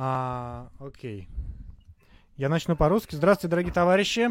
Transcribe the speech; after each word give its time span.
А, 0.00 0.70
окей. 0.78 1.28
Я 2.36 2.48
начну 2.48 2.76
по-русски. 2.76 3.16
Здравствуйте, 3.16 3.50
дорогие 3.50 3.72
товарищи. 3.72 4.28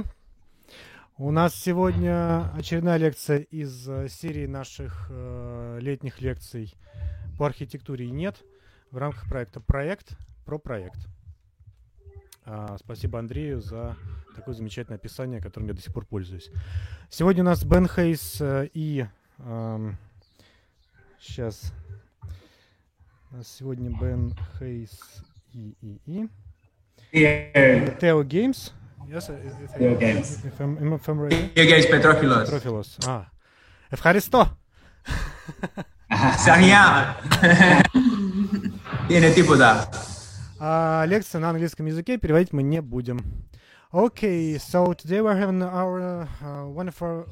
У 1.18 1.30
нас 1.30 1.54
сегодня 1.54 2.50
очередная 2.54 2.96
лекция 2.96 3.40
из 3.40 3.86
э, 3.90 4.08
серии 4.08 4.46
наших 4.46 5.08
э, 5.10 5.80
летних 5.82 6.22
лекций 6.22 6.74
по 7.38 7.48
архитектуре 7.48 8.06
и 8.06 8.12
нет 8.12 8.46
в 8.92 8.98
рамках 8.98 9.28
проекта 9.28 9.60
«Проект 9.60 10.18
про 10.46 10.58
проект». 10.58 11.06
А, 12.46 12.78
спасибо 12.78 13.20
Андрею 13.20 13.60
за 13.60 13.98
такое 14.38 14.56
замечательное 14.56 14.98
описание, 14.98 15.42
которым 15.42 15.68
я 15.68 15.74
до 15.74 15.82
сих 15.82 15.94
пор 15.94 16.06
пользуюсь. 16.06 16.50
Сегодня 17.10 17.44
у 17.44 17.46
нас 17.46 17.66
Бен 17.66 17.90
Хейс 17.90 18.40
э, 18.40 18.70
и... 18.74 19.06
Э, 19.40 19.92
сейчас. 21.20 21.74
У 23.32 23.36
нас 23.36 23.50
сегодня 23.50 23.90
Бен 24.00 24.34
Хейс 24.58 25.26
и... 25.53 25.77
и, 25.83 26.29
и. 27.13 27.97
Тео 28.01 28.23
Геймс. 28.23 28.73
Yes, 29.09 29.29
Theo 29.77 29.99
Games. 29.99 30.43
If 30.45 30.59
I'm, 30.61 30.95
if 30.95 31.09
I'm 31.09 31.21
ready. 31.21 31.49
Theo 31.55 31.67
Games 31.67 31.87
Petrofilos. 31.87 32.49
Petrofilos. 32.49 32.99
Ah. 33.07 33.27
Ευχαριστώ. 33.89 34.57
Σε 36.37 36.51
rien. 36.51 37.15
Είναι 39.09 39.31
τίποτα. 39.31 39.89
А, 40.59 41.05
лекция 41.07 41.41
на 41.41 41.51
английском 41.51 41.87
языке 41.87 42.19
переводить 42.19 42.53
мы 42.53 42.63
не 42.63 42.81
будем. 42.81 43.19
Okay, 43.93 44.57
so 44.57 44.95
today 44.95 45.21
we're 45.21 45.37
having 45.37 45.63
our 45.63 46.01
uh, 46.01 46.67
one 46.67 46.89
of 46.89 47.03
our, 47.03 47.27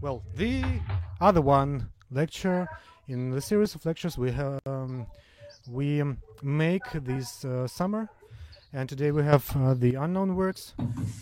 well, 0.00 0.24
the 0.34 0.64
other 1.20 1.40
one 1.40 1.88
lecture 2.10 2.66
in 3.06 3.30
the 3.30 3.40
series 3.40 3.76
of 3.76 3.86
lectures 3.86 4.18
we 4.18 4.32
have 4.32 4.58
um, 4.66 5.06
we 5.68 6.02
make 6.43 6.83
this 6.93 7.43
uh, 7.45 7.67
summer 7.67 8.09
and 8.71 8.87
today 8.87 9.11
we 9.11 9.23
have 9.23 9.49
uh, 9.57 9.73
the 9.73 9.95
unknown 9.95 10.35
works 10.35 10.73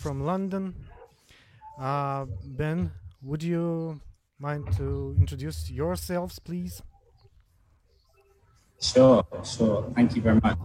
from 0.01 0.25
London. 0.25 0.75
Uh, 1.79 2.25
ben, 2.43 2.91
would 3.21 3.41
you 3.41 4.01
mind 4.37 4.65
to 4.75 5.15
introduce 5.17 5.69
yourselves, 5.71 6.39
please? 6.39 6.81
Sure, 8.81 9.25
sure. 9.45 9.91
Thank 9.95 10.15
you 10.15 10.21
very 10.21 10.39
much. 10.43 10.57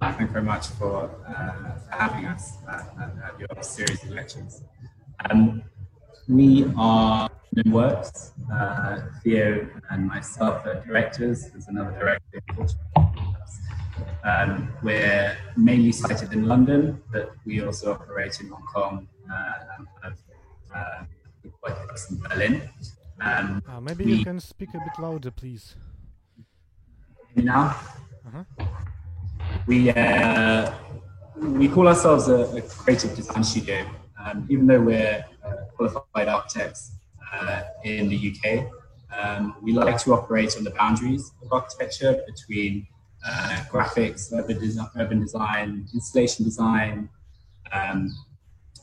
Thank 0.00 0.20
you 0.20 0.26
very 0.26 0.44
much 0.44 0.66
for 0.68 1.10
uh, 1.26 1.78
having 1.90 2.26
us 2.26 2.58
at, 2.68 2.80
at, 3.00 3.40
your 3.40 3.62
series 3.62 4.02
of 4.04 4.10
lectures. 4.10 4.62
Um, 5.30 5.62
we 6.28 6.70
are 6.76 7.30
Unknown 7.56 7.72
Works. 7.72 8.32
Uh, 8.52 9.00
Theo 9.24 9.66
and 9.90 10.06
myself 10.06 10.66
are 10.66 10.84
directors. 10.86 11.48
There's 11.50 11.68
another 11.68 11.92
director 11.98 12.42
in 12.46 12.54
Portugal 12.54 13.15
um, 14.24 14.72
we're 14.82 15.36
mainly 15.56 15.92
sited 15.92 16.32
in 16.32 16.46
London, 16.46 17.02
but 17.12 17.32
we 17.44 17.62
also 17.62 17.92
operate 17.92 18.40
in 18.40 18.48
Hong 18.48 18.64
Kong 18.74 19.08
uh, 19.30 19.52
and 19.78 19.86
have 20.02 20.18
uh, 20.74 21.04
quite 21.60 21.76
in 22.10 22.18
Berlin. 22.18 22.68
Um, 23.20 23.62
uh, 23.68 23.80
maybe 23.80 24.04
we, 24.04 24.14
you 24.14 24.24
can 24.24 24.40
speak 24.40 24.70
a 24.70 24.78
bit 24.78 24.98
louder, 24.98 25.30
please. 25.30 25.74
Now, 27.34 27.76
uh-huh. 28.26 28.64
we 29.66 29.90
uh, 29.90 30.72
we 31.36 31.68
call 31.68 31.88
ourselves 31.88 32.28
a, 32.28 32.56
a, 32.56 32.62
creative 32.62 33.14
design 33.14 33.44
studio, 33.44 33.86
um, 34.18 34.46
even 34.48 34.66
though 34.66 34.80
we're 34.80 35.24
uh, 35.44 35.52
qualified 35.76 36.28
architects 36.28 36.92
uh, 37.32 37.62
in 37.84 38.08
the 38.08 38.34
UK. 38.34 38.66
Um, 39.16 39.56
we 39.62 39.72
like 39.72 39.98
to 39.98 40.14
operate 40.14 40.56
on 40.56 40.64
the 40.64 40.70
boundaries 40.70 41.32
of 41.42 41.52
architecture 41.52 42.22
between 42.26 42.86
uh, 43.28 43.64
graphics, 43.70 44.32
urban, 44.32 44.58
design, 44.58 44.88
urban 44.96 45.20
design, 45.20 45.86
installation 45.94 46.44
design, 46.44 47.08
um, 47.72 48.16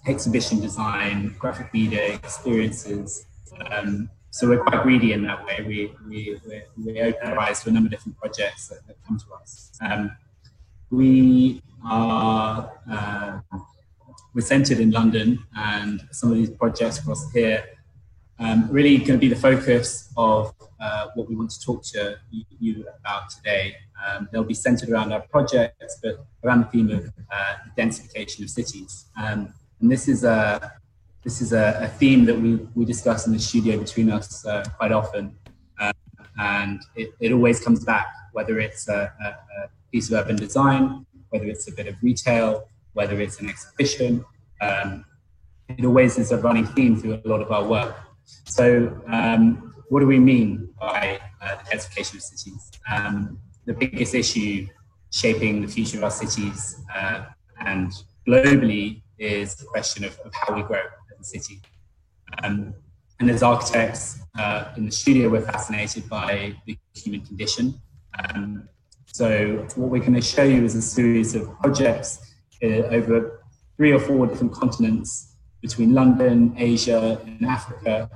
exhibition 0.08 0.59
design, 0.59 1.36
graphic 1.40 1.74
media 1.74 2.14
experiences. 2.14 3.26
Um, 3.72 4.09
so 4.32 4.50
we're 4.50 4.64
quite 4.64 4.82
greedy 4.84 5.14
in 5.14 5.24
that 5.24 5.46
way. 5.46 5.64
We, 5.66 5.94
we, 6.08 6.40
we, 6.84 7.02
open 7.02 7.28
our 7.28 7.40
eyes 7.40 7.62
to 7.64 7.70
a 7.70 7.72
number 7.72 7.88
of 7.88 7.92
different 7.92 8.18
projects 8.18 8.68
that, 8.68 8.86
that 8.88 8.98
come 9.08 9.20
to 9.20 9.26
us. 9.42 9.72
Um, 9.80 10.12
we 10.90 11.62
are 11.86 12.72
uh, 12.92 13.40
we're 14.34 14.42
centered 14.42 14.80
in 14.80 14.90
London, 14.90 15.40
and 15.56 16.08
some 16.12 16.32
of 16.32 16.38
these 16.38 16.50
projects 16.50 17.00
across 17.00 17.32
here 17.32 17.64
um, 18.40 18.68
really 18.72 18.98
going 18.98 19.14
to 19.14 19.18
be 19.18 19.28
the 19.28 19.36
focus 19.36 20.12
of 20.18 20.53
uh, 20.84 21.08
what 21.16 21.30
we 21.30 21.36
want 21.36 21.50
to 21.50 21.62
talk 21.62 21.82
to 21.82 22.18
you, 22.60 22.86
about 23.00 23.30
today. 23.30 23.76
Um, 24.06 24.28
they'll 24.32 24.44
be 24.44 24.54
centered 24.54 24.90
around 24.90 25.14
our 25.14 25.22
projects, 25.22 25.98
but 26.04 26.26
around 26.44 26.60
the 26.62 26.66
theme 26.66 26.90
of 26.92 27.06
uh, 27.32 27.54
densification 27.78 28.44
of 28.44 28.50
cities. 28.50 29.06
Um, 29.22 29.54
and 29.80 29.90
this 29.90 30.08
is 30.08 30.24
a 30.24 30.74
this 31.24 31.40
is 31.42 31.54
a, 31.54 31.80
a, 31.84 31.88
theme 31.88 32.26
that 32.26 32.38
we, 32.38 32.56
we 32.76 32.84
discuss 32.84 33.28
in 33.28 33.32
the 33.32 33.40
studio 33.40 33.80
between 33.80 34.12
us 34.12 34.46
uh, 34.46 34.66
quite 34.78 34.92
often, 34.92 35.34
uh, 35.80 35.94
and 36.38 36.82
it, 36.98 37.14
it 37.22 37.32
always 37.32 37.62
comes 37.62 37.86
back, 37.86 38.08
whether 38.34 38.60
it's 38.60 38.90
a, 38.90 39.10
a, 39.24 39.28
a, 39.28 39.70
piece 39.90 40.12
of 40.12 40.20
urban 40.20 40.36
design, 40.36 41.06
whether 41.30 41.46
it's 41.46 41.70
a 41.70 41.72
bit 41.72 41.88
of 41.88 41.96
retail, 42.02 42.68
whether 42.92 43.22
it's 43.22 43.40
an 43.40 43.48
exhibition. 43.48 44.26
Um, 44.60 45.06
it 45.70 45.86
always 45.86 46.18
is 46.18 46.34
a 46.34 46.38
running 46.38 46.66
theme 46.66 46.98
through 46.98 47.22
a 47.24 47.28
lot 47.30 47.42
of 47.42 47.54
our 47.54 47.64
work. 47.64 47.96
So, 48.44 49.02
um, 49.08 49.72
what 49.94 50.00
do 50.00 50.08
we 50.08 50.18
mean 50.18 50.70
by 50.80 51.20
uh, 51.40 51.56
the 51.58 51.70
densification 51.70 52.16
of 52.16 52.24
cities? 52.24 52.72
Um, 52.92 53.38
the 53.66 53.74
biggest 53.74 54.16
issue 54.16 54.68
shaping 55.12 55.62
the 55.62 55.68
future 55.68 55.98
of 56.00 56.04
our 56.06 56.09
cities 56.09 56.81
uh, 56.96 57.26
and 57.59 57.92
globally 58.28 59.03
is 59.20 59.53
the 59.53 59.66
question 59.66 60.03
of, 60.03 60.18
of, 60.26 60.34
how 60.34 60.56
we 60.56 60.64
grow 60.64 60.82
as 61.12 61.20
a 61.20 61.24
city. 61.24 61.62
Um, 62.42 62.74
and 63.20 63.30
as 63.30 63.44
architects 63.44 64.20
uh, 64.36 64.74
in 64.78 64.88
the 64.88 64.92
studio, 64.92 65.30
we're 65.30 65.42
fascinated 65.42 66.09
by 66.09 66.56
the 66.66 66.76
human 66.96 67.22
condition. 67.22 67.76
Um, 68.18 68.68
so, 69.06 69.58
what 69.76 69.90
we're 69.92 70.00
going 70.00 70.16
to 70.16 70.22
show 70.22 70.44
you 70.44 70.66
is 70.66 70.74
a 70.74 70.82
series 70.82 71.36
of 71.36 71.48
projects 71.59 72.34
uh, 72.64 72.98
over 72.98 73.44
three 73.78 73.92
or 73.92 74.00
four 74.00 74.26
different 74.26 74.53
continents 74.53 75.36
between 75.62 75.94
London, 75.94 76.56
Asia, 76.58 77.22
and 77.28 77.46
Africa 77.46 78.09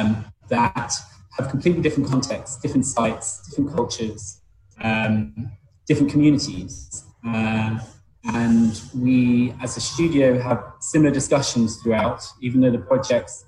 um, 0.00 0.24
that 0.48 0.92
have 1.38 1.48
completely 1.48 1.82
different 1.82 2.08
contexts, 2.08 2.56
different 2.58 2.84
sites, 2.84 3.46
different 3.48 3.74
cultures, 3.74 4.40
um, 4.82 5.50
different 5.86 6.10
communities. 6.10 7.04
Uh, 7.26 7.78
and 8.24 8.80
we, 8.94 9.54
as 9.62 9.76
a 9.76 9.80
studio, 9.80 10.38
have 10.40 10.62
similar 10.80 11.10
discussions 11.10 11.80
throughout, 11.80 12.24
even 12.40 12.60
though 12.60 12.70
the 12.70 12.78
projects 12.78 13.44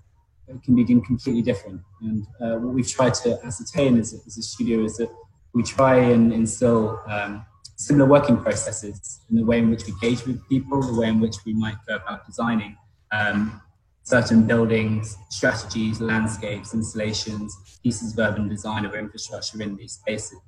can 0.65 0.75
be 0.75 0.85
deemed 0.85 1.05
completely 1.05 1.43
different. 1.43 1.81
And 2.01 2.27
uh, 2.41 2.57
what 2.57 2.75
we've 2.75 2.91
tried 2.91 3.15
to 3.15 3.39
ascertain 3.45 3.99
as 3.99 4.15
a, 4.15 4.19
as 4.27 4.39
a, 4.39 4.43
studio 4.43 4.85
is 4.85 4.97
that 4.97 5.11
we 5.55 5.63
try 5.63 5.97
and 5.97 6.33
instill 6.33 7.01
um, 7.07 7.45
similar 7.77 8.07
working 8.09 8.37
processes 8.37 9.21
in 9.31 9.37
the 9.37 9.45
way 9.45 9.59
in 9.59 9.71
which 9.71 9.87
we 9.87 9.93
engage 9.93 10.25
with 10.27 10.47
people, 10.49 10.83
the 10.83 10.99
way 10.99 11.09
in 11.09 11.21
which 11.21 11.37
we 11.45 11.53
might 11.55 11.77
go 11.87 11.97
about 11.97 12.27
designing 12.27 12.77
um, 13.13 13.61
certain 14.03 14.47
buildings, 14.47 15.17
strategies, 15.29 16.01
landscapes, 16.01 16.75
installations, 16.75 17.57
pieces 17.83 18.13
of 18.13 18.19
urban 18.19 18.49
design 18.49 18.87
or 18.87 18.97
infrastructure 18.97 19.61
in 19.63 19.77
these 19.77 19.93
spaces. 19.93 20.41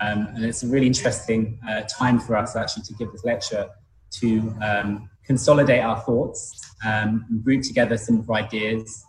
Um, 0.00 0.28
and 0.34 0.44
it's 0.44 0.62
a 0.62 0.66
really 0.66 0.86
interesting 0.86 1.58
uh, 1.68 1.82
time 1.82 2.18
for 2.18 2.36
us 2.36 2.56
actually 2.56 2.84
to 2.84 2.94
give 2.94 3.12
this 3.12 3.24
lecture 3.24 3.68
to 4.12 4.54
um, 4.62 5.10
consolidate 5.24 5.82
our 5.82 6.00
thoughts, 6.00 6.74
um, 6.84 7.42
group 7.44 7.62
together 7.62 7.96
some 7.96 8.20
of 8.20 8.30
our 8.30 8.36
ideas, 8.36 9.04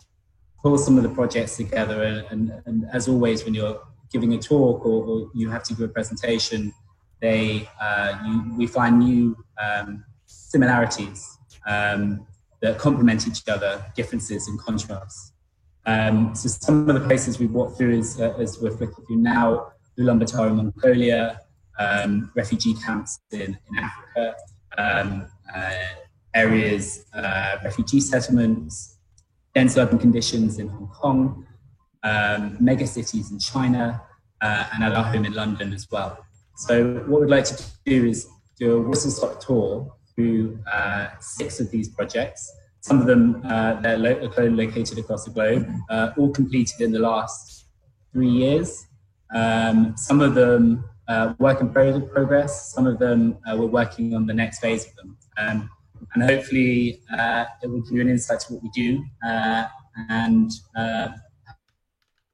pull 0.62 0.77
some 0.77 0.98
of 0.98 1.04
the 1.04 1.10
projects 1.10 1.57
together. 1.57 2.04
And, 2.04 2.25
and, 2.30 2.62
and 2.65 2.86
as 2.92 3.07
always, 3.07 3.45
when 3.45 3.54
you're 3.54 3.81
giving 4.12 4.33
a 4.33 4.38
talk 4.38 4.86
or, 4.86 5.04
or, 5.06 5.31
you 5.33 5.50
have 5.50 5.63
to 5.63 5.74
give 5.74 5.89
a 5.89 5.94
presentation, 5.94 6.74
they 7.21 7.69
uh, 7.80 8.18
you, 8.25 8.54
we 8.57 8.68
find 8.68 9.00
new 9.00 9.38
um, 9.63 10.04
similarities 10.25 11.38
um, 11.68 12.25
that 12.62 12.78
complement 12.78 13.28
each 13.28 13.48
other, 13.48 13.84
differences 13.96 14.48
and 14.48 14.60
contrasts. 14.60 15.34
Um, 15.86 16.36
so 16.36 16.48
some 16.48 16.90
of 16.90 16.96
the 16.96 17.08
places 17.08 17.40
we've 17.40 17.52
walked 17.52 17.78
through 17.78 17.98
is, 17.98 18.19
uh, 18.19 18.36
as 18.40 18.60
we're 18.62 18.75
flicking 18.78 19.04
through 19.06 19.18
now, 19.18 19.72
Ulaanbaatar 20.00 20.50
in 20.50 20.56
Mongolia, 20.58 21.42
um, 21.80 22.31
refugee 22.36 22.75
camps 22.75 23.19
in, 23.31 23.58
in 23.69 23.80
Africa, 23.80 24.36
um, 24.78 25.28
uh, 25.54 25.72
areas, 26.36 27.06
uh, 27.13 27.58
refugee 27.63 28.00
settlements, 28.00 28.98
dense 29.56 29.78
urban 29.78 29.98
conditions 29.98 30.60
in 30.60 30.68
Hong 30.68 30.88
Kong, 30.90 31.48
um, 32.04 32.58
mega 32.60 32.86
cities 32.86 33.31
in 33.31 33.40
China, 33.40 34.02
uh, 34.42 34.66
and 34.74 34.84
at 34.84 34.94
our 34.94 35.04
home 35.04 35.25
in 35.25 35.34
London 35.34 35.74
as 35.74 35.88
well. 35.92 36.25
So 36.56 37.04
what 37.08 37.22
we'd 37.22 37.30
like 37.30 37.46
to 37.46 37.63
do 37.86 38.06
is 38.06 38.28
do 38.60 38.78
a 38.78 38.81
whistle-stop 38.81 39.44
tour 39.44 39.92
uh, 40.71 41.07
six 41.19 41.59
of 41.59 41.69
these 41.71 41.89
projects. 41.89 42.51
Some 42.81 43.00
of 43.00 43.06
them 43.06 43.41
uh, 43.45 43.79
they're 43.81 43.97
lo- 43.97 44.29
located 44.38 44.97
across 44.97 45.25
the 45.25 45.31
globe, 45.31 45.68
uh, 45.89 46.12
all 46.18 46.31
completed 46.31 46.81
in 46.81 46.91
the 46.91 47.00
last 47.00 47.65
three 48.12 48.29
years. 48.29 48.88
Um, 49.33 49.95
some 49.95 50.19
of 50.19 50.33
them 50.33 50.83
uh, 51.07 51.33
work 51.39 51.62
in 51.62 51.69
progress. 51.69 52.73
Some 52.73 52.88
of 52.88 52.97
them 53.00 53.38
uh, 53.45 53.56
we're 53.57 53.68
working 53.81 54.15
on 54.15 54.25
the 54.25 54.33
next 54.33 54.59
phase 54.59 54.88
of 54.88 54.95
them. 54.95 55.18
Um, 55.38 55.69
and 56.13 56.24
hopefully 56.24 57.01
it 57.12 57.69
will 57.69 57.81
give 57.81 57.91
you 57.91 58.01
an 58.01 58.09
insight 58.09 58.39
to 58.41 58.53
what 58.53 58.63
we 58.63 58.69
do. 58.69 59.03
And 60.09 60.51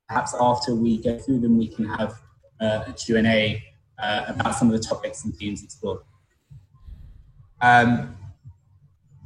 perhaps 0.07 0.33
after 0.40 0.74
we 0.74 0.98
go 0.98 1.18
through 1.19 1.40
them, 1.40 1.57
we 1.57 1.68
can 1.68 1.86
have 1.86 2.13
a 2.62 2.94
Q&A 2.94 3.62
about 4.00 4.56
some 4.56 4.72
of 4.72 4.80
the 4.80 4.88
topics 4.88 5.25
and 5.25 5.36
themes 5.36 5.63
explored. 5.63 6.00
Um, 7.62 8.15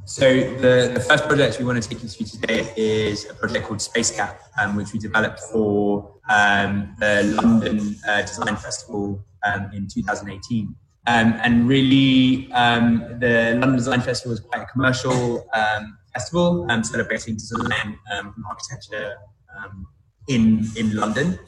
so 0.04 0.24
the, 0.24 0.90
the 0.92 1.00
first 1.00 1.28
project 1.28 1.58
we 1.58 1.64
want 1.64 1.82
to 1.82 1.88
take 1.88 2.02
you 2.02 2.08
through 2.08 2.26
today 2.26 2.72
is 2.76 3.28
a 3.30 3.34
project 3.34 3.66
called 3.66 3.80
Space 3.80 4.10
Gap, 4.10 4.40
um, 4.60 4.76
which 4.76 4.92
we 4.92 4.98
developed 4.98 5.40
for 5.52 6.16
um, 6.28 6.94
the 6.98 7.22
London 7.40 7.96
uh, 8.08 8.22
Design 8.22 8.56
Festival 8.56 9.24
um, 9.44 9.70
in 9.72 9.86
2018. 9.86 10.74
Um, 11.06 11.34
and 11.42 11.68
really, 11.68 12.50
um, 12.52 13.18
the 13.20 13.52
London 13.52 13.76
Design 13.76 14.00
Festival 14.00 14.32
is 14.32 14.40
quite 14.40 14.62
a 14.62 14.66
commercial 14.66 15.46
um, 15.54 15.98
festival, 16.12 16.66
celebrating 16.82 17.34
design 17.34 17.98
and 18.10 18.32
architecture 18.48 19.14
in 20.28 20.64
in 20.76 20.94
London. 20.94 21.38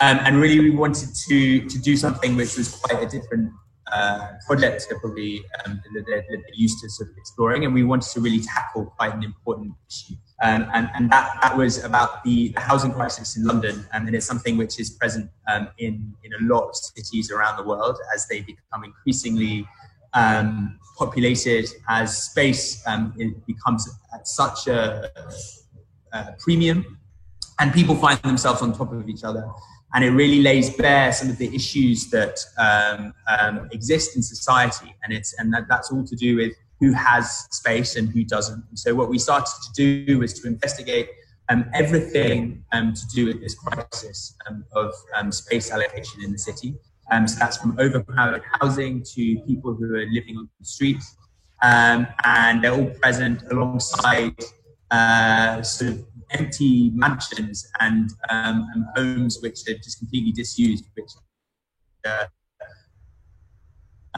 and 0.00 0.36
really, 0.40 0.60
we 0.60 0.70
wanted 0.70 1.08
to 1.28 1.60
to 1.68 1.78
do 1.78 1.96
something 1.96 2.36
which 2.36 2.56
was 2.56 2.74
quite 2.76 3.02
a 3.02 3.06
different 3.06 3.52
uh, 3.92 4.32
projects 4.46 4.86
that 4.86 4.98
probably 4.98 5.44
um, 5.64 5.80
that 5.94 6.04
they're, 6.06 6.24
they're, 6.28 6.42
used 6.54 6.80
to 6.82 6.90
sort 6.90 7.10
of 7.10 7.16
exploring, 7.16 7.64
and 7.64 7.72
we 7.72 7.84
wanted 7.84 8.10
to 8.10 8.20
really 8.20 8.40
tackle 8.40 8.86
quite 8.96 9.14
an 9.14 9.22
important 9.22 9.72
issue. 9.88 10.14
Um, 10.42 10.68
and, 10.74 10.90
and 10.94 11.10
that, 11.10 11.38
that 11.40 11.56
was 11.56 11.84
about 11.84 12.24
the, 12.24 12.48
the 12.48 12.60
housing 12.60 12.92
crisis 12.92 13.36
in 13.36 13.44
London, 13.44 13.86
um, 13.92 14.06
and 14.06 14.16
it's 14.16 14.26
something 14.26 14.56
which 14.56 14.80
is 14.80 14.90
present 14.90 15.30
um, 15.48 15.68
in, 15.78 16.12
in 16.24 16.32
a 16.32 16.52
lot 16.52 16.68
of 16.68 16.76
cities 16.76 17.30
around 17.30 17.56
the 17.58 17.62
world 17.62 17.96
as 18.14 18.26
they 18.26 18.40
become 18.40 18.82
increasingly 18.84 19.66
um, 20.14 20.78
populated, 20.98 21.68
as 21.88 22.24
space 22.24 22.82
um, 22.86 23.14
becomes 23.46 23.88
at 24.12 24.26
such 24.26 24.66
a, 24.66 25.10
a 26.12 26.34
premium, 26.40 26.98
and 27.60 27.72
people 27.72 27.94
find 27.94 28.18
themselves 28.22 28.62
on 28.62 28.72
top 28.72 28.92
of 28.92 29.08
each 29.08 29.22
other 29.22 29.48
and 29.96 30.04
it 30.04 30.10
really 30.10 30.42
lays 30.42 30.68
bare 30.68 31.10
some 31.10 31.30
of 31.30 31.38
the 31.38 31.52
issues 31.56 32.10
that 32.10 32.38
um, 32.58 33.14
um, 33.26 33.66
exist 33.72 34.14
in 34.14 34.22
society, 34.22 34.94
and 35.02 35.10
it's 35.10 35.34
and 35.38 35.50
that, 35.54 35.64
that's 35.70 35.90
all 35.90 36.04
to 36.04 36.14
do 36.14 36.36
with 36.36 36.52
who 36.80 36.92
has 36.92 37.48
space 37.50 37.96
and 37.96 38.10
who 38.10 38.22
doesn't. 38.22 38.62
And 38.68 38.78
so 38.78 38.94
what 38.94 39.08
we 39.08 39.18
started 39.18 39.54
to 39.64 40.04
do 40.04 40.18
was 40.18 40.34
to 40.34 40.46
investigate 40.46 41.08
um, 41.48 41.64
everything 41.72 42.62
um, 42.72 42.92
to 42.92 43.06
do 43.14 43.24
with 43.24 43.40
this 43.40 43.54
crisis 43.54 44.36
um, 44.46 44.66
of 44.74 44.92
um, 45.16 45.32
space 45.32 45.72
allocation 45.72 46.22
in 46.22 46.30
the 46.30 46.38
city. 46.38 46.74
so 47.24 47.36
that's 47.38 47.56
from 47.56 47.74
overcrowded 47.78 48.42
housing 48.60 49.02
to 49.14 49.38
people 49.46 49.72
who 49.72 49.94
are 49.94 50.06
living 50.12 50.36
on 50.36 50.46
the 50.60 50.66
streets, 50.66 51.16
and 51.62 52.62
they're 52.62 52.74
all 52.74 52.90
present 53.00 53.44
alongside 53.50 54.36
uh, 54.90 55.62
sort 55.62 55.92
of 55.92 56.04
empty 56.30 56.90
mansions 56.94 57.68
and, 57.80 58.10
um, 58.30 58.66
and 58.74 58.84
homes 58.96 59.38
which 59.40 59.60
are 59.68 59.74
just 59.74 59.98
completely 59.98 60.32
disused, 60.32 60.84
which 60.94 61.10
are 62.06 62.28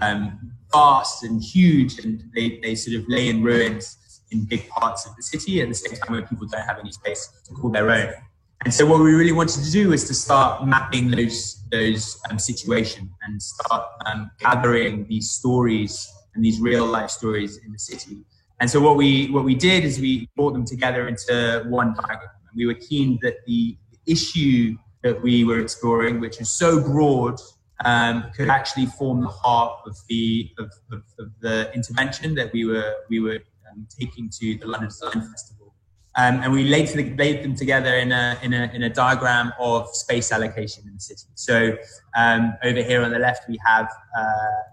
um, 0.00 0.52
vast 0.72 1.24
and 1.24 1.42
huge, 1.42 1.98
and 1.98 2.24
they, 2.34 2.60
they 2.62 2.74
sort 2.74 2.96
of 2.96 3.08
lay 3.08 3.28
in 3.28 3.42
ruins 3.42 3.96
in 4.30 4.44
big 4.44 4.68
parts 4.68 5.06
of 5.06 5.16
the 5.16 5.22
city 5.22 5.60
at 5.60 5.68
the 5.68 5.74
same 5.74 5.98
time 5.98 6.12
where 6.12 6.22
people 6.22 6.46
don't 6.46 6.62
have 6.62 6.78
any 6.78 6.92
space 6.92 7.28
to 7.46 7.54
call 7.54 7.70
their 7.70 7.90
own. 7.90 8.12
And 8.64 8.74
so 8.74 8.84
what 8.86 9.00
we 9.00 9.14
really 9.14 9.32
wanted 9.32 9.64
to 9.64 9.70
do 9.70 9.90
was 9.90 10.04
to 10.08 10.14
start 10.14 10.66
mapping 10.66 11.10
those 11.10 11.62
those 11.70 12.20
um, 12.28 12.38
situations 12.38 13.08
and 13.22 13.40
start 13.40 13.86
um, 14.06 14.30
gathering 14.40 15.06
these 15.08 15.30
stories 15.30 16.08
and 16.34 16.44
these 16.44 16.60
real 16.60 16.84
life 16.84 17.10
stories 17.10 17.58
in 17.58 17.72
the 17.72 17.78
city 17.78 18.24
and 18.60 18.70
so 18.70 18.80
what 18.80 18.96
we 18.96 19.30
what 19.30 19.44
we 19.44 19.54
did 19.54 19.84
is 19.84 20.00
we 20.00 20.28
brought 20.36 20.52
them 20.52 20.64
together 20.64 21.06
into 21.06 21.64
one 21.68 21.94
diagram. 21.94 22.30
And 22.48 22.56
we 22.56 22.66
were 22.66 22.74
keen 22.74 23.18
that 23.22 23.36
the 23.46 23.76
issue 24.06 24.76
that 25.02 25.22
we 25.22 25.44
were 25.44 25.60
exploring, 25.60 26.18
which 26.20 26.40
is 26.40 26.50
so 26.50 26.82
broad, 26.82 27.38
um, 27.84 28.24
could 28.36 28.48
actually 28.48 28.86
form 28.86 29.20
the 29.20 29.28
heart 29.28 29.78
of 29.86 29.96
the 30.08 30.50
of, 30.58 30.72
of, 30.90 31.02
of 31.20 31.28
the 31.40 31.70
intervention 31.72 32.34
that 32.34 32.52
we 32.52 32.64
were 32.64 32.94
we 33.08 33.20
were 33.20 33.38
um, 33.70 33.86
taking 33.96 34.28
to 34.40 34.58
the 34.58 34.66
London 34.66 34.88
Design 34.88 35.12
Festival. 35.12 35.74
Um, 36.16 36.40
and 36.42 36.52
we 36.52 36.64
laid, 36.64 36.92
laid, 37.16 37.44
them 37.44 37.54
together 37.54 37.94
in 37.94 38.10
a, 38.10 38.36
in, 38.42 38.52
a, 38.52 38.68
in 38.74 38.82
a 38.82 38.90
diagram 38.90 39.52
of 39.60 39.88
space 39.94 40.32
allocation 40.32 40.82
in 40.88 40.94
the 40.94 41.00
city. 41.00 41.28
So 41.36 41.76
um, 42.16 42.54
over 42.64 42.82
here 42.82 43.04
on 43.04 43.12
the 43.12 43.20
left, 43.20 43.48
we 43.48 43.56
have 43.64 43.88
uh, 44.18 44.24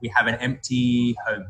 we 0.02 0.08
have 0.16 0.26
an 0.26 0.36
empty 0.36 1.16
home 1.28 1.46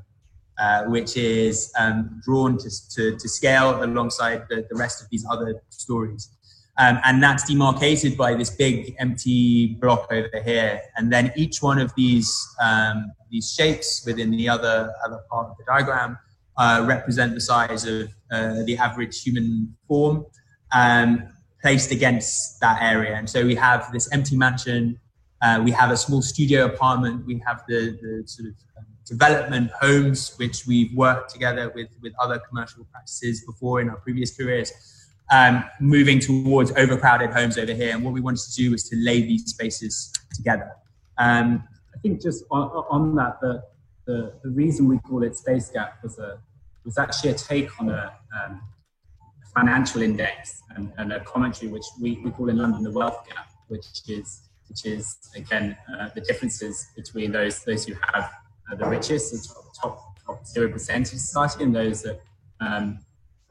uh, 0.58 0.84
which 0.86 1.18
is 1.18 1.72
um, 1.78 2.22
drawn 2.24 2.58
to, 2.58 2.70
to, 2.92 3.18
to, 3.18 3.28
scale 3.28 3.84
alongside 3.84 4.44
the, 4.50 4.66
the 4.70 4.76
rest 4.76 5.02
of 5.02 5.10
these 5.10 5.26
other 5.30 5.62
stories. 5.70 6.30
Um, 6.78 7.00
and 7.06 7.24
that's 7.24 7.46
demarcated 7.46 8.18
by 8.18 8.36
this 8.36 8.50
big 8.50 8.96
empty 9.00 9.76
block 9.80 10.08
over 10.12 10.42
here. 10.44 10.82
And 10.98 11.12
then 11.12 11.32
each 11.36 11.62
one 11.62 11.80
of 11.80 11.94
these, 11.96 12.34
um, 12.62 13.12
these 13.30 13.54
shapes 13.54 14.04
within 14.06 14.32
the 14.32 14.50
other, 14.50 14.94
other 15.06 15.22
part 15.30 15.50
of 15.50 15.58
the 15.58 15.64
diagram 15.66 16.18
uh, 16.58 16.84
represent 16.88 17.34
the 17.34 17.42
size 17.42 17.86
of 17.86 18.10
uh, 18.32 18.64
the 18.66 18.78
average 18.78 19.22
human 19.22 19.76
form 19.88 20.26
um, 20.74 21.24
placed 21.62 21.92
against 21.92 22.60
that 22.62 22.82
area. 22.82 23.16
And 23.16 23.30
so 23.30 23.46
we 23.46 23.56
have 23.56 23.92
this 23.92 24.12
empty 24.12 24.38
mansion, 24.38 25.00
uh, 25.42 25.62
we 25.64 25.72
have 25.72 25.92
a 25.92 25.98
small 25.98 26.22
studio 26.22 26.66
apartment, 26.66 27.26
we 27.26 27.42
have 27.46 27.64
the, 27.68 27.98
the 28.02 28.24
sort 28.26 28.50
of 28.50 28.56
development 29.06 29.72
homes, 29.80 30.34
which 30.38 30.66
we've 30.66 30.94
worked 30.94 31.32
together 31.32 31.72
with, 31.76 31.90
with 32.02 32.14
other 32.20 32.40
commercial 32.50 32.86
practices 32.92 33.44
before 33.46 33.82
in 33.82 33.90
our 33.90 33.98
previous 33.98 34.36
careers, 34.36 34.72
um, 35.32 35.64
moving 35.80 36.20
towards 36.20 36.72
overcrowded 36.72 37.32
homes 37.32 37.58
over 37.58 37.74
here. 37.74 37.94
And 37.94 38.04
what 38.04 38.14
we 38.14 38.22
wanted 38.22 38.42
to 38.42 38.54
do 38.54 38.72
was 38.72 38.88
to 38.90 38.96
lay 38.96 39.22
these 39.22 39.46
spaces 39.46 40.12
together. 40.34 40.72
Um, 41.18 41.64
I 41.94 42.00
think 42.00 42.22
just 42.22 42.44
on, 42.52 42.70
on 42.90 43.16
that, 43.16 43.40
the, 43.42 43.64
the, 44.06 44.34
the, 44.44 44.50
reason 44.50 44.88
we 44.88 45.00
call 45.00 45.24
it 45.24 45.36
Space 45.36 45.70
Gap 45.70 46.04
was, 46.04 46.20
a, 46.20 46.40
was 46.84 46.98
actually 46.98 47.32
a 47.32 47.34
take 47.34 47.80
on 47.80 47.90
a, 47.90 48.14
um, 48.36 48.62
financial 49.56 50.02
index 50.02 50.62
and, 50.76 50.92
and, 50.98 51.14
a 51.14 51.22
commentary 51.22 51.72
which 51.72 51.86
we, 52.02 52.20
we 52.24 52.30
call 52.32 52.50
in 52.50 52.58
London 52.58 52.84
the 52.84 52.92
wealth 52.92 53.26
gap, 53.28 53.48
which 53.70 53.86
is 54.08 54.42
which 54.68 54.86
is 54.86 55.18
again 55.36 55.78
uh, 55.98 56.10
the 56.14 56.22
differences 56.22 56.88
between 56.96 57.32
those 57.32 57.64
those 57.64 57.86
who 57.86 57.94
have 58.12 58.30
uh, 58.72 58.76
the 58.76 58.86
richest, 58.86 59.32
the 59.32 59.40
top, 59.82 60.18
top, 60.26 60.46
zero 60.46 60.72
percent 60.72 61.12
of 61.14 61.20
society, 61.20 61.64
and 61.64 61.76
those 61.76 62.02
that 62.04 62.22
um, 62.60 63.00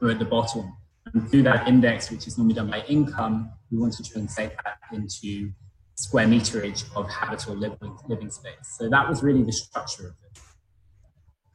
are 0.02 0.10
at 0.10 0.18
the 0.18 0.24
bottom. 0.24 0.76
And 1.12 1.28
through 1.30 1.42
that 1.44 1.68
index, 1.68 2.10
which 2.10 2.26
is 2.26 2.38
normally 2.38 2.54
done 2.54 2.70
by 2.70 2.82
income, 2.88 3.50
we 3.70 3.78
wanted 3.78 4.04
to 4.04 4.10
translate 4.10 4.52
that 4.64 4.78
into 4.92 5.52
square 5.96 6.26
meterage 6.26 6.84
of 6.96 7.08
habitable 7.08 7.56
living, 7.56 7.96
living 8.08 8.30
space. 8.30 8.76
So 8.78 8.88
that 8.88 9.08
was 9.08 9.22
really 9.22 9.42
the 9.42 9.52
structure 9.52 10.08
of 10.08 10.14
it. 10.24 10.40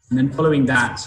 And 0.09 0.17
then 0.17 0.31
following 0.31 0.65
that, 0.65 1.01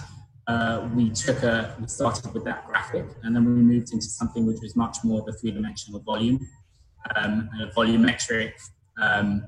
uh, 0.47 0.89
we 0.95 1.11
took 1.11 1.43
a, 1.43 1.75
we 1.81 1.87
started 1.87 2.33
with 2.35 2.45
that 2.45 2.67
graphic, 2.67 3.07
and 3.23 3.35
then 3.35 3.45
we 3.45 3.63
moved 3.63 3.93
into 3.93 4.07
something 4.07 4.45
which 4.45 4.59
was 4.61 4.77
much 4.77 4.99
more 5.05 5.21
of 5.21 5.29
a 5.29 5.33
three-dimensional 5.33 6.01
volume, 6.01 6.47
um, 7.17 7.49
a 7.61 7.67
volumetric 7.75 8.53
um, 9.01 9.45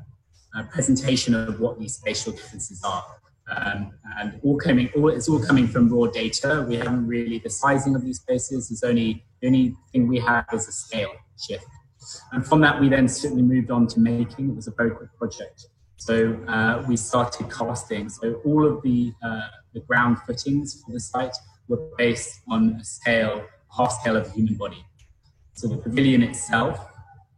presentation 0.63 1.35
of 1.35 1.59
what 1.61 1.79
these 1.79 1.97
spatial 1.97 2.33
differences 2.33 2.83
are. 2.85 3.05
Um, 3.49 3.93
and 4.19 4.41
all 4.43 4.57
coming, 4.57 4.89
all, 4.97 5.09
it's 5.09 5.29
all 5.29 5.43
coming 5.45 5.67
from 5.67 5.93
raw 5.93 6.07
data. 6.07 6.65
We 6.67 6.77
haven't 6.77 7.07
really 7.07 7.39
the 7.39 7.51
sizing 7.51 7.95
of 7.95 8.03
these 8.03 8.21
spaces. 8.21 8.71
Is 8.71 8.83
only 8.83 9.25
the 9.41 9.49
only 9.49 9.77
thing 9.93 10.09
we 10.09 10.19
have 10.21 10.47
is 10.53 10.69
a 10.69 10.73
scale 10.73 11.13
shift. 11.39 11.67
And 12.33 12.47
from 12.47 12.61
that, 12.63 12.81
we 12.81 12.89
then 12.89 13.09
certainly 13.09 13.43
moved 13.43 13.71
on 13.71 13.87
to 13.89 14.01
making. 14.01 14.51
It 14.51 14.57
was 14.57 14.67
a 14.67 14.73
very 14.77 14.91
quick 14.91 15.11
project. 15.19 15.67
So 15.97 16.35
uh, 16.49 16.85
we 16.89 16.97
started 16.97 17.51
casting. 17.51 18.09
So 18.09 18.41
all 18.45 18.67
of 18.67 18.83
the 18.83 19.13
uh, 19.23 19.49
the 19.75 19.81
ground 19.81 20.19
footings 20.27 20.83
for 20.83 20.93
the 20.93 21.01
site 21.01 21.37
were 21.69 21.89
based 21.99 22.41
on 22.49 22.79
a 22.81 22.85
scale, 22.85 23.45
half 23.77 23.93
scale 24.01 24.17
of 24.17 24.25
the 24.27 24.31
human 24.31 24.55
body. 24.55 24.85
So 25.55 25.69
the 25.69 25.77
pavilion 25.77 26.23
itself 26.23 26.79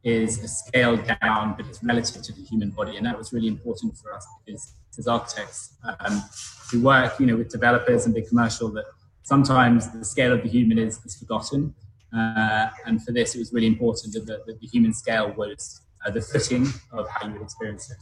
is 0.07 0.39
a 0.39 0.47
scale 0.47 0.97
down, 0.97 1.55
but 1.57 1.67
it's 1.67 1.83
relative 1.83 2.23
to 2.23 2.33
the 2.33 2.43
human 2.43 2.71
body. 2.71 2.97
And 2.97 3.05
that 3.05 3.19
was 3.19 3.33
really 3.33 3.49
important 3.49 3.99
for 3.99 4.15
us 4.15 4.25
because 4.45 4.73
as 4.97 5.09
architects, 5.09 5.75
um, 5.99 6.23
we 6.73 6.79
work, 6.79 7.19
you 7.19 7.27
know, 7.27 7.37
with 7.37 7.51
developers 7.51 8.07
and 8.07 8.15
big 8.15 8.29
commercial 8.29 8.71
that 8.71 8.85
sometimes 9.25 9.91
the 9.91 10.05
scale 10.05 10.33
of 10.33 10.45
the 10.45 10.49
human 10.49 10.79
is, 10.79 11.01
is 11.05 11.17
forgotten. 11.17 11.75
Uh, 12.17 12.69
and 12.87 13.03
for 13.03 13.11
this, 13.11 13.35
it 13.35 13.41
was 13.41 13.53
really 13.53 13.67
important 13.67 14.15
that 14.15 14.27
the, 14.27 14.45
that 14.47 14.61
the 14.61 14.67
human 14.69 14.95
scale 14.95 15.35
was 15.37 15.81
uh, 16.07 16.11
the 16.13 16.21
footing 16.21 16.69
of 16.93 17.09
how 17.09 17.27
you 17.27 17.33
would 17.33 17.43
experience 17.43 17.91
it. 17.91 17.99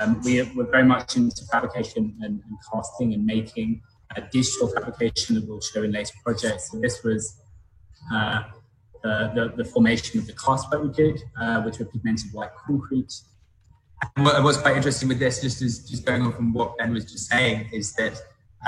Um, 0.00 0.20
we 0.22 0.42
were 0.54 0.70
very 0.70 0.84
much 0.84 1.16
into 1.16 1.44
fabrication 1.50 2.16
and, 2.20 2.40
and 2.46 2.56
casting 2.72 3.14
and 3.14 3.26
making 3.26 3.82
a 4.14 4.20
digital 4.20 4.68
fabrication 4.68 5.34
that 5.34 5.48
we'll 5.48 5.60
show 5.60 5.82
in 5.82 5.90
later 5.90 6.14
projects. 6.24 6.70
So 6.70 6.78
this 6.78 7.02
was 7.02 7.36
uh, 8.14 8.42
the, 9.02 9.52
the, 9.56 9.64
formation 9.64 10.18
of 10.20 10.26
the 10.26 10.32
cast 10.34 10.70
that 10.70 10.82
we 10.82 10.90
did, 10.90 11.20
uh, 11.40 11.62
which 11.62 11.78
were 11.78 11.84
pigmented 11.84 12.32
white 12.32 12.54
concrete. 12.54 13.12
And 14.16 14.24
what, 14.24 14.42
what's 14.42 14.58
quite 14.58 14.76
interesting 14.76 15.08
with 15.08 15.18
this, 15.18 15.40
just 15.40 15.62
as 15.62 15.88
just 15.88 16.04
going 16.04 16.22
on 16.22 16.32
from 16.32 16.52
what 16.52 16.76
Ben 16.78 16.92
was 16.92 17.04
just 17.04 17.28
saying, 17.28 17.68
is 17.72 17.92
that 17.94 18.20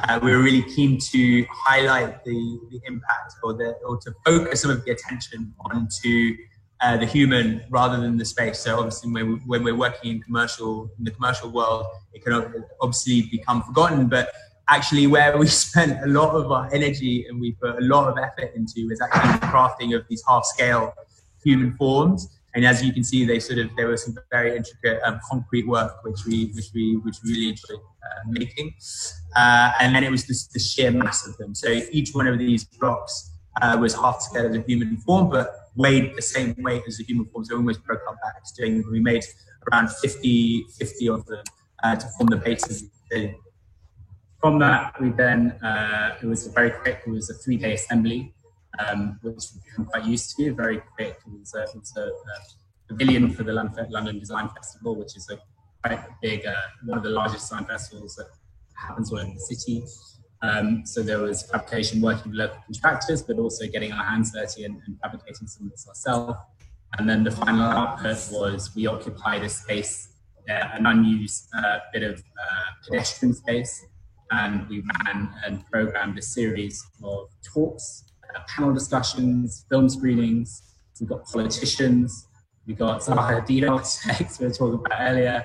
uh, 0.02 0.18
we 0.22 0.32
were 0.32 0.42
really 0.42 0.62
keen 0.62 0.98
to 1.12 1.46
highlight 1.50 2.24
the, 2.24 2.60
the 2.70 2.80
impact 2.86 3.34
or 3.42 3.52
the 3.52 3.76
or 3.86 3.96
to 3.98 4.12
focus 4.24 4.62
some 4.62 4.70
of 4.70 4.84
the 4.84 4.90
attention 4.90 5.54
onto 5.60 6.36
uh, 6.80 6.96
the 6.96 7.06
human 7.06 7.62
rather 7.70 8.00
than 8.00 8.16
the 8.16 8.24
space. 8.24 8.58
So 8.58 8.76
obviously, 8.76 9.10
when, 9.10 9.28
we, 9.28 9.34
when 9.46 9.64
we're 9.64 9.76
working 9.76 10.12
in 10.12 10.22
commercial 10.22 10.90
in 10.98 11.04
the 11.04 11.10
commercial 11.10 11.50
world, 11.50 11.86
it 12.12 12.24
can 12.24 12.64
obviously 12.80 13.22
become 13.30 13.62
forgotten. 13.62 14.08
But 14.08 14.32
actually, 14.68 15.06
where 15.06 15.36
we 15.36 15.46
spent 15.66 16.02
a 16.02 16.06
lot 16.06 16.34
of 16.34 16.50
our 16.50 16.72
energy 16.72 17.26
and 17.28 17.40
we 17.40 17.52
put 17.52 17.76
a 17.76 17.84
lot 17.84 18.08
of 18.08 18.18
effort 18.18 18.52
into 18.54 18.88
is 18.90 19.00
actually 19.00 19.32
the 19.32 19.46
crafting 19.46 19.96
of 19.96 20.06
these 20.08 20.22
half 20.28 20.44
scale 20.44 20.94
human 21.44 21.76
forms. 21.76 22.28
And 22.54 22.64
as 22.64 22.84
you 22.84 22.92
can 22.92 23.02
see, 23.02 23.24
they 23.24 23.40
sort 23.40 23.58
of 23.58 23.70
there 23.76 23.88
was 23.88 24.04
some 24.04 24.16
very 24.30 24.56
intricate 24.56 25.02
um, 25.04 25.18
concrete 25.28 25.66
work 25.66 26.04
which 26.04 26.24
we 26.24 26.52
which 26.54 26.66
we 26.72 26.96
which 26.98 27.16
really 27.24 27.48
enjoyed 27.48 27.78
uh, 27.78 28.22
making. 28.28 28.74
Uh, 29.34 29.72
and 29.80 29.94
then 29.94 30.04
it 30.04 30.10
was 30.10 30.24
just 30.24 30.52
the 30.52 30.60
sheer 30.60 30.92
mass 30.92 31.26
of 31.26 31.36
them. 31.36 31.54
So 31.54 31.68
each 31.90 32.10
one 32.12 32.28
of 32.28 32.38
these 32.38 32.62
blocks 32.64 33.32
uh, 33.60 33.76
was 33.80 33.94
half 33.94 34.20
scale 34.20 34.46
of 34.46 34.54
a 34.54 34.60
human 34.60 34.96
form, 34.98 35.30
but 35.30 35.52
weighed 35.74 36.14
the 36.16 36.22
same 36.22 36.54
weight 36.58 36.82
as 36.86 37.00
a 37.00 37.02
human 37.02 37.26
form. 37.26 37.44
So 37.44 37.56
almost 37.56 37.84
broke 37.84 38.02
our 38.08 38.16
backs 38.22 38.52
doing. 38.52 38.84
We 38.90 39.00
made 39.00 39.24
around 39.72 39.90
50, 39.90 40.66
50 40.78 41.08
of 41.08 41.26
them 41.26 41.42
uh, 41.82 41.96
to 41.96 42.06
form 42.16 42.28
the 42.28 42.36
base 42.36 42.64
of 42.70 42.88
the 43.10 43.34
From 44.44 44.58
that, 44.58 45.00
we 45.00 45.08
then, 45.08 45.52
uh, 45.62 46.18
it 46.20 46.26
was 46.26 46.46
a 46.46 46.50
very 46.50 46.70
quick, 46.70 47.00
it 47.06 47.10
was 47.10 47.30
a 47.30 47.34
three 47.42 47.56
day 47.56 47.72
assembly, 47.72 48.34
um, 48.78 49.18
which 49.22 49.36
we've 49.54 49.64
become 49.64 49.86
quite 49.86 50.04
used 50.04 50.36
to, 50.36 50.52
very 50.54 50.82
quick. 50.94 51.16
It 51.26 51.40
was 51.40 51.54
a, 51.54 51.62
it 51.62 51.74
was 51.74 51.94
a, 51.96 52.02
a 52.02 52.36
pavilion 52.86 53.30
for 53.30 53.42
the 53.42 53.54
London 53.54 54.18
Design 54.18 54.50
Festival, 54.50 54.96
which 54.96 55.16
is 55.16 55.30
a 55.30 55.38
quite 55.82 56.06
big, 56.20 56.44
uh, 56.44 56.52
one 56.84 56.98
of 56.98 57.04
the 57.04 57.08
largest 57.08 57.48
design 57.48 57.64
festivals 57.64 58.16
that 58.16 58.26
happens 58.74 59.10
all 59.10 59.20
in 59.20 59.32
the 59.32 59.40
city. 59.40 59.82
Um, 60.42 60.84
so 60.84 61.02
there 61.02 61.20
was 61.20 61.44
fabrication 61.44 62.02
working 62.02 62.32
with 62.32 62.38
local 62.38 62.58
contractors, 62.66 63.22
but 63.22 63.38
also 63.38 63.66
getting 63.66 63.92
our 63.92 64.04
hands 64.04 64.30
dirty 64.30 64.64
and, 64.64 64.78
and 64.86 65.00
fabricating 65.00 65.46
some 65.46 65.68
of 65.68 65.70
this 65.70 65.88
ourselves. 65.88 66.36
And 66.98 67.08
then 67.08 67.24
the 67.24 67.30
final 67.30 67.62
output 67.62 68.18
was 68.30 68.74
we 68.76 68.88
occupied 68.88 69.42
a 69.42 69.48
space, 69.48 70.10
uh, 70.50 70.68
an 70.74 70.84
unused 70.84 71.48
uh, 71.56 71.78
bit 71.94 72.02
of 72.02 72.18
uh, 72.18 72.70
pedestrian 72.86 73.32
space, 73.32 73.82
and 74.30 74.68
we 74.68 74.82
ran 75.04 75.30
and 75.44 75.64
programmed 75.70 76.18
a 76.18 76.22
series 76.22 76.84
of 77.02 77.28
talks, 77.42 78.04
uh, 78.34 78.40
panel 78.48 78.72
discussions, 78.72 79.66
film 79.68 79.88
screenings. 79.88 80.62
We 81.00 81.06
got 81.06 81.26
politicians, 81.26 82.28
we 82.66 82.74
got 82.74 83.00
Zaha 83.00 83.40
Hadid 83.40 83.68
architects 83.68 84.38
we 84.40 84.46
were 84.46 84.52
talking 84.52 84.86
about 84.86 84.98
earlier, 85.00 85.44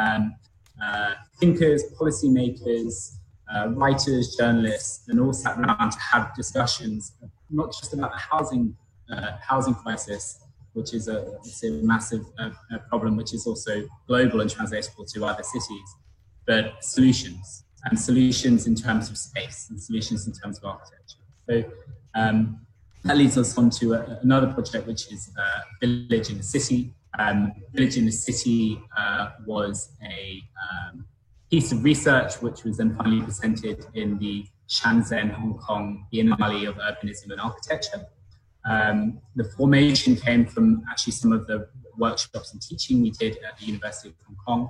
um, 0.00 0.34
uh, 0.82 1.14
thinkers, 1.40 1.84
policymakers, 1.98 3.16
uh, 3.54 3.68
writers, 3.70 4.36
journalists, 4.36 5.08
and 5.08 5.20
all 5.20 5.32
sat 5.32 5.58
around 5.58 5.92
to 5.92 5.98
have 5.98 6.34
discussions, 6.34 7.12
not 7.50 7.72
just 7.72 7.92
about 7.92 8.12
the 8.12 8.18
housing 8.18 8.76
uh, 9.10 9.32
housing 9.40 9.74
crisis, 9.74 10.40
which 10.72 10.94
is 10.94 11.08
a, 11.08 11.38
a 11.62 11.70
massive 11.82 12.24
uh, 12.38 12.50
problem, 12.88 13.16
which 13.16 13.34
is 13.34 13.46
also 13.46 13.86
global 14.06 14.40
and 14.40 14.50
translatable 14.50 15.04
to 15.04 15.24
other 15.24 15.42
cities, 15.42 15.96
but 16.46 16.82
solutions 16.82 17.64
and 17.84 17.98
solutions 17.98 18.66
in 18.66 18.74
terms 18.74 19.10
of 19.10 19.18
space 19.18 19.68
and 19.70 19.80
solutions 19.80 20.26
in 20.26 20.32
terms 20.32 20.58
of 20.58 20.64
architecture. 20.64 21.18
So 21.48 21.64
um, 22.14 22.60
that 23.04 23.16
leads 23.16 23.36
us 23.36 23.56
on 23.58 23.70
to 23.70 23.94
a, 23.94 24.18
another 24.22 24.52
project, 24.52 24.86
which 24.86 25.12
is 25.12 25.30
uh, 25.38 25.60
Village 25.80 26.30
in 26.30 26.38
the 26.38 26.42
City. 26.42 26.94
Um, 27.18 27.52
Village 27.72 27.96
in 27.96 28.06
the 28.06 28.12
City 28.12 28.80
uh, 28.96 29.30
was 29.46 29.90
a 30.02 30.42
um, 30.64 31.04
piece 31.50 31.70
of 31.72 31.84
research 31.84 32.40
which 32.40 32.64
was 32.64 32.78
then 32.78 32.96
finally 32.96 33.22
presented 33.22 33.86
in 33.94 34.18
the 34.18 34.46
Shenzhen, 34.68 35.30
Hong 35.32 35.58
Kong 35.58 36.06
Biennale 36.12 36.68
of 36.68 36.76
Urbanism 36.76 37.30
and 37.30 37.40
Architecture. 37.40 38.06
Um, 38.64 39.20
the 39.36 39.44
formation 39.44 40.16
came 40.16 40.46
from 40.46 40.82
actually 40.90 41.12
some 41.12 41.32
of 41.32 41.46
the 41.46 41.68
workshops 41.98 42.52
and 42.52 42.62
teaching 42.62 43.02
we 43.02 43.10
did 43.10 43.38
at 43.46 43.58
the 43.58 43.66
University 43.66 44.08
of 44.08 44.14
Hong 44.26 44.36
Kong. 44.46 44.68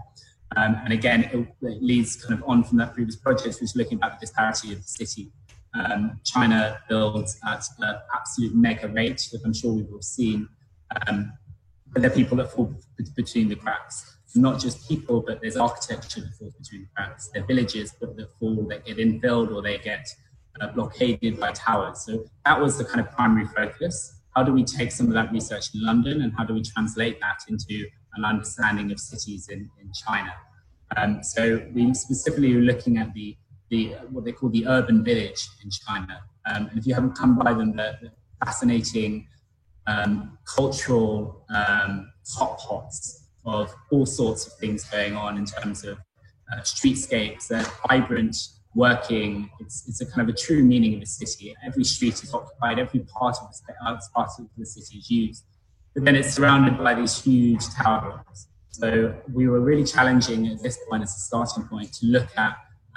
Um, 0.57 0.77
and 0.85 0.93
again, 0.93 1.25
it, 1.33 1.49
it, 1.67 1.83
leads 1.83 2.17
kind 2.17 2.39
of 2.39 2.49
on 2.49 2.63
from 2.63 2.79
that 2.79 2.95
previous 2.95 3.17
project, 3.17 3.55
which 3.55 3.61
was 3.61 3.77
looking 3.77 3.99
at 4.03 4.13
the 4.13 4.27
disparity 4.27 4.73
of 4.73 4.83
the 4.83 4.89
city. 4.89 5.33
Um, 5.75 6.21
China 6.25 6.79
builds 6.89 7.39
at 7.47 7.65
an 7.81 7.97
absolute 8.15 8.55
mega 8.55 8.89
rate, 8.89 9.29
that 9.33 9.41
I'm 9.45 9.53
sure 9.53 9.73
we've 9.73 9.93
all 9.93 10.03
seen. 10.03 10.49
Um, 11.07 11.33
but 11.93 12.03
there 12.03 12.11
are 12.11 12.15
people 12.15 12.37
that 12.37 12.53
fall 12.53 12.73
between 13.17 13.49
the 13.49 13.57
cracks 13.57 14.15
not 14.35 14.61
just 14.61 14.89
people, 14.89 15.21
but 15.21 15.41
there's 15.41 15.57
architecture 15.57 16.21
that 16.21 16.35
falls 16.35 16.55
between 16.55 16.83
the 16.83 16.89
cracks. 16.95 17.31
There 17.33 17.43
are 17.43 17.47
villages 17.47 17.93
that, 18.01 18.17
that 18.17 18.29
fall, 18.39 18.67
that 18.69 18.85
get 18.85 18.99
infilled 18.99 19.55
or 19.55 19.63
they 19.63 19.79
get 19.79 20.07
uh, 20.61 20.69
blockaded 20.69 21.39
by 21.39 21.53
towers. 21.53 22.05
So 22.05 22.25
that 22.45 22.61
was 22.61 22.79
the 22.79 22.85
kind 22.85 23.01
of 23.01 23.11
primary 23.13 23.47
focus. 23.47 24.21
How 24.35 24.43
do 24.43 24.53
we 24.53 24.65
take 24.65 24.91
some 24.91 25.07
of 25.07 25.13
that 25.13 25.33
research 25.33 25.67
in 25.75 25.85
London 25.85 26.23
and 26.23 26.33
how 26.37 26.45
do 26.45 26.55
we 26.55 26.63
translate 26.63 27.21
that 27.21 27.41
into 27.49 27.87
an 28.17 28.25
understanding 28.25 28.91
of 28.93 28.99
cities 29.01 29.49
in, 29.49 29.71
in 29.81 29.93
China? 29.93 30.33
Um, 30.97 31.23
so 31.23 31.63
we 31.73 31.93
specifically 31.95 32.55
were 32.55 32.63
looking 32.63 32.99
at 32.99 33.13
the, 33.15 33.37
the 33.71 33.95
what 34.11 34.25
they 34.25 34.33
call 34.33 34.51
the 34.51 34.67
urban 34.67 35.03
village 35.05 35.49
in 35.63 35.71
China. 35.71 36.21
Um, 36.47 36.67
and 36.69 36.79
if 36.79 36.87
you 36.87 36.95
haven't 36.95 37.17
come 37.17 37.39
by 37.39 37.55
them, 37.55 37.77
they're, 37.77 37.99
they're 38.01 38.13
fascinating 38.45 39.27
um, 39.87 40.39
cultural 40.47 41.45
um, 41.55 42.13
hot 42.35 42.59
pots 42.59 43.25
of 43.45 43.75
all 43.91 44.07
sorts 44.07 44.47
of 44.47 44.53
things 44.55 44.85
going 44.85 45.17
on 45.17 45.37
in 45.37 45.45
terms 45.45 45.85
of 45.85 45.99
uh, 46.53 46.61
streetscapes. 46.61 47.49
They're 47.49 47.67
vibrant, 47.89 48.37
working. 48.75 49.51
It's, 49.61 49.89
it's 49.89 50.01
a 50.01 50.07
kind 50.07 50.29
of 50.29 50.35
a 50.35 50.39
true 50.39 50.63
meaning 50.63 50.95
of 50.97 51.03
a 51.03 51.07
city. 51.07 51.55
Every 51.65 51.85
street 51.85 52.23
is 52.23 52.33
occupied, 52.33 52.79
every 52.79 53.01
part 53.01 53.37
of 53.41 53.49
the, 53.67 53.75
part 54.15 54.31
of 54.39 54.47
the 54.57 54.67
city 54.67 54.99
is 54.99 55.11
used. 55.11 55.45
But 55.95 56.05
then 56.05 56.17
it's 56.17 56.35
surrounded 56.35 56.79
by 56.79 56.95
these 56.95 57.23
huge 57.23 57.65
tower 57.71 58.01
blocks. 58.01 58.49
So 58.71 59.15
we 59.33 59.47
were 59.47 59.61
really 59.61 59.85
challenging 59.85 60.49
at 60.49 60.63
this 60.63 60.79
point 60.89 61.03
as 61.05 61.15
a 61.15 61.21
starting 61.21 61.65
point 61.65 61.93
to 61.95 62.07
look 62.07 62.29
at 62.37 62.57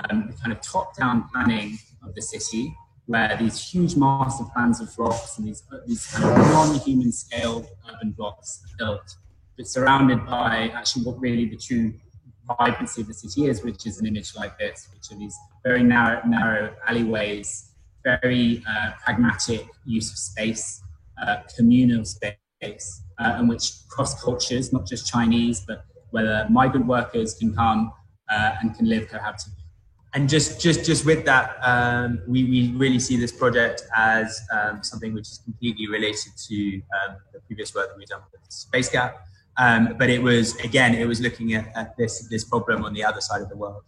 um, 0.10 0.28
the 0.28 0.34
kind 0.38 0.52
of 0.52 0.62
top-down 0.62 1.30
planning 1.32 1.78
of 2.04 2.16
the 2.16 2.22
city, 2.22 2.76
where 3.06 3.38
these 3.38 3.62
huge 3.70 3.96
master 3.96 4.46
plans 4.54 4.82
of 4.82 4.96
blocks 4.96 5.38
and 5.38 5.48
these, 5.48 5.64
these 5.86 6.06
kind 6.08 6.26
of 6.26 6.38
non-human 6.38 7.12
scale 7.12 7.68
urban 7.88 8.12
blocks 8.12 8.64
are 8.66 8.78
built 8.78 9.16
but 9.58 9.68
surrounded 9.68 10.26
by 10.26 10.72
actually 10.76 11.04
what 11.04 11.20
really 11.20 11.46
the 11.46 11.58
true 11.58 11.94
vibrancy 12.60 13.02
of 13.02 13.08
the 13.08 13.14
city 13.14 13.48
is, 13.48 13.64
which 13.64 13.86
is 13.86 14.00
an 14.00 14.06
image 14.06 14.36
like 14.36 14.58
this, 14.58 14.88
which 14.94 15.12
are 15.12 15.20
these 15.20 15.36
very 15.64 15.84
narrow, 15.84 16.22
narrow 16.26 16.74
alleyways, 16.88 17.72
very 18.04 18.64
uh, 18.70 18.92
pragmatic 19.04 19.68
use 19.86 20.12
of 20.12 20.18
space, 20.18 20.82
uh, 21.22 21.38
communal 21.58 22.06
space, 22.06 22.36
uh, 22.64 23.38
in 23.40 23.48
which 23.48 23.72
cross 23.90 24.22
cultures, 24.22 24.74
not 24.74 24.86
just 24.86 25.08
Chinese, 25.08 25.62
but 25.68 25.86
whether 26.12 26.48
migrant 26.50 26.86
workers 26.88 27.34
can 27.34 27.54
come 27.54 27.92
uh, 28.30 28.56
and 28.62 28.76
can 28.76 28.88
live 28.88 29.08
cohabitably. 29.10 29.54
And 30.14 30.28
just, 30.28 30.60
just, 30.62 30.86
just 30.86 31.06
with 31.06 31.26
that, 31.26 31.58
um, 31.62 32.22
we, 32.28 32.44
we 32.46 32.72
really 32.72 33.00
see 33.00 33.18
this 33.18 33.32
project 33.32 33.84
as 33.96 34.42
um, 34.52 34.82
something 34.84 35.14
which 35.14 35.28
is 35.28 35.42
completely 35.44 35.88
related 35.88 36.32
to 36.48 36.76
um, 36.78 37.18
the 37.34 37.40
previous 37.42 37.76
work 37.76 37.90
that 37.90 37.98
we've 37.98 38.08
done 38.08 38.22
with 38.32 38.42
Space 38.50 38.90
Gap. 38.90 39.28
Um, 39.58 39.96
but 39.98 40.10
it 40.10 40.22
was 40.22 40.56
again, 40.58 40.94
it 40.94 41.08
was 41.08 41.20
looking 41.20 41.56
at, 41.56 41.76
at, 41.76 41.98
this 41.98 42.28
this 42.30 42.44
problem 42.44 42.86
on 42.86 42.94
the 42.94 43.04
other 43.04 43.22
side 43.22 43.42
of 43.42 43.50
the 43.50 43.58
world, 43.58 43.82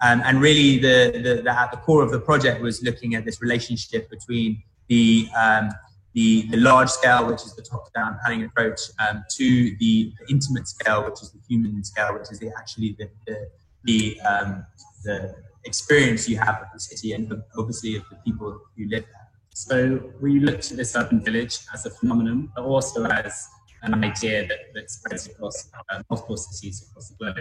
um, 0.00 0.22
and 0.24 0.40
really 0.40 0.78
the, 0.78 1.20
the, 1.20 1.42
the, 1.42 1.50
at 1.50 1.72
the 1.72 1.78
core 1.78 2.02
of 2.04 2.12
the 2.12 2.20
project 2.20 2.62
was 2.62 2.80
looking 2.84 3.16
at 3.16 3.24
this 3.24 3.42
relationship 3.42 4.08
between 4.08 4.62
the 4.88 5.28
um, 5.36 5.70
the, 6.16 6.48
the 6.50 6.56
large 6.56 6.88
scale, 6.88 7.26
which 7.26 7.42
is 7.46 7.54
the 7.54 7.62
top 7.62 7.92
down 7.92 8.18
planning 8.24 8.44
approach, 8.46 8.80
um, 9.06 9.22
to 9.36 9.76
the 9.78 10.12
intimate 10.30 10.66
scale, 10.66 11.04
which 11.04 11.20
is 11.22 11.30
the 11.30 11.40
human 11.46 11.84
scale, 11.84 12.14
which 12.14 12.30
is 12.32 12.38
the, 12.38 12.50
actually 12.58 12.96
the 12.98 13.08
the 13.26 13.36
the, 13.84 14.20
um, 14.22 14.66
the 15.04 15.16
experience 15.64 16.28
you 16.28 16.38
have 16.38 16.56
of 16.56 16.68
the 16.74 16.80
city 16.80 17.12
and 17.12 17.32
obviously 17.56 17.94
of 17.96 18.02
the 18.10 18.16
people 18.24 18.58
who 18.76 18.88
live 18.88 19.04
there. 19.04 19.28
So 19.54 19.76
we 20.20 20.40
looked 20.40 20.70
at 20.72 20.76
this 20.76 20.96
urban 20.96 21.22
village 21.22 21.58
as 21.72 21.86
a 21.86 21.90
phenomenon, 21.90 22.50
but 22.56 22.64
also 22.64 23.04
as 23.04 23.46
an 23.82 24.02
idea 24.02 24.48
that, 24.48 24.58
that 24.74 24.90
spreads 24.90 25.28
across 25.28 25.70
uh, 25.90 26.02
multiple 26.10 26.36
cities 26.36 26.84
across 26.88 27.10
the 27.10 27.16
globe. 27.16 27.38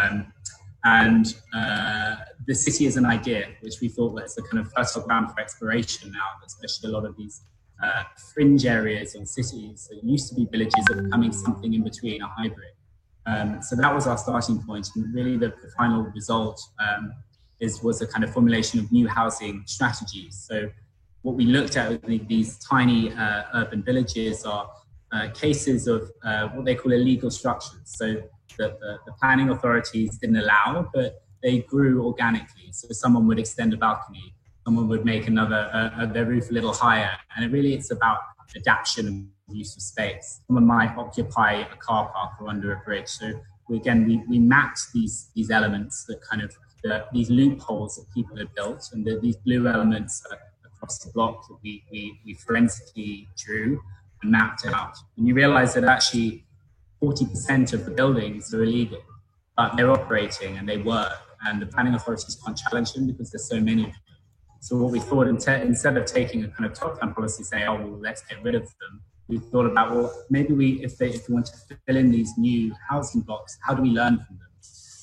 Um, 0.00 0.32
and 0.84 1.34
uh, 1.52 2.16
the 2.46 2.54
city 2.54 2.86
is 2.86 2.96
an 2.96 3.06
idea, 3.06 3.48
which 3.62 3.80
we 3.80 3.88
thought 3.88 4.12
was 4.12 4.38
a 4.38 4.42
kind 4.42 4.60
of 4.64 4.72
fertile 4.72 5.02
ground 5.02 5.32
for 5.32 5.40
exploration 5.40 6.12
now, 6.12 6.28
especially 6.46 6.90
a 6.90 6.92
lot 6.92 7.04
of 7.04 7.16
these 7.16 7.42
uh, 7.82 8.04
fringe 8.32 8.66
areas 8.66 9.14
in 9.14 9.24
cities 9.26 9.88
that 9.90 10.02
used 10.02 10.28
to 10.28 10.34
be 10.34 10.46
villages 10.50 10.84
are 10.90 11.02
becoming 11.02 11.32
something 11.32 11.72
in 11.74 11.82
between, 11.82 12.22
a 12.22 12.28
hybrid. 12.28 12.74
Um, 13.26 13.60
so 13.62 13.76
that 13.76 13.94
was 13.94 14.06
our 14.06 14.18
starting 14.18 14.62
point, 14.62 14.88
and 14.94 15.14
really 15.14 15.36
the, 15.36 15.48
the 15.48 15.70
final 15.76 16.02
result 16.14 16.60
um, 16.80 17.12
is 17.60 17.82
was 17.82 18.00
a 18.00 18.06
kind 18.06 18.24
of 18.24 18.32
formulation 18.32 18.80
of 18.80 18.90
new 18.90 19.06
housing 19.06 19.62
strategies. 19.66 20.46
So 20.48 20.70
what 21.22 21.34
we 21.34 21.44
looked 21.44 21.76
at 21.76 22.02
with 22.06 22.26
these 22.28 22.58
tiny 22.58 23.12
uh, 23.12 23.42
urban 23.54 23.82
villages 23.82 24.44
are 24.44 24.70
uh, 25.12 25.28
cases 25.34 25.88
of 25.88 26.10
uh, 26.24 26.48
what 26.48 26.64
they 26.64 26.74
call 26.74 26.92
illegal 26.92 27.30
structures. 27.30 27.80
So 27.84 28.22
the, 28.56 28.98
the 29.06 29.12
planning 29.20 29.50
authorities 29.50 30.18
didn't 30.18 30.36
allow, 30.36 30.88
but 30.94 31.22
they 31.42 31.60
grew 31.60 32.04
organically. 32.04 32.70
So 32.72 32.88
someone 32.92 33.26
would 33.26 33.38
extend 33.38 33.74
a 33.74 33.76
balcony, 33.76 34.34
someone 34.68 34.86
would 34.86 35.02
make 35.02 35.26
another 35.26 35.70
uh, 35.72 36.04
their 36.04 36.26
roof 36.26 36.50
a 36.50 36.52
little 36.52 36.74
higher, 36.74 37.12
and 37.34 37.42
it 37.42 37.50
really 37.56 37.72
it's 37.72 37.90
about 37.90 38.18
adaptation 38.54 39.06
and 39.06 39.30
use 39.50 39.74
of 39.74 39.80
space. 39.80 40.42
Someone 40.46 40.66
might 40.66 40.94
occupy 40.94 41.52
a 41.74 41.76
car 41.76 42.12
park 42.14 42.32
or 42.38 42.50
under 42.50 42.74
a 42.74 42.80
bridge. 42.84 43.08
So 43.08 43.26
we, 43.66 43.78
again, 43.78 44.06
we, 44.06 44.16
we 44.28 44.38
mapped 44.38 44.80
these 44.92 45.30
these 45.34 45.50
elements 45.50 46.04
that 46.08 46.20
kind 46.20 46.42
of 46.42 46.54
the, 46.84 47.06
these 47.14 47.30
loopholes 47.30 47.96
that 47.96 48.04
people 48.12 48.36
had 48.36 48.52
built, 48.54 48.90
and 48.92 49.06
the, 49.06 49.18
these 49.18 49.36
blue 49.36 49.66
elements 49.68 50.22
across 50.66 50.98
the 50.98 51.10
block 51.12 51.48
that 51.48 51.56
we, 51.62 51.82
we, 51.90 52.20
we 52.26 52.34
forensically 52.34 53.26
drew 53.42 53.80
and 54.22 54.30
mapped 54.30 54.66
out. 54.66 54.96
And 55.16 55.26
you 55.26 55.32
realize 55.32 55.72
that 55.74 55.84
actually 55.84 56.44
40% 57.02 57.72
of 57.72 57.86
the 57.86 57.90
buildings 57.90 58.52
are 58.52 58.62
illegal, 58.62 59.00
but 59.56 59.76
they're 59.78 59.90
operating 59.90 60.58
and 60.58 60.68
they 60.68 60.76
work, 60.76 61.20
and 61.46 61.62
the 61.62 61.66
planning 61.66 61.94
authorities 61.94 62.36
can't 62.44 62.58
challenge 62.64 62.92
them 62.92 63.06
because 63.06 63.30
there's 63.30 63.48
so 63.48 63.60
many 63.60 63.84
of 63.84 63.92
them. 63.92 64.02
So 64.60 64.76
what 64.76 64.90
we 64.90 65.00
thought, 65.00 65.28
instead 65.28 65.96
of 65.96 66.04
taking 66.04 66.44
a 66.44 66.48
kind 66.48 66.66
of 66.70 66.74
top-down 66.74 67.14
policy, 67.14 67.44
say, 67.44 67.64
oh, 67.66 67.76
well, 67.76 67.98
let's 68.00 68.22
get 68.22 68.42
rid 68.42 68.54
of 68.54 68.62
them, 68.62 69.02
we 69.28 69.38
thought 69.38 69.66
about, 69.66 69.94
well, 69.94 70.24
maybe 70.30 70.54
we, 70.54 70.82
if 70.82 70.96
they, 70.98 71.10
if 71.10 71.28
we 71.28 71.34
want 71.34 71.46
to 71.46 71.76
fill 71.86 71.96
in 71.96 72.10
these 72.10 72.36
new 72.38 72.74
housing 72.88 73.20
blocks, 73.20 73.58
how 73.62 73.74
do 73.74 73.82
we 73.82 73.90
learn 73.90 74.16
from 74.26 74.38
them? 74.38 74.48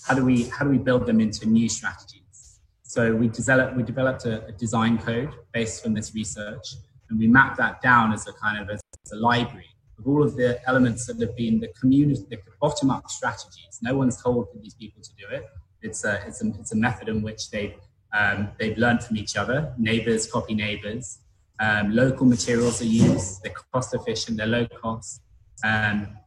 How 0.07 0.13
do 0.13 0.25
we, 0.25 0.43
how 0.49 0.65
do 0.65 0.71
we 0.71 0.77
build 0.77 1.05
them 1.05 1.19
into 1.19 1.47
new 1.47 1.69
strategies? 1.69 2.59
So 2.83 3.15
we 3.15 3.27
developed, 3.27 3.75
we 3.75 3.83
developed 3.83 4.25
a, 4.25 4.45
a 4.45 4.51
design 4.51 4.97
code 4.97 5.31
based 5.51 5.85
on 5.85 5.93
this 5.93 6.13
research, 6.13 6.75
and 7.09 7.19
we 7.19 7.27
mapped 7.27 7.57
that 7.57 7.81
down 7.81 8.13
as 8.13 8.27
a 8.27 8.33
kind 8.33 8.61
of 8.61 8.69
as 8.69 8.81
a 9.11 9.15
library 9.15 9.69
of 9.97 10.07
all 10.07 10.23
of 10.23 10.35
the 10.35 10.59
elements 10.67 11.05
that 11.07 11.19
have 11.19 11.35
been 11.35 11.59
the 11.59 11.69
community, 11.79 12.25
the 12.29 12.37
bottom 12.61 12.89
up 12.89 13.09
strategies. 13.09 13.79
No 13.81 13.95
one's 13.95 14.21
told 14.21 14.47
these 14.61 14.73
people 14.73 15.01
to 15.01 15.09
do 15.17 15.27
it. 15.35 15.43
It's 15.81 16.03
a, 16.03 16.23
it's 16.27 16.43
a, 16.43 16.47
it's 16.59 16.71
a 16.71 16.75
method 16.75 17.09
in 17.09 17.21
which 17.21 17.49
they've, 17.49 17.73
um, 18.17 18.49
they've 18.57 18.77
learned 18.77 19.03
from 19.03 19.17
each 19.17 19.35
other. 19.35 19.73
Neighbors 19.77 20.25
copy 20.31 20.53
neighbors. 20.53 21.19
Um, 21.59 21.91
local 21.91 22.25
materials 22.25 22.81
are 22.81 22.85
used. 22.85 23.43
They're 23.43 23.53
cost 23.73 23.93
efficient. 23.93 24.37
They're 24.37 24.47
low 24.47 24.67
cost. 24.67 25.21
Um, 25.63 26.17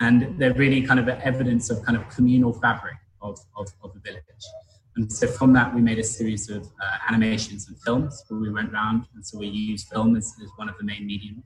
and 0.00 0.38
they're 0.38 0.54
really 0.54 0.82
kind 0.82 1.00
of 1.00 1.08
evidence 1.08 1.70
of 1.70 1.82
kind 1.82 1.96
of 1.96 2.08
communal 2.08 2.52
fabric 2.52 2.96
of, 3.22 3.38
of, 3.56 3.68
of 3.82 3.94
the 3.94 4.00
village. 4.00 4.22
And 4.96 5.12
so 5.12 5.26
from 5.26 5.52
that, 5.52 5.74
we 5.74 5.80
made 5.80 5.98
a 5.98 6.04
series 6.04 6.48
of 6.48 6.62
uh, 6.64 6.98
animations 7.08 7.68
and 7.68 7.76
films 7.82 8.24
where 8.28 8.40
we 8.40 8.50
went 8.50 8.72
around. 8.72 9.04
And 9.14 9.24
so 9.26 9.38
we 9.38 9.46
used 9.46 9.88
film 9.88 10.16
as, 10.16 10.34
as 10.42 10.48
one 10.56 10.68
of 10.68 10.76
the 10.78 10.84
main 10.84 11.06
mediums. 11.06 11.44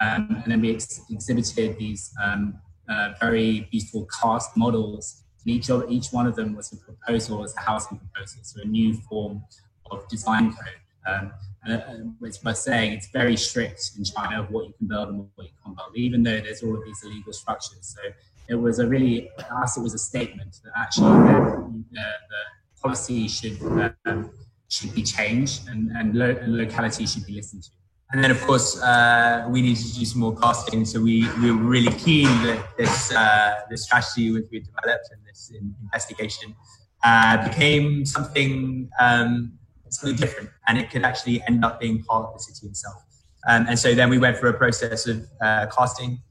Um, 0.00 0.42
and 0.42 0.52
then 0.52 0.60
we 0.60 0.74
ex- 0.74 1.02
exhibited 1.10 1.78
these 1.78 2.12
um, 2.22 2.58
uh, 2.88 3.10
very 3.20 3.68
beautiful 3.70 4.06
cast 4.20 4.56
models. 4.56 5.24
And 5.44 5.54
each, 5.54 5.70
of, 5.70 5.90
each 5.90 6.08
one 6.08 6.26
of 6.26 6.36
them 6.36 6.54
was 6.54 6.72
a 6.72 6.76
proposal, 6.76 7.44
as 7.44 7.54
a 7.56 7.60
housing 7.60 7.98
proposal, 7.98 8.40
so 8.42 8.60
a 8.62 8.66
new 8.66 8.94
form 8.94 9.42
of 9.90 10.06
design 10.08 10.52
code. 10.52 10.80
Um, 11.06 11.32
and 11.64 11.72
uh, 11.72 12.26
it's 12.26 12.38
by 12.38 12.52
saying 12.52 12.92
it's 12.92 13.08
very 13.08 13.36
strict 13.36 13.92
in 13.96 14.04
China 14.04 14.42
of 14.42 14.50
what 14.50 14.66
you 14.66 14.74
can 14.78 14.88
build 14.88 15.08
and 15.08 15.18
what 15.34 15.46
you 15.46 15.52
can't 15.64 15.76
build, 15.76 15.96
even 15.96 16.22
though 16.22 16.40
there's 16.40 16.62
all 16.62 16.76
of 16.76 16.84
these 16.84 17.02
illegal 17.04 17.32
structures. 17.32 17.96
So 17.96 18.00
it 18.48 18.54
was 18.54 18.78
a 18.78 18.86
really, 18.86 19.30
for 19.36 19.62
us, 19.62 19.76
it 19.76 19.82
was 19.82 19.94
a 19.94 19.98
statement 19.98 20.60
that 20.64 20.72
actually 20.76 21.10
the, 21.10 21.84
the, 21.92 22.00
the 22.00 22.80
policy 22.80 23.28
should 23.28 23.58
um, 24.06 24.30
should 24.68 24.94
be 24.94 25.02
changed 25.02 25.66
and, 25.68 25.90
and, 25.92 26.14
lo- 26.14 26.36
and 26.40 26.56
locality 26.56 27.06
should 27.06 27.26
be 27.26 27.32
listened 27.32 27.62
to. 27.64 27.70
And 28.10 28.24
then, 28.24 28.30
of 28.30 28.40
course, 28.42 28.80
uh, 28.80 29.46
we 29.50 29.60
needed 29.60 29.84
to 29.84 29.94
do 29.98 30.04
some 30.06 30.20
more 30.22 30.34
casting. 30.34 30.86
So 30.86 31.00
we, 31.00 31.28
we 31.40 31.52
were 31.52 31.58
really 31.58 31.92
keen 31.92 32.28
that 32.44 32.76
this, 32.78 33.12
uh, 33.12 33.60
this 33.68 33.84
strategy 33.84 34.32
which 34.32 34.46
we 34.50 34.60
developed 34.60 35.10
and 35.12 35.20
this 35.26 35.52
investigation 35.82 36.56
uh, 37.04 37.46
became 37.46 38.06
something, 38.06 38.88
um, 38.98 39.52
something 39.90 40.16
different. 40.16 40.48
And 40.66 40.78
it 40.78 40.90
could 40.90 41.04
actually 41.04 41.42
end 41.46 41.64
up 41.66 41.80
being 41.80 42.02
part 42.02 42.26
of 42.26 42.32
the 42.32 42.40
city 42.40 42.66
itself. 42.66 43.04
Um, 43.46 43.66
and 43.68 43.78
so 43.78 43.94
then 43.94 44.08
we 44.08 44.18
went 44.18 44.38
through 44.38 44.50
a 44.50 44.54
process 44.54 45.06
of 45.06 45.26
uh, 45.42 45.66
casting 45.66 46.22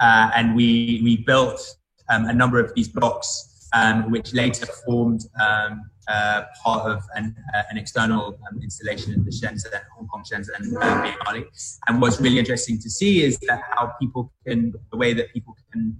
uh, 0.00 0.30
and 0.34 0.56
we, 0.56 1.00
we 1.04 1.18
built 1.18 1.60
um, 2.08 2.24
a 2.24 2.32
number 2.32 2.58
of 2.58 2.74
these 2.74 2.88
blocks, 2.88 3.57
um, 3.72 4.10
which 4.10 4.32
later 4.32 4.66
formed 4.86 5.22
um, 5.40 5.90
uh, 6.08 6.42
part 6.64 6.90
of 6.90 7.02
an, 7.14 7.36
uh, 7.54 7.62
an 7.70 7.76
external 7.76 8.38
um, 8.50 8.62
installation 8.62 9.12
in 9.12 9.24
the 9.24 9.30
Shenzhen, 9.30 9.80
Hong 9.96 10.08
Kong 10.08 10.24
Shenzhen 10.24 10.74
uh, 10.76 11.02
Biennale. 11.02 11.44
And 11.86 12.00
what's 12.00 12.20
really 12.20 12.38
interesting 12.38 12.78
to 12.80 12.90
see 12.90 13.22
is 13.24 13.38
that 13.48 13.60
how 13.74 13.92
people 14.00 14.32
can, 14.46 14.72
the 14.90 14.96
way 14.96 15.12
that 15.12 15.32
people 15.32 15.54
can 15.72 15.96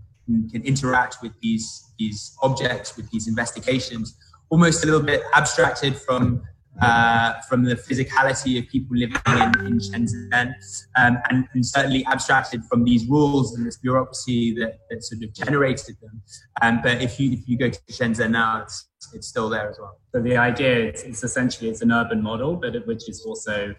can 0.51 0.63
interact 0.63 1.17
with 1.23 1.33
these 1.41 1.93
these 1.99 2.37
objects, 2.43 2.97
with 2.97 3.11
these 3.11 3.29
investigations, 3.29 4.17
almost 4.51 4.83
a 4.83 4.87
little 4.87 5.03
bit 5.03 5.23
abstracted 5.35 5.97
from 5.97 6.43
uh, 6.81 7.41
from 7.49 7.65
the 7.65 7.75
physicality 7.75 8.59
of 8.59 8.69
people 8.69 8.97
living 8.97 9.17
in, 9.27 9.67
in 9.67 9.79
Shenzhen, 9.79 10.55
um, 10.97 11.19
and, 11.31 11.49
and, 11.53 11.67
certainly 11.67 12.05
abstracted 12.07 12.65
from 12.65 12.85
these 12.85 13.07
rules 13.07 13.57
and 13.57 13.67
this 13.67 13.79
bureaucracy 13.79 14.55
that, 14.61 14.79
that 14.91 15.03
sort 15.03 15.23
of 15.23 15.33
generated 15.35 15.97
them. 16.01 16.23
Um, 16.63 16.81
but 16.83 17.03
if 17.03 17.19
you 17.19 17.33
if 17.33 17.49
you 17.49 17.59
go 17.59 17.69
to 17.69 17.81
Shenzhen 17.91 18.31
now, 18.31 18.63
it's 18.63 18.89
it's 19.13 19.27
still 19.27 19.49
there 19.49 19.69
as 19.69 19.79
well. 19.79 19.99
So 20.15 20.21
the 20.21 20.37
idea 20.37 20.93
is 20.93 21.25
essentially 21.25 21.71
it's 21.71 21.83
an 21.83 21.93
urban 21.93 22.23
model, 22.23 22.57
but 22.57 22.77
it, 22.77 22.87
which 22.87 23.09
is 23.09 23.25
also 23.27 23.75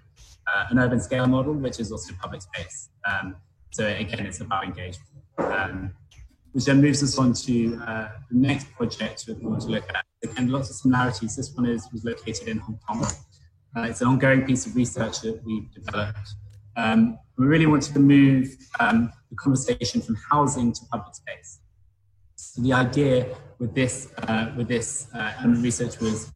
uh, 0.54 0.66
an 0.70 0.80
urban 0.80 1.00
scale 1.00 1.28
model, 1.28 1.54
which 1.54 1.80
is 1.80 1.92
also 1.92 2.14
public 2.22 2.42
space. 2.42 2.90
Um, 3.10 3.36
so 3.72 3.86
again, 3.86 4.26
it's 4.26 4.42
about 4.42 4.64
engagement. 4.66 5.10
Um, 5.38 5.94
which 6.60 6.66
then 6.66 6.82
moves 6.82 7.02
us 7.02 7.18
on 7.18 7.32
to 7.32 7.82
uh, 7.88 8.10
the 8.30 8.38
next 8.38 8.70
project 8.74 9.24
we 9.30 9.34
want 9.48 9.62
to 9.62 9.70
look 9.70 9.86
at. 9.96 10.04
Again, 10.26 10.50
lots 10.50 10.70
of 10.70 10.76
similarities. 10.76 11.38
This 11.38 11.54
one 11.56 11.66
is 11.66 11.88
was 11.94 12.04
located 12.04 12.50
in 12.50 12.58
Hong 12.58 12.78
Kong. 12.86 13.02
Uh, 13.78 13.84
it's 13.84 14.02
an 14.02 14.10
ongoing 14.10 14.46
piece 14.46 14.66
of 14.66 14.76
research 14.76 15.22
that 15.22 15.42
we've 15.46 15.72
developed. 15.74 16.34
Um, 16.76 17.18
we 17.38 17.46
really 17.46 17.66
wanted 17.66 17.94
to 17.94 18.00
move 18.02 18.58
um, 18.82 19.10
the 19.30 19.38
conversation 19.38 20.02
from 20.02 20.18
housing 20.30 20.74
to 20.74 20.82
public 20.92 21.16
space. 21.16 21.62
So 22.36 22.62
the 22.62 22.74
idea 22.74 23.38
with 23.58 23.74
this 23.74 24.12
uh, 24.24 24.52
with 24.58 24.68
this 24.68 25.08
uh, 25.14 25.32
research 25.46 25.98
was 26.02 26.30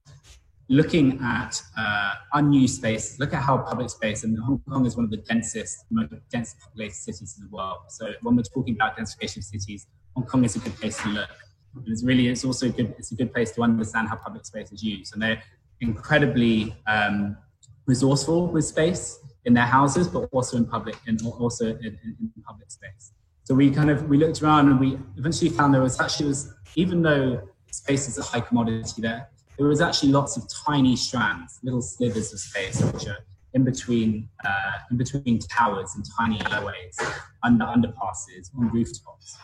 looking 0.70 1.20
at 1.22 1.62
uh, 1.78 2.14
unused 2.32 2.78
space, 2.78 3.20
look 3.20 3.34
at 3.34 3.44
how 3.44 3.58
public 3.58 3.90
space, 3.90 4.24
and 4.24 4.40
Hong 4.40 4.62
Kong 4.70 4.86
is 4.86 4.96
one 4.96 5.04
of 5.04 5.12
the 5.12 5.18
densest, 5.18 5.84
most 5.92 6.14
densely 6.32 6.62
populated 6.64 6.96
cities 6.96 7.36
in 7.38 7.44
the 7.44 7.54
world. 7.54 7.80
So 7.90 8.14
when 8.22 8.38
we're 8.38 8.44
talking 8.44 8.76
about 8.76 8.96
densification 8.98 9.40
of 9.40 9.44
cities, 9.44 9.86
Hong 10.16 10.26
Kong 10.26 10.44
is 10.44 10.56
a 10.56 10.60
good 10.60 10.76
place 10.76 11.02
to 11.04 11.10
look. 11.10 11.30
And 11.76 11.88
it's 11.88 12.04
really, 12.04 12.28
it's 12.28 12.46
also 12.46 12.68
a 12.68 12.70
good, 12.70 12.94
it's 12.98 13.12
a 13.12 13.16
good 13.16 13.34
place 13.34 13.52
to 13.54 13.64
understand 13.64 14.10
how 14.10 14.16
public 14.16 14.46
space 14.46 14.72
is 14.72 14.84
used. 14.84 15.14
And 15.14 15.22
they're 15.22 15.42
incredibly 15.82 16.76
um, 16.88 17.38
resourceful 17.86 18.48
with 18.48 18.66
space 18.66 19.20
in 19.46 19.54
their 19.54 19.66
houses, 19.66 20.08
but 20.08 20.30
also 20.32 20.58
in 20.58 20.66
public, 20.66 20.96
and 21.08 21.22
also 21.26 21.68
in, 21.68 21.86
in, 21.86 22.16
in, 22.20 22.44
public 22.44 22.72
space. 22.72 23.12
So 23.44 23.54
we 23.54 23.72
kind 23.72 23.90
of, 23.90 24.08
we 24.08 24.18
looked 24.18 24.42
around 24.42 24.70
and 24.70 24.80
we 24.80 24.98
eventually 25.18 25.50
found 25.50 25.74
there 25.74 25.82
was 25.82 26.00
actually, 26.00 26.28
was, 26.28 26.54
even 26.76 27.02
though 27.02 27.42
space 27.72 28.08
is 28.08 28.18
a 28.18 28.24
high 28.24 28.40
commodity 28.40 29.02
there, 29.02 29.30
there 29.58 29.68
was 29.68 29.82
actually 29.82 30.12
lots 30.12 30.38
of 30.38 30.46
tiny 30.66 30.96
strands, 30.96 31.60
little 31.64 31.82
slivers 31.82 32.32
of 32.34 32.40
space, 32.40 32.82
which 32.82 33.08
are 33.08 33.18
in 33.54 33.64
between 33.64 34.28
uh, 34.46 34.72
in 34.90 34.98
between 34.98 35.40
towers 35.40 35.94
and 35.96 36.06
tiny 36.18 36.42
alleyways, 36.42 37.00
under 37.44 37.66
underpasses, 37.66 38.50
on 38.58 38.70
rooftops. 38.70 39.38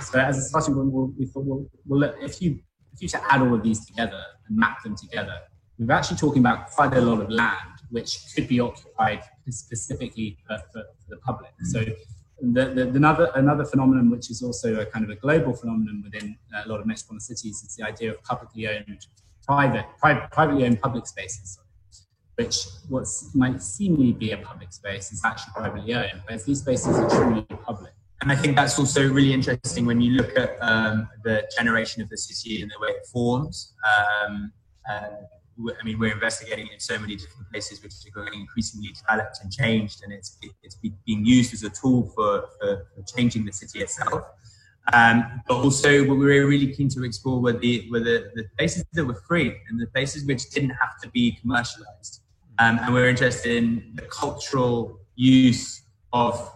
So 0.00 0.18
as 0.18 0.38
a 0.38 0.42
starting 0.42 0.74
point, 0.74 0.90
we'll, 0.90 1.12
we 1.18 1.26
thought, 1.26 1.44
well, 1.44 1.66
well 1.86 2.14
if 2.20 2.40
you 2.40 2.60
if 2.92 3.00
you 3.00 3.08
to 3.08 3.32
add 3.32 3.40
all 3.40 3.54
of 3.54 3.62
these 3.62 3.86
together 3.86 4.22
and 4.46 4.56
map 4.56 4.82
them 4.82 4.96
together, 4.96 5.38
we're 5.78 5.92
actually 5.94 6.18
talking 6.18 6.40
about 6.40 6.70
quite 6.70 6.94
a 6.94 7.00
lot 7.00 7.20
of 7.20 7.30
land 7.30 7.56
which 7.90 8.18
could 8.34 8.48
be 8.48 8.58
occupied 8.60 9.22
specifically 9.48 10.38
for, 10.46 10.58
for, 10.72 10.82
for 10.82 11.10
the 11.10 11.16
public. 11.18 11.52
So 11.64 11.84
the, 12.40 12.66
the, 12.66 12.88
another 12.88 13.30
another 13.34 13.64
phenomenon, 13.64 14.10
which 14.10 14.30
is 14.30 14.42
also 14.42 14.80
a 14.80 14.86
kind 14.86 15.04
of 15.04 15.10
a 15.10 15.16
global 15.16 15.54
phenomenon 15.54 16.02
within 16.04 16.36
a 16.64 16.68
lot 16.68 16.80
of 16.80 16.86
metropolitan 16.86 17.20
cities, 17.20 17.62
is 17.62 17.76
the 17.76 17.84
idea 17.84 18.12
of 18.12 18.22
publicly 18.24 18.68
owned 18.68 19.06
private, 19.46 19.86
private 19.98 20.30
privately 20.30 20.64
owned 20.64 20.80
public 20.80 21.06
spaces 21.06 21.58
which 22.36 22.66
what 22.88 23.06
might 23.34 23.62
seemingly 23.62 24.12
be 24.12 24.32
a 24.32 24.38
public 24.38 24.72
space 24.72 25.12
is 25.12 25.22
actually 25.24 25.52
privately 25.54 25.94
owned, 25.94 26.22
whereas 26.24 26.44
these 26.44 26.60
spaces 26.60 26.96
are 26.96 27.08
truly 27.10 27.42
public. 27.42 27.91
And 28.22 28.30
I 28.30 28.36
think 28.36 28.54
that's 28.54 28.78
also 28.78 29.02
really 29.12 29.32
interesting 29.32 29.84
when 29.84 30.00
you 30.00 30.12
look 30.12 30.36
at 30.38 30.56
um, 30.62 31.08
the 31.24 31.42
generation 31.56 32.02
of 32.02 32.08
the 32.08 32.16
city 32.16 32.62
and 32.62 32.70
the 32.70 32.78
way 32.80 32.90
it 32.90 33.04
forms. 33.06 33.74
Um, 33.84 34.52
uh, 34.88 35.08
I 35.58 35.84
mean, 35.84 35.98
we're 35.98 36.12
investigating 36.12 36.68
in 36.72 36.78
so 36.78 37.00
many 37.00 37.16
different 37.16 37.50
places, 37.50 37.82
which 37.82 37.94
are 38.06 38.10
going 38.14 38.32
increasingly 38.32 38.90
developed 38.92 39.40
and 39.42 39.52
changed, 39.52 40.04
and 40.04 40.12
it's 40.12 40.38
it's 40.62 40.76
being 40.76 41.26
used 41.26 41.52
as 41.52 41.64
a 41.64 41.70
tool 41.70 42.12
for, 42.14 42.44
for, 42.60 42.86
for 42.94 43.02
changing 43.16 43.44
the 43.44 43.52
city 43.52 43.80
itself. 43.80 44.22
Um, 44.92 45.42
but 45.48 45.56
also, 45.56 46.04
what 46.04 46.16
we 46.16 46.24
were 46.24 46.46
really 46.46 46.72
keen 46.72 46.88
to 46.90 47.04
explore 47.04 47.40
were 47.40 47.52
the 47.52 47.88
were 47.90 48.00
the, 48.00 48.30
the 48.36 48.44
places 48.56 48.84
that 48.92 49.04
were 49.04 49.20
free 49.26 49.52
and 49.68 49.80
the 49.80 49.88
places 49.88 50.24
which 50.24 50.48
didn't 50.50 50.70
have 50.70 51.00
to 51.02 51.10
be 51.10 51.32
commercialized. 51.40 52.22
Um, 52.60 52.78
and 52.82 52.94
we're 52.94 53.08
interested 53.08 53.56
in 53.56 53.92
the 53.94 54.02
cultural 54.02 55.00
use 55.16 55.82
of 56.12 56.52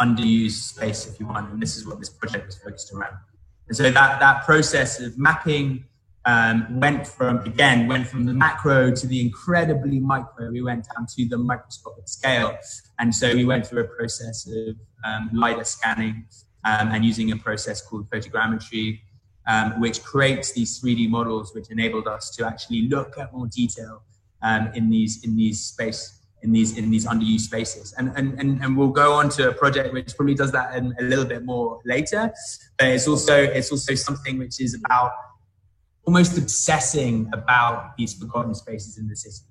underused 0.00 0.62
space, 0.74 1.06
if 1.06 1.20
you 1.20 1.26
want. 1.26 1.50
And 1.52 1.62
this 1.62 1.76
is 1.76 1.86
what 1.86 1.98
this 1.98 2.08
project 2.08 2.46
was 2.46 2.56
focused 2.56 2.92
around. 2.92 3.16
And 3.68 3.76
so 3.76 3.84
that, 3.84 4.20
that 4.20 4.44
process 4.44 5.00
of 5.00 5.18
mapping 5.18 5.84
um, 6.24 6.80
went 6.80 7.06
from, 7.06 7.38
again, 7.40 7.86
went 7.86 8.06
from 8.06 8.26
the 8.26 8.32
macro 8.32 8.90
to 8.90 9.06
the 9.06 9.20
incredibly 9.20 10.00
micro. 10.00 10.50
We 10.50 10.62
went 10.62 10.86
down 10.94 11.06
to 11.06 11.28
the 11.28 11.38
microscopic 11.38 12.08
scale. 12.08 12.56
And 12.98 13.14
so 13.14 13.34
we 13.34 13.44
went 13.44 13.66
through 13.66 13.82
a 13.82 13.88
process 13.88 14.46
of 14.46 14.76
um, 15.04 15.30
LiDAR 15.32 15.64
scanning 15.64 16.26
um, 16.64 16.88
and 16.88 17.04
using 17.04 17.32
a 17.32 17.36
process 17.36 17.80
called 17.80 18.10
photogrammetry, 18.10 19.00
um, 19.46 19.80
which 19.80 20.02
creates 20.02 20.52
these 20.52 20.80
3D 20.80 21.08
models, 21.08 21.54
which 21.54 21.70
enabled 21.70 22.06
us 22.06 22.30
to 22.36 22.46
actually 22.46 22.82
look 22.82 23.16
at 23.18 23.32
more 23.32 23.46
detail 23.46 24.02
um, 24.42 24.70
in 24.74 24.90
these 24.90 25.24
in 25.24 25.36
these 25.36 25.60
space 25.60 26.19
in 26.42 26.52
these 26.52 26.76
in 26.76 26.90
these 26.90 27.06
underused 27.06 27.40
spaces. 27.40 27.94
And 27.98 28.12
and 28.16 28.38
and, 28.38 28.62
and 28.62 28.76
we'll 28.76 28.88
go 28.88 29.12
on 29.12 29.28
to 29.30 29.50
a 29.50 29.52
project 29.52 29.92
which 29.92 30.14
probably 30.16 30.34
does 30.34 30.52
that 30.52 30.74
in 30.76 30.94
a 30.98 31.02
little 31.02 31.24
bit 31.24 31.44
more 31.44 31.80
later. 31.84 32.32
But 32.78 32.88
it's 32.88 33.08
also 33.08 33.34
it's 33.34 33.70
also 33.70 33.94
something 33.94 34.38
which 34.38 34.60
is 34.60 34.74
about 34.74 35.12
almost 36.04 36.38
obsessing 36.38 37.28
about 37.32 37.96
these 37.96 38.14
forgotten 38.14 38.54
spaces 38.54 38.98
in 38.98 39.06
the 39.08 39.16
city, 39.16 39.46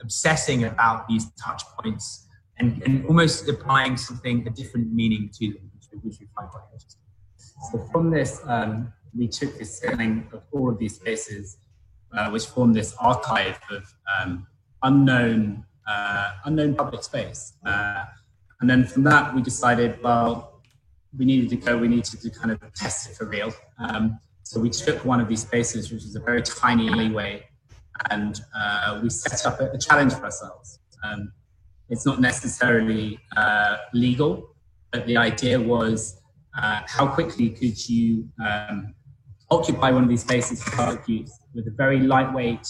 obsessing 0.00 0.64
about 0.64 1.08
these 1.08 1.30
touch 1.42 1.62
points 1.78 2.26
and, 2.58 2.82
and 2.82 3.06
almost 3.06 3.48
applying 3.48 3.96
something, 3.96 4.46
a 4.46 4.50
different 4.50 4.92
meaning 4.92 5.30
to 5.32 5.52
them, 5.52 5.70
which, 6.02 6.18
we 6.20 6.26
find 6.34 6.48
quite 6.50 6.64
interesting. 6.72 7.00
So 7.70 7.78
from 7.90 8.10
this, 8.10 8.40
um, 8.46 8.92
we 9.16 9.28
took 9.28 9.58
this 9.58 9.78
scanning 9.78 10.26
of 10.32 10.44
all 10.52 10.70
of 10.70 10.78
these 10.78 10.96
spaces, 10.96 11.58
uh, 12.16 12.30
which 12.30 12.46
formed 12.46 12.74
this 12.74 12.94
archive 13.00 13.58
of 13.70 13.84
um, 14.14 14.46
unknown, 14.82 15.64
uh, 15.86 16.32
unknown 16.44 16.74
public 16.74 17.02
space. 17.02 17.54
Uh, 17.64 18.04
and 18.60 18.70
then 18.70 18.84
from 18.84 19.02
that, 19.04 19.34
we 19.34 19.42
decided, 19.42 20.02
well, 20.02 20.60
we 21.16 21.24
needed 21.24 21.50
to 21.50 21.56
go, 21.56 21.76
we 21.76 21.88
needed 21.88 22.04
to 22.20 22.30
kind 22.30 22.50
of 22.52 22.60
test 22.74 23.10
it 23.10 23.16
for 23.16 23.26
real. 23.26 23.52
Um, 23.78 24.18
so 24.44 24.60
we 24.60 24.70
took 24.70 25.04
one 25.04 25.20
of 25.20 25.28
these 25.28 25.42
spaces, 25.42 25.92
which 25.92 26.04
is 26.04 26.16
a 26.16 26.20
very 26.20 26.42
tiny 26.42 26.88
alleyway, 26.88 27.44
and 28.10 28.40
uh, 28.54 29.00
we 29.02 29.10
set 29.10 29.44
up 29.46 29.60
a, 29.60 29.70
a, 29.70 29.78
challenge 29.78 30.14
for 30.14 30.24
ourselves. 30.24 30.78
Um, 31.04 31.32
it's 31.88 32.06
not 32.06 32.20
necessarily 32.20 33.18
uh, 33.36 33.76
legal, 33.92 34.54
but 34.90 35.06
the 35.06 35.16
idea 35.16 35.60
was 35.60 36.20
uh, 36.56 36.80
how 36.86 37.06
quickly 37.06 37.50
could 37.50 37.88
you 37.88 38.28
um, 38.44 38.94
occupy 39.50 39.90
one 39.90 40.02
of 40.02 40.08
these 40.08 40.22
spaces 40.22 40.62
for 40.62 40.70
public 40.72 41.06
use 41.08 41.32
with 41.54 41.66
a 41.66 41.70
very 41.70 42.00
lightweight, 42.00 42.66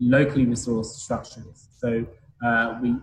locally 0.00 0.46
resourced 0.46 0.96
structures. 1.06 1.68
So 1.78 2.06
uh, 2.44 2.78
we, 2.82 2.96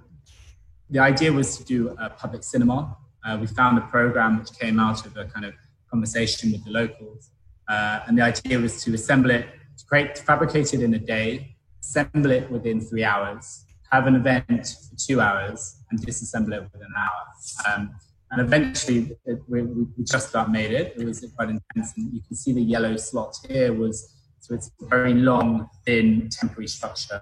the 0.90 1.00
idea 1.00 1.32
was 1.32 1.58
to 1.58 1.64
do 1.64 1.96
a 2.00 2.10
public 2.10 2.44
cinema. 2.44 2.98
Uh, 3.26 3.38
we 3.40 3.48
found 3.48 3.78
a 3.78 3.82
program 3.82 4.40
which 4.40 4.52
came 4.60 4.80
out 4.80 5.06
of 5.06 5.16
a 5.18 5.26
kind 5.26 5.46
of 5.46 5.54
conversation 5.90 6.52
with 6.52 6.64
the 6.66 6.72
locals 6.72 7.32
uh, 7.70 8.02
and 8.08 8.18
the 8.18 8.22
idea 8.22 8.60
was 8.60 8.84
to 8.84 8.94
assemble 8.94 9.32
it, 9.32 9.48
to 9.78 9.86
create, 9.86 10.16
to 10.16 10.24
fabricate 10.24 10.74
it 10.74 10.82
in 10.82 10.94
a 10.94 11.00
day, 11.00 11.56
assemble 11.82 12.32
it 12.32 12.50
within 12.52 12.82
three 12.82 13.04
hours, 13.04 13.66
have 13.92 14.08
an 14.08 14.16
event 14.16 14.76
for 14.90 14.96
two 14.98 15.22
hours, 15.22 15.78
and 15.90 16.00
disassemble 16.02 16.54
it 16.54 16.64
within 16.64 16.82
an 16.82 16.94
hour. 16.98 17.74
Um, 17.74 17.96
and 18.32 18.42
eventually, 18.42 19.16
it, 19.26 19.40
we, 19.48 19.62
we, 19.62 19.86
just 20.04 20.32
about 20.32 20.52
made 20.52 20.72
it. 20.72 20.96
It 20.98 21.06
was 21.06 21.26
quite 21.36 21.50
intense, 21.50 21.94
and 21.96 22.12
you 22.14 22.22
can 22.28 22.36
see 22.36 22.52
the 22.52 22.62
yellow 22.62 22.98
slot 22.98 23.36
here 23.48 23.74
was 23.74 24.16
so 24.40 24.56
it's 24.56 24.70
a 24.82 24.86
very 24.88 25.14
long, 25.14 25.70
thin, 25.86 26.28
temporary 26.30 26.68
structure 26.68 27.22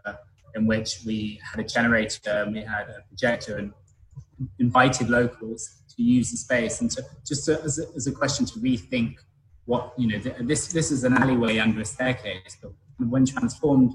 in 0.56 0.68
which 0.68 1.00
we 1.06 1.40
had 1.50 1.60
a 1.60 1.68
generator 1.68 2.44
and 2.44 2.54
we 2.54 2.62
had 2.62 2.90
a 2.90 3.02
projector 3.08 3.58
and 3.58 3.74
invited 4.60 5.10
locals 5.10 5.82
to 5.96 6.02
use 6.04 6.32
the 6.32 6.38
space. 6.38 6.82
And 6.82 6.90
to 6.92 7.04
just 7.26 7.46
to, 7.46 7.62
as, 7.62 7.80
a, 7.80 7.96
as 7.96 8.08
a 8.08 8.12
question 8.12 8.46
to 8.48 8.60
rethink 8.60 9.16
what 9.66 9.94
you 9.98 10.08
know 10.08 10.20
this 10.42 10.68
this 10.74 10.92
is 10.92 11.04
an 11.04 11.14
alleyway 11.14 11.60
under 11.60 11.82
a 11.82 11.86
staircase 11.86 12.58
but 12.62 12.72
when 12.98 13.26
transformed 13.26 13.94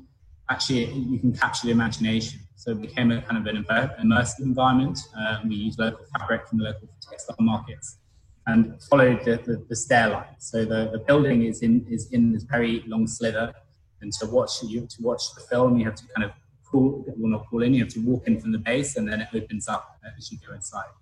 actually 0.49 0.85
you 0.85 1.19
can 1.19 1.33
capture 1.33 1.67
the 1.67 1.73
imagination. 1.73 2.41
So 2.55 2.71
it 2.73 2.81
became 2.81 3.11
a 3.11 3.21
kind 3.23 3.39
of 3.39 3.47
an 3.53 3.65
immersive 3.65 4.41
environment 4.41 4.99
uh, 5.19 5.41
we 5.47 5.57
used 5.57 5.79
local 5.79 6.05
fabric 6.17 6.49
from 6.49 6.59
the 6.59 6.65
local 6.65 6.89
textile 7.01 7.37
markets 7.41 7.99
and 8.47 8.81
followed 8.85 9.25
the, 9.25 9.37
the, 9.45 9.65
the 9.69 9.77
stair 9.77 10.09
line. 10.09 10.37
So 10.39 10.65
the, 10.65 10.91
the 10.93 10.99
building 10.99 11.45
is 11.45 11.63
in 11.63 11.85
is 11.91 12.11
in 12.13 12.33
this 12.33 12.45
very 12.45 12.85
long 12.87 13.07
slither 13.07 13.53
and 14.01 14.13
to 14.13 14.27
watch 14.27 14.63
you 14.63 14.87
to 14.87 15.03
watch 15.03 15.23
the 15.35 15.41
film 15.43 15.79
you 15.79 15.85
have 15.85 15.97
to 15.97 16.05
kind 16.15 16.25
of 16.25 16.33
pull 16.77 17.05
well 17.19 17.31
not 17.31 17.47
call 17.49 17.63
in 17.63 17.75
you 17.75 17.85
have 17.85 17.93
to 17.93 18.01
walk 18.01 18.27
in 18.29 18.41
from 18.41 18.53
the 18.53 18.59
base 18.71 18.97
and 18.97 19.09
then 19.09 19.21
it 19.25 19.29
opens 19.35 19.69
up 19.69 19.85
as 20.19 20.31
you 20.31 20.39
go 20.47 20.53
inside 20.55 20.93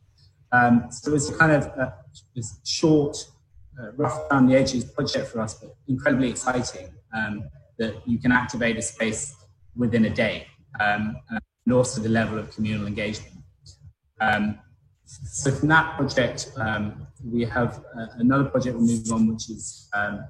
um, 0.54 0.87
so 0.90 1.14
it's 1.14 1.30
kind 1.37 1.50
of 1.50 1.64
a, 1.64 1.94
this 2.37 2.60
short 2.64 3.16
uh, 3.80 3.90
rough 3.96 4.20
around 4.30 4.46
the 4.46 4.54
edges 4.54 4.84
project 4.84 5.26
for 5.28 5.40
us, 5.40 5.54
but 5.54 5.74
incredibly 5.88 6.30
exciting 6.30 6.88
um, 7.12 7.44
that 7.78 7.94
you 8.06 8.18
can 8.18 8.30
activate 8.30 8.76
a 8.76 8.82
space 8.82 9.34
within 9.76 10.04
a 10.04 10.10
day, 10.10 10.46
um, 10.78 11.16
and 11.30 11.72
also 11.72 12.00
the 12.00 12.08
level 12.08 12.38
of 12.38 12.54
communal 12.54 12.87
engagement. 12.87 13.34
Um, 14.20 14.60
so 15.04 15.50
from 15.50 15.68
that 15.68 15.96
project, 15.96 16.52
um, 16.56 17.06
we 17.24 17.44
have 17.44 17.84
uh, 17.98 18.06
another 18.18 18.44
project 18.44 18.76
we're 18.76 18.82
moving 18.82 19.12
on, 19.12 19.26
which 19.26 19.50
is 19.50 19.88
um, 19.92 20.24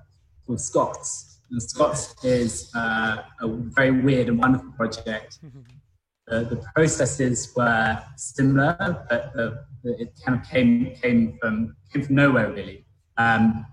called 0.46 0.60
Scots. 0.60 1.33
And 1.54 1.62
Scots 1.62 2.16
is 2.24 2.68
uh, 2.74 3.22
a 3.40 3.46
very 3.46 3.92
weird 3.92 4.28
and 4.28 4.38
wonderful 4.38 4.72
project. 4.72 5.38
Uh, 6.26 6.42
the 6.42 6.56
processes 6.74 7.52
were 7.54 8.02
similar, 8.16 8.74
but 9.10 9.30
it 9.84 10.10
kind 10.24 10.40
of 10.40 10.48
came 10.48 10.94
came 10.94 11.36
from 11.38 11.76
came 11.92 12.02
from 12.02 12.14
nowhere 12.14 12.50
really. 12.50 12.86
Um, 13.18 13.66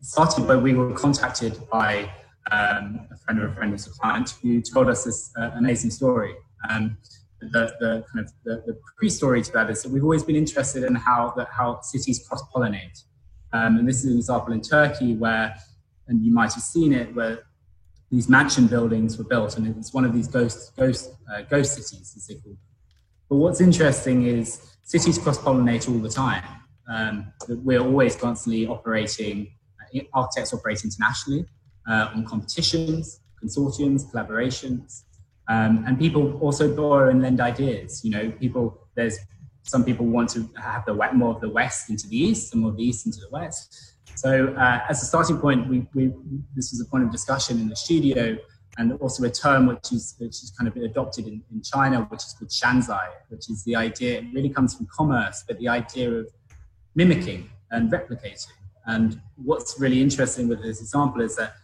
started 0.00 0.46
when 0.46 0.62
we 0.62 0.72
were 0.74 0.92
contacted 0.92 1.58
by 1.68 2.08
um, 2.52 3.08
a 3.10 3.16
friend 3.16 3.42
of 3.42 3.50
a 3.50 3.54
friend 3.56 3.72
who's 3.72 3.88
a 3.88 3.90
client 3.90 4.36
who 4.40 4.62
told 4.62 4.88
us 4.88 5.02
this 5.02 5.32
uh, 5.36 5.50
amazing 5.56 5.90
story. 5.90 6.36
Um, 6.70 6.96
the, 7.40 7.74
the, 7.80 8.04
kind 8.12 8.24
of 8.24 8.32
the, 8.44 8.62
the, 8.66 8.78
pre-story 8.96 9.42
to 9.42 9.50
that 9.50 9.68
is 9.68 9.82
that 9.82 9.90
we've 9.90 10.04
always 10.04 10.22
been 10.22 10.36
interested 10.36 10.84
in 10.84 10.94
how 10.94 11.34
that 11.36 11.48
how 11.50 11.80
cities 11.80 12.24
cross-pollinate, 12.28 13.02
um, 13.52 13.78
and 13.78 13.88
this 13.88 14.04
is 14.04 14.12
an 14.12 14.16
example 14.16 14.52
in 14.52 14.60
Turkey 14.60 15.14
where, 15.14 15.56
and 16.10 16.22
you 16.22 16.30
might 16.30 16.52
have 16.52 16.62
seen 16.62 16.92
it, 16.92 17.14
where 17.14 17.38
these 18.10 18.28
mansion 18.28 18.66
buildings 18.66 19.16
were 19.16 19.24
built, 19.24 19.56
and 19.56 19.66
it's 19.78 19.94
one 19.94 20.04
of 20.04 20.12
these 20.12 20.28
ghost 20.28 20.76
ghost 20.76 21.14
uh, 21.32 21.40
ghost 21.42 21.74
cities, 21.76 22.12
as 22.16 22.26
they 22.26 22.34
call. 22.34 22.56
But 23.30 23.36
what's 23.36 23.62
interesting 23.62 24.26
is 24.26 24.76
cities 24.82 25.18
cross-pollinate 25.18 25.88
all 25.88 26.00
the 26.00 26.08
time 26.10 26.42
um, 26.90 27.32
we're 27.48 27.80
always 27.80 28.16
constantly 28.16 28.66
operating, 28.66 29.52
uh, 29.94 30.00
architects 30.12 30.52
operate 30.52 30.84
internationally 30.84 31.46
uh, 31.88 32.08
on 32.14 32.26
competitions, 32.26 33.20
consortiums, 33.42 34.10
collaborations, 34.12 35.04
um, 35.48 35.84
and 35.86 35.98
people 35.98 36.36
also 36.38 36.74
borrow 36.74 37.10
and 37.10 37.22
lend 37.22 37.40
ideas. 37.40 38.04
You 38.04 38.10
know, 38.10 38.30
people 38.32 38.88
there's 38.96 39.18
some 39.62 39.84
people 39.84 40.06
want 40.06 40.30
to 40.30 40.50
have 40.60 40.84
the 40.84 40.94
more 41.14 41.34
of 41.34 41.40
the 41.40 41.48
west 41.48 41.90
into 41.90 42.08
the 42.08 42.16
east, 42.16 42.52
and 42.52 42.62
more 42.62 42.72
of 42.72 42.76
the 42.76 42.84
east 42.84 43.06
into 43.06 43.20
the 43.20 43.30
west. 43.30 43.94
So 44.20 44.48
uh, 44.48 44.80
as 44.86 45.02
a 45.02 45.06
starting 45.06 45.38
point, 45.38 45.66
we, 45.66 45.86
we, 45.94 46.12
this 46.54 46.72
was 46.72 46.80
a 46.82 46.84
point 46.84 47.04
of 47.04 47.10
discussion 47.10 47.58
in 47.58 47.70
the 47.70 47.76
studio, 47.76 48.36
and 48.76 48.92
also 49.00 49.24
a 49.24 49.30
term 49.30 49.66
which 49.66 49.92
is 49.92 50.14
which 50.18 50.36
is 50.42 50.52
kind 50.58 50.68
of 50.68 50.74
been 50.74 50.84
adopted 50.84 51.26
in, 51.26 51.42
in 51.50 51.62
China, 51.62 52.02
which 52.10 52.24
is 52.26 52.34
called 52.38 52.50
shanzhai, 52.50 53.06
which 53.30 53.48
is 53.48 53.64
the 53.64 53.74
idea. 53.74 54.18
It 54.18 54.26
really 54.34 54.50
comes 54.50 54.74
from 54.74 54.86
commerce, 54.94 55.42
but 55.48 55.58
the 55.58 55.68
idea 55.68 56.10
of 56.10 56.28
mimicking 56.94 57.48
and 57.70 57.90
replicating. 57.90 58.52
And 58.84 59.18
what's 59.36 59.80
really 59.80 60.02
interesting 60.02 60.48
with 60.48 60.60
this 60.62 60.82
example 60.82 61.22
is 61.22 61.36
that 61.36 61.54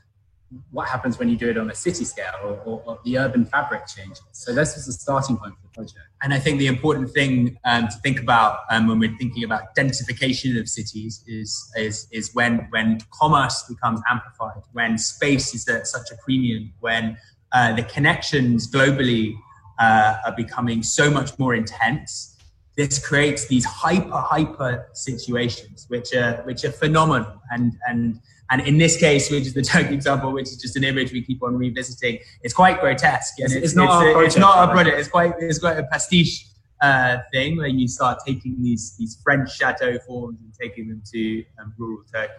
what 0.70 0.88
happens 0.88 1.18
when 1.18 1.28
you 1.28 1.36
do 1.36 1.50
it 1.50 1.58
on 1.58 1.70
a 1.70 1.74
city 1.74 2.04
scale 2.04 2.32
or, 2.42 2.52
or, 2.64 2.82
or 2.86 2.98
the 3.04 3.18
urban 3.18 3.44
fabric 3.44 3.86
changes. 3.86 4.22
So 4.32 4.54
this 4.54 4.74
was 4.76 4.86
the 4.86 4.92
starting 4.92 5.36
point 5.36 5.54
for 5.54 5.62
the 5.62 5.68
project. 5.68 6.06
And 6.22 6.32
I 6.32 6.38
think 6.38 6.58
the 6.58 6.68
important 6.68 7.10
thing 7.10 7.58
um, 7.64 7.88
to 7.88 7.96
think 7.98 8.20
about 8.20 8.60
um, 8.70 8.86
when 8.86 8.98
we're 8.98 9.16
thinking 9.16 9.44
about 9.44 9.74
densification 9.76 10.58
of 10.58 10.68
cities 10.68 11.24
is, 11.26 11.72
is, 11.76 12.06
is 12.12 12.34
when, 12.34 12.66
when 12.70 13.00
commerce 13.12 13.64
becomes 13.68 14.00
amplified, 14.08 14.62
when 14.72 14.98
space 14.98 15.54
is 15.54 15.66
at 15.68 15.86
such 15.86 16.10
a 16.12 16.16
premium, 16.24 16.72
when 16.80 17.18
uh, 17.52 17.74
the 17.74 17.82
connections 17.82 18.70
globally 18.70 19.34
uh, 19.78 20.16
are 20.24 20.34
becoming 20.36 20.82
so 20.82 21.10
much 21.10 21.38
more 21.38 21.54
intense 21.54 22.35
this 22.76 22.98
creates 23.04 23.46
these 23.46 23.64
hyper 23.64 24.18
hyper 24.18 24.88
situations 24.92 25.86
which 25.88 26.14
are 26.14 26.42
which 26.44 26.64
are 26.64 26.72
phenomenal. 26.72 27.40
And 27.50 27.76
and 27.88 28.20
and 28.50 28.60
in 28.62 28.78
this 28.78 28.98
case 28.98 29.30
which 29.30 29.46
is 29.46 29.54
the 29.54 29.62
Turkey 29.72 29.94
example 29.94 30.32
which 30.32 30.48
is 30.48 30.58
just 30.58 30.76
an 30.76 30.84
image 30.84 31.12
we 31.12 31.22
keep 31.22 31.42
on 31.42 31.56
revisiting 31.56 32.18
it's 32.42 32.54
quite 32.54 32.80
grotesque. 32.80 33.38
And 33.38 33.52
it's, 33.52 33.66
it's, 33.66 33.74
not 33.74 34.06
it's, 34.06 34.16
a, 34.16 34.20
it's 34.20 34.36
not 34.36 34.68
a 34.68 34.72
project. 34.72 34.98
It's 34.98 35.08
quite 35.08 35.34
it's 35.38 35.58
quite 35.58 35.78
a 35.78 35.84
pastiche 35.84 36.46
uh, 36.82 37.18
thing 37.32 37.56
where 37.56 37.66
you 37.66 37.88
start 37.88 38.18
taking 38.26 38.62
these 38.62 38.96
these 38.98 39.18
French 39.24 39.56
chateau 39.56 39.98
forms 40.00 40.38
and 40.40 40.52
taking 40.54 40.88
them 40.88 41.02
to 41.12 41.44
um, 41.58 41.72
rural 41.78 42.04
Turkey. 42.12 42.32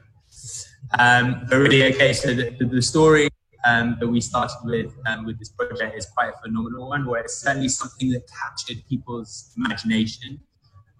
Um, 1.00 1.47
but 1.50 1.58
really 1.58 1.84
okay 1.95 2.13
so 2.13 2.34
the, 2.34 2.52
the, 2.60 2.65
the 2.65 2.82
story 2.82 3.30
um, 3.67 3.97
that 3.99 4.08
we 4.08 4.21
started 4.21 4.58
with 4.63 4.97
um, 5.08 5.25
with 5.25 5.38
this 5.38 5.49
project 5.49 5.97
is 5.97 6.06
quite 6.06 6.30
a 6.30 6.38
phenomenal 6.41 6.89
one, 6.89 7.06
where 7.06 7.21
it's 7.21 7.38
certainly 7.38 7.69
something 7.69 8.10
that 8.12 8.23
captured 8.27 8.77
people's 8.88 9.51
imagination. 9.58 10.39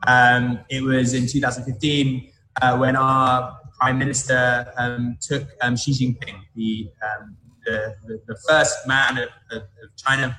Um, 0.06 0.60
it 0.70 0.84
was 0.84 1.14
in 1.14 1.28
2015 1.28 2.32
uh, 2.62 2.78
when 2.78 2.96
our 2.96 3.58
prime 3.80 3.98
minister 3.98 4.72
um, 4.78 5.18
took 5.22 5.48
um, 5.62 5.76
Xi 5.76 5.92
Jinping, 5.92 6.42
the, 6.56 6.90
um, 7.02 7.38
the, 7.66 7.96
the, 8.06 8.22
the, 8.28 8.38
first 8.48 8.88
man 8.88 9.18
of, 9.18 9.30
of, 9.52 9.64
of 9.64 9.96
China, 9.96 10.38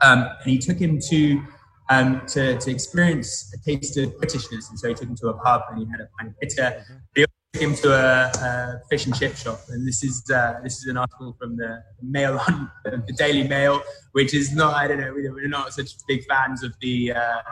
um, 0.00 0.28
and 0.42 0.50
he 0.50 0.58
took 0.58 0.78
him 0.78 0.98
to, 1.08 1.42
um, 1.88 2.22
to, 2.26 2.58
to 2.58 2.70
experience 2.70 3.52
a 3.54 3.58
taste 3.64 3.96
of 3.96 4.10
Britishness. 4.16 4.70
And 4.70 4.78
so 4.78 4.88
he 4.88 4.94
took 4.94 5.08
him 5.08 5.16
to 5.16 5.28
a 5.28 5.34
pub 5.34 5.62
and 5.70 5.78
he 5.78 5.90
had 5.90 6.00
a 6.00 6.08
pint 6.18 6.30
of 6.30 6.40
bitter. 6.40 6.84
Him 7.54 7.74
to 7.74 7.92
a, 7.92 8.30
a, 8.30 8.80
fish 8.88 9.06
and 9.06 9.14
chip 9.14 9.36
shop. 9.36 9.60
And 9.68 9.86
this 9.86 10.04
is, 10.04 10.22
uh, 10.30 10.60
this 10.62 10.78
is 10.78 10.86
an 10.86 10.96
article 10.96 11.34
from 11.38 11.56
the 11.56 11.82
Mail 12.00 12.40
on 12.48 12.70
the 12.84 13.12
Daily 13.12 13.46
Mail, 13.46 13.82
which 14.12 14.34
is 14.34 14.54
not, 14.54 14.74
I 14.74 14.86
don't 14.86 15.00
know, 15.00 15.12
we're 15.12 15.48
not 15.48 15.72
such 15.74 15.90
big 16.06 16.24
fans 16.26 16.62
of 16.62 16.72
the, 16.80 17.12
uh, 17.12 17.42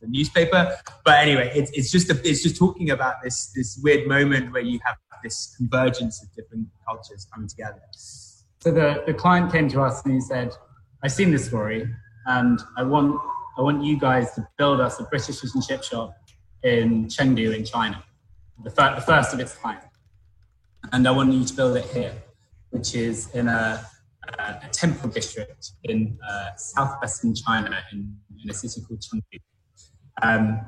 the 0.00 0.08
newspaper. 0.08 0.76
But 1.04 1.18
anyway, 1.18 1.52
it's, 1.54 1.70
it's 1.72 1.90
just 1.90 2.10
a, 2.10 2.20
it's 2.28 2.42
just 2.42 2.56
talking 2.56 2.90
about 2.90 3.16
this 3.22 3.52
this 3.54 3.78
weird 3.82 4.08
moment 4.08 4.52
where 4.52 4.62
you 4.62 4.80
have 4.84 4.96
this 5.22 5.54
convergence 5.56 6.22
of 6.22 6.34
different 6.34 6.66
cultures 6.86 7.26
coming 7.32 7.48
together. 7.48 7.80
So 7.94 8.72
the, 8.72 9.02
the 9.06 9.14
client 9.14 9.52
came 9.52 9.68
to 9.68 9.82
us 9.82 10.04
and 10.04 10.14
he 10.14 10.20
said, 10.20 10.52
"I've 11.02 11.12
seen 11.12 11.30
this 11.30 11.46
story, 11.46 11.88
and 12.26 12.60
I 12.76 12.82
want 12.82 13.20
I 13.58 13.62
want 13.62 13.84
you 13.84 13.98
guys 13.98 14.34
to 14.34 14.46
build 14.58 14.80
us 14.80 15.00
a 15.00 15.04
British 15.04 15.40
fish 15.40 15.54
and 15.54 15.62
chip 15.62 15.82
shop 15.82 16.14
in 16.62 17.06
Chengdu 17.06 17.54
in 17.54 17.64
China, 17.64 18.02
the, 18.62 18.70
fir- 18.70 18.94
the 18.94 19.00
first 19.00 19.32
of 19.34 19.40
its 19.40 19.54
kind, 19.56 19.80
and 20.92 21.06
I 21.06 21.10
want 21.10 21.32
you 21.32 21.44
to 21.44 21.54
build 21.54 21.76
it 21.76 21.86
here, 21.86 22.14
which 22.70 22.94
is 22.94 23.30
in 23.30 23.48
a 23.48 23.84
a 24.38 24.68
temple 24.72 25.08
district 25.08 25.72
in 25.84 26.18
uh, 26.28 26.54
southwestern 26.56 27.34
China 27.34 27.78
in, 27.92 28.16
in 28.42 28.50
a 28.50 28.54
city 28.54 28.80
called 28.86 29.00
Chengdu. 29.00 29.38
Um, 30.22 30.60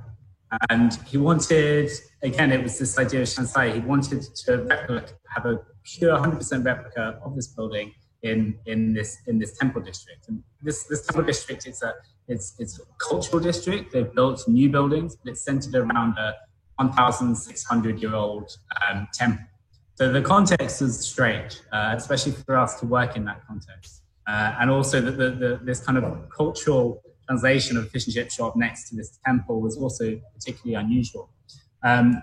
and 0.68 0.94
he 1.06 1.16
wanted, 1.16 1.90
again, 2.22 2.52
it 2.52 2.62
was 2.62 2.78
this 2.78 2.98
idea 2.98 3.22
of 3.22 3.28
Shanzhai, 3.28 3.74
he 3.74 3.80
wanted 3.80 4.22
to 4.22 5.08
have 5.28 5.46
a 5.46 5.60
pure 5.84 6.16
100% 6.16 6.64
replica 6.64 7.20
of 7.24 7.34
this 7.34 7.48
building 7.48 7.92
in, 8.22 8.58
in, 8.66 8.92
this, 8.92 9.18
in 9.26 9.38
this 9.38 9.56
temple 9.56 9.80
district. 9.82 10.28
And 10.28 10.42
this, 10.62 10.84
this 10.84 11.06
temple 11.06 11.24
district, 11.24 11.66
it's 11.66 11.82
a, 11.82 11.94
it's, 12.28 12.54
it's 12.58 12.78
a 12.78 12.82
cultural 12.98 13.42
district. 13.42 13.92
They've 13.92 14.12
built 14.14 14.46
new 14.46 14.68
buildings, 14.68 15.16
but 15.16 15.32
it's 15.32 15.42
centered 15.42 15.74
around 15.74 16.18
a 16.18 16.34
1,600 16.88 18.02
year 18.02 18.14
old 18.14 18.56
um, 18.88 19.08
temple. 19.12 19.44
So 19.94 20.10
the 20.10 20.22
context 20.22 20.82
is 20.82 20.98
strange, 20.98 21.60
uh, 21.72 21.94
especially 21.96 22.32
for 22.32 22.56
us 22.56 22.80
to 22.80 22.86
work 22.86 23.16
in 23.16 23.24
that 23.26 23.46
context. 23.46 24.02
Uh, 24.26 24.56
and 24.60 24.70
also 24.70 25.00
the, 25.00 25.10
the, 25.10 25.30
the, 25.30 25.60
this 25.62 25.80
kind 25.84 25.98
of 25.98 26.28
cultural 26.30 27.02
translation 27.28 27.76
of 27.76 27.90
fish 27.90 28.06
and 28.06 28.14
chip 28.14 28.30
shop 28.30 28.56
next 28.56 28.88
to 28.88 28.96
this 28.96 29.18
temple 29.24 29.60
was 29.60 29.76
also 29.76 30.18
particularly 30.34 30.74
unusual. 30.74 31.30
Um, 31.82 32.22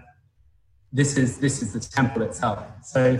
this 0.91 1.17
is 1.17 1.37
this 1.37 1.61
is 1.61 1.73
the 1.73 1.79
temple 1.79 2.23
itself. 2.23 2.63
So 2.83 3.19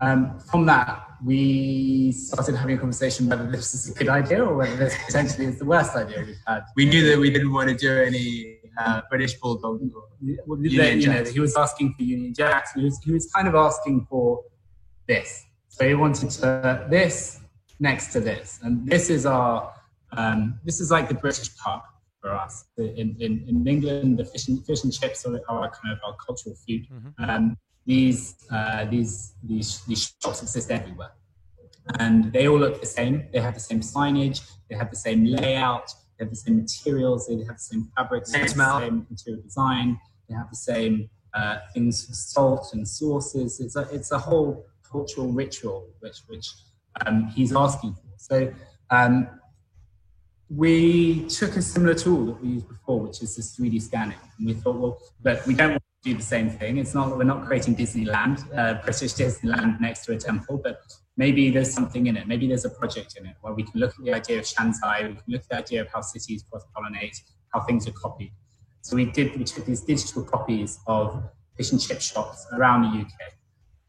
um, 0.00 0.38
from 0.40 0.66
that, 0.66 1.06
we 1.24 2.12
started 2.12 2.56
having 2.56 2.76
a 2.76 2.80
conversation 2.80 3.28
whether 3.28 3.48
this 3.50 3.74
is 3.74 3.90
a 3.90 3.94
good 3.94 4.08
idea 4.08 4.44
or 4.44 4.56
whether 4.56 4.76
this 4.76 4.96
potentially 5.06 5.46
is 5.46 5.58
the 5.58 5.64
worst 5.64 5.94
idea 5.94 6.24
we've 6.26 6.36
had. 6.46 6.62
We 6.76 6.86
knew 6.86 7.08
that 7.10 7.18
we 7.18 7.30
didn't 7.30 7.52
want 7.52 7.68
to 7.68 7.74
do 7.76 7.92
any 8.00 8.58
uh, 8.78 9.00
British 9.10 9.34
bulldog. 9.40 9.80
Well, 10.46 10.58
the, 10.58 10.68
you 10.68 11.08
know, 11.08 11.24
he 11.24 11.40
was 11.40 11.56
asking 11.56 11.94
for 11.94 12.02
Union 12.02 12.34
Jacks. 12.34 12.72
He 12.74 12.84
was, 12.84 12.98
he 13.04 13.12
was 13.12 13.30
kind 13.32 13.48
of 13.48 13.54
asking 13.54 14.06
for 14.08 14.42
this. 15.06 15.44
So 15.68 15.86
he 15.86 15.94
wanted 15.94 16.30
to, 16.30 16.86
this 16.90 17.40
next 17.80 18.12
to 18.12 18.20
this, 18.20 18.60
and 18.62 18.86
this 18.86 19.10
is 19.10 19.26
our 19.26 19.72
um, 20.12 20.58
this 20.64 20.80
is 20.80 20.90
like 20.90 21.08
the 21.08 21.14
British 21.14 21.56
pub 21.56 21.80
for 22.20 22.30
us. 22.32 22.64
In, 22.76 23.16
in, 23.18 23.44
in 23.48 23.66
England, 23.66 24.18
the 24.18 24.24
fish 24.24 24.48
and, 24.48 24.64
fish 24.64 24.84
and 24.84 24.92
chips 24.92 25.26
are, 25.26 25.40
are 25.48 25.70
kind 25.70 25.92
of 25.92 25.98
our 26.06 26.14
cultural 26.24 26.54
food. 26.54 26.86
Mm-hmm. 26.92 27.24
Um, 27.30 27.56
these, 27.84 28.36
uh, 28.50 28.84
these, 28.84 29.34
these, 29.42 29.82
these 29.86 30.14
shops 30.22 30.42
exist 30.42 30.70
everywhere. 30.70 31.12
And 31.98 32.32
they 32.32 32.46
all 32.46 32.60
look 32.60 32.80
the 32.80 32.86
same. 32.86 33.26
They 33.32 33.40
have 33.40 33.54
the 33.54 33.60
same 33.60 33.80
signage, 33.80 34.40
they 34.68 34.76
have 34.76 34.90
the 34.90 34.96
same 34.96 35.24
layout, 35.24 35.92
they 36.18 36.24
have 36.24 36.30
the 36.30 36.36
same 36.36 36.56
materials, 36.58 37.26
they 37.26 37.36
have 37.44 37.56
the 37.56 37.58
same 37.58 37.88
fabrics, 37.96 38.30
same, 38.30 38.42
the 38.42 38.80
same 38.80 39.06
interior 39.10 39.40
design, 39.42 39.98
they 40.28 40.34
have 40.34 40.50
the 40.50 40.56
same 40.56 41.08
uh, 41.34 41.58
things 41.72 42.06
for 42.06 42.12
salt 42.12 42.70
and 42.74 42.86
sauces. 42.86 43.60
It's 43.60 43.76
a, 43.76 43.88
it's 43.92 44.12
a 44.12 44.18
whole 44.18 44.66
cultural 44.90 45.28
ritual 45.28 45.88
which, 46.00 46.18
which 46.26 46.48
um, 47.06 47.28
he's 47.28 47.54
asking 47.54 47.94
for. 47.94 48.02
So 48.18 48.52
um, 48.90 49.28
we 50.54 51.26
took 51.28 51.56
a 51.56 51.62
similar 51.62 51.94
tool 51.94 52.26
that 52.26 52.42
we 52.42 52.50
used 52.50 52.68
before, 52.68 53.00
which 53.00 53.22
is 53.22 53.36
this 53.36 53.56
3D 53.56 53.80
scanning. 53.82 54.18
And 54.38 54.46
we 54.46 54.54
thought, 54.54 54.76
well, 54.76 54.98
but 55.22 55.46
we 55.46 55.54
don't 55.54 55.70
want 55.70 55.82
to 56.02 56.10
do 56.10 56.16
the 56.16 56.22
same 56.22 56.50
thing. 56.50 56.76
It's 56.76 56.94
not 56.94 57.16
we're 57.16 57.24
not 57.24 57.46
creating 57.46 57.76
Disneyland, 57.76 58.44
uh, 58.56 58.82
British 58.82 59.14
Disneyland 59.14 59.80
next 59.80 60.04
to 60.06 60.12
a 60.12 60.16
temple, 60.18 60.60
but 60.62 60.80
maybe 61.16 61.50
there's 61.50 61.72
something 61.72 62.06
in 62.06 62.16
it. 62.16 62.26
Maybe 62.26 62.46
there's 62.46 62.64
a 62.64 62.70
project 62.70 63.16
in 63.18 63.26
it 63.26 63.36
where 63.40 63.52
we 63.52 63.64
can 63.64 63.80
look 63.80 63.94
at 63.98 64.04
the 64.04 64.12
idea 64.12 64.38
of 64.38 64.44
Shanzhai, 64.44 65.08
we 65.08 65.14
can 65.14 65.24
look 65.28 65.42
at 65.42 65.48
the 65.48 65.56
idea 65.56 65.80
of 65.82 65.88
how 65.88 66.00
cities 66.00 66.44
cross-pollinate, 66.50 67.16
how 67.52 67.60
things 67.60 67.86
are 67.86 67.92
copied. 67.92 68.32
So 68.80 68.96
we 68.96 69.04
did 69.06 69.36
we 69.36 69.44
took 69.44 69.64
these 69.64 69.82
digital 69.82 70.24
copies 70.24 70.80
of 70.86 71.22
fish 71.56 71.70
and 71.72 71.80
chip 71.80 72.00
shops 72.00 72.46
around 72.52 72.82
the 72.82 73.00
UK. 73.00 73.12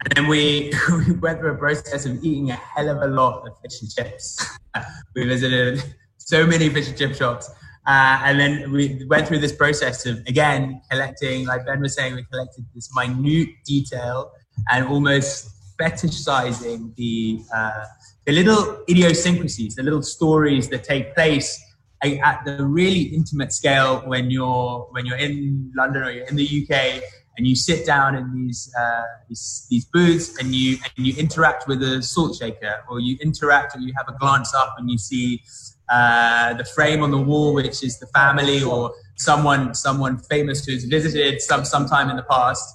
And 0.05 0.13
then 0.15 0.27
we, 0.27 0.73
we 1.07 1.13
went 1.13 1.39
through 1.39 1.53
a 1.53 1.57
process 1.57 2.05
of 2.05 2.23
eating 2.23 2.51
a 2.51 2.55
hell 2.55 2.89
of 2.89 3.01
a 3.01 3.07
lot 3.07 3.47
of 3.47 3.57
fish 3.61 3.81
and 3.81 3.91
chips. 3.91 4.45
we 5.15 5.25
visited 5.25 5.83
so 6.17 6.45
many 6.45 6.69
fish 6.69 6.89
and 6.89 6.97
chip 6.97 7.15
shops. 7.15 7.49
Uh, 7.85 8.21
and 8.23 8.39
then 8.39 8.71
we 8.71 9.03
went 9.07 9.27
through 9.27 9.39
this 9.39 9.51
process 9.51 10.05
of 10.05 10.19
again 10.27 10.81
collecting, 10.89 11.45
like 11.45 11.65
Ben 11.65 11.81
was 11.81 11.95
saying, 11.95 12.15
we 12.15 12.23
collected 12.31 12.65
this 12.73 12.89
minute 12.95 13.49
detail 13.65 14.31
and 14.71 14.87
almost 14.87 15.49
fetishizing 15.83 16.95
the 16.95 17.41
uh, 17.53 17.85
the 18.25 18.31
little 18.31 18.83
idiosyncrasies, 18.89 19.75
the 19.75 19.83
little 19.83 20.01
stories 20.01 20.69
that 20.69 20.83
take 20.83 21.13
place 21.13 21.61
at 22.03 22.43
the 22.43 22.65
really 22.65 23.03
intimate 23.03 23.53
scale 23.53 24.01
when 24.05 24.29
you're 24.29 24.87
when 24.91 25.05
you're 25.05 25.17
in 25.17 25.71
London 25.75 26.03
or 26.03 26.11
you're 26.11 26.25
in 26.25 26.35
the 26.35 26.47
UK 26.63 27.01
and 27.37 27.47
you 27.47 27.55
sit 27.55 27.85
down 27.85 28.15
in 28.15 28.25
these 28.33 28.71
uh, 28.79 29.01
these, 29.29 29.67
these 29.69 29.85
booths 29.85 30.37
and 30.39 30.53
you 30.53 30.77
and 30.97 31.05
you 31.05 31.13
interact 31.17 31.67
with 31.67 31.81
a 31.81 32.01
salt 32.01 32.35
shaker 32.35 32.83
or 32.89 32.99
you 32.99 33.17
interact 33.21 33.75
or 33.75 33.79
you 33.79 33.93
have 33.97 34.07
a 34.07 34.17
glance 34.19 34.53
up 34.53 34.75
and 34.77 34.89
you 34.89 34.97
see 34.97 35.41
uh, 35.89 36.53
the 36.53 36.65
frame 36.65 37.03
on 37.03 37.11
the 37.11 37.17
wall, 37.17 37.53
which 37.53 37.83
is 37.83 37.99
the 37.99 38.07
family 38.07 38.63
or 38.63 38.93
someone 39.15 39.73
someone 39.73 40.17
famous 40.17 40.65
who's 40.65 40.85
visited 40.85 41.41
some 41.41 41.65
sometime 41.65 42.09
in 42.09 42.15
the 42.15 42.23
past. 42.23 42.73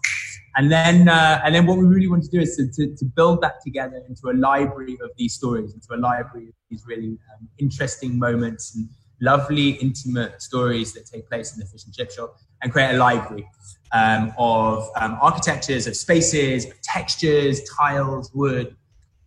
And 0.58 0.72
then, 0.72 1.08
uh, 1.08 1.40
and 1.44 1.54
then, 1.54 1.66
what 1.66 1.78
we 1.78 1.84
really 1.84 2.08
want 2.08 2.24
to 2.24 2.30
do 2.30 2.40
is 2.40 2.56
to, 2.56 2.66
to, 2.66 2.96
to, 2.96 3.04
build 3.04 3.40
that 3.42 3.62
together 3.64 4.02
into 4.08 4.28
a 4.28 4.34
library 4.34 4.98
of 5.04 5.10
these 5.16 5.34
stories, 5.34 5.72
into 5.72 5.94
a 5.94 6.00
library 6.00 6.48
of 6.48 6.54
these 6.68 6.84
really 6.84 7.16
um, 7.32 7.48
interesting 7.58 8.18
moments 8.18 8.74
and 8.74 8.88
lovely, 9.20 9.70
intimate 9.70 10.42
stories 10.42 10.92
that 10.94 11.06
take 11.06 11.28
place 11.28 11.52
in 11.54 11.60
the 11.60 11.66
fish 11.66 11.84
and 11.84 11.94
chip 11.94 12.10
shop, 12.10 12.36
and 12.60 12.72
create 12.72 12.92
a 12.92 12.98
library 12.98 13.48
um, 13.92 14.34
of 14.36 14.88
um, 14.96 15.16
architectures, 15.22 15.86
of 15.86 15.94
spaces, 15.94 16.66
of 16.66 16.82
textures, 16.82 17.62
tiles, 17.78 18.32
wood, 18.34 18.74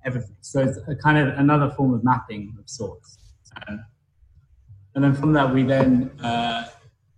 everything. 0.04 0.36
So 0.42 0.60
it's 0.60 0.80
a 0.90 0.96
kind 0.96 1.18
of 1.18 1.40
another 1.40 1.70
form 1.78 1.94
of 1.94 2.04
mapping 2.04 2.54
of 2.60 2.70
sorts. 2.70 3.18
Um, 3.70 3.86
and 4.96 5.04
then 5.06 5.14
from 5.14 5.32
that, 5.32 5.54
we 5.54 5.64
then 5.64 6.12
uh, 6.22 6.66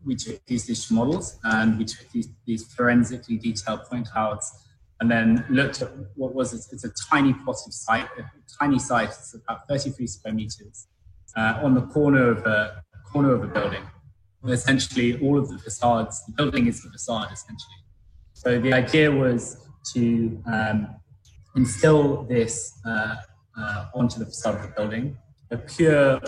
we 0.06 0.16
took 0.16 0.46
these 0.46 0.66
digital 0.66 0.96
models 0.98 1.40
and 1.44 1.78
we 1.78 1.86
took 1.86 2.10
these, 2.12 2.30
these 2.46 2.74
forensically 2.74 3.38
detailed 3.38 3.84
point 3.86 4.08
clouds 4.10 4.52
and 5.00 5.10
then 5.10 5.46
looked 5.50 5.82
at 5.82 5.92
what 6.16 6.34
was 6.34 6.54
it? 6.54 6.62
It's 6.72 6.84
a 6.84 6.92
tiny 7.10 7.34
plot 7.34 7.58
of 7.66 7.74
site, 7.74 8.08
a 8.18 8.24
tiny 8.60 8.80
site. 8.80 9.10
It's 9.10 9.34
about 9.34 9.68
33 9.68 10.08
square 10.08 10.34
meters 10.34 10.88
uh, 11.36 11.60
on 11.64 11.74
the 11.74 11.82
corner 11.82 12.30
of 12.30 12.46
a 12.46 12.84
corner 13.12 13.34
of 13.34 13.44
a 13.44 13.48
building. 13.48 13.84
essentially, 14.48 15.20
all 15.22 15.38
of 15.38 15.50
the 15.50 15.58
facades, 15.60 16.24
the 16.26 16.34
building 16.34 16.68
is 16.68 16.82
the 16.84 16.90
facade 16.90 17.32
essentially. 17.32 17.82
So 18.34 18.60
the 18.60 18.74
idea 18.74 19.12
was 19.12 19.58
to 19.94 20.42
um, 20.52 20.96
instill 21.56 22.24
this 22.24 22.80
uh, 22.86 23.16
uh, 23.58 23.86
onto 23.94 24.20
the 24.20 24.26
facade 24.26 24.56
of 24.56 24.62
the 24.64 24.68
building 24.70 25.18
a 25.54 25.58
pure, 25.58 26.20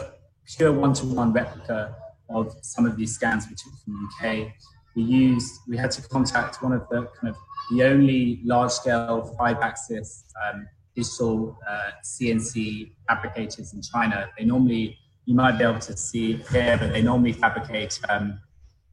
pure 0.45 0.71
one-to-one 0.71 1.33
replica 1.33 1.95
of 2.29 2.55
some 2.61 2.85
of 2.85 2.97
these 2.97 3.13
scans 3.13 3.47
we 3.49 3.55
took 3.55 3.73
from 3.83 3.93
the 4.21 4.29
UK. 4.29 4.53
We 4.95 5.03
used, 5.03 5.61
we 5.67 5.77
had 5.77 5.91
to 5.91 6.01
contact 6.07 6.61
one 6.63 6.71
of 6.71 6.87
the 6.89 7.07
kind 7.19 7.29
of 7.29 7.35
the 7.71 7.83
only 7.83 8.41
large-scale 8.43 9.35
five-axis 9.37 10.25
um, 10.47 10.67
digital 10.95 11.57
uh, 11.69 11.91
CNC 12.03 12.91
fabricators 13.07 13.73
in 13.73 13.81
China. 13.81 14.29
They 14.37 14.45
normally, 14.45 14.97
you 15.25 15.35
might 15.35 15.57
be 15.57 15.63
able 15.63 15.79
to 15.79 15.97
see 15.97 16.37
here, 16.51 16.77
but 16.77 16.93
they 16.93 17.01
normally 17.01 17.33
fabricate 17.33 17.99
um, 18.07 18.39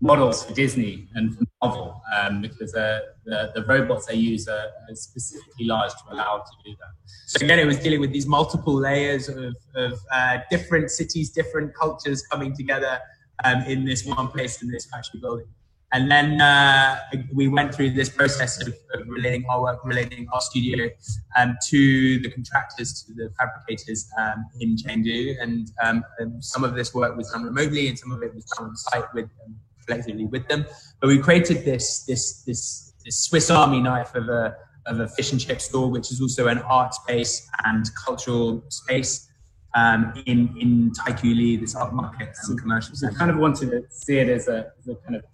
models 0.02 0.44
for 0.44 0.52
Disney 0.52 1.06
and 1.14 1.38
for 1.38 1.44
Marvel 1.62 2.02
um, 2.18 2.42
because 2.42 2.74
uh, 2.74 3.00
the, 3.24 3.52
the 3.54 3.64
robots 3.64 4.06
they 4.06 4.14
use 4.14 4.48
are, 4.48 4.66
are, 4.88 4.94
specifically 4.94 5.66
large 5.66 5.92
to 5.92 6.12
allow 6.12 6.38
to 6.38 6.70
do 6.70 6.76
that. 6.80 6.90
So 7.26 7.44
again, 7.44 7.60
it 7.60 7.66
was 7.66 7.78
dealing 7.78 8.00
with 8.00 8.12
these 8.12 8.26
multiple 8.26 8.74
layers 8.74 9.28
of, 9.28 9.54
of 9.76 10.00
uh, 10.12 10.38
different 10.50 10.90
cities, 10.90 11.30
different 11.30 11.72
cultures 11.74 12.26
coming 12.26 12.54
together 12.54 12.98
um, 13.44 13.62
in 13.62 13.84
this 13.84 14.04
one 14.04 14.28
place 14.28 14.62
in 14.62 14.70
this 14.70 14.86
factory 14.86 15.20
building. 15.20 15.46
And 15.94 16.10
then 16.10 16.40
uh, 16.40 16.98
we 17.34 17.48
went 17.48 17.74
through 17.74 17.90
this 17.90 18.08
process 18.08 18.66
of, 18.66 18.74
of, 18.94 19.06
relating 19.06 19.44
our 19.50 19.60
work, 19.60 19.84
relating 19.84 20.26
our 20.32 20.40
studio 20.40 20.88
um, 21.36 21.58
to 21.68 22.18
the 22.20 22.30
contractors, 22.30 23.02
to 23.02 23.12
the 23.12 23.30
fabricators 23.38 24.08
um, 24.18 24.46
in 24.60 24.76
Chengdu. 24.76 25.34
And, 25.38 25.70
um, 25.84 26.02
and, 26.18 26.42
some 26.42 26.64
of 26.64 26.74
this 26.74 26.94
work 26.94 27.14
was 27.14 27.30
done 27.30 27.44
remotely, 27.44 27.88
and 27.88 27.98
some 27.98 28.10
of 28.10 28.22
it 28.22 28.34
was 28.34 28.46
done 28.46 28.68
on 28.68 28.76
site 28.76 29.04
with 29.12 29.28
um, 29.44 29.54
collectively 29.86 30.24
with 30.24 30.48
them. 30.48 30.64
But 31.00 31.08
we 31.08 31.18
created 31.18 31.64
this 31.64 32.04
this 32.04 32.42
this, 32.44 32.94
this 33.04 33.18
Swiss 33.18 33.50
Army 33.50 33.80
knife 33.80 34.14
of 34.14 34.30
a 34.30 34.56
of 34.86 35.00
a 35.00 35.08
fish 35.08 35.32
and 35.32 35.40
chip 35.40 35.60
store, 35.60 35.90
which 35.90 36.10
is 36.10 36.22
also 36.22 36.48
an 36.48 36.58
art 36.60 36.94
space 36.94 37.46
and 37.64 37.84
cultural 37.94 38.64
space 38.68 39.28
um, 39.74 40.12
in 40.26 40.54
in 40.58 40.92
Taikoo 40.92 41.34
Li, 41.34 41.56
this 41.56 41.74
art 41.74 41.92
market 41.94 42.30
and 42.48 42.60
commercial. 42.60 42.94
So 42.94 43.08
I 43.08 43.12
kind 43.12 43.30
of 43.30 43.38
wanted 43.38 43.70
to 43.70 43.82
see 43.90 44.18
it 44.18 44.28
as 44.28 44.48
a, 44.48 44.72
as 44.78 44.88
a 44.88 44.94
kind 44.96 45.16
of 45.16 45.24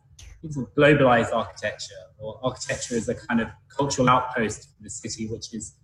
globalized 0.76 1.32
architecture, 1.32 1.94
or 2.18 2.38
architecture 2.42 2.96
as 2.96 3.08
a 3.08 3.14
kind 3.14 3.40
of 3.40 3.48
cultural 3.76 4.08
outpost 4.08 4.68
for 4.76 4.82
the 4.82 4.90
city, 4.90 5.26
which 5.26 5.52
is 5.52 5.74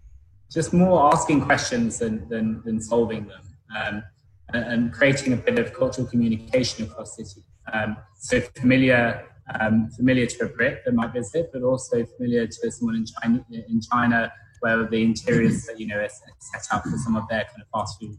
just 0.52 0.72
more 0.72 1.12
asking 1.12 1.40
questions 1.40 1.98
than, 1.98 2.28
than, 2.28 2.62
than 2.64 2.80
solving 2.80 3.26
them, 3.26 3.42
um, 3.76 4.02
and, 4.52 4.64
and, 4.64 4.92
creating 4.92 5.32
a 5.32 5.36
bit 5.36 5.58
of 5.58 5.72
cultural 5.72 6.06
communication 6.06 6.84
across 6.84 7.16
city. 7.16 7.42
Um, 7.72 7.96
so 8.16 8.40
familiar, 8.40 9.26
um, 9.58 9.90
familiar 9.90 10.26
to 10.26 10.44
a 10.44 10.48
Brit 10.48 10.82
that 10.84 10.94
might 10.94 11.12
visit, 11.12 11.50
but 11.52 11.62
also 11.62 12.04
familiar 12.16 12.46
to 12.46 12.70
someone 12.70 12.96
in 12.96 13.06
China, 13.06 13.44
in 13.50 13.80
China 13.80 14.32
where 14.60 14.86
the 14.86 15.02
interiors, 15.02 15.68
you 15.76 15.86
know, 15.86 15.98
are 15.98 16.08
set 16.08 16.66
up 16.70 16.84
for 16.84 16.96
some 16.98 17.16
of 17.16 17.28
their 17.28 17.44
kind 17.44 17.60
of 17.60 17.68
fast 17.72 17.98
food 18.00 18.16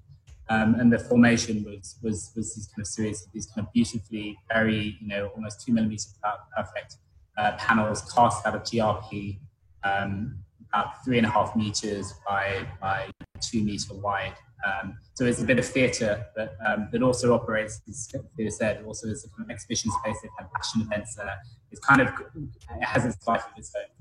um, 0.50 0.76
and 0.76 0.92
the 0.94 1.00
formation 1.00 1.64
was, 1.64 1.96
was, 2.04 2.32
was 2.36 2.56
these 2.56 2.68
kind 2.68 2.82
of 2.82 2.88
series 2.88 3.26
of 3.26 3.32
these 3.32 3.48
kind 3.48 3.66
of 3.66 3.74
beautifully, 3.74 4.38
very, 4.52 4.98
you 5.02 5.08
know, 5.08 5.28
almost 5.36 5.66
two 5.66 5.74
millimeters 5.74 6.16
perfect 6.56 6.98
uh, 7.38 7.54
panels 7.58 8.02
cast 8.14 8.46
out 8.46 8.56
of 8.56 8.64
GRP, 8.64 9.40
um, 9.84 10.38
about 10.72 11.04
three 11.04 11.18
and 11.18 11.26
a 11.26 11.30
half 11.30 11.56
meters 11.56 12.14
by, 12.28 12.66
by 12.80 13.10
two 13.42 13.64
meter 13.64 13.94
wide. 13.96 14.36
Um, 14.66 14.98
so 15.14 15.26
it's 15.26 15.42
a 15.42 15.46
bit 15.46 15.60
of 15.60 15.66
theatre 15.66 16.26
that, 16.36 16.56
um, 16.66 16.90
that 16.92 17.02
also 17.02 17.34
operates, 17.34 17.82
as 17.88 18.12
Theo 18.38 18.50
said, 18.50 18.84
also 18.86 19.10
as 19.10 19.26
a 19.26 19.30
kind 19.30 19.46
of 19.46 19.52
exhibition 19.52 19.92
space. 19.92 20.18
They've 20.22 20.32
had 20.38 20.52
passion 20.54 20.82
events 20.82 21.16
there. 21.16 21.38
It's 21.72 21.82
kind 21.82 22.02
of, 22.02 22.10
it 22.36 22.84
has 22.84 23.06
its 23.06 23.26
life 23.28 23.44
of 23.46 23.58
its 23.58 23.72
own. 23.76 23.92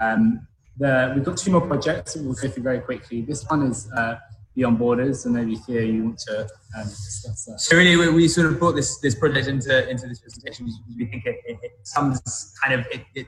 Um, 0.00 0.46
the, 0.78 1.12
we've 1.14 1.24
got 1.24 1.36
two 1.36 1.50
more 1.50 1.60
projects 1.60 2.16
we'll 2.16 2.34
go 2.34 2.48
through 2.48 2.62
very 2.62 2.80
quickly. 2.80 3.20
This 3.22 3.44
one 3.48 3.62
is 3.62 3.90
uh, 3.92 4.16
beyond 4.54 4.78
borders 4.78 5.24
and 5.24 5.34
maybe 5.34 5.54
here 5.66 5.82
you 5.82 6.04
want 6.04 6.18
to 6.18 6.42
um, 6.76 6.84
discuss 6.84 7.44
that. 7.46 7.60
So 7.60 7.76
really 7.76 7.96
we, 7.96 8.08
we, 8.10 8.28
sort 8.28 8.46
of 8.48 8.58
brought 8.58 8.76
this 8.76 8.98
this 8.98 9.14
project 9.14 9.48
into 9.48 9.88
into 9.88 10.06
this 10.06 10.20
presentation 10.20 10.66
because 10.66 10.80
we 10.96 11.06
think 11.06 11.26
it, 11.26 11.36
it, 11.46 11.58
it 11.62 11.72
sums 11.82 12.54
kind 12.62 12.80
of 12.80 12.86
it, 12.90 13.04
it, 13.14 13.26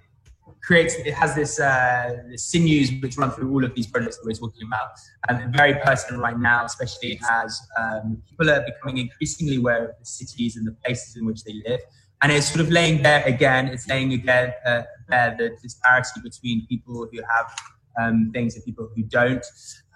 creates 0.62 0.94
it 0.94 1.12
has 1.12 1.34
this 1.34 1.60
uh, 1.60 2.36
sinews 2.36 2.90
which 3.02 3.18
run 3.18 3.30
through 3.30 3.52
all 3.52 3.62
of 3.62 3.74
these 3.74 3.86
projects 3.86 4.16
that 4.16 4.24
we're 4.24 4.32
talking 4.32 4.66
about 4.66 4.90
and 5.28 5.54
very 5.54 5.74
personal 5.84 6.20
right 6.20 6.38
now 6.38 6.64
especially 6.64 7.20
as 7.30 7.60
um, 7.78 8.22
people 8.28 8.48
are 8.50 8.64
becoming 8.64 8.96
increasingly 8.96 9.56
aware 9.56 9.90
of 9.90 9.98
the 9.98 10.06
cities 10.06 10.56
and 10.56 10.66
the 10.66 10.72
places 10.84 11.16
in 11.16 11.26
which 11.26 11.44
they 11.44 11.62
live. 11.66 11.80
And 12.22 12.32
it's 12.32 12.48
sort 12.48 12.60
of 12.60 12.70
laying 12.70 13.02
bare 13.02 13.22
again 13.26 13.68
it's 13.68 13.86
laying 13.88 14.14
again 14.14 14.54
uh, 14.64 14.82
bare 15.08 15.34
the 15.38 15.56
disparity 15.62 16.20
between 16.22 16.66
people 16.66 17.08
who 17.10 17.18
have 17.18 17.54
um, 18.00 18.30
things 18.32 18.54
and 18.56 18.64
people 18.64 18.88
who 18.94 19.02
don't. 19.02 19.44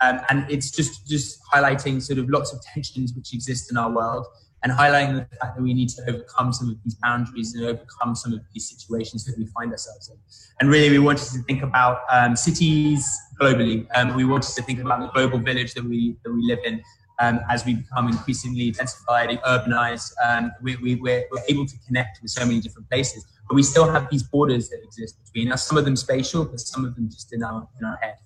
Um, 0.01 0.21
and 0.31 0.51
it's 0.51 0.71
just 0.71 1.07
just 1.07 1.41
highlighting 1.53 2.03
sort 2.03 2.19
of 2.19 2.29
lots 2.29 2.53
of 2.53 2.63
tensions 2.63 3.13
which 3.15 3.35
exist 3.35 3.71
in 3.71 3.77
our 3.77 3.91
world 3.91 4.27
and 4.63 4.73
highlighting 4.73 5.15
the 5.15 5.37
fact 5.37 5.57
that 5.57 5.63
we 5.63 5.73
need 5.73 5.89
to 5.89 6.03
overcome 6.09 6.53
some 6.53 6.71
of 6.71 6.77
these 6.85 6.95
boundaries 6.97 7.55
and 7.55 7.65
overcome 7.65 8.15
some 8.15 8.33
of 8.33 8.41
these 8.53 8.69
situations 8.69 9.25
that 9.25 9.37
we 9.39 9.47
find 9.47 9.71
ourselves 9.71 10.09
in. 10.09 10.17
And 10.61 10.69
really, 10.69 10.91
we 10.91 10.99
wanted 10.99 11.29
to 11.33 11.39
think 11.43 11.63
about 11.63 12.01
um, 12.11 12.35
cities 12.35 13.09
globally. 13.41 13.87
Um, 13.95 14.17
we 14.17 14.25
wanted 14.25 14.55
to 14.55 14.63
think 14.63 14.81
about 14.81 15.01
the 15.01 15.09
global 15.09 15.39
village 15.39 15.75
that 15.75 15.85
we 15.85 16.17
that 16.25 16.33
we 16.33 16.43
live 16.43 16.61
in. 16.65 16.83
Um, 17.21 17.41
as 17.51 17.65
we 17.65 17.75
become 17.75 18.07
increasingly 18.07 18.71
densified, 18.71 19.31
and 19.31 19.41
urbanized, 19.41 20.13
um, 20.25 20.53
we, 20.63 20.77
we, 20.77 20.95
we're, 20.95 21.25
we're 21.33 21.43
able 21.49 21.67
to 21.67 21.75
connect 21.85 22.23
with 22.23 22.31
so 22.31 22.47
many 22.47 22.61
different 22.61 22.89
places. 22.89 23.27
We 23.53 23.63
still 23.63 23.91
have 23.91 24.09
these 24.11 24.23
borders 24.23 24.69
that 24.69 24.81
exist 24.85 25.17
between 25.25 25.53
us. 25.53 25.67
Some 25.67 25.79
of 25.79 25.85
them 25.85 25.97
spatial, 25.97 26.45
but 26.45 26.61
some 26.61 26.85
of 26.85 26.95
them 26.95 27.09
just 27.09 27.33
in 27.33 27.43
our 27.43 27.67
in 27.79 27.87
our 27.87 27.97
head. 28.03 28.17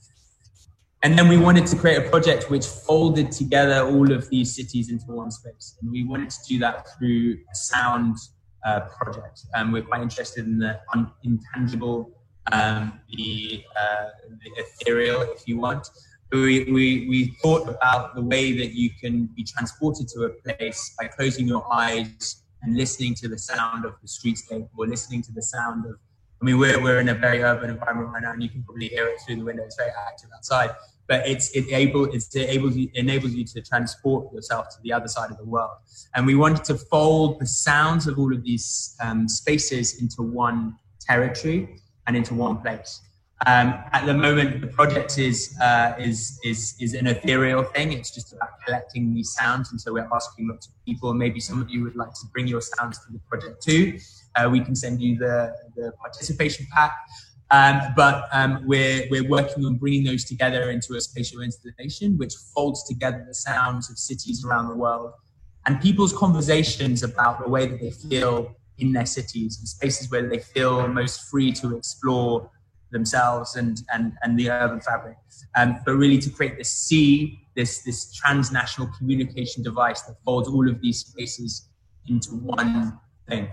And 1.05 1.19
then 1.19 1.29
we 1.29 1.37
wanted 1.37 1.67
to 1.67 1.77
create 1.77 1.99
a 1.99 2.09
project 2.09 2.49
which 2.49 2.65
folded 2.65 3.33
together 3.33 3.85
all 3.85 4.13
of 4.13 4.29
these 4.31 4.55
cities 4.55 4.89
into 4.89 5.07
one 5.07 5.33
space. 5.33 5.77
And 5.83 5.91
we 5.91 6.05
wanted 6.05 6.31
to 6.31 6.39
do 6.49 6.61
that 6.61 6.87
through 6.97 7.39
a 7.51 7.55
sound 7.57 8.17
uh, 8.65 8.81
project. 8.81 9.43
And 9.55 9.67
um, 9.67 9.73
we're 9.73 9.83
quite 9.83 10.03
interested 10.03 10.47
in 10.47 10.61
the 10.61 10.81
un- 10.95 11.11
intangible, 11.25 12.13
um, 12.53 13.01
the, 13.11 13.65
uh, 13.77 14.07
the 14.45 14.63
ethereal, 14.63 15.23
if 15.23 15.49
you 15.49 15.59
want. 15.59 15.89
We, 16.31 16.71
we, 16.71 17.09
we 17.09 17.37
thought 17.43 17.69
about 17.69 18.15
the 18.15 18.23
way 18.23 18.53
that 18.53 18.73
you 18.73 18.91
can 19.01 19.27
be 19.35 19.43
transported 19.43 20.07
to 20.11 20.23
a 20.23 20.29
place 20.29 20.95
by 21.01 21.09
closing 21.09 21.49
your 21.49 21.67
eyes 21.73 22.42
and 22.63 22.77
listening 22.77 23.15
to 23.17 23.29
the 23.29 23.39
sound 23.39 23.85
of 23.85 23.95
the 24.01 24.09
streetscape 24.09 24.69
or 24.77 24.87
listening 24.87 25.23
to 25.23 25.33
the 25.33 25.43
sound 25.43 25.85
of 25.87 25.97
I 26.41 26.45
mean, 26.45 26.59
we're, 26.59 26.83
we're 26.83 26.99
in 26.99 27.09
a 27.09 27.15
very 27.15 27.41
urban 27.41 27.71
environment 27.71 28.11
right 28.13 28.21
now, 28.21 28.33
and 28.33 28.43
you 28.43 28.49
can 28.49 28.65
probably 28.65 28.89
hear 28.89 29.07
it 29.07 29.21
through 29.25 29.37
the 29.37 29.45
window. 29.45 29.63
It's 29.63 29.77
very 29.77 29.93
active 30.09 30.29
outside, 30.35 30.71
but 31.07 31.25
it's 31.25 31.51
it 31.51 31.73
able 31.73 32.07
it's 32.13 32.35
able 32.35 32.73
enables 32.95 33.33
you 33.33 33.45
to 33.45 33.63
transport 33.63 34.33
yourself 34.33 34.69
to 34.71 34.77
the 34.83 34.93
other 34.93 35.07
side 35.07 35.31
of 35.31 35.39
the 35.39 35.45
world. 35.45 35.77
And 36.17 36.27
we 36.27 36.35
wanted 36.35 36.65
to 36.65 36.75
fold 36.75 37.39
the 37.39 37.47
sounds 37.47 38.09
of 38.09 38.19
all 38.19 38.35
of 38.35 38.43
these 38.43 38.97
um, 39.01 39.29
spaces 39.29 40.03
into 40.03 40.23
one 40.23 40.77
territory 41.01 41.77
and 42.09 42.17
into 42.17 42.35
one 42.35 42.61
place. 42.61 43.01
Um, 43.47 43.75
at 43.93 44.07
the 44.07 44.15
moment, 44.15 44.61
the 44.61 44.69
project 44.69 45.19
is, 45.19 45.57
uh, 45.61 45.95
is, 45.99 46.39
is, 46.45 46.75
is 46.81 46.95
an 46.95 47.07
ethereal 47.07 47.65
thing. 47.65 47.93
It's 47.93 48.11
just 48.11 48.33
about 48.33 48.51
collecting 48.65 49.13
these 49.13 49.33
sounds. 49.33 49.73
And 49.73 49.81
so 49.81 49.93
we're 49.93 50.09
asking 50.13 50.49
lots 50.49 50.69
of 50.69 50.73
people, 50.85 51.13
maybe 51.15 51.41
some 51.41 51.61
of 51.61 51.69
you 51.69 51.83
would 51.83 51.97
like 51.97 52.13
to 52.13 52.27
bring 52.33 52.47
your 52.47 52.61
sounds 52.61 52.99
to 53.05 53.13
the 53.13 53.19
project 53.29 53.63
too. 53.63 53.99
Uh, 54.37 54.49
we 54.51 54.61
can 54.61 54.77
send 54.77 55.01
you 55.01 55.19
the, 55.19 55.53
the 55.77 55.93
participation 56.01 56.67
pack. 56.73 56.93
Um, 57.51 57.81
but 57.97 58.29
um, 58.33 58.63
we're, 58.65 59.07
we're 59.11 59.29
working 59.29 59.67
on 59.67 59.75
bringing 59.75 60.05
those 60.05 60.25
together 60.25 60.71
into 60.71 60.95
a 60.95 61.01
spatial 61.01 61.43
installation, 61.43 62.17
which 62.17 62.35
folds 62.55 62.87
together 62.89 63.25
the 63.27 63.35
sounds 63.35 63.91
of 63.91 63.99
cities 63.99 64.45
around 64.45 64.69
the 64.69 64.77
world 64.77 65.13
and 65.67 65.81
people's 65.81 66.13
conversations 66.13 67.03
about 67.03 67.43
the 67.43 67.49
way 67.49 67.67
that 67.67 67.81
they 67.81 67.91
feel 67.91 68.57
in 68.79 68.93
their 68.93 69.07
cities 69.07 69.59
and 69.59 69.69
spaces 69.69 70.11
where 70.11 70.29
they 70.29 70.39
feel 70.39 70.89
most 70.89 71.31
free 71.31 71.53
to 71.53 71.77
explore 71.77 72.51
themselves 72.93 73.57
and, 73.57 73.83
and, 73.93 74.13
and 74.23 74.39
the 74.39 74.51
urban 74.51 74.81
fabric. 74.81 75.17
Um, 75.57 75.81
but 75.85 75.95
really 75.95 76.19
to 76.19 76.31
create 76.31 76.57
this 76.57 76.71
C, 76.71 77.41
this, 77.57 77.83
this 77.83 78.13
transnational 78.13 78.89
communication 78.97 79.63
device 79.63 80.03
that 80.03 80.17
folds 80.25 80.49
all 80.49 80.69
of 80.69 80.81
these 80.81 81.01
spaces 81.01 81.69
into 82.07 82.31
one 82.37 82.99
thing. 83.29 83.49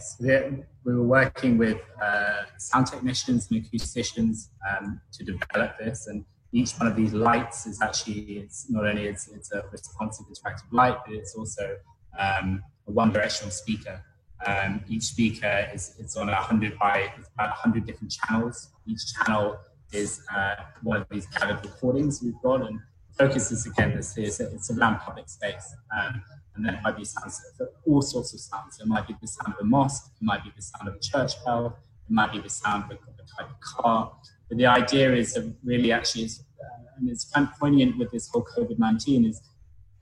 We 0.85 0.93
were 0.93 1.03
working 1.03 1.57
with 1.57 1.79
uh, 2.01 2.43
sound 2.57 2.87
technicians 2.87 3.49
and 3.49 3.63
acousticians 3.63 4.49
um, 4.69 5.01
to 5.13 5.23
develop 5.23 5.77
this 5.79 6.07
and 6.07 6.25
each 6.51 6.71
one 6.73 6.87
of 6.87 6.95
these 6.95 7.13
lights 7.13 7.67
is 7.67 7.81
actually 7.81 8.39
it's 8.39 8.69
not 8.69 8.85
only 8.85 9.05
it's, 9.05 9.27
it's 9.27 9.51
a 9.51 9.63
responsive 9.71 10.25
interactive 10.27 10.71
light 10.71 10.97
but 11.05 11.13
it's 11.13 11.35
also 11.35 11.77
um, 12.17 12.63
a 12.87 12.91
one 12.91 13.11
directional 13.11 13.51
speaker 13.51 14.03
um, 14.45 14.83
each 14.87 15.03
speaker 15.03 15.67
is 15.73 16.15
on 16.17 16.29
a 16.29 16.35
hundred 16.35 16.77
by 16.79 17.11
about 17.35 17.51
hundred 17.51 17.85
different 17.85 18.11
channels. 18.11 18.69
Each 18.87 19.13
channel 19.13 19.57
is 19.91 20.21
uh, 20.35 20.55
one 20.81 21.01
of 21.01 21.07
these 21.09 21.25
gathered 21.27 21.63
recordings 21.65 22.21
we've 22.23 22.41
got, 22.43 22.61
and 22.61 22.79
focus 23.17 23.51
is 23.51 23.65
again 23.65 23.95
this 23.95 24.17
is 24.17 24.39
it's 24.39 24.71
around 24.71 24.99
public 24.99 25.27
space, 25.29 25.75
um, 25.97 26.21
and 26.55 26.65
then 26.65 26.75
it 26.75 26.81
might 26.83 26.97
be 26.97 27.05
sounds 27.05 27.41
for 27.57 27.69
all 27.85 28.01
sorts 28.01 28.33
of 28.33 28.39
sounds. 28.39 28.77
So 28.77 28.83
It 28.83 28.87
might 28.87 29.07
be 29.07 29.15
the 29.19 29.27
sound 29.27 29.53
of 29.53 29.59
a 29.59 29.65
mosque, 29.65 30.11
it 30.21 30.23
might 30.23 30.43
be 30.43 30.51
the 30.55 30.61
sound 30.61 30.87
of 30.87 30.95
a 30.95 30.99
church 30.99 31.33
bell, 31.43 31.77
it 32.07 32.13
might 32.13 32.31
be 32.31 32.39
the 32.39 32.49
sound 32.49 32.83
of 32.85 32.91
a, 32.91 32.95
type 33.37 33.49
of 33.49 33.59
car. 33.61 34.11
But 34.47 34.57
the 34.57 34.65
idea 34.65 35.13
is 35.13 35.33
that 35.33 35.53
really 35.63 35.91
actually 35.91 36.23
is, 36.23 36.43
uh, 36.59 36.97
and 36.97 37.09
it's 37.09 37.25
kind 37.25 37.47
of 37.47 37.59
poignant 37.59 37.97
with 37.99 38.09
this 38.11 38.27
whole 38.29 38.43
COVID 38.57 38.79
nineteen 38.79 39.25
is 39.25 39.39
for 39.39 39.48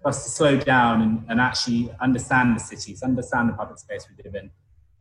us 0.06 0.24
to 0.24 0.30
slow 0.30 0.58
down 0.58 1.02
and, 1.02 1.26
and 1.30 1.40
actually 1.40 1.90
understand 2.00 2.56
the 2.56 2.60
cities, 2.60 3.04
understand 3.04 3.50
the 3.50 3.54
public 3.54 3.80
space 3.80 4.08
we 4.10 4.24
live 4.24 4.36
in. 4.36 4.52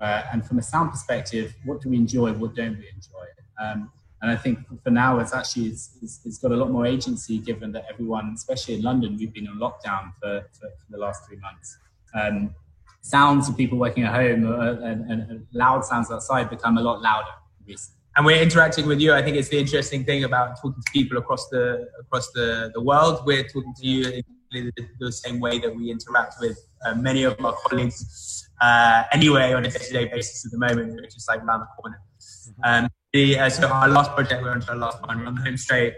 Uh, 0.01 0.23
and 0.33 0.47
from 0.47 0.59
a 0.59 0.63
sound 0.63 0.91
perspective, 0.91 1.55
what 1.65 1.81
do 1.81 1.89
we 1.89 1.97
enjoy? 1.97 2.33
What 2.33 2.55
don't 2.55 2.79
we 2.79 2.89
enjoy? 2.89 3.27
Um, 3.61 3.91
and 4.23 4.31
I 4.31 4.37
think 4.37 4.59
for 4.83 4.91
now, 4.91 5.19
it's 5.19 5.33
actually 5.33 5.67
it's, 5.67 5.97
it's, 6.03 6.21
it's 6.25 6.39
got 6.39 6.53
a 6.53 6.57
lot 6.57 6.71
more 6.71 6.87
agency 6.87 7.39
given 7.39 7.73
that 7.73 7.87
everyone, 7.91 8.33
especially 8.35 8.75
in 8.75 8.83
London, 8.83 9.17
we've 9.19 9.33
been 9.33 9.47
in 9.47 9.59
lockdown 9.59 10.13
for, 10.21 10.47
for, 10.53 10.69
for 10.69 10.91
the 10.91 10.99
last 10.99 11.27
three 11.27 11.37
months. 11.37 11.79
Um, 12.15 12.55
sounds 13.03 13.49
of 13.49 13.57
people 13.57 13.79
working 13.79 14.05
at 14.05 14.13
home 14.13 14.51
uh, 14.51 14.73
and, 14.85 15.09
and, 15.11 15.47
loud 15.53 15.85
sounds 15.85 16.11
outside 16.11 16.51
become 16.51 16.77
a 16.77 16.81
lot 16.81 17.01
louder 17.01 17.29
recently 17.65 17.97
and 18.17 18.25
we're 18.25 18.43
interacting 18.43 18.87
with 18.87 18.99
you. 18.99 19.13
I 19.13 19.23
think 19.23 19.37
it's 19.37 19.51
the 19.51 19.59
interesting 19.59 20.03
thing 20.03 20.25
about 20.25 20.57
talking 20.61 20.83
to 20.83 20.93
people 20.93 21.19
across 21.19 21.49
the 21.49 21.89
across 22.01 22.31
the, 22.33 22.71
the 22.75 22.81
world. 22.81 23.21
We're 23.27 23.45
talking 23.45 23.75
to 23.75 23.87
you 23.87 24.23
the, 24.51 24.73
the, 25.01 25.13
same 25.13 25.41
way 25.41 25.59
that 25.59 25.75
we 25.75 25.91
interact 25.91 26.35
with 26.41 26.59
uh, 26.85 26.95
many 26.95 27.25
of 27.25 27.43
our 27.45 27.55
colleagues 27.67 28.49
uh, 28.61 29.05
anyway 29.13 29.53
on 29.53 29.65
a 29.65 29.71
day-to-day 29.71 30.07
basis 30.07 30.45
at 30.45 30.53
the 30.53 30.59
moment. 30.59 30.93
We're 30.93 31.03
just 31.07 31.29
like 31.29 31.43
around 31.43 31.61
the 31.61 31.67
corner. 31.79 32.01
Mm-hmm. 32.21 32.85
Um, 32.85 32.89
the, 33.13 33.39
uh, 33.39 33.49
so 33.49 33.69
our 33.69 33.89
last 33.89 34.13
project, 34.13 34.43
we're 34.43 34.51
on 34.51 34.61
to 34.61 34.71
our 34.71 34.77
last 34.77 35.01
one, 35.07 35.21
we're 35.21 35.27
on 35.27 35.35
the 35.35 35.43
home 35.43 35.57
straight. 35.57 35.95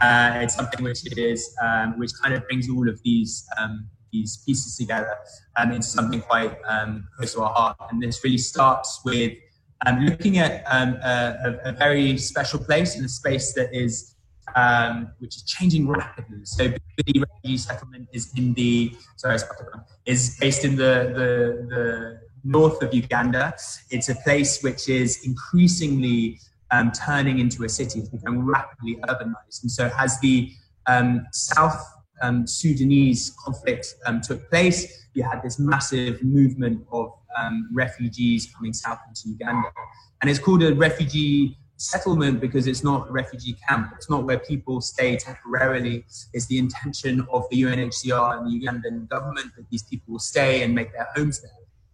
Uh, 0.00 0.40
it's 0.42 0.54
something 0.54 0.84
which 0.84 1.00
is 1.16 1.54
um, 1.62 1.98
which 1.98 2.10
kind 2.20 2.34
of 2.34 2.46
brings 2.48 2.68
all 2.68 2.88
of 2.88 3.00
these 3.04 3.46
um, 3.58 3.88
these 4.12 4.38
pieces 4.44 4.76
together 4.76 5.14
um, 5.56 5.70
into 5.72 5.86
something 5.86 6.20
quite 6.20 6.56
um, 6.68 7.06
close 7.16 7.34
to 7.34 7.42
our 7.42 7.52
heart. 7.52 7.76
And 7.90 8.02
this 8.02 8.22
really 8.24 8.38
starts 8.38 9.00
with 9.04 9.32
um, 9.84 10.00
looking 10.00 10.38
at 10.38 10.64
um, 10.66 10.94
a, 11.02 11.58
a, 11.64 11.72
very 11.72 12.16
special 12.16 12.58
place 12.58 12.96
in 12.96 13.04
a 13.04 13.08
space 13.08 13.52
that 13.54 13.68
is 13.74 14.15
um, 14.54 15.10
which 15.18 15.36
is 15.36 15.42
changing 15.42 15.88
rapidly. 15.88 16.44
So 16.44 16.68
the 16.68 17.20
refugee 17.20 17.58
settlement 17.58 18.08
is 18.12 18.32
in 18.36 18.54
the 18.54 18.94
sorry, 19.16 19.38
is 20.04 20.36
based 20.40 20.64
in 20.64 20.76
the, 20.76 21.12
the, 21.14 21.74
the 21.74 22.20
north 22.44 22.82
of 22.82 22.94
Uganda. 22.94 23.54
It's 23.90 24.08
a 24.08 24.14
place 24.16 24.62
which 24.62 24.88
is 24.88 25.24
increasingly 25.24 26.40
um, 26.70 26.92
turning 26.92 27.38
into 27.38 27.64
a 27.64 27.68
city. 27.68 28.00
It's 28.00 28.08
becoming 28.08 28.44
rapidly 28.44 28.96
urbanized, 29.08 29.62
and 29.62 29.70
so 29.70 29.90
as 29.98 30.18
the 30.20 30.52
um, 30.86 31.26
South 31.32 31.82
um, 32.22 32.46
Sudanese 32.46 33.34
conflict 33.44 33.94
um, 34.06 34.20
took 34.20 34.48
place, 34.50 35.06
you 35.14 35.22
had 35.22 35.42
this 35.42 35.58
massive 35.58 36.22
movement 36.22 36.84
of 36.92 37.12
um, 37.38 37.68
refugees 37.72 38.48
coming 38.54 38.72
south 38.72 38.98
into 39.08 39.28
Uganda. 39.28 39.68
And 40.20 40.30
it's 40.30 40.38
called 40.38 40.62
a 40.62 40.74
refugee 40.74 41.58
settlement 41.76 42.40
because 42.40 42.66
it's 42.66 42.82
not 42.82 43.08
a 43.08 43.12
refugee 43.12 43.56
camp. 43.68 43.92
It's 43.96 44.08
not 44.08 44.24
where 44.24 44.38
people 44.38 44.80
stay 44.80 45.16
temporarily. 45.16 46.04
It's 46.32 46.46
the 46.46 46.58
intention 46.58 47.26
of 47.30 47.44
the 47.50 47.62
UNHCR 47.62 48.38
and 48.38 48.46
the 48.46 48.66
Ugandan 48.66 49.08
government 49.08 49.52
that 49.56 49.68
these 49.70 49.82
people 49.82 50.12
will 50.12 50.18
stay 50.18 50.62
and 50.62 50.74
make 50.74 50.92
their 50.92 51.08
homes 51.14 51.40
there. 51.40 51.50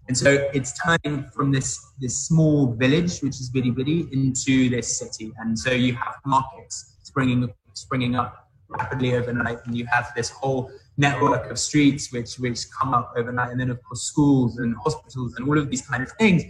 And 0.08 0.18
so 0.18 0.50
it's 0.52 0.72
turning 0.78 1.24
from 1.34 1.52
this, 1.52 1.80
this 2.00 2.26
small 2.26 2.72
village, 2.72 3.20
which 3.20 3.40
is 3.40 3.50
Bidi 3.50 3.74
Bidi, 3.74 4.12
into 4.12 4.68
this 4.68 4.98
city. 4.98 5.32
And 5.38 5.58
so 5.58 5.70
you 5.70 5.94
have 5.94 6.16
markets 6.26 6.96
springing, 7.02 7.52
springing 7.74 8.16
up 8.16 8.48
rapidly 8.68 9.14
overnight, 9.14 9.58
and 9.66 9.76
you 9.76 9.86
have 9.86 10.12
this 10.16 10.30
whole 10.30 10.70
network 10.96 11.50
of 11.50 11.58
streets 11.58 12.12
which 12.12 12.36
which 12.36 12.70
come 12.70 12.94
up 12.94 13.12
overnight, 13.16 13.50
and 13.50 13.60
then 13.60 13.70
of 13.70 13.82
course 13.82 14.02
schools 14.02 14.58
and 14.58 14.74
hospitals 14.76 15.34
and 15.36 15.48
all 15.48 15.58
of 15.58 15.70
these 15.70 15.86
kind 15.86 16.02
of 16.02 16.10
things, 16.12 16.42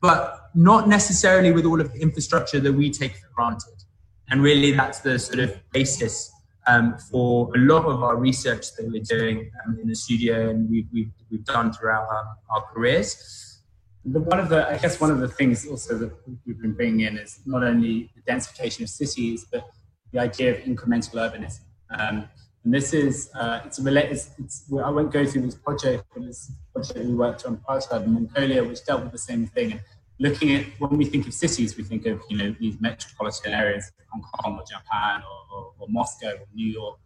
but 0.00 0.50
not 0.54 0.88
necessarily 0.88 1.52
with 1.52 1.64
all 1.64 1.80
of 1.80 1.92
the 1.92 2.00
infrastructure 2.00 2.60
that 2.60 2.72
we 2.72 2.90
take 2.90 3.16
for 3.16 3.28
granted. 3.34 3.84
And 4.30 4.42
really, 4.42 4.72
that's 4.72 5.00
the 5.00 5.18
sort 5.18 5.40
of 5.40 5.58
basis 5.72 6.32
um, 6.66 6.96
for 7.10 7.50
a 7.54 7.58
lot 7.58 7.84
of 7.84 8.02
our 8.02 8.16
research 8.16 8.74
that 8.76 8.88
we're 8.90 9.02
doing 9.02 9.50
um, 9.66 9.78
in 9.80 9.88
the 9.88 9.94
studio 9.94 10.50
and 10.50 10.70
we've, 10.70 10.86
we've, 10.92 11.10
we've 11.30 11.44
done 11.44 11.72
throughout 11.72 12.06
our, 12.08 12.36
our 12.50 12.62
careers. 12.72 13.62
The, 14.04 14.20
one 14.20 14.38
of 14.38 14.48
the, 14.48 14.68
I 14.68 14.78
guess, 14.78 15.00
one 15.00 15.10
of 15.10 15.20
the 15.20 15.28
things 15.28 15.66
also 15.66 15.98
that 15.98 16.12
we've 16.46 16.60
been 16.60 16.72
bringing 16.74 17.00
in 17.00 17.18
is 17.18 17.40
not 17.44 17.62
only 17.62 18.10
the 18.14 18.32
densification 18.32 18.82
of 18.82 18.88
cities, 18.88 19.46
but 19.50 19.68
the 20.12 20.20
idea 20.20 20.52
of 20.52 20.58
incremental 20.64 21.14
urbanism. 21.14 21.60
Um, 21.90 22.28
and 22.64 22.74
this 22.74 22.92
is, 22.92 23.30
uh, 23.34 23.60
it's 23.64 23.78
a 23.78 23.82
related, 23.82 24.12
it's, 24.12 24.30
it's, 24.38 24.64
I 24.72 24.90
won't 24.90 25.10
go 25.10 25.24
through 25.24 25.42
this 25.42 25.54
project, 25.54 26.04
but 26.14 26.24
it's 26.24 26.50
a 26.50 26.72
project 26.72 27.06
we 27.06 27.14
worked 27.14 27.46
on 27.46 27.56
prior 27.58 27.80
to 27.80 28.02
in 28.02 28.12
Mongolia, 28.12 28.62
which 28.62 28.84
dealt 28.84 29.02
with 29.02 29.12
the 29.12 29.18
same 29.18 29.46
thing. 29.46 29.72
And 29.72 29.80
looking 30.18 30.54
at, 30.54 30.66
when 30.78 30.98
we 30.98 31.06
think 31.06 31.26
of 31.26 31.32
cities, 31.32 31.76
we 31.78 31.84
think 31.84 32.04
of, 32.04 32.20
you 32.28 32.36
know, 32.36 32.54
these 32.60 32.78
metropolitan 32.78 33.54
areas, 33.54 33.90
Hong 34.12 34.22
Kong 34.22 34.58
or 34.58 34.64
Japan 34.64 35.22
or, 35.22 35.56
or, 35.56 35.72
or 35.78 35.86
Moscow 35.88 36.32
or 36.32 36.46
New 36.54 36.66
York. 36.66 36.98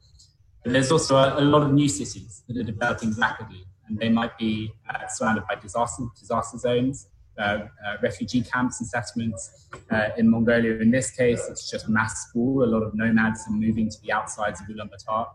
But 0.65 0.73
there's 0.73 0.91
also 0.91 1.17
a, 1.17 1.39
a, 1.39 1.45
lot 1.45 1.63
of 1.63 1.73
new 1.73 1.89
cities 1.89 2.43
that 2.49 2.57
are 2.57 2.65
developing 2.65 3.13
rapidly, 3.13 3.65
and 3.87 3.99
they 3.99 4.09
might 4.09 4.37
be 4.37 4.73
uh, 4.91 5.07
surrounded 5.07 5.45
by 5.47 5.55
disaster, 5.55 6.05
disaster 6.19 6.59
zones. 6.59 7.07
Uh, 7.37 7.67
uh, 7.85 7.97
refugee 8.01 8.43
camps 8.43 8.81
and 8.81 8.89
settlements. 8.89 9.67
Uh, 9.91 10.11
in 10.17 10.31
Mongolia, 10.31 10.75
in 10.79 10.93
this 10.93 11.11
case, 11.11 11.49
it's 11.51 11.69
just 11.69 11.89
mass 11.89 12.29
school. 12.29 12.63
A 12.63 12.71
lot 12.75 12.85
of 12.85 12.95
nomads 12.95 13.41
are 13.49 13.53
moving 13.53 13.91
to 13.91 14.01
the 14.03 14.13
outsides 14.13 14.61
of 14.61 14.69
Ulaanbaatar. 14.69 15.27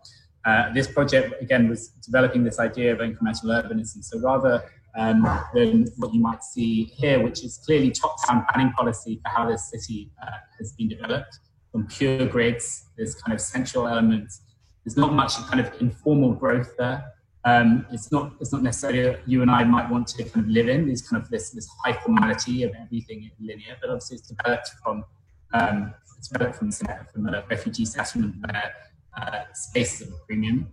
Uh, 0.46 0.74
this 0.74 0.88
project, 0.88 1.34
again, 1.42 1.68
was 1.68 1.90
developing 1.90 2.46
this 2.46 2.58
idea 2.58 2.94
of 2.94 3.00
incremental 3.00 3.48
urbanism. 3.48 4.02
So 4.02 4.18
rather 4.20 4.64
um, 4.98 5.28
than 5.54 5.88
what 5.98 6.14
you 6.14 6.22
might 6.22 6.42
see 6.42 6.86
here, 6.86 7.22
which 7.22 7.44
is 7.44 7.60
clearly 7.66 7.92
top-down 7.92 8.46
planning 8.50 8.72
policy 8.74 9.20
for 9.22 9.30
how 9.30 9.50
this 9.50 9.70
city 9.70 10.10
uh, 10.24 10.32
has 10.58 10.72
been 10.72 10.88
developed, 10.88 11.40
from 11.72 11.86
pure 11.88 12.26
grids, 12.26 12.86
there's 12.96 13.16
kind 13.16 13.34
of 13.34 13.42
central 13.42 13.88
elements. 13.88 14.42
There's 14.86 14.98
not 14.98 15.14
much 15.14 15.36
kind 15.48 15.60
of 15.60 15.70
informal 15.82 16.34
growth 16.34 16.76
there. 16.78 17.04
Um, 17.46 17.86
it's 17.92 18.12
not 18.12 18.34
it's 18.42 18.52
not 18.52 18.64
necessarily 18.64 19.18
you 19.26 19.42
and 19.42 19.50
I 19.50 19.64
might 19.64 19.90
want 19.90 20.08
to 20.08 20.24
kind 20.24 20.46
of 20.46 20.52
live 20.52 20.68
in. 20.68 20.88
There's 20.88 21.02
kind 21.02 21.22
of 21.22 21.30
this 21.30 21.52
this 21.52 21.68
high 21.84 21.94
formality 21.94 22.64
of 22.64 22.74
everything 22.80 23.32
linear, 23.40 23.78
but 23.80 23.90
obviously 23.90 24.18
it's 24.18 24.28
developed 24.28 24.70
from 24.84 25.06
um, 25.54 25.94
it's 26.18 26.28
developed 26.28 26.58
from, 26.58 26.72
from 26.72 27.28
a 27.28 27.44
refugee 27.50 27.86
settlement 27.86 28.36
where 28.46 28.74
uh, 29.18 29.44
space 29.54 30.02
is 30.02 30.10
a 30.10 30.12
premium, 30.28 30.68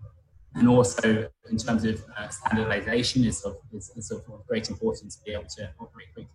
and 0.55 0.69
also 0.69 1.29
in 1.51 1.57
terms 1.57 1.85
of 1.85 2.03
uh, 2.19 2.29
standardization 2.29 3.25
is 3.25 3.43
of, 3.43 3.57
is, 3.73 3.93
is 3.97 4.11
of 4.11 4.25
great 4.49 4.69
importance 4.69 5.17
to 5.17 5.23
be 5.25 5.33
able 5.33 5.45
to 5.45 5.71
operate 5.79 6.13
quickly. 6.15 6.29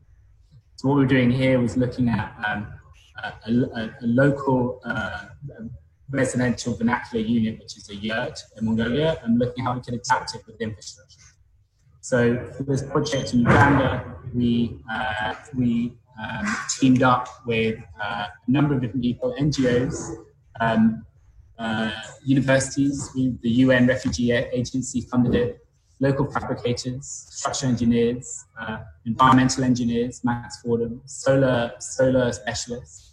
So 0.78 0.88
what 0.88 0.98
we're 0.98 1.06
doing 1.06 1.30
here 1.30 1.60
was 1.60 1.76
looking 1.78 2.08
at 2.10 2.34
um, 2.48 2.68
a, 3.24 3.52
a, 3.52 3.96
a, 4.02 4.08
local 4.08 4.82
uh, 4.86 5.26
residential 6.12 6.76
vernacular 6.76 7.24
unit, 7.24 7.60
which 7.60 7.78
is 7.78 7.90
a 7.90 7.96
yurt 7.96 8.40
in 8.58 8.66
Mongolia, 8.66 9.20
and 9.24 9.40
looking 9.40 9.64
how 9.64 9.74
we 9.76 9.82
can 9.82 9.96
adapt 9.96 10.36
it 10.36 10.42
with 10.46 10.60
infrastructure. 10.62 11.20
So 12.02 12.44
for 12.58 12.64
this 12.64 12.84
project 12.84 13.34
in 13.34 13.42
Uganda, 13.42 14.18
we, 14.34 14.80
uh, 14.92 15.36
we 15.56 15.94
um, 16.22 16.56
teamed 16.80 17.04
up 17.04 17.28
with 17.46 17.80
uh, 18.04 18.26
a 18.48 18.52
number 18.52 18.76
of 18.76 18.82
different 18.82 19.04
people, 19.04 19.36
NGOs, 19.40 20.16
um, 20.60 21.06
uh, 21.58 21.92
universities, 22.24 23.10
we, 23.16 23.38
the 23.42 23.50
UN 23.66 23.88
Refugee 23.88 24.32
Agency 24.32 25.02
funded 25.02 25.36
it, 25.36 25.66
local 26.00 26.30
fabricators, 26.32 27.28
structural 27.30 27.72
engineers, 27.72 28.46
uh, 28.60 28.80
environmental 29.06 29.64
engineers, 29.64 30.24
Max 30.24 30.60
Fordham, 30.62 31.02
solar, 31.06 31.74
solar 31.80 32.32
specialists, 32.32 33.11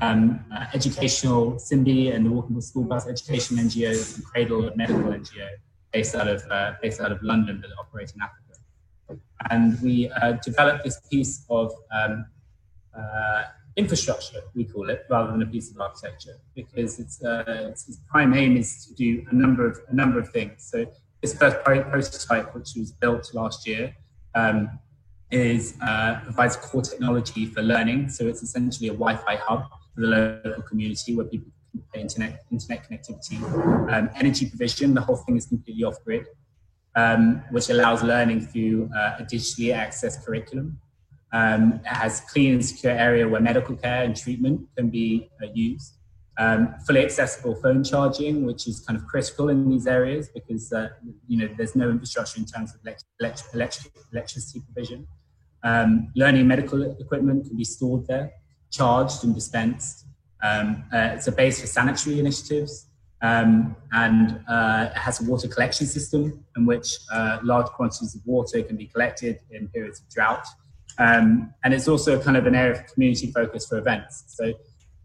um, 0.00 0.44
uh, 0.54 0.66
educational 0.74 1.52
SIMBI 1.52 2.14
and 2.14 2.26
the 2.26 2.30
Walking 2.30 2.60
School 2.60 2.84
Bus 2.84 3.08
Education 3.08 3.56
NGO 3.56 4.16
and 4.16 4.24
Cradle 4.24 4.70
Medical 4.76 5.02
NGO 5.02 5.48
based 5.92 6.14
out 6.14 6.28
of 6.28 6.42
uh, 6.50 6.72
based 6.80 7.00
out 7.00 7.12
of 7.12 7.22
London 7.22 7.60
that 7.60 7.70
operate 7.78 8.12
in 8.14 8.22
Africa. 8.22 9.20
And 9.50 9.80
we 9.82 10.10
uh, 10.10 10.32
developed 10.44 10.84
this 10.84 11.00
piece 11.10 11.44
of 11.50 11.72
um, 11.92 12.26
uh, 12.96 13.42
infrastructure, 13.76 14.40
we 14.54 14.64
call 14.64 14.90
it, 14.90 15.04
rather 15.10 15.32
than 15.32 15.42
a 15.42 15.46
piece 15.46 15.70
of 15.70 15.80
architecture, 15.80 16.36
because 16.54 16.98
its, 16.98 17.22
uh, 17.24 17.44
its, 17.70 17.88
its 17.88 17.98
prime 18.08 18.34
aim 18.34 18.56
is 18.56 18.86
to 18.86 18.94
do 18.94 19.24
a 19.30 19.34
number 19.34 19.66
of 19.66 19.78
a 19.88 19.94
number 19.94 20.18
of 20.18 20.28
things. 20.30 20.68
So 20.70 20.86
this 21.20 21.34
first 21.34 21.56
prototype, 21.64 22.54
which 22.54 22.70
was 22.76 22.92
built 22.92 23.32
last 23.34 23.66
year, 23.66 23.94
um, 24.34 24.78
is 25.30 25.74
uh, 25.82 26.20
provides 26.22 26.56
core 26.56 26.82
technology 26.82 27.46
for 27.46 27.62
learning. 27.62 28.08
So 28.08 28.26
it's 28.26 28.42
essentially 28.42 28.88
a 28.88 28.92
Wi-Fi 28.92 29.36
hub 29.36 29.64
for 29.94 30.00
the 30.00 30.06
local 30.06 30.62
community 30.62 31.14
where 31.14 31.26
people 31.26 31.52
can 31.70 31.82
pay 31.92 32.00
internet, 32.00 32.44
internet 32.50 32.88
connectivity. 32.88 33.40
Um, 33.92 34.10
energy 34.16 34.46
provision, 34.48 34.94
the 34.94 35.00
whole 35.00 35.16
thing 35.16 35.36
is 35.36 35.46
completely 35.46 35.84
off 35.84 36.02
grid, 36.04 36.26
um, 36.96 37.42
which 37.50 37.70
allows 37.70 38.02
learning 38.02 38.40
through 38.40 38.90
uh, 38.94 39.16
a 39.20 39.22
digitally 39.22 39.74
accessed 39.74 40.24
curriculum. 40.24 40.80
Um, 41.32 41.74
it 41.84 41.86
has 41.86 42.22
clean 42.22 42.54
and 42.54 42.64
secure 42.64 42.92
area 42.92 43.28
where 43.28 43.40
medical 43.40 43.76
care 43.76 44.02
and 44.02 44.16
treatment 44.16 44.68
can 44.76 44.90
be 44.90 45.30
uh, 45.42 45.46
used. 45.54 45.94
Um, 46.38 46.74
fully 46.86 47.04
accessible 47.04 47.54
phone 47.54 47.84
charging, 47.84 48.46
which 48.46 48.66
is 48.66 48.80
kind 48.80 48.98
of 48.98 49.06
critical 49.06 49.50
in 49.50 49.68
these 49.68 49.86
areas 49.86 50.28
because 50.28 50.72
uh, 50.72 50.88
you 51.28 51.36
know 51.36 51.54
there's 51.56 51.76
no 51.76 51.90
infrastructure 51.90 52.38
in 52.38 52.46
terms 52.46 52.74
of 52.74 52.80
elect- 52.82 53.04
elect- 53.54 53.88
electricity 54.10 54.60
provision. 54.60 55.06
Um, 55.62 56.10
learning 56.16 56.46
medical 56.46 56.82
equipment 57.00 57.46
can 57.46 57.56
be 57.56 57.64
stored 57.64 58.06
there 58.06 58.32
charged 58.70 59.24
and 59.24 59.34
dispensed. 59.34 60.06
Um, 60.42 60.84
uh, 60.92 61.10
it's 61.14 61.26
a 61.26 61.32
base 61.32 61.60
for 61.60 61.66
sanitary 61.66 62.18
initiatives 62.18 62.86
um, 63.22 63.76
and 63.92 64.40
uh, 64.48 64.88
it 64.90 64.96
has 64.96 65.20
a 65.20 65.24
water 65.24 65.48
collection 65.48 65.86
system 65.86 66.44
in 66.56 66.64
which 66.64 66.96
uh, 67.12 67.38
large 67.42 67.66
quantities 67.66 68.14
of 68.14 68.22
water 68.24 68.62
can 68.62 68.76
be 68.76 68.86
collected 68.86 69.40
in 69.50 69.68
periods 69.68 70.00
of 70.00 70.08
drought. 70.08 70.46
Um, 70.98 71.52
and 71.62 71.74
it's 71.74 71.88
also 71.88 72.20
kind 72.20 72.36
of 72.36 72.46
an 72.46 72.54
area 72.54 72.80
of 72.80 72.86
community 72.86 73.30
focus 73.30 73.66
for 73.66 73.78
events. 73.78 74.24
So 74.28 74.54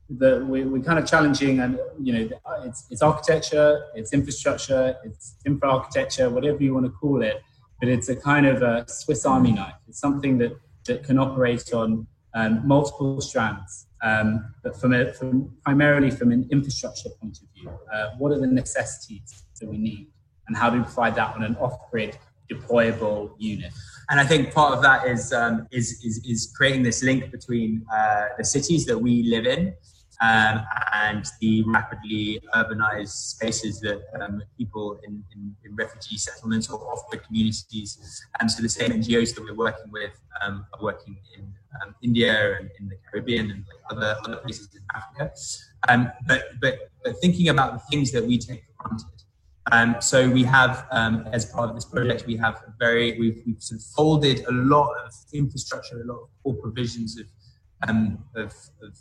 the, 0.09 0.45
we, 0.45 0.61
are 0.61 0.83
kind 0.83 0.99
of 0.99 1.05
challenging 1.05 1.59
and 1.59 1.79
you 2.01 2.13
know 2.13 2.29
it's, 2.63 2.85
it's 2.89 3.01
architecture, 3.01 3.85
it's 3.95 4.13
infrastructure, 4.13 4.95
it's 5.03 5.35
infra 5.45 5.69
architecture, 5.69 6.29
whatever 6.29 6.63
you 6.63 6.73
want 6.73 6.85
to 6.85 6.91
call 6.91 7.21
it, 7.23 7.41
but 7.85 7.93
it's 7.93 8.09
a 8.09 8.15
kind 8.15 8.47
of 8.47 8.63
a 8.63 8.83
Swiss 8.87 9.27
Army 9.27 9.51
knife. 9.51 9.75
It's 9.87 9.99
something 9.99 10.39
that, 10.39 10.53
that 10.87 11.03
can 11.03 11.19
operate 11.19 11.71
on 11.71 12.07
um, 12.33 12.67
multiple 12.67 13.21
strands, 13.21 13.85
um, 14.01 14.55
but 14.63 14.75
from, 14.81 14.91
a, 14.93 15.13
from, 15.13 15.55
primarily 15.63 16.09
from 16.09 16.31
an 16.31 16.47
infrastructure 16.51 17.09
point 17.21 17.37
of 17.43 17.47
view. 17.53 17.69
Uh, 17.93 18.07
what 18.17 18.31
are 18.31 18.39
the 18.39 18.47
necessities 18.47 19.43
that 19.61 19.69
we 19.69 19.77
need? 19.77 20.07
and 20.47 20.55
how 20.55 20.69
do 20.69 20.77
we 20.77 20.83
provide 20.83 21.15
that 21.15 21.35
on 21.35 21.43
an 21.43 21.55
off-grid 21.55 22.17
deployable 22.51 23.31
unit. 23.39 23.73
And 24.09 24.19
I 24.19 24.25
think 24.25 24.53
part 24.53 24.73
of 24.75 24.83
that 24.83 25.07
is 25.07 25.33
um, 25.33 25.67
is, 25.71 26.03
is, 26.03 26.21
is 26.23 26.53
creating 26.55 26.83
this 26.83 27.01
link 27.01 27.31
between 27.31 27.83
uh, 27.91 28.25
the 28.37 28.45
cities 28.45 28.85
that 28.85 28.99
we 28.99 29.23
live 29.23 29.47
in 29.47 29.73
um, 30.21 30.65
and 30.93 31.25
the 31.41 31.63
rapidly 31.63 32.41
urbanized 32.53 33.09
spaces 33.09 33.79
that 33.81 34.01
um, 34.19 34.41
people 34.57 34.99
in, 35.03 35.23
in, 35.33 35.55
in, 35.65 35.75
refugee 35.75 36.17
settlements 36.17 36.69
or 36.69 36.79
off-grid 36.91 37.23
communities. 37.23 38.23
And 38.39 38.49
so 38.49 38.61
the 38.61 38.69
same 38.69 38.91
NGOs 38.91 39.35
that 39.35 39.43
we're 39.43 39.55
working 39.55 39.91
with 39.91 40.11
um, 40.41 40.65
are 40.73 40.83
working 40.83 41.17
in 41.37 41.53
um, 41.81 41.95
India 42.01 42.57
and 42.57 42.69
in 42.79 42.87
the 42.87 42.97
Caribbean 43.09 43.51
and 43.51 43.65
like 43.67 43.91
other 43.91 44.15
other 44.23 44.37
places 44.37 44.69
in 44.73 44.81
Africa. 44.95 45.33
Um, 45.89 46.11
but 46.27 46.43
but 46.61 46.91
but 47.03 47.19
thinking 47.21 47.49
about 47.49 47.73
the 47.73 47.79
things 47.91 48.11
that 48.11 48.25
we 48.25 48.37
take 48.37 48.63
for 48.65 48.87
granted. 48.87 49.07
Um, 49.71 49.95
so 49.99 50.29
we 50.29 50.43
have, 50.43 50.85
as 50.91 51.47
part 51.47 51.69
of 51.69 51.75
this 51.75 51.85
project, 51.85 52.27
we 52.27 52.37
have 52.37 52.61
very 52.77 53.19
we've, 53.19 53.41
we've 53.47 53.61
sort 53.61 53.81
of 53.81 53.87
folded 53.87 54.45
a 54.45 54.51
lot 54.51 54.93
of 55.03 55.11
infrastructure, 55.33 55.99
a 56.01 56.05
lot 56.05 56.19
of 56.21 56.29
core 56.43 56.53
provisions 56.53 57.17
of 57.19 57.25
of, 58.35 58.53
of 58.81 58.97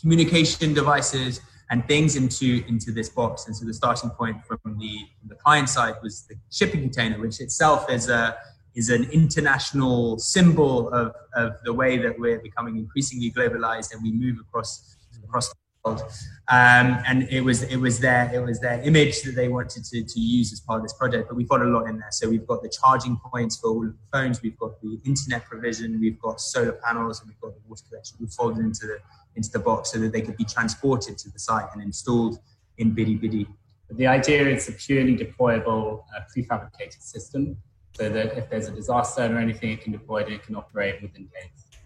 communication 0.00 0.74
devices 0.74 1.40
and 1.70 1.86
things 1.88 2.16
into 2.16 2.64
into 2.68 2.92
this 2.92 3.08
box. 3.08 3.46
And 3.46 3.56
so 3.56 3.64
the 3.64 3.74
starting 3.74 4.10
point 4.10 4.44
from 4.46 4.60
the 4.64 4.98
from 5.18 5.28
the 5.28 5.34
client 5.36 5.68
side 5.68 5.94
was 6.02 6.22
the 6.28 6.36
shipping 6.50 6.80
container, 6.80 7.18
which 7.18 7.40
itself 7.40 7.90
is 7.90 8.08
a 8.08 8.36
is 8.74 8.90
an 8.90 9.04
international 9.10 10.18
symbol 10.18 10.90
of, 10.90 11.14
of 11.34 11.54
the 11.64 11.72
way 11.72 11.96
that 11.96 12.18
we're 12.18 12.38
becoming 12.38 12.76
increasingly 12.76 13.32
globalized 13.32 13.92
and 13.92 14.02
we 14.02 14.12
move 14.12 14.36
across 14.38 14.96
across 15.24 15.48
the 15.48 15.54
world. 15.82 16.02
Um, 16.48 17.02
and 17.06 17.22
it 17.30 17.40
was 17.40 17.62
it 17.62 17.78
was 17.78 17.98
their 17.98 18.30
it 18.32 18.40
was 18.44 18.60
their 18.60 18.80
image 18.82 19.22
that 19.22 19.34
they 19.34 19.48
wanted 19.48 19.82
to, 19.84 20.04
to 20.04 20.20
use 20.20 20.52
as 20.52 20.60
part 20.60 20.78
of 20.78 20.84
this 20.84 20.92
project. 20.92 21.28
But 21.28 21.36
we've 21.36 21.48
got 21.48 21.62
a 21.62 21.64
lot 21.64 21.88
in 21.88 21.98
there. 21.98 22.12
So 22.12 22.28
we've 22.28 22.46
got 22.46 22.62
the 22.62 22.68
charging 22.68 23.16
points 23.16 23.56
for 23.56 23.70
all 23.70 23.84
of 23.84 23.92
the 23.92 24.06
phones, 24.12 24.42
we've 24.42 24.58
got 24.58 24.80
the 24.82 25.00
internet 25.04 25.46
provision, 25.46 25.98
we've 25.98 26.20
got 26.20 26.40
solar 26.40 26.72
panels, 26.72 27.20
and 27.20 27.28
we've 27.30 27.40
got 27.40 27.54
the 27.54 27.60
water 27.66 27.82
collection. 27.88 28.18
We've 28.20 28.30
folded 28.30 28.64
into 28.64 28.86
the 28.86 28.98
into 29.36 29.50
the 29.50 29.58
box 29.58 29.92
so 29.92 29.98
that 29.98 30.12
they 30.12 30.20
could 30.20 30.36
be 30.36 30.44
transported 30.44 31.16
to 31.18 31.30
the 31.30 31.38
site 31.38 31.66
and 31.72 31.82
installed 31.82 32.38
in 32.78 32.94
Bidi 32.94 33.20
Bidi. 33.20 33.46
The 33.90 34.06
idea 34.06 34.48
is 34.48 34.68
a 34.68 34.72
purely 34.72 35.16
deployable 35.16 36.02
uh, 36.16 36.20
prefabricated 36.34 37.00
system 37.00 37.56
so 37.92 38.08
that 38.08 38.36
if 38.36 38.50
there's 38.50 38.68
a 38.68 38.72
disaster 38.72 39.22
or 39.22 39.38
anything, 39.38 39.70
it 39.70 39.80
can 39.82 39.92
deploy 39.92 40.18
it 40.18 40.26
and 40.26 40.34
it 40.34 40.42
can 40.42 40.56
operate 40.56 41.00
within 41.00 41.28
days. 41.28 41.80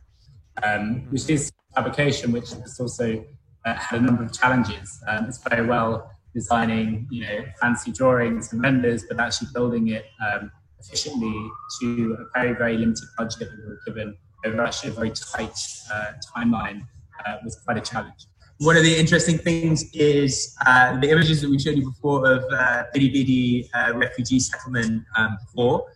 Um, 0.62 1.02
which 1.10 1.28
is 1.28 1.52
fabrication, 1.74 2.32
which 2.32 2.50
has 2.50 2.80
also 2.80 3.24
uh, 3.64 3.74
had 3.74 4.00
a 4.00 4.02
number 4.02 4.24
of 4.24 4.32
challenges. 4.32 5.00
Um, 5.06 5.26
it's 5.26 5.38
very 5.38 5.66
well 5.66 6.10
designing, 6.34 7.06
you 7.10 7.22
know, 7.26 7.44
fancy 7.60 7.92
drawings 7.92 8.52
and 8.52 8.62
renders, 8.62 9.04
but 9.08 9.20
actually 9.20 9.48
building 9.52 9.88
it 9.88 10.06
um, 10.26 10.50
efficiently 10.80 11.34
to 11.80 12.16
a 12.18 12.38
very, 12.38 12.54
very 12.54 12.76
limited 12.76 13.08
budget 13.16 13.40
that 13.50 13.58
we 13.58 13.68
were 13.68 13.80
given 13.86 14.16
over 14.44 14.62
actually 14.62 14.90
a 14.90 14.94
very 14.94 15.10
tight 15.10 15.56
uh, 15.92 16.12
timeline 16.34 16.86
uh, 17.26 17.36
was 17.44 17.56
quite 17.64 17.78
a 17.78 17.80
challenge. 17.80 18.26
One 18.58 18.76
of 18.76 18.82
the 18.82 18.94
interesting 18.94 19.38
things 19.38 19.90
is 19.94 20.54
uh, 20.66 21.00
the 21.00 21.10
images 21.10 21.40
that 21.40 21.48
we 21.48 21.58
showed 21.58 21.76
you 21.76 21.86
before 21.86 22.30
of 22.30 22.44
uh, 22.52 22.84
Bidi 22.94 23.10
Bidi 23.14 23.68
uh, 23.72 23.96
refugee 23.96 24.38
settlement 24.38 25.02
um, 25.16 25.38
before. 25.46 25.86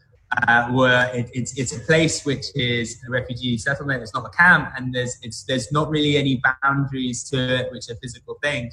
Uh, 0.48 0.68
were 0.72 1.10
it, 1.12 1.30
it's 1.32 1.56
it's 1.58 1.76
a 1.76 1.80
place 1.80 2.24
which 2.24 2.46
is 2.54 3.02
a 3.06 3.10
refugee 3.10 3.58
settlement. 3.58 4.02
It's 4.02 4.14
not 4.14 4.24
a 4.24 4.30
camp, 4.30 4.72
and 4.76 4.94
there's 4.94 5.18
it's 5.22 5.44
there's 5.44 5.70
not 5.72 5.90
really 5.90 6.16
any 6.16 6.40
boundaries 6.62 7.22
to 7.30 7.36
it, 7.36 7.70
which 7.70 7.88
are 7.90 7.96
physical 7.96 8.38
things, 8.42 8.72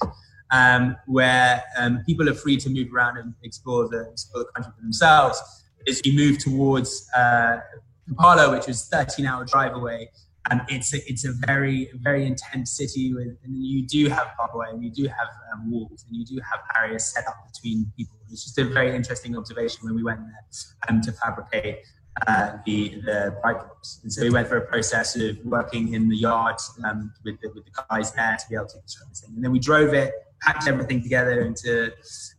um, 0.52 0.96
where 1.06 1.62
um, 1.78 2.02
people 2.06 2.30
are 2.30 2.34
free 2.34 2.58
to 2.58 2.70
move 2.70 2.94
around 2.94 3.18
and 3.18 3.34
explore 3.44 3.90
the 3.90 4.10
explore 4.10 4.46
the 4.46 4.52
country 4.54 4.72
for 4.76 4.82
themselves. 4.82 5.42
As 5.88 6.02
you 6.06 6.14
move 6.14 6.38
towards 6.38 7.10
uh, 7.16 7.60
Kampala, 8.08 8.52
which 8.52 8.70
is 8.70 8.88
13 8.88 9.26
hour 9.26 9.46
drive 9.46 9.76
away, 9.76 10.10
um, 10.50 10.62
it's 10.70 10.94
a, 10.94 10.98
it's 11.10 11.26
a 11.26 11.34
very 11.46 11.92
very 12.02 12.26
intense 12.26 12.72
city 12.72 13.14
with, 13.14 13.38
and 13.44 13.64
you 13.64 13.86
do 13.86 14.10
have 14.10 14.32
barbed 14.38 14.74
and 14.74 14.84
you 14.84 14.90
do 14.90 15.08
have 15.08 15.28
um, 15.54 15.72
walls 15.72 16.06
and 16.08 16.18
you 16.18 16.26
do 16.26 16.42
have 16.50 16.62
barriers 16.74 17.06
set 17.06 17.28
up 17.28 17.36
between 17.52 17.92
people. 17.96 18.16
It's 18.32 18.44
just 18.44 18.58
a 18.58 18.66
very 18.66 18.96
interesting 18.96 19.38
observation 19.38 19.80
when 19.84 19.96
we 19.96 20.04
went 20.04 20.22
there 20.22 20.46
um, 20.90 21.02
to 21.02 21.12
fabricate 21.12 21.80
uh, 22.28 22.58
the 22.66 23.02
the 23.06 23.38
bright 23.42 23.58
box. 23.58 24.00
And 24.04 24.12
so 24.12 24.24
we 24.24 24.30
went 24.32 24.48
through 24.48 24.60
a 24.60 24.66
process 24.66 25.16
of 25.16 25.38
working 25.46 25.94
in 25.94 26.10
the 26.10 26.18
yard 26.18 26.58
um, 26.86 27.14
with 27.24 27.40
the, 27.42 27.50
with 27.50 27.66
the 27.66 27.72
guys 27.90 28.12
there 28.14 28.36
to 28.38 28.50
be 28.50 28.56
able 28.56 28.68
to 28.68 28.78
construct 28.78 29.10
this 29.10 29.22
thing. 29.22 29.36
And 29.36 29.44
then 29.44 29.52
we 29.52 29.60
drove 29.60 29.94
it, 29.94 30.12
packed 30.42 30.68
everything 30.68 31.04
together 31.04 31.42
into 31.42 31.94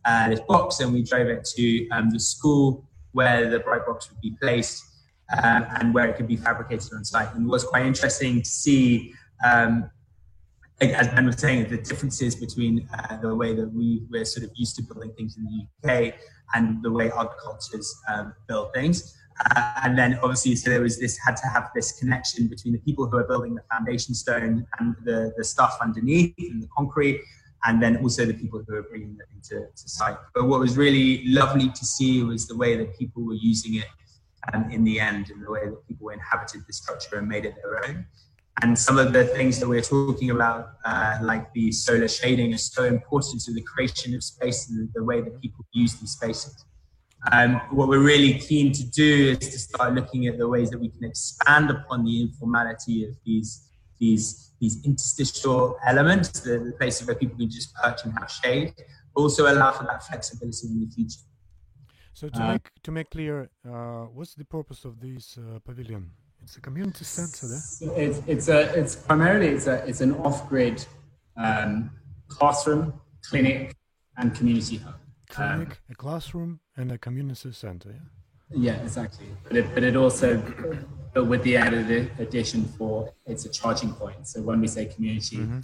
uh, 0.05 0.29
this 0.29 0.41
box, 0.41 0.79
and 0.81 0.93
we 0.93 1.03
drove 1.03 1.27
it 1.27 1.45
to 1.55 1.89
um, 1.89 2.09
the 2.09 2.19
school 2.19 2.89
where 3.13 3.49
the 3.49 3.59
bright 3.59 3.85
box 3.85 4.09
would 4.09 4.19
be 4.21 4.35
placed 4.41 4.83
um, 5.41 5.65
and 5.79 5.93
where 5.93 6.07
it 6.07 6.15
could 6.15 6.27
be 6.27 6.35
fabricated 6.35 6.91
on 6.93 7.03
site. 7.03 7.33
And 7.33 7.45
it 7.45 7.49
was 7.49 7.63
quite 7.63 7.85
interesting 7.85 8.41
to 8.41 8.49
see, 8.49 9.13
um, 9.45 9.89
as 10.81 11.07
Ben 11.09 11.25
was 11.25 11.37
saying, 11.37 11.69
the 11.69 11.77
differences 11.77 12.35
between 12.35 12.87
uh, 12.93 13.17
the 13.17 13.33
way 13.33 13.53
that 13.55 13.71
we 13.73 14.03
were 14.11 14.25
sort 14.25 14.45
of 14.45 14.51
used 14.55 14.75
to 14.77 14.83
building 14.83 15.13
things 15.13 15.37
in 15.37 15.45
the 15.45 15.89
UK 15.89 16.15
and 16.53 16.83
the 16.83 16.91
way 16.91 17.11
other 17.11 17.33
cultures 17.41 17.93
um, 18.13 18.33
build 18.47 18.73
things. 18.73 19.17
Uh, 19.55 19.73
and 19.83 19.97
then 19.97 20.19
obviously, 20.21 20.55
so 20.55 20.69
there 20.69 20.81
was 20.81 20.99
this 20.99 21.17
had 21.17 21.35
to 21.35 21.47
have 21.47 21.69
this 21.73 21.93
connection 21.99 22.47
between 22.47 22.73
the 22.73 22.79
people 22.79 23.07
who 23.07 23.17
are 23.17 23.23
building 23.23 23.55
the 23.55 23.63
foundation 23.71 24.13
stone 24.13 24.65
and 24.79 24.95
the, 25.03 25.33
the 25.37 25.43
stuff 25.43 25.77
underneath 25.81 26.35
and 26.37 26.61
the 26.61 26.67
concrete, 26.75 27.19
and 27.65 27.81
then 27.81 27.97
also 27.97 28.25
the 28.25 28.33
people 28.33 28.63
who 28.67 28.75
are 28.75 28.83
bringing 28.83 29.17
the 29.17 29.25
thing 29.25 29.41
to, 29.41 29.65
to 29.75 29.89
site. 29.89 30.17
But 30.35 30.45
what 30.45 30.59
was 30.59 30.77
really 30.77 31.25
lovely 31.27 31.69
to 31.69 31.85
see 31.85 32.21
was 32.23 32.47
the 32.47 32.55
way 32.55 32.75
that 32.77 32.97
people 32.97 33.23
were 33.23 33.33
using 33.33 33.75
it 33.75 33.87
um, 34.51 34.69
in 34.71 34.83
the 34.83 34.99
end 34.99 35.29
in 35.29 35.41
the 35.41 35.49
way 35.49 35.65
that 35.65 35.87
people 35.87 36.09
inhabited 36.09 36.61
the 36.67 36.73
structure 36.73 37.17
and 37.17 37.27
made 37.27 37.45
it 37.45 37.55
their 37.61 37.85
own. 37.85 38.05
And 38.61 38.77
some 38.77 38.97
of 38.99 39.13
the 39.13 39.25
things 39.25 39.59
that 39.59 39.67
we're 39.67 39.81
talking 39.81 40.29
about, 40.29 40.73
uh, 40.85 41.17
like 41.21 41.51
the 41.53 41.71
solar 41.71 42.07
shading, 42.07 42.53
are 42.53 42.57
so 42.57 42.83
important 42.83 43.41
to 43.43 43.53
the 43.53 43.61
creation 43.61 44.13
of 44.13 44.23
space 44.23 44.69
and 44.69 44.89
the 44.93 45.03
way 45.03 45.21
that 45.21 45.41
people 45.41 45.65
use 45.71 45.95
these 45.95 46.11
spaces. 46.11 46.65
Um, 47.31 47.61
what 47.71 47.87
we're 47.87 48.03
really 48.03 48.33
keen 48.33 48.71
to 48.73 48.83
do 48.83 49.37
is 49.39 49.49
to 49.49 49.59
start 49.59 49.93
looking 49.93 50.27
at 50.27 50.37
the 50.37 50.47
ways 50.47 50.69
that 50.71 50.79
we 50.79 50.89
can 50.89 51.05
expand 51.05 51.71
upon 51.71 52.03
the 52.03 52.21
informality 52.21 53.05
of 53.05 53.15
these 53.25 53.69
these 53.97 54.51
these 54.59 54.85
interstitial 54.85 55.77
elements, 55.85 56.41
the, 56.41 56.59
the 56.59 56.73
places 56.73 57.07
where 57.07 57.15
people 57.15 57.37
can 57.37 57.49
just 57.49 57.73
perch 57.75 58.03
and 58.03 58.13
have 58.19 58.29
shade, 58.29 58.73
also 59.15 59.51
allow 59.51 59.71
for 59.71 59.85
that 59.85 60.03
flexibility 60.03 60.67
in 60.67 60.81
the 60.81 60.91
future. 60.93 61.21
So 62.13 62.29
to 62.29 62.41
uh, 62.41 62.51
make 62.51 62.69
to 62.83 62.91
make 62.91 63.09
clear, 63.09 63.49
uh, 63.67 64.05
what's 64.13 64.35
the 64.35 64.45
purpose 64.45 64.85
of 64.85 64.99
this 64.99 65.37
uh, 65.37 65.59
pavilion? 65.59 66.11
It's 66.43 66.57
a 66.57 66.61
community 66.61 67.05
center, 67.05 67.47
there. 67.47 68.03
It's 68.03 68.21
it's 68.27 68.47
a 68.49 68.79
it's 68.79 68.95
primarily 68.95 69.47
it's 69.47 69.67
a 69.67 69.83
it's 69.87 70.01
an 70.01 70.13
off-grid 70.15 70.85
um, 71.37 71.89
classroom, 72.27 72.93
clinic, 73.27 73.75
and 74.17 74.35
community 74.35 74.77
hub. 74.77 74.95
Clinic, 75.29 75.69
um, 75.69 75.77
a 75.89 75.95
classroom, 75.95 76.59
and 76.77 76.91
a 76.91 76.97
community 76.97 77.51
center. 77.51 77.89
Yeah. 77.89 77.99
Yeah, 78.55 78.83
exactly. 78.83 79.25
But 79.47 79.57
it 79.57 79.73
but 79.73 79.83
it 79.83 79.95
also 79.95 80.39
but 81.13 81.25
with 81.25 81.41
the 81.43 81.57
added 81.57 82.11
addition 82.19 82.65
for 82.65 83.11
it's 83.25 83.45
a 83.45 83.49
charging 83.49 83.93
point. 83.93 84.27
So 84.27 84.41
when 84.41 84.61
we 84.61 84.67
say 84.67 84.85
community, 84.85 85.37
mm-hmm 85.37 85.61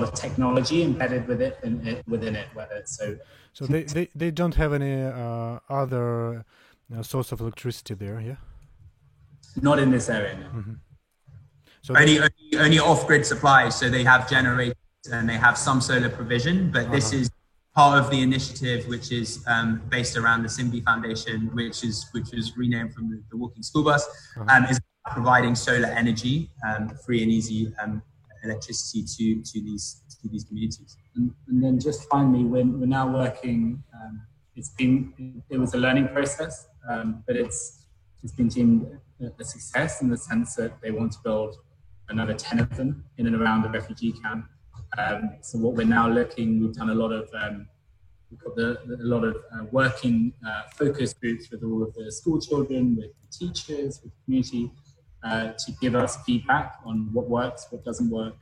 lot 0.00 0.08
of 0.08 0.14
technology 0.14 0.82
embedded 0.82 1.26
with 1.28 1.40
it, 1.42 1.58
in, 1.62 1.86
it 1.86 2.02
within 2.08 2.34
it, 2.34 2.48
whether 2.54 2.74
it's 2.74 2.96
so. 2.96 3.16
So 3.52 3.66
they, 3.66 3.82
they, 3.82 4.08
they 4.14 4.30
don't 4.30 4.54
have 4.54 4.72
any 4.72 5.02
uh, 5.02 5.58
other 5.68 6.44
uh, 6.96 7.02
source 7.02 7.32
of 7.32 7.40
electricity 7.40 7.94
there, 7.94 8.20
yeah. 8.20 8.36
Not 9.60 9.78
in 9.78 9.90
this 9.90 10.08
area. 10.08 10.38
No. 10.38 10.46
Mm-hmm. 10.46 10.72
So 11.82 11.96
only, 11.96 12.18
only, 12.18 12.30
only 12.58 12.78
off-grid 12.78 13.26
supplies. 13.26 13.76
So 13.76 13.90
they 13.90 14.04
have 14.04 14.30
generators 14.30 14.76
and 15.12 15.28
they 15.28 15.36
have 15.36 15.58
some 15.58 15.80
solar 15.80 16.08
provision, 16.08 16.70
but 16.70 16.84
uh-huh. 16.84 16.94
this 16.94 17.12
is 17.12 17.30
part 17.74 17.98
of 17.98 18.10
the 18.10 18.22
initiative, 18.22 18.86
which 18.86 19.12
is 19.12 19.44
um, 19.46 19.82
based 19.88 20.16
around 20.16 20.42
the 20.42 20.48
Simbi 20.48 20.82
Foundation, 20.84 21.50
which 21.54 21.84
is 21.84 22.06
which 22.12 22.30
was 22.32 22.56
renamed 22.56 22.94
from 22.94 23.10
the, 23.10 23.22
the 23.30 23.36
Walking 23.36 23.62
School 23.62 23.84
Bus, 23.84 24.06
uh-huh. 24.38 24.46
um, 24.48 24.64
is 24.66 24.80
providing 25.10 25.54
solar 25.54 25.88
energy, 25.88 26.48
um, 26.66 26.88
free 27.04 27.22
and 27.22 27.32
easy 27.32 27.72
um, 27.82 28.00
electricity 28.42 29.02
to, 29.02 29.42
to 29.42 29.62
these 29.62 30.02
to 30.20 30.28
these 30.28 30.44
communities. 30.44 30.96
And, 31.16 31.34
and 31.48 31.62
then 31.62 31.78
just 31.80 32.08
finally, 32.08 32.44
when 32.44 32.78
we're 32.78 32.86
now 32.86 33.12
working, 33.12 33.82
um, 33.94 34.22
it's 34.56 34.70
been 34.70 35.42
it 35.50 35.58
was 35.58 35.74
a 35.74 35.78
learning 35.78 36.08
process, 36.08 36.66
um, 36.88 37.22
but 37.26 37.36
it's 37.36 37.86
it's 38.22 38.32
been 38.32 38.48
deemed 38.48 38.98
a 39.38 39.44
success 39.44 40.02
in 40.02 40.08
the 40.08 40.16
sense 40.16 40.56
that 40.56 40.80
they 40.82 40.90
want 40.90 41.12
to 41.12 41.18
build 41.22 41.56
another 42.08 42.34
ten 42.34 42.58
of 42.58 42.76
them 42.76 43.04
in 43.18 43.26
and 43.26 43.36
around 43.36 43.62
the 43.62 43.68
refugee 43.68 44.12
camp. 44.22 44.46
Um, 44.98 45.36
so 45.40 45.58
what 45.58 45.74
we're 45.74 45.86
now 45.86 46.08
looking, 46.08 46.60
we've 46.60 46.74
done 46.74 46.90
a 46.90 46.94
lot 46.94 47.12
of 47.12 47.28
um, 47.34 47.66
we've 48.30 48.40
got 48.40 48.56
the, 48.56 48.78
a 49.00 49.06
lot 49.06 49.24
of 49.24 49.36
uh, 49.54 49.64
working 49.70 50.32
uh, 50.46 50.62
focus 50.74 51.14
groups 51.14 51.50
with 51.50 51.62
all 51.62 51.82
of 51.82 51.94
the 51.94 52.10
school 52.10 52.40
children, 52.40 52.96
with 52.96 53.12
the 53.22 53.46
teachers, 53.46 54.00
with 54.02 54.12
the 54.12 54.24
community, 54.24 54.70
uh, 55.24 55.52
to 55.52 55.72
give 55.80 55.94
us 55.94 56.16
feedback 56.24 56.76
on 56.84 57.08
what 57.12 57.28
works, 57.28 57.66
what 57.70 57.84
doesn't 57.84 58.10
work, 58.10 58.34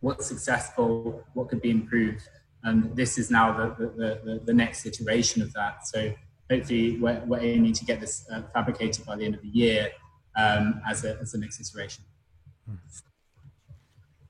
what's 0.00 0.26
successful, 0.26 1.24
what 1.34 1.48
could 1.48 1.62
be 1.62 1.70
improved. 1.70 2.22
And 2.64 2.94
this 2.94 3.18
is 3.18 3.30
now 3.30 3.52
the, 3.52 3.84
the, 3.84 4.20
the, 4.24 4.40
the 4.44 4.54
next 4.54 4.86
iteration 4.86 5.42
of 5.42 5.52
that. 5.54 5.86
So 5.86 6.12
hopefully 6.50 6.98
we're, 6.98 7.22
we're 7.26 7.40
aiming 7.40 7.72
to 7.74 7.84
get 7.84 8.00
this 8.00 8.26
uh, 8.30 8.42
fabricated 8.52 9.04
by 9.04 9.16
the 9.16 9.24
end 9.24 9.34
of 9.34 9.42
the 9.42 9.48
year 9.48 9.90
um, 10.36 10.80
as, 10.88 11.04
a, 11.04 11.18
as 11.20 11.32
the 11.32 11.38
next 11.38 11.60
iteration. 11.60 12.04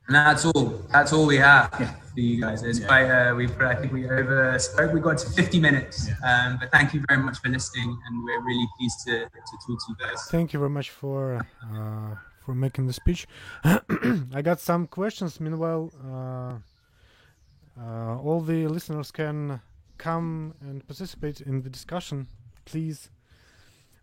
And 0.07 0.15
that's 0.15 0.45
all. 0.45 0.81
That's 0.91 1.13
all 1.13 1.25
we 1.25 1.37
have 1.37 1.73
yeah. 1.79 1.95
For 2.13 2.19
you 2.19 2.39
guys. 2.39 2.63
It's 2.63 2.79
yeah. 2.79 2.87
quite. 2.87 3.09
Uh, 3.09 3.35
we 3.35 3.47
I 3.47 3.75
think 3.75 3.91
we 3.93 4.09
over 4.09 4.57
spoke. 4.59 4.93
We 4.93 4.99
got 4.99 5.17
to 5.19 5.29
50 5.29 5.59
minutes. 5.59 6.07
Yeah. 6.07 6.15
Um, 6.29 6.57
but 6.59 6.71
thank 6.71 6.93
you 6.93 7.03
very 7.07 7.21
much 7.21 7.39
for 7.39 7.49
listening, 7.49 7.97
and 8.05 8.23
we're 8.23 8.41
really 8.41 8.67
pleased 8.77 8.99
to, 9.05 9.25
to 9.25 9.53
talk 9.65 9.79
to 9.83 9.85
you 9.89 9.95
guys. 9.99 10.27
Thank 10.29 10.53
you 10.53 10.59
very 10.59 10.69
much 10.69 10.89
for 10.89 11.45
uh, 11.71 12.15
for 12.45 12.53
making 12.55 12.87
the 12.87 12.93
speech. 12.93 13.27
I 13.63 14.41
got 14.41 14.59
some 14.59 14.87
questions. 14.87 15.39
Meanwhile, 15.39 15.91
uh, 16.05 16.53
uh, 17.81 18.17
all 18.19 18.41
the 18.41 18.67
listeners 18.67 19.11
can 19.11 19.61
come 19.97 20.53
and 20.61 20.85
participate 20.87 21.41
in 21.41 21.61
the 21.61 21.69
discussion. 21.69 22.27
Please, 22.65 23.09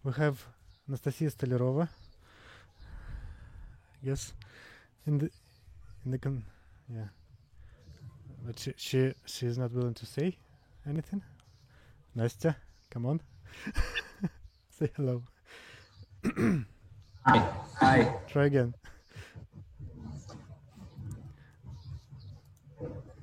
we 0.02 0.12
have 0.12 0.46
Anastasia 0.88 1.30
Stolerova. 1.30 1.88
Yes, 4.02 4.32
in 5.06 5.18
the 5.18 5.30
in 6.04 6.10
the 6.10 6.18
con 6.18 6.42
yeah, 6.88 7.08
but 8.44 8.58
she 8.58 8.72
she 8.76 9.14
she 9.26 9.46
is 9.46 9.58
not 9.58 9.72
willing 9.72 9.94
to 9.94 10.06
say 10.06 10.38
anything. 10.86 11.22
Nastya, 12.16 12.56
come 12.90 13.06
on, 13.06 13.20
say 14.70 14.90
hello. 14.96 15.22
Hi. 17.26 17.44
Hi. 17.80 18.14
Try 18.28 18.46
again. 18.46 18.74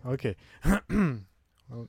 Okay. 0.05 0.35
well, 0.89 1.87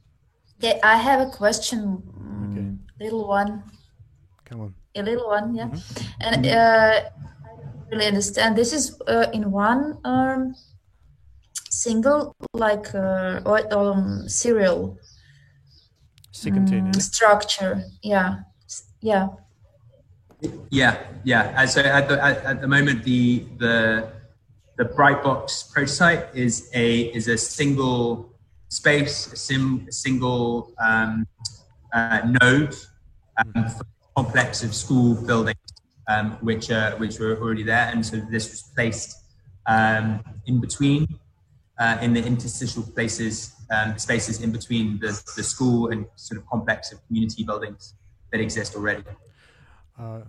yeah, 0.58 0.78
I 0.82 0.96
have 0.96 1.20
a 1.20 1.30
question. 1.30 2.02
Okay. 2.50 3.04
Little 3.04 3.28
one. 3.28 3.62
Come 4.44 4.60
on. 4.60 4.74
A 4.96 5.02
little 5.02 5.28
one, 5.28 5.54
yeah. 5.54 5.66
Mm-hmm. 5.66 6.04
And 6.20 6.46
uh, 6.46 7.00
I 7.44 7.90
really 7.90 8.06
understand. 8.06 8.56
This 8.56 8.72
is 8.72 9.00
uh, 9.06 9.26
in 9.32 9.52
one 9.52 9.98
um, 10.04 10.54
single, 11.78 12.34
like 12.54 12.94
uh, 12.94 13.40
or 13.46 13.60
um, 13.72 14.28
serial. 14.28 14.98
Um, 16.46 16.92
structure. 16.92 17.82
Yeah. 18.02 18.40
Yeah. 19.00 19.28
Yeah, 20.70 20.98
yeah. 21.24 21.64
So 21.66 21.80
at 21.80 22.08
the 22.08 22.22
at, 22.22 22.44
at 22.44 22.60
the 22.60 22.68
moment, 22.68 23.04
the 23.04 23.46
the 23.58 24.12
the 24.76 24.84
Brightbox 24.84 25.72
prototype 25.72 26.30
is 26.34 26.70
a 26.74 27.10
is 27.14 27.26
a 27.28 27.36
single 27.36 28.32
space, 28.68 29.32
a, 29.32 29.36
sim, 29.36 29.86
a 29.88 29.92
single 29.92 30.72
um, 30.78 31.26
uh, 31.92 32.20
node 32.40 32.76
um, 33.38 33.68
for 33.70 33.82
a 33.82 34.22
complex 34.22 34.62
of 34.62 34.74
school 34.74 35.14
buildings, 35.26 35.58
um, 36.06 36.38
which 36.40 36.70
uh, 36.70 36.94
which 36.96 37.18
were 37.18 37.36
already 37.42 37.64
there, 37.64 37.90
and 37.92 38.06
so 38.06 38.16
this 38.30 38.50
was 38.50 38.62
placed 38.76 39.16
um, 39.66 40.22
in 40.46 40.60
between, 40.60 41.08
uh, 41.78 41.98
in 42.00 42.12
the 42.12 42.24
interstitial 42.24 42.82
places, 42.82 43.54
um, 43.70 43.96
spaces 43.98 44.42
in 44.42 44.50
between 44.50 44.98
the, 44.98 45.20
the 45.36 45.42
school 45.42 45.90
and 45.90 46.06
sort 46.16 46.40
of 46.40 46.46
complex 46.46 46.92
of 46.92 47.06
community 47.06 47.44
buildings 47.44 47.94
that 48.30 48.40
exist 48.40 48.74
already. 48.74 49.04
Uh, 49.98 50.20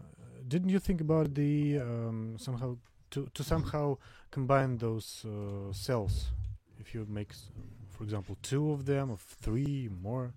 didn't 0.47 0.69
you 0.69 0.79
think 0.79 1.01
about 1.01 1.33
the 1.35 1.79
um, 1.79 2.35
somehow 2.39 2.77
to 3.11 3.27
to 3.33 3.43
somehow 3.43 3.97
combine 4.31 4.77
those 4.77 5.25
uh, 5.25 5.71
cells? 5.71 6.27
If 6.79 6.93
you 6.93 7.05
make 7.09 7.33
for 7.89 8.03
example 8.03 8.37
two 8.41 8.71
of 8.71 8.85
them 8.85 9.11
or 9.11 9.17
three 9.17 9.89
more? 10.01 10.33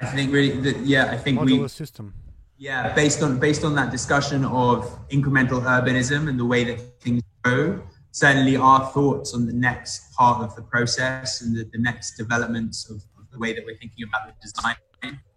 I 0.00 0.06
think 0.06 0.32
really 0.32 0.50
the, 0.50 0.78
yeah 0.84 1.10
i 1.10 1.16
think 1.16 1.38
modular 1.38 1.62
we 1.62 1.68
system. 1.68 2.14
Yeah 2.58 2.94
based 2.94 3.22
on 3.22 3.38
based 3.38 3.64
on 3.64 3.74
that 3.74 3.90
discussion 3.90 4.44
of 4.44 4.78
incremental 5.10 5.60
urbanism 5.62 6.28
and 6.28 6.38
the 6.38 6.44
way 6.44 6.64
that 6.64 6.78
things 7.00 7.22
grow 7.42 7.80
certainly 8.18 8.56
our 8.56 8.86
thoughts 8.92 9.34
on 9.34 9.46
the 9.46 9.52
next 9.52 10.12
part 10.14 10.42
of 10.42 10.54
the 10.56 10.62
process 10.62 11.42
and 11.42 11.56
the, 11.56 11.64
the 11.72 11.78
next 11.78 12.16
developments 12.16 12.90
of, 12.90 12.96
of 13.18 13.30
the 13.32 13.38
way 13.38 13.52
that 13.52 13.64
we're 13.64 13.76
thinking 13.76 14.04
about 14.08 14.26
the 14.26 14.34
design 14.42 14.76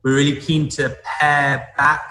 we're 0.03 0.15
really 0.15 0.39
keen 0.39 0.67
to 0.67 0.97
pare 1.03 1.69
back 1.77 2.01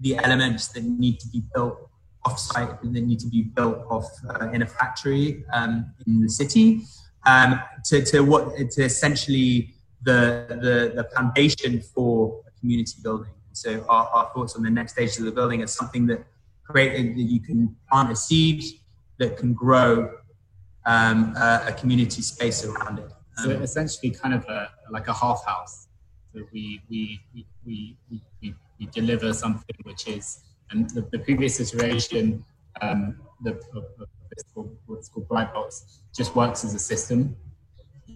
the 0.00 0.16
elements 0.16 0.68
that 0.68 0.84
need 0.84 1.18
to 1.20 1.28
be 1.28 1.42
built 1.54 1.88
off-site 2.24 2.82
and 2.82 2.94
that 2.94 3.02
need 3.02 3.18
to 3.18 3.28
be 3.28 3.42
built 3.42 3.78
off 3.88 4.06
uh, 4.28 4.50
in 4.50 4.62
a 4.62 4.66
factory 4.66 5.42
um, 5.52 5.90
in 6.06 6.20
the 6.20 6.28
city 6.28 6.82
um, 7.26 7.60
to, 7.84 8.04
to 8.04 8.20
what 8.20 8.56
to 8.56 8.82
essentially 8.82 9.74
the, 10.02 10.46
the, 10.48 10.92
the 11.02 11.08
foundation 11.14 11.80
for 11.80 12.42
a 12.46 12.60
community 12.60 12.94
building. 13.02 13.30
So 13.52 13.84
our, 13.88 14.06
our 14.08 14.30
thoughts 14.34 14.54
on 14.56 14.62
the 14.62 14.70
next 14.70 14.92
stage 14.92 15.16
of 15.18 15.24
the 15.24 15.32
building 15.32 15.60
is 15.60 15.72
something 15.72 16.06
that 16.06 16.24
create 16.64 17.14
that 17.14 17.22
you 17.22 17.40
can 17.40 17.74
plant 17.90 18.12
a 18.12 18.16
seed 18.16 18.62
that 19.20 19.36
can 19.36 19.52
grow 19.52 20.10
um, 20.86 21.36
a, 21.36 21.66
a, 21.68 21.72
community 21.72 22.22
space 22.22 22.64
around 22.64 22.98
it. 22.98 23.10
so 23.36 23.50
essentially, 23.50 24.10
kind 24.10 24.34
of 24.34 24.44
a, 24.46 24.70
like 24.90 25.06
a 25.08 25.12
half 25.12 25.44
house. 25.46 25.86
So 26.32 26.40
we 26.52 26.82
we 26.90 27.20
we 27.34 27.46
we, 27.64 27.96
we, 28.40 28.54
we 28.78 28.86
deliver 28.86 29.32
something 29.32 29.76
which 29.84 30.08
is 30.08 30.40
and 30.70 30.88
the, 30.90 31.02
the 31.12 31.18
previous 31.18 31.60
iteration, 31.60 32.44
um, 32.80 33.20
the, 33.42 33.60
called, 34.54 34.76
what's 34.86 35.08
called 35.08 35.28
Brightbox, 35.28 35.98
just 36.14 36.34
works 36.34 36.64
as 36.64 36.74
a 36.74 36.78
system. 36.78 37.36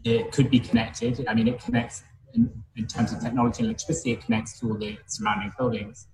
It 0.04 0.32
could 0.32 0.50
be 0.50 0.60
connected. 0.60 1.24
I 1.28 1.34
mean, 1.34 1.48
it 1.48 1.60
connects 1.60 2.04
in, 2.34 2.50
in 2.76 2.86
terms 2.86 3.12
of 3.12 3.20
technology 3.20 3.58
and 3.60 3.66
electricity, 3.66 4.12
it 4.12 4.24
connects 4.24 4.58
to 4.60 4.70
all 4.70 4.78
the 4.78 4.98
surrounding 5.06 5.52
buildings. 5.58 6.08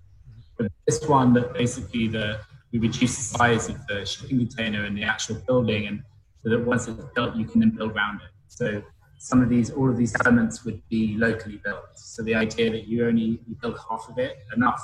But 0.59 0.70
this 0.86 1.07
one, 1.07 1.32
that 1.34 1.55
basically 1.55 2.09
the 2.09 2.41
we 2.72 2.78
reduce 2.78 3.16
the 3.16 3.38
size 3.38 3.68
of 3.68 3.86
the 3.86 4.04
shipping 4.04 4.38
container 4.38 4.84
and 4.84 4.96
the 4.96 5.02
actual 5.02 5.36
building, 5.46 5.86
and 5.86 6.02
so 6.42 6.50
that 6.50 6.60
once 6.60 6.88
it's 6.88 7.02
built, 7.14 7.36
you 7.36 7.44
can 7.44 7.60
then 7.60 7.70
build 7.70 7.92
around 7.92 8.16
it. 8.16 8.30
So 8.48 8.82
some 9.18 9.42
of 9.42 9.48
these, 9.48 9.70
all 9.70 9.90
of 9.90 9.96
these 9.96 10.14
elements 10.24 10.64
would 10.64 10.80
be 10.88 11.16
locally 11.16 11.60
built. 11.62 11.84
So 11.94 12.22
the 12.22 12.34
idea 12.34 12.70
that 12.70 12.88
you 12.88 13.06
only 13.06 13.40
you 13.46 13.56
build 13.60 13.78
half 13.88 14.08
of 14.08 14.18
it, 14.18 14.38
enough 14.56 14.82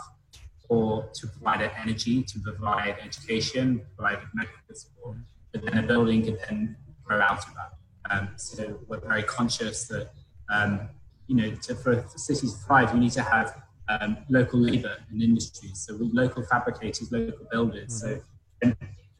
or 0.68 1.08
to 1.14 1.26
provide 1.28 1.70
energy, 1.80 2.22
to 2.22 2.38
provide 2.40 2.96
education, 3.02 3.82
provide 3.96 4.18
medical 4.34 4.74
support, 4.74 5.18
but 5.52 5.64
then 5.64 5.78
a 5.78 5.86
building 5.86 6.22
can 6.22 6.36
then 6.48 6.76
grow 7.04 7.20
out 7.20 7.38
of 7.38 7.54
that. 7.54 7.72
Um, 8.10 8.28
so 8.36 8.80
we're 8.88 9.00
very 9.00 9.22
conscious 9.22 9.86
that, 9.88 10.10
um, 10.52 10.88
you 11.26 11.36
know, 11.36 11.54
to, 11.54 11.74
for, 11.74 12.02
for, 12.02 12.18
cities 12.18 12.54
to 12.54 12.58
thrive, 12.66 12.94
you 12.94 13.00
need 13.00 13.12
to 13.12 13.22
have 13.22 13.62
um, 13.88 14.18
local 14.28 14.60
labor 14.60 14.96
and 15.10 15.22
industries. 15.22 15.78
So 15.86 15.96
we, 15.96 16.10
local 16.12 16.42
fabricators, 16.42 17.10
local 17.12 17.46
builders. 17.50 18.02
Mm-hmm. 18.02 18.70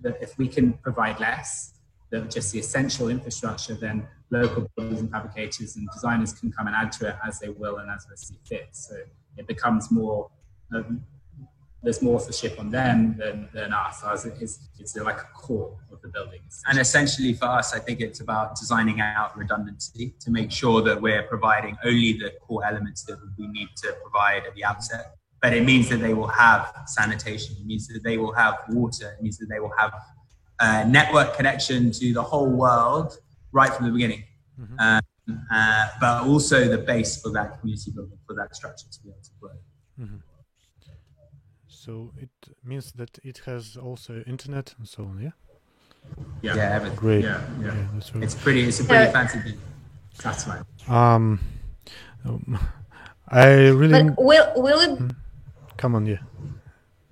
So 0.03 0.15
if 0.21 0.37
we 0.39 0.49
can 0.49 0.75
provide 0.75 1.21
less, 1.21 1.77
than 2.11 2.31
just 2.31 2.53
the 2.53 2.59
essential 2.59 3.09
infrastructure, 3.09 3.75
then 3.75 4.07
local 4.31 4.71
builders 4.77 5.01
and 5.01 5.11
fabricators 5.11 5.77
and 5.77 5.89
designers 5.93 6.33
can 6.33 6.53
come 6.53 6.67
and 6.67 6.77
add 6.77 6.93
to 6.93 7.09
it 7.09 7.17
as 7.27 7.41
they 7.41 7.49
will 7.49 7.79
and 7.79 7.91
as 7.91 8.07
they 8.07 8.17
see 8.17 8.39
fit. 8.45 8.69
So 8.73 8.97
it 9.37 9.47
becomes 9.47 9.91
more 9.91 10.31
um, 10.75 11.05
there's 11.87 12.03
more 12.03 12.17
authorship 12.17 12.59
on 12.59 12.69
them 12.69 13.15
than, 13.17 13.49
than 13.55 13.73
us. 13.73 14.01
So 14.01 14.31
it's, 14.41 14.59
it's 14.81 14.97
like 14.97 15.19
a 15.19 15.29
core 15.35 15.79
of 15.93 16.03
the 16.03 16.09
buildings. 16.09 16.61
And 16.67 16.81
essentially 16.81 17.33
for 17.33 17.45
us, 17.45 17.73
I 17.73 17.79
think 17.79 18.01
it's 18.01 18.19
about 18.19 18.57
designing 18.57 19.01
out 19.01 19.39
redundancy 19.39 20.13
to 20.19 20.33
make 20.33 20.51
sure 20.51 20.83
that 20.83 21.01
we're 21.01 21.23
providing 21.23 21.77
only 21.85 22.15
the 22.15 22.33
core 22.41 22.65
elements 22.65 23.05
that 23.05 23.19
we 23.39 23.47
need 23.47 23.69
to 23.85 23.95
provide 24.03 24.47
at 24.49 24.55
the 24.57 24.65
outset. 24.65 25.15
But 25.41 25.53
it 25.53 25.65
means 25.65 25.89
that 25.91 25.99
they 25.99 26.13
will 26.13 26.27
have 26.27 26.75
sanitation. 26.87 27.55
It 27.61 27.67
means 27.67 27.87
that 27.87 28.03
they 28.03 28.19
will 28.19 28.33
have 28.33 28.55
water. 28.71 29.13
It 29.17 29.23
means 29.23 29.39
that 29.39 29.47
they 29.49 29.61
will 29.61 29.75
have 29.79 29.95
a 30.59 30.85
network 30.85 31.37
connection 31.37 31.93
to 31.93 32.13
the 32.13 32.23
whole 32.23 32.51
world 32.51 33.17
right 33.53 33.73
from 33.73 33.87
the 33.87 33.93
beginning. 33.93 34.25
Mm-hmm. 34.61 34.81
Um, 34.81 35.03
uh, 35.53 35.87
but 36.01 36.25
also 36.25 36.67
the 36.67 36.79
base 36.79 37.23
for 37.23 37.31
that 37.31 37.61
community 37.61 37.93
building, 37.93 38.19
for 38.27 38.35
that 38.35 38.57
structure 38.57 38.89
to 38.91 39.03
be 39.05 39.11
able 39.11 39.23
to 39.23 39.31
grow. 39.41 39.51
Mm-hmm. 40.01 40.17
So 41.87 42.11
it 42.21 42.31
means 42.65 42.91
that 42.97 43.17
it 43.23 43.43
has 43.47 43.77
also 43.77 44.25
internet 44.27 44.75
and 44.77 44.89
so 44.89 45.05
on, 45.05 45.21
yeah? 45.23 45.31
Yeah, 46.43 46.57
yeah 46.57 46.75
everything. 46.75 46.99
Great. 46.99 47.25
Yeah, 47.25 47.41
yeah. 47.61 47.67
yeah 47.67 47.87
that's 47.95 48.13
really 48.13 48.27
it's 48.27 48.35
pretty. 48.35 48.65
It's 48.65 48.81
a 48.81 48.85
pretty 48.85 49.13
fancy 49.13 49.39
thing. 49.39 49.61
That's 50.21 50.49
right. 50.49 50.63
Um, 50.89 51.39
um, 52.25 52.59
I 53.29 53.69
really. 53.69 54.03
But 54.03 54.21
will 54.21 54.53
will 54.57 54.81
it? 54.81 54.99
Hmm? 54.99 55.11
Come 55.77 55.95
on, 55.95 56.07
yeah. 56.07 56.23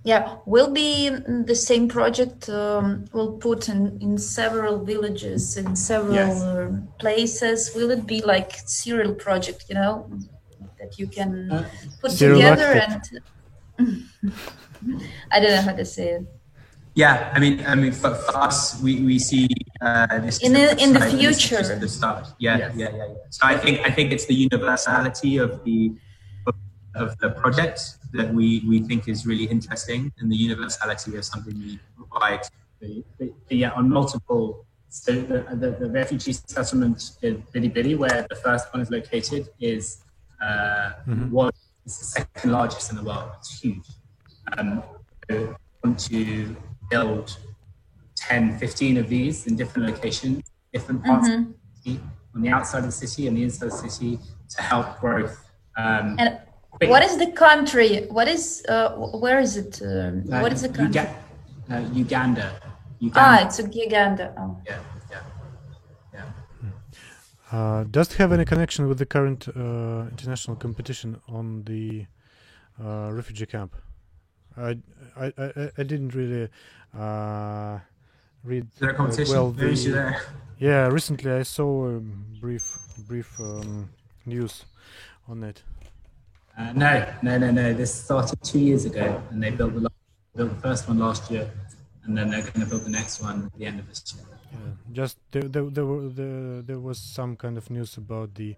Yeah, 0.02 0.36
will 0.44 0.72
be 0.72 1.08
the 1.08 1.54
same 1.54 1.86
project. 1.88 2.48
Um, 2.48 3.04
will 3.12 3.34
put 3.34 3.68
in 3.68 3.96
in 4.00 4.18
several 4.18 4.84
villages 4.84 5.56
in 5.56 5.76
several 5.76 6.14
yes. 6.14 6.42
uh, 6.42 6.72
places. 6.98 7.72
Will 7.76 7.92
it 7.92 8.06
be 8.08 8.22
like 8.22 8.50
serial 8.66 9.14
project? 9.14 9.66
You 9.68 9.76
know, 9.76 10.10
that 10.80 10.98
you 10.98 11.06
can 11.06 11.52
uh, 11.52 11.68
put 12.00 12.10
together 12.10 12.72
and. 12.72 13.20
I 13.78 15.40
don't 15.40 15.50
know 15.50 15.62
how 15.62 15.72
to 15.72 15.84
say 15.84 16.10
it. 16.10 16.26
Yeah, 16.94 17.32
I 17.34 17.40
mean, 17.40 17.64
I 17.66 17.74
mean, 17.74 17.90
for, 17.90 18.14
for 18.14 18.36
us, 18.36 18.80
we, 18.80 19.02
we 19.02 19.18
see 19.18 19.48
uh, 19.80 20.18
this 20.20 20.38
in 20.38 20.52
the, 20.52 20.80
in 20.80 20.92
the 20.92 21.00
future. 21.00 21.62
the 21.76 21.88
start. 21.88 22.28
Yeah, 22.38 22.58
yes. 22.58 22.72
yeah, 22.76 22.88
yeah, 22.90 23.06
yeah. 23.08 23.14
So 23.30 23.46
I 23.46 23.56
think 23.56 23.80
I 23.84 23.90
think 23.90 24.12
it's 24.12 24.26
the 24.26 24.34
universality 24.34 25.38
of 25.38 25.64
the 25.64 25.92
of 26.46 26.54
of 26.94 27.18
the 27.18 27.30
project 27.30 27.96
that 28.12 28.32
we, 28.32 28.62
we 28.68 28.80
think 28.80 29.08
is 29.08 29.26
really 29.26 29.44
interesting 29.44 30.12
and 30.18 30.30
the 30.30 30.36
universality 30.36 31.16
of 31.16 31.24
something 31.24 31.54
we 31.58 31.78
provide. 31.96 32.42
yeah, 33.50 33.70
on 33.72 33.88
multiple. 33.90 34.64
So 34.88 35.12
the, 35.12 35.44
the, 35.56 35.70
the, 35.80 35.90
refugee 35.90 36.32
settlement 36.32 37.16
in 37.22 37.42
Bidi 37.52 37.74
Bidi, 37.74 37.98
where 37.98 38.24
the 38.30 38.36
first 38.36 38.72
one 38.72 38.80
is 38.80 38.90
located, 38.90 39.48
is 39.58 40.04
uh, 40.40 40.92
mm-hmm. 41.08 41.30
was 41.32 41.52
the 41.84 41.90
second 41.90 42.52
largest 42.52 42.90
in 42.90 42.96
the 42.96 43.02
world. 43.02 43.30
It's 43.38 43.60
huge. 43.60 43.86
Um, 44.56 44.82
we 45.28 45.48
want 45.82 45.98
to 46.00 46.56
build 46.90 47.36
10, 48.16 48.58
15 48.58 48.96
of 48.98 49.08
these 49.08 49.46
in 49.46 49.56
different 49.56 49.88
locations, 49.88 50.42
different 50.72 51.04
parts 51.04 51.28
mm-hmm. 51.28 51.42
of 51.42 51.54
the 51.84 51.90
city, 51.90 52.00
on 52.34 52.42
the 52.42 52.48
outside 52.48 52.78
of 52.78 52.86
the 52.86 52.92
city 52.92 53.26
and 53.26 53.36
the 53.36 53.42
inside 53.42 53.66
of 53.66 53.82
the 53.82 53.88
city 53.88 54.18
to 54.48 54.62
help 54.62 55.00
growth. 55.00 55.50
Um, 55.76 56.16
and 56.18 56.38
what 56.82 57.02
is 57.02 57.16
the 57.18 57.30
country? 57.32 58.06
What 58.10 58.28
is 58.28 58.64
uh, 58.68 58.90
where 58.94 59.40
is 59.40 59.56
it? 59.56 59.80
Uh, 59.82 60.10
what 60.42 60.52
is 60.52 60.62
the 60.62 60.68
country? 60.68 61.02
Uga- 61.02 61.14
uh, 61.70 61.88
Uganda. 61.92 62.60
Uganda. 62.98 63.42
Ah, 63.42 63.46
it's 63.46 63.58
Uganda. 63.58 64.34
Oh. 64.38 64.56
Yeah. 64.66 64.78
Uh, 67.54 67.84
does 67.84 68.10
it 68.10 68.16
have 68.16 68.32
any 68.32 68.44
connection 68.44 68.88
with 68.88 68.98
the 68.98 69.06
current 69.06 69.46
uh, 69.46 70.08
international 70.10 70.56
competition 70.56 71.20
on 71.28 71.62
the 71.64 72.04
uh, 72.82 73.08
refugee 73.12 73.46
camp? 73.46 73.76
I, 74.56 74.78
I, 75.16 75.32
I, 75.38 75.70
I 75.78 75.82
didn't 75.84 76.16
really 76.16 76.48
uh, 76.98 77.78
read 78.42 78.66
competition? 78.96 79.32
well. 79.32 79.52
The, 79.52 80.20
yeah, 80.58 80.88
recently 80.88 81.30
I 81.30 81.44
saw 81.44 81.90
a 81.90 82.00
brief 82.40 82.76
brief 83.06 83.38
um, 83.38 83.88
news 84.26 84.64
on 85.28 85.44
it. 85.44 85.62
Uh, 86.58 86.72
no, 86.72 87.06
no, 87.22 87.38
no, 87.38 87.52
no. 87.52 87.72
This 87.72 87.94
started 87.94 88.42
two 88.42 88.58
years 88.58 88.84
ago, 88.84 89.22
and 89.30 89.40
they 89.40 89.50
built 89.50 89.74
the 89.74 89.88
built 90.34 90.50
the 90.56 90.60
first 90.60 90.88
one 90.88 90.98
last 90.98 91.30
year, 91.30 91.48
and 92.02 92.18
then 92.18 92.30
they're 92.30 92.42
going 92.42 92.62
to 92.62 92.66
build 92.66 92.82
the 92.82 92.90
next 92.90 93.22
one 93.22 93.46
at 93.46 93.56
the 93.56 93.66
end 93.66 93.78
of 93.78 93.88
this 93.88 94.02
year. 94.16 94.33
Yeah, 94.54 94.60
just 94.92 95.18
there, 95.32 95.42
there, 95.44 95.64
there, 95.64 95.84
were, 95.86 96.08
there, 96.08 96.62
there 96.62 96.78
was 96.78 96.98
some 96.98 97.36
kind 97.36 97.58
of 97.58 97.70
news 97.70 97.96
about 97.96 98.34
the 98.36 98.56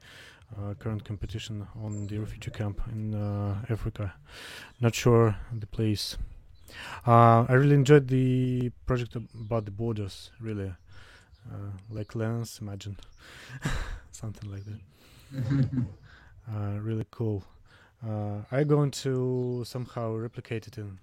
uh, 0.57 0.75
current 0.75 1.05
competition 1.05 1.67
on 1.83 2.07
the 2.07 2.19
refugee 2.19 2.51
camp 2.51 2.81
in 2.93 3.15
uh, 3.15 3.57
Africa. 3.71 4.15
Not 4.81 4.95
sure 4.95 5.37
the 5.53 5.67
place. 5.67 6.17
Uh, 7.07 7.47
I 7.49 7.55
really 7.55 7.75
enjoyed 7.75 8.09
the 8.09 8.71
project 8.87 9.17
about 9.17 9.65
the 9.65 9.71
borders. 9.71 10.31
Really, 10.41 10.73
uh, 11.51 11.71
like 11.91 12.15
Lens, 12.15 12.59
imagine 12.61 12.97
something 14.13 14.51
like 14.51 14.65
that. 14.67 15.69
Uh, 16.49 16.79
really 16.81 17.07
cool. 17.11 17.43
Uh, 18.07 18.39
I'm 18.53 18.69
going 18.69 18.93
to 18.93 19.65
somehow 19.67 20.15
replicate 20.15 20.69
it 20.69 20.79
in 20.79 20.99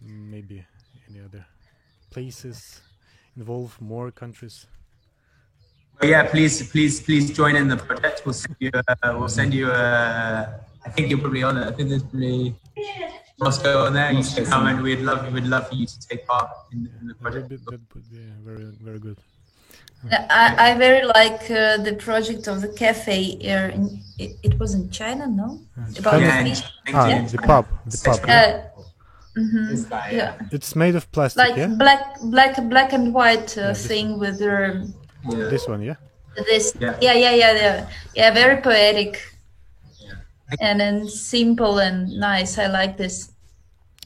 maybe 0.00 0.64
any 1.10 1.20
other 1.20 1.44
places, 2.10 2.80
involve 3.38 3.80
more 3.80 4.10
countries. 4.10 4.66
Oh, 6.00 6.06
yeah, 6.06 6.22
please, 6.32 6.54
please, 6.70 7.00
please 7.00 7.30
join 7.40 7.54
in 7.56 7.66
the 7.68 7.76
project. 7.76 8.22
We'll 8.24 8.40
send 8.44 8.56
you. 8.64 8.70
Uh, 8.74 9.16
we'll 9.18 9.28
send 9.40 9.52
you. 9.54 9.66
Uh, 9.70 10.58
I 10.86 10.88
think 10.90 11.10
you're 11.10 11.22
probably 11.24 11.42
on 11.42 11.56
it. 11.60 11.66
I 11.70 11.72
think 11.72 11.88
there's 11.90 12.02
probably 12.02 12.54
Moscow 13.40 13.86
on 13.86 13.92
there. 13.94 14.12
You 14.12 14.22
should 14.22 14.46
come, 14.46 14.66
and 14.66 14.80
we'd 14.82 15.00
love. 15.00 15.32
We'd 15.32 15.50
love 15.54 15.68
for 15.68 15.74
you 15.74 15.86
to 15.86 15.98
take 16.08 16.26
part 16.26 16.50
in, 16.72 16.78
in 17.00 17.08
the 17.08 17.14
project. 17.14 17.48
That 17.48 17.80
would 17.94 18.10
be 18.10 18.22
very, 18.48 18.66
very 18.86 19.00
good. 19.06 19.18
I, 20.12 20.70
I 20.70 20.74
very 20.78 21.04
like 21.04 21.42
uh, 21.50 21.78
the 21.78 21.94
project 21.98 22.46
of 22.46 22.60
the 22.60 22.68
cafe 22.68 23.20
here. 23.46 23.66
In, 23.74 24.00
it, 24.18 24.36
it 24.42 24.58
was 24.60 24.74
in 24.74 24.90
China, 24.90 25.26
no? 25.26 25.60
About 25.98 26.20
yeah, 26.20 26.44
the, 26.44 26.64
ah, 26.94 27.08
yeah. 27.08 27.26
the 27.26 27.38
pub. 27.38 27.66
The 27.86 28.00
pub. 28.04 28.20
Uh, 28.28 28.67
mm-hmm, 29.38 30.14
yeah. 30.14 30.34
It's 30.50 30.74
made 30.74 30.94
of 30.94 31.10
plastic. 31.12 31.38
Like 31.38 31.56
yeah? 31.56 31.66
black, 31.66 32.20
black, 32.22 32.68
black 32.68 32.92
and 32.92 33.14
white 33.14 33.56
uh, 33.56 33.60
yeah, 33.60 33.72
thing 33.72 34.18
with 34.18 34.38
the. 34.38 34.92
Yeah. 35.28 35.48
This 35.48 35.66
one, 35.68 35.82
yeah. 35.82 35.96
This, 36.36 36.76
yeah, 36.80 36.96
yeah, 37.00 37.14
yeah, 37.14 37.34
yeah, 37.34 37.52
yeah. 37.52 37.88
yeah 38.14 38.30
very 38.34 38.60
poetic. 38.60 39.22
And 40.60 40.80
then 40.80 41.08
simple 41.08 41.78
and 41.78 42.08
nice. 42.18 42.58
I 42.58 42.68
like 42.68 42.96
this. 42.96 43.32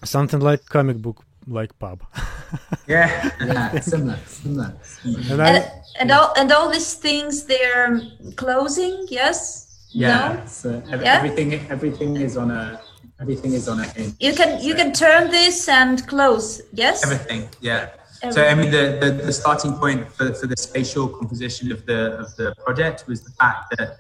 Something 0.03 0.41
like 0.41 0.64
comic 0.66 0.99
book 0.99 1.24
like 1.47 1.78
pub. 1.78 2.03
yeah, 2.89 3.30
yeah, 3.41 3.78
similar, 3.80 4.18
similar. 4.26 4.74
And, 5.05 5.43
I, 5.43 5.83
and 5.99 6.11
all 6.11 6.33
and 6.37 6.51
all 6.53 6.70
these 6.70 6.95
things 6.95 7.45
they're 7.45 8.01
closing 8.37 9.07
yes 9.09 9.87
yeah 9.91 10.33
no? 10.33 10.47
so 10.47 10.83
every, 10.91 11.05
yeah? 11.05 11.16
everything 11.16 11.55
everything 11.70 12.16
is 12.16 12.37
on 12.37 12.51
a 12.51 12.80
everything 13.23 13.53
is 13.53 13.68
on 13.68 13.79
a 13.81 13.89
hinge. 13.97 14.14
you 14.27 14.35
can 14.41 14.51
you 14.66 14.75
can 14.75 14.91
turn 14.93 15.31
this 15.39 15.68
and 15.81 16.07
close 16.12 16.47
yes 16.73 16.97
everything 17.05 17.43
yeah 17.61 17.91
everything. 18.23 18.33
so 18.37 18.41
i 18.53 18.55
mean 18.59 18.70
the, 18.79 18.85
the, 19.03 19.11
the 19.29 19.33
starting 19.33 19.73
point 19.83 20.01
for, 20.16 20.27
for 20.39 20.47
the 20.53 20.59
spatial 20.68 21.07
composition 21.18 21.66
of 21.77 21.81
the 21.87 22.01
of 22.23 22.29
the 22.41 22.49
project 22.64 23.05
was 23.07 23.18
the 23.29 23.35
fact 23.43 23.62
that 23.77 23.91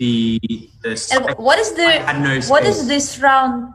the 0.00 0.40
the 0.82 0.92
what 1.48 1.58
is 1.64 1.70
the 1.80 1.90
no 2.26 2.32
what 2.54 2.64
is 2.72 2.78
this 2.94 3.06
round 3.20 3.74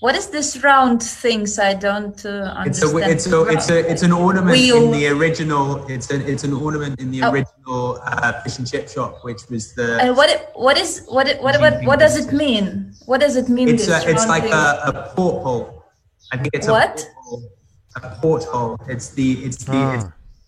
what 0.00 0.16
is 0.16 0.28
this 0.28 0.62
round 0.64 1.02
things? 1.02 1.58
I 1.58 1.74
don't 1.74 2.24
uh, 2.24 2.54
understand. 2.56 3.12
It's 3.12 3.26
a, 3.26 3.32
it's 3.32 3.32
a, 3.32 3.42
it's 3.48 3.70
a, 3.70 3.90
it's 3.92 4.02
an 4.02 4.12
ornament 4.12 4.52
Wheel. 4.52 4.84
in 4.84 4.92
the 4.92 5.08
original. 5.08 5.84
It's 5.88 6.10
an, 6.10 6.22
it's 6.22 6.42
an 6.42 6.54
ornament 6.54 6.98
in 6.98 7.10
the 7.10 7.22
oh. 7.22 7.30
original 7.30 8.00
uh, 8.02 8.40
fish 8.40 8.58
and 8.58 8.68
chip 8.68 8.88
shop, 8.88 9.22
which 9.22 9.42
was 9.50 9.74
the. 9.74 10.00
And 10.00 10.16
what, 10.16 10.30
it, 10.30 10.48
what 10.54 10.78
is, 10.78 11.04
what, 11.06 11.28
it, 11.28 11.42
what, 11.42 11.60
what, 11.60 11.84
what 11.84 11.98
does 11.98 12.16
it 12.16 12.32
mean? 12.32 12.94
What 13.04 13.20
does 13.20 13.36
it 13.36 13.50
mean? 13.50 13.68
It's 13.68 13.88
a, 13.88 14.08
it's 14.08 14.26
like 14.26 14.44
a, 14.44 14.82
a 14.86 15.12
porthole. 15.14 15.84
I 16.32 16.38
think 16.38 16.54
it's 16.54 16.66
what? 16.66 17.00
a 17.00 17.22
porthole. 17.22 17.52
A 17.96 18.16
porthole. 18.22 18.76
It's 18.88 19.10
the, 19.10 19.32
it's 19.44 19.64
the, 19.64 19.72
ah. 19.74 19.94
it's 19.94 20.04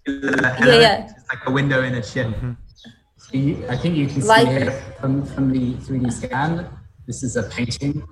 the 0.07 0.67
yeah, 0.67 0.81
yeah. 0.81 1.11
It's 1.11 1.29
like 1.29 1.47
a 1.47 1.51
window 1.51 1.83
in 1.83 1.95
a 1.95 2.03
ship. 2.03 2.29
Mm-hmm. 2.29 3.71
I 3.71 3.77
think 3.77 3.97
you 3.97 4.07
can 4.07 4.23
see 4.23 4.29
like, 4.29 4.49
here 4.49 4.71
from, 4.99 5.27
from 5.27 5.53
the 5.53 5.75
3D 5.75 6.11
scan. 6.11 6.69
This 7.07 7.23
is 7.23 7.37
a 7.37 7.43
painting 7.43 8.03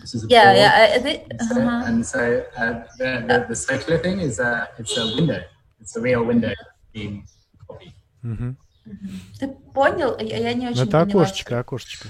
this 0.00 0.14
is 0.14 0.24
a 0.24 0.28
yeah, 0.28 0.44
board. 0.44 0.56
yeah. 0.56 0.98
Think, 0.98 1.20
uh-huh. 1.40 1.84
And 1.86 2.06
so 2.06 2.44
uh, 2.56 2.84
the, 2.98 3.24
the, 3.26 3.46
the, 3.48 3.56
circular 3.56 3.98
thing 3.98 4.20
is 4.20 4.38
a 4.38 4.68
it's 4.78 4.96
a 4.96 5.06
window. 5.16 5.42
It's 5.80 5.96
a 5.96 6.00
real 6.00 6.24
window 6.24 6.54
being 6.92 7.26
copied. 7.66 7.94
Mm-hmm. 8.24 8.56
Ты 9.38 9.48
понял? 9.74 10.16
Я 10.18 10.54
не 10.54 10.68
очень 10.68 10.88
Это 10.88 11.02
окошечко, 11.02 11.58
окошечко. 11.60 12.08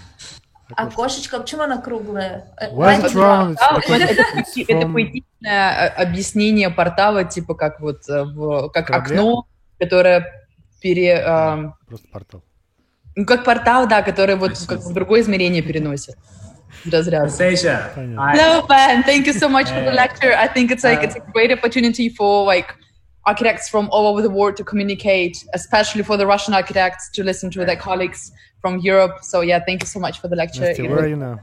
Окошечко, 0.76 1.40
почему 1.40 1.62
оно 1.62 1.80
круглое? 1.80 2.54
Why 2.72 3.02
it 3.02 3.14
round? 3.14 3.56
Это 4.68 4.88
поэтичное 4.88 5.88
объяснение 5.88 6.70
портала, 6.70 7.24
типа 7.24 7.54
как 7.54 7.80
вот 7.80 8.04
как 8.06 8.90
окно, 8.90 9.46
которое 9.78 10.46
пере... 10.80 11.74
Просто 11.86 12.08
портал. 12.12 12.42
Ну, 13.16 13.26
как 13.26 13.44
портал, 13.44 13.88
да, 13.88 14.02
который 14.02 14.36
вот 14.36 14.52
как 14.68 14.78
в 14.78 14.92
другое 14.92 15.22
измерение 15.22 15.62
переносит. 15.62 16.16
does 16.88 17.08
it 17.08 17.14
out. 17.14 17.30
Sasha. 17.30 17.92
Hello, 17.94 18.66
Ben. 18.66 19.02
Thank 19.02 19.26
you 19.26 19.32
so 19.32 19.48
much 19.48 19.68
for 19.68 19.80
the 19.80 19.92
lecture. 19.92 20.34
I 20.34 20.46
think 20.46 20.70
it's 20.70 20.84
like 20.84 21.02
it's 21.02 21.16
a 21.16 21.22
uh, 21.22 21.30
great 21.32 21.52
opportunity 21.52 22.08
for 22.08 22.44
like 22.44 22.74
architects 23.26 23.68
from 23.68 23.88
all 23.90 24.06
over 24.06 24.22
the 24.22 24.30
world 24.30 24.56
to 24.56 24.64
communicate, 24.64 25.44
especially 25.54 26.02
for 26.02 26.16
the 26.16 26.26
Russian 26.26 26.54
architects 26.54 27.10
to 27.10 27.24
listen 27.24 27.50
to 27.52 27.64
their 27.64 27.76
colleagues 27.76 28.32
from 28.60 28.78
Europe. 28.80 29.22
So 29.22 29.40
yeah, 29.40 29.60
thank 29.64 29.82
you 29.82 29.86
so 29.86 30.00
much 30.00 30.20
for 30.20 30.28
the 30.28 30.36
lecture. 30.36 30.62
Nastya, 30.62 30.88
where 30.88 31.04
are 31.04 31.08
you 31.08 31.16
now? 31.16 31.40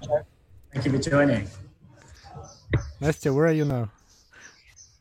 Thank 0.73 0.85
you 0.85 0.91
for 0.91 0.97
joining. 0.97 1.47
Nastya, 3.01 3.33
where 3.33 3.47
are 3.47 3.51
you 3.51 3.65
now? 3.65 3.89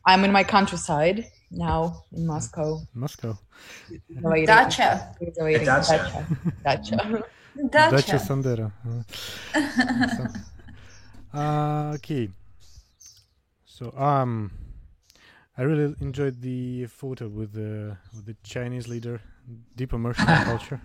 I'm 0.05 0.23
in 0.23 0.31
my 0.31 0.43
countryside 0.43 1.31
now 1.51 2.03
in 2.15 2.27
Moscow. 2.27 2.81
Moscow. 2.93 3.37
Dacha. 4.45 5.15
Dacha. 5.65 6.27
Dacha. 6.63 7.23
Dacia. 7.55 7.91
Dacia 7.91 8.19
Sandero. 8.19 8.71
uh, 11.33 11.91
okay. 11.95 12.29
So 13.65 13.91
um, 13.97 14.51
I 15.57 15.63
really 15.63 15.95
enjoyed 16.01 16.41
the 16.41 16.85
photo 16.87 17.27
with 17.27 17.53
the 17.53 17.97
with 18.13 18.25
the 18.25 18.35
Chinese 18.43 18.87
leader. 18.87 19.21
Deep 19.75 19.93
immersion 19.93 20.27
in 20.27 20.43
culture. 20.51 20.81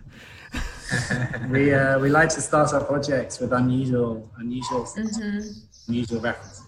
we 1.50 1.72
uh, 1.72 1.98
we 1.98 2.08
like 2.08 2.28
to 2.30 2.40
start 2.40 2.72
our 2.72 2.84
projects 2.84 3.40
with 3.40 3.52
unusual 3.52 4.30
unusual 4.38 4.82
mm-hmm. 4.82 5.40
unusual 5.88 6.20
references. 6.20 6.66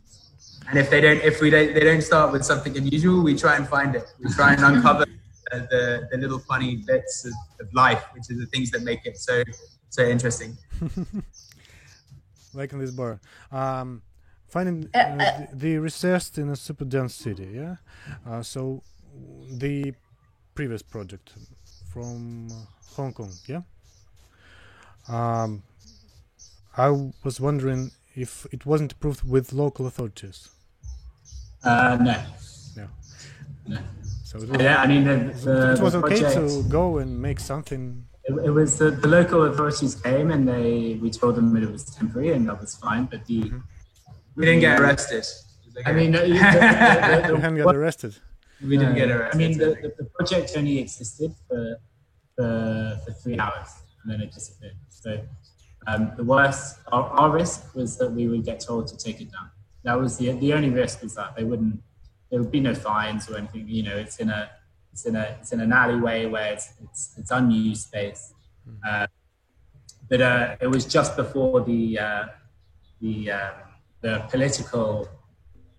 And 0.68 0.78
if 0.78 0.90
they 0.90 1.00
don't, 1.00 1.20
if 1.22 1.40
we 1.40 1.50
don't, 1.50 1.74
they 1.74 1.80
don't 1.80 2.02
start 2.02 2.32
with 2.32 2.44
something 2.44 2.76
unusual, 2.76 3.22
we 3.22 3.36
try 3.36 3.56
and 3.56 3.68
find 3.68 3.94
it. 3.94 4.06
We 4.20 4.32
try 4.32 4.54
and 4.54 4.64
uncover 4.64 5.06
the, 5.50 6.08
the 6.10 6.16
little 6.16 6.38
funny 6.38 6.76
bits 6.76 7.24
of, 7.24 7.32
of 7.60 7.72
life, 7.74 8.04
which 8.14 8.30
are 8.30 8.38
the 8.38 8.46
things 8.46 8.70
that 8.70 8.82
make 8.82 9.04
it 9.04 9.18
so 9.18 9.42
so 9.92 10.02
interesting. 10.04 10.56
like 12.54 12.72
in 12.72 12.78
this 12.78 12.90
bar. 12.90 13.20
Um, 13.50 14.00
finding 14.48 14.88
uh, 14.94 14.98
uh, 14.98 15.16
the, 15.16 15.48
the 15.52 15.78
research 15.78 16.38
in 16.38 16.48
a 16.48 16.56
super 16.56 16.86
dense 16.86 17.14
city, 17.14 17.48
yeah? 17.54 17.76
Uh, 18.26 18.42
so 18.42 18.82
the 19.50 19.92
previous 20.54 20.80
project 20.80 21.34
from 21.92 22.48
Hong 22.96 23.12
Kong, 23.12 23.32
yeah? 23.46 23.60
Um, 25.08 25.62
I 26.74 26.88
was 27.22 27.38
wondering 27.38 27.90
if 28.14 28.46
it 28.50 28.64
wasn't 28.64 28.92
approved 28.92 29.28
with 29.28 29.52
local 29.52 29.86
authorities. 29.86 30.48
Uh, 31.62 31.98
no. 32.00 32.22
No. 32.76 32.88
No. 33.66 33.78
So 34.24 34.38
it 34.38 34.48
was, 34.48 34.60
Yeah, 34.62 34.80
I 34.80 34.86
mean, 34.86 35.04
the, 35.04 35.16
the, 35.44 35.72
it 35.74 35.80
was 35.80 35.92
the 35.92 35.98
okay 35.98 36.20
project, 36.20 36.48
to 36.48 36.62
go 36.70 36.96
and 36.96 37.20
make 37.20 37.40
something. 37.40 38.06
It, 38.38 38.46
it 38.46 38.50
was 38.50 38.78
the, 38.78 38.90
the 38.90 39.08
local 39.08 39.44
authorities 39.44 39.94
came 39.94 40.30
and 40.30 40.48
they 40.48 40.98
we 41.00 41.10
told 41.10 41.36
them 41.36 41.52
that 41.54 41.62
it 41.62 41.70
was 41.70 41.84
temporary 41.84 42.32
and 42.32 42.48
that 42.48 42.60
was 42.60 42.74
fine. 42.76 43.04
But 43.04 43.26
the 43.26 43.52
We 44.36 44.44
didn't 44.46 44.60
get 44.60 44.80
arrested. 44.80 45.24
I 45.86 45.92
mean, 45.92 46.12
the, 46.12 46.18
the, 46.18 46.28
the, 46.28 46.32
You 46.34 46.38
the, 46.38 47.40
haven't 47.40 47.58
the, 47.58 47.64
got 47.64 47.76
arrested. 47.76 48.16
we 48.62 48.76
didn't 48.76 48.94
get 48.94 49.10
arrested. 49.10 49.34
I 49.34 49.38
mean, 49.38 49.58
the, 49.58 49.66
the, 49.82 49.94
the 49.98 50.04
project 50.04 50.52
only 50.56 50.78
existed 50.78 51.34
for, 51.48 51.76
for, 52.36 53.00
for 53.04 53.12
three 53.12 53.38
hours 53.38 53.68
and 54.02 54.12
then 54.12 54.20
it 54.20 54.32
disappeared. 54.32 54.76
So 54.88 55.20
um, 55.86 56.12
the 56.16 56.24
worst, 56.24 56.78
our, 56.92 57.04
our 57.04 57.30
risk 57.30 57.74
was 57.74 57.96
that 57.98 58.10
we 58.10 58.28
would 58.28 58.44
get 58.44 58.60
told 58.60 58.86
to 58.88 58.96
take 58.96 59.20
it 59.20 59.32
down. 59.32 59.50
That 59.84 59.98
was 59.98 60.16
the, 60.18 60.32
the 60.32 60.52
only 60.52 60.70
risk 60.70 61.02
was 61.02 61.14
that 61.14 61.34
they 61.36 61.44
wouldn't, 61.44 61.80
there 62.30 62.40
would 62.40 62.52
be 62.52 62.60
no 62.60 62.74
fines 62.74 63.28
or 63.28 63.36
anything. 63.36 63.66
You 63.68 63.82
know, 63.82 63.96
it's 63.96 64.18
in 64.18 64.30
a, 64.30 64.50
it's 64.92 65.04
in 65.06 65.16
a, 65.16 65.36
it's 65.40 65.52
in 65.52 65.60
an 65.60 65.72
alleyway 65.72 66.26
where 66.26 66.52
it's, 66.52 66.72
it's, 66.84 67.14
it's 67.18 67.30
unused 67.30 67.82
space. 67.88 68.32
Uh, 68.86 69.06
but 70.08 70.20
uh, 70.20 70.56
it 70.60 70.66
was 70.66 70.84
just 70.84 71.16
before 71.16 71.62
the, 71.62 71.98
uh, 71.98 72.24
the, 73.00 73.30
um, 73.30 73.52
the 74.02 74.18
political 74.30 75.08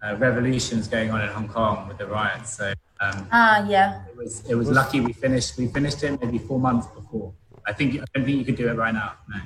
uh, 0.03 0.15
revolutions 0.17 0.87
going 0.87 1.11
on 1.11 1.21
in 1.21 1.29
Hong 1.29 1.47
Kong 1.47 1.87
with 1.87 1.97
the 1.97 2.07
riots. 2.07 2.55
So 2.57 2.73
um, 2.99 3.27
Ah, 3.31 3.65
yeah. 3.67 4.03
it 4.09 4.17
was 4.17 4.43
it 4.49 4.55
was 4.55 4.69
lucky 4.69 4.99
we 4.99 5.13
finished 5.13 5.57
we 5.57 5.67
finished 5.67 6.03
it 6.03 6.19
maybe 6.21 6.37
four 6.39 6.59
months 6.59 6.87
before. 6.87 7.33
I 7.67 7.73
think 7.73 7.95
I 7.95 8.05
don't 8.13 8.25
think 8.25 8.37
you 8.37 8.45
could 8.45 8.55
do 8.57 8.67
it 8.69 8.75
right 8.75 8.93
now. 8.93 9.13
No. 9.29 9.37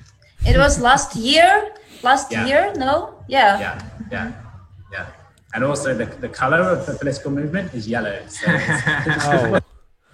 It 0.50 0.58
was 0.58 0.80
last 0.80 1.16
year. 1.16 1.74
Last 2.04 2.32
Yeah. 2.32 2.46
year? 2.46 2.74
No. 2.76 3.24
Yeah. 3.28 3.60
Yeah, 3.60 3.82
yeah, 4.12 4.32
yeah. 4.92 5.06
And 5.54 5.64
also 5.64 5.94
the, 5.94 6.06
the 6.06 6.30
color 6.30 6.58
of 6.62 6.86
the 6.86 6.94
political 6.94 7.32
movement 7.32 7.74
is 7.74 7.88
yellow. 7.88 8.20
So 8.28 8.46
Oh, 8.50 9.60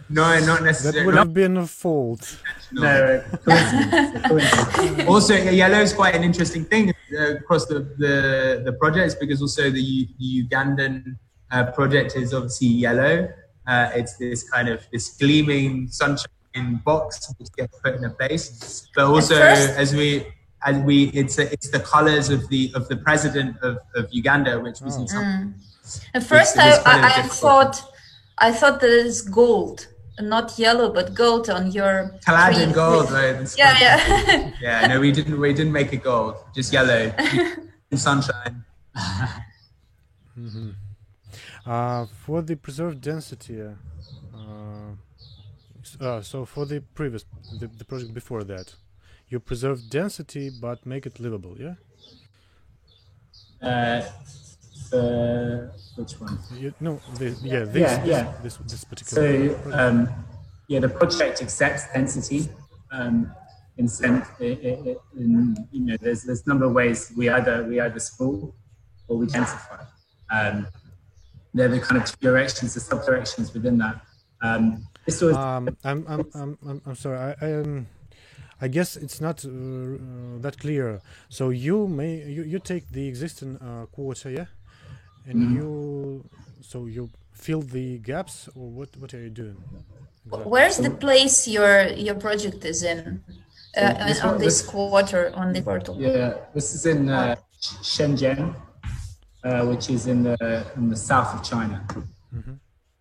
no, 0.10 0.40
not 0.46 0.62
necessarily. 0.62 0.62
that 0.62 0.64
necessarily. 0.64 1.06
would 1.08 1.16
have 1.16 1.34
been 1.34 1.58
a 1.58 1.66
fault. 1.68 2.38
no, 2.72 3.24
coincidence, 3.46 4.28
coincidence. 4.28 5.10
also, 5.10 5.34
yellow 5.36 5.80
is 5.80 5.94
quite 5.94 6.14
an 6.16 6.24
interesting 6.24 6.66
thing 6.66 6.94
uh, 7.18 7.36
across 7.36 7.66
the, 7.66 7.80
the, 7.98 8.62
the 8.66 8.74
projects 8.74 9.16
because 9.16 9.42
also 9.42 9.70
the, 9.72 10.08
the 10.20 10.44
Ugandan 10.48 11.18
uh, 11.52 11.72
project 11.72 12.16
is 12.16 12.34
obviously 12.34 12.68
yellow. 12.68 13.28
Uh, 13.66 13.90
it's 13.96 14.18
this 14.18 14.48
kind 14.50 14.68
of 14.68 14.86
this 14.92 15.10
gleaming 15.18 15.88
sunshine 15.88 16.28
box 16.86 17.34
which 17.40 17.48
gets 17.58 17.80
put 17.80 17.96
in 17.96 18.04
a 18.04 18.10
place, 18.10 18.88
but 18.96 19.06
also 19.06 19.36
first- 19.36 19.70
as 19.78 19.96
we 19.96 20.26
as 20.66 20.78
we 20.84 21.06
it's 21.10 21.38
it's 21.38 21.70
the 21.70 21.80
colors 21.80 22.30
of 22.30 22.48
the 22.50 22.72
of 22.76 22.88
the 22.88 22.98
president 22.98 23.58
of, 23.62 23.78
of 23.96 24.08
Uganda, 24.12 24.60
which 24.60 24.82
was 24.82 24.98
in 24.98 25.08
some 25.08 25.56
At 26.14 26.24
first, 26.24 26.56
it 26.56 26.60
was 26.60 26.80
I, 26.86 27.00
I, 27.00 27.20
I 27.20 27.22
thought, 27.24 27.84
I 28.38 28.52
thought 28.52 28.80
that 28.82 28.90
it's 28.90 29.22
gold, 29.22 29.88
not 30.20 30.58
yellow, 30.58 30.92
but 30.92 31.14
gold 31.14 31.50
on 31.50 31.72
your. 31.72 32.16
clad 32.26 32.56
tree. 32.56 32.64
in 32.64 32.72
gold. 32.72 33.12
Right? 33.12 33.34
That's 33.34 33.58
Yeah, 33.64 33.78
yeah. 33.80 34.52
Yeah, 34.62 34.88
no, 34.88 35.00
we 35.00 35.12
didn't. 35.12 35.40
We 35.40 35.54
didn't 35.54 35.74
make 35.74 35.92
it 35.94 36.04
gold. 36.04 36.36
Just 36.56 36.72
yellow, 36.72 37.12
in 37.92 37.98
sunshine. 37.98 38.64
Uh, 41.66 42.06
for 42.26 42.42
the 42.42 42.56
preserved 42.56 43.00
density, 43.02 43.62
uh, 43.62 43.72
uh, 46.00 46.22
so 46.22 46.46
for 46.46 46.66
the 46.66 46.82
previous, 46.82 47.26
the, 47.60 47.68
the 47.68 47.86
project 47.86 48.14
before 48.14 48.44
that, 48.44 48.76
you 49.34 49.40
preserve 49.40 49.90
density 49.90 50.50
but 50.66 50.86
make 50.86 51.06
it 51.10 51.20
livable, 51.20 51.56
yeah? 51.60 51.76
Uh, 53.62 54.02
the, 54.92 55.72
which 55.96 56.14
one? 56.20 56.38
You, 56.56 56.74
no, 56.80 57.00
the, 57.18 57.30
yeah, 57.42 57.64
this, 57.66 57.92
Yeah, 57.92 58.06
yeah. 58.06 58.34
this, 58.44 58.58
this 58.58 58.84
particular. 58.84 59.24
So 59.64 59.72
um, 59.74 60.10
yeah, 60.68 60.80
the 60.80 60.90
project 60.90 61.42
accepts 61.42 61.84
density. 61.94 62.50
Um, 62.92 63.32
in, 63.78 63.88
sen- 63.88 64.22
i- 64.40 64.60
i- 64.70 64.82
i- 64.92 65.02
in 65.18 65.58
you 65.72 65.82
know, 65.86 65.98
there's 66.00 66.22
there's 66.24 66.44
a 66.46 66.50
number 66.50 66.66
of 66.66 66.74
ways 66.74 67.12
we 67.18 67.28
either 67.28 67.64
we 67.64 67.80
either 67.80 68.00
spool 68.00 68.54
or 69.08 69.18
we 69.18 69.26
densify. 69.26 69.84
Um, 70.30 70.68
they're 71.56 71.70
the 71.70 71.80
kind 71.80 72.00
of 72.00 72.06
two 72.08 72.18
directions, 72.22 72.76
the 72.76 72.80
sub 72.80 73.04
directions 73.04 73.52
within 73.56 73.80
that. 73.80 73.96
Um, 74.44 74.86
this 75.08 75.22
was 75.22 75.36
Um, 75.36 75.76
I'm, 75.84 76.06
I'm, 76.08 76.30
I'm, 76.36 76.58
I'm, 76.68 76.82
I'm 76.86 76.96
sorry. 76.96 77.18
I, 77.18 77.46
I, 77.48 77.54
um, 77.62 77.88
I 78.64 78.68
guess 78.70 78.96
it's 78.96 79.20
not 79.20 79.44
uh, 79.46 79.50
uh, 79.50 80.42
that 80.46 80.56
clear. 80.64 81.02
So 81.30 81.44
you 81.50 81.88
may 82.00 82.14
you, 82.38 82.44
you 82.54 82.60
take 82.60 82.86
the 82.98 83.08
existing 83.12 83.58
uh, 83.58 83.86
quarter, 83.96 84.30
yeah, 84.40 84.46
and 85.28 85.36
Mm-hmm. 85.40 85.56
you 85.58 85.70
so 86.62 86.78
you 86.96 87.10
fill 87.46 87.62
the 87.78 87.88
gaps, 88.12 88.36
or 88.56 88.66
what? 88.78 88.90
What 89.02 89.14
are 89.14 89.22
you 89.28 89.30
doing? 89.42 89.58
exactly? 90.26 90.52
Where's 90.54 90.78
the 90.78 90.92
place 91.06 91.38
your 91.58 91.76
your 92.08 92.16
project 92.26 92.64
is 92.72 92.84
in? 92.84 93.00
Uh, 93.76 94.08
this 94.08 94.22
on 94.24 94.30
one- 94.32 94.40
this 94.46 94.58
this- 94.62 94.70
quarter 94.72 95.24
on 95.42 95.48
the 95.56 95.62
portal. 95.62 95.96
Yeah, 96.00 96.34
this 96.56 96.68
is 96.76 96.86
in 96.86 97.10
uh, 97.10 97.36
Shenzhen, 97.94 98.42
uh, 99.44 99.66
which 99.70 99.86
is 99.96 100.08
in 100.08 100.20
the 100.24 100.38
in 100.78 100.86
the 100.94 101.00
south 101.10 101.30
of 101.36 101.42
China. 101.52 101.78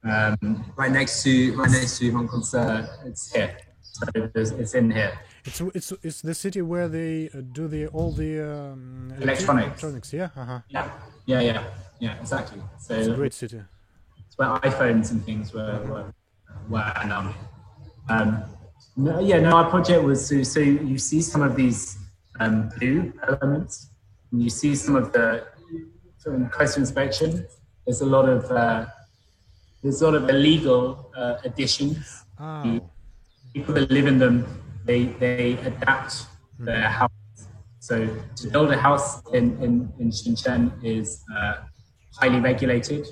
Um, 0.04 0.64
Right 0.76 0.90
next 0.90 1.22
to 1.24 1.32
right 1.60 1.70
next 1.70 1.98
to 1.98 2.10
Hong 2.10 2.26
Kong. 2.28 2.40
it's 2.40 2.54
uh, 2.54 2.86
it's 3.08 3.24
here, 3.34 3.52
so 3.82 4.02
there's, 4.34 4.50
it's 4.62 4.74
in 4.74 4.90
here. 4.90 5.12
It's 5.44 5.60
it's 5.60 5.92
it's 6.02 6.20
the 6.22 6.34
city 6.34 6.62
where 6.62 6.88
they 6.88 7.28
uh, 7.34 7.40
do 7.40 7.66
the 7.66 7.88
all 7.88 8.12
the 8.12 8.40
um, 8.40 9.12
Electronics. 9.20 9.66
Electronics, 9.82 10.12
yeah. 10.12 10.28
Uh-huh. 10.36 10.60
Yeah, 10.68 10.90
yeah, 11.26 11.40
yeah, 11.40 11.64
yeah, 11.98 12.20
exactly. 12.20 12.60
So 12.78 12.94
It's 12.94 13.08
a 13.08 13.14
great 13.14 13.34
city. 13.34 13.60
it's 14.26 14.38
where 14.38 14.48
iPhones 14.60 15.10
and 15.10 15.24
things 15.24 15.52
were 15.52 15.80
were, 15.90 16.14
were 16.68 16.92
and 17.02 17.12
um, 17.12 17.34
um, 18.08 18.44
no, 18.96 19.18
yeah, 19.20 19.40
no, 19.40 19.56
our 19.56 19.68
project 19.70 20.04
was 20.04 20.24
so, 20.28 20.42
so 20.42 20.60
you 20.60 20.98
see 20.98 21.20
some 21.22 21.42
of 21.42 21.56
these 21.56 21.96
um, 22.38 22.68
blue 22.78 23.12
elements, 23.26 23.88
and 24.30 24.42
you 24.42 24.50
see 24.50 24.76
some 24.76 24.94
of 24.94 25.12
the 25.12 25.44
from 26.22 26.48
closer 26.50 26.78
inspection. 26.78 27.46
There's 27.84 28.00
a 28.00 28.06
lot 28.06 28.28
of 28.28 28.44
uh, 28.50 28.86
there's 29.82 30.02
a 30.02 30.04
lot 30.04 30.14
of 30.14 30.28
illegal 30.28 31.10
uh, 31.16 31.38
additions. 31.44 32.24
Oh, 32.38 32.80
People 33.54 33.74
that 33.74 33.90
live 33.90 34.06
in 34.06 34.18
them, 34.18 34.46
they 34.84 35.04
they 35.22 35.52
adapt 35.70 36.26
their 36.58 36.88
house. 36.88 37.10
So 37.78 38.06
to 38.36 38.48
build 38.48 38.70
a 38.72 38.76
house 38.78 39.22
in 39.32 39.46
in, 39.62 39.92
in 39.98 40.10
Shenzhen 40.10 40.72
is 40.84 41.22
uh, 41.36 41.54
highly 42.20 42.40
regulated. 42.40 43.06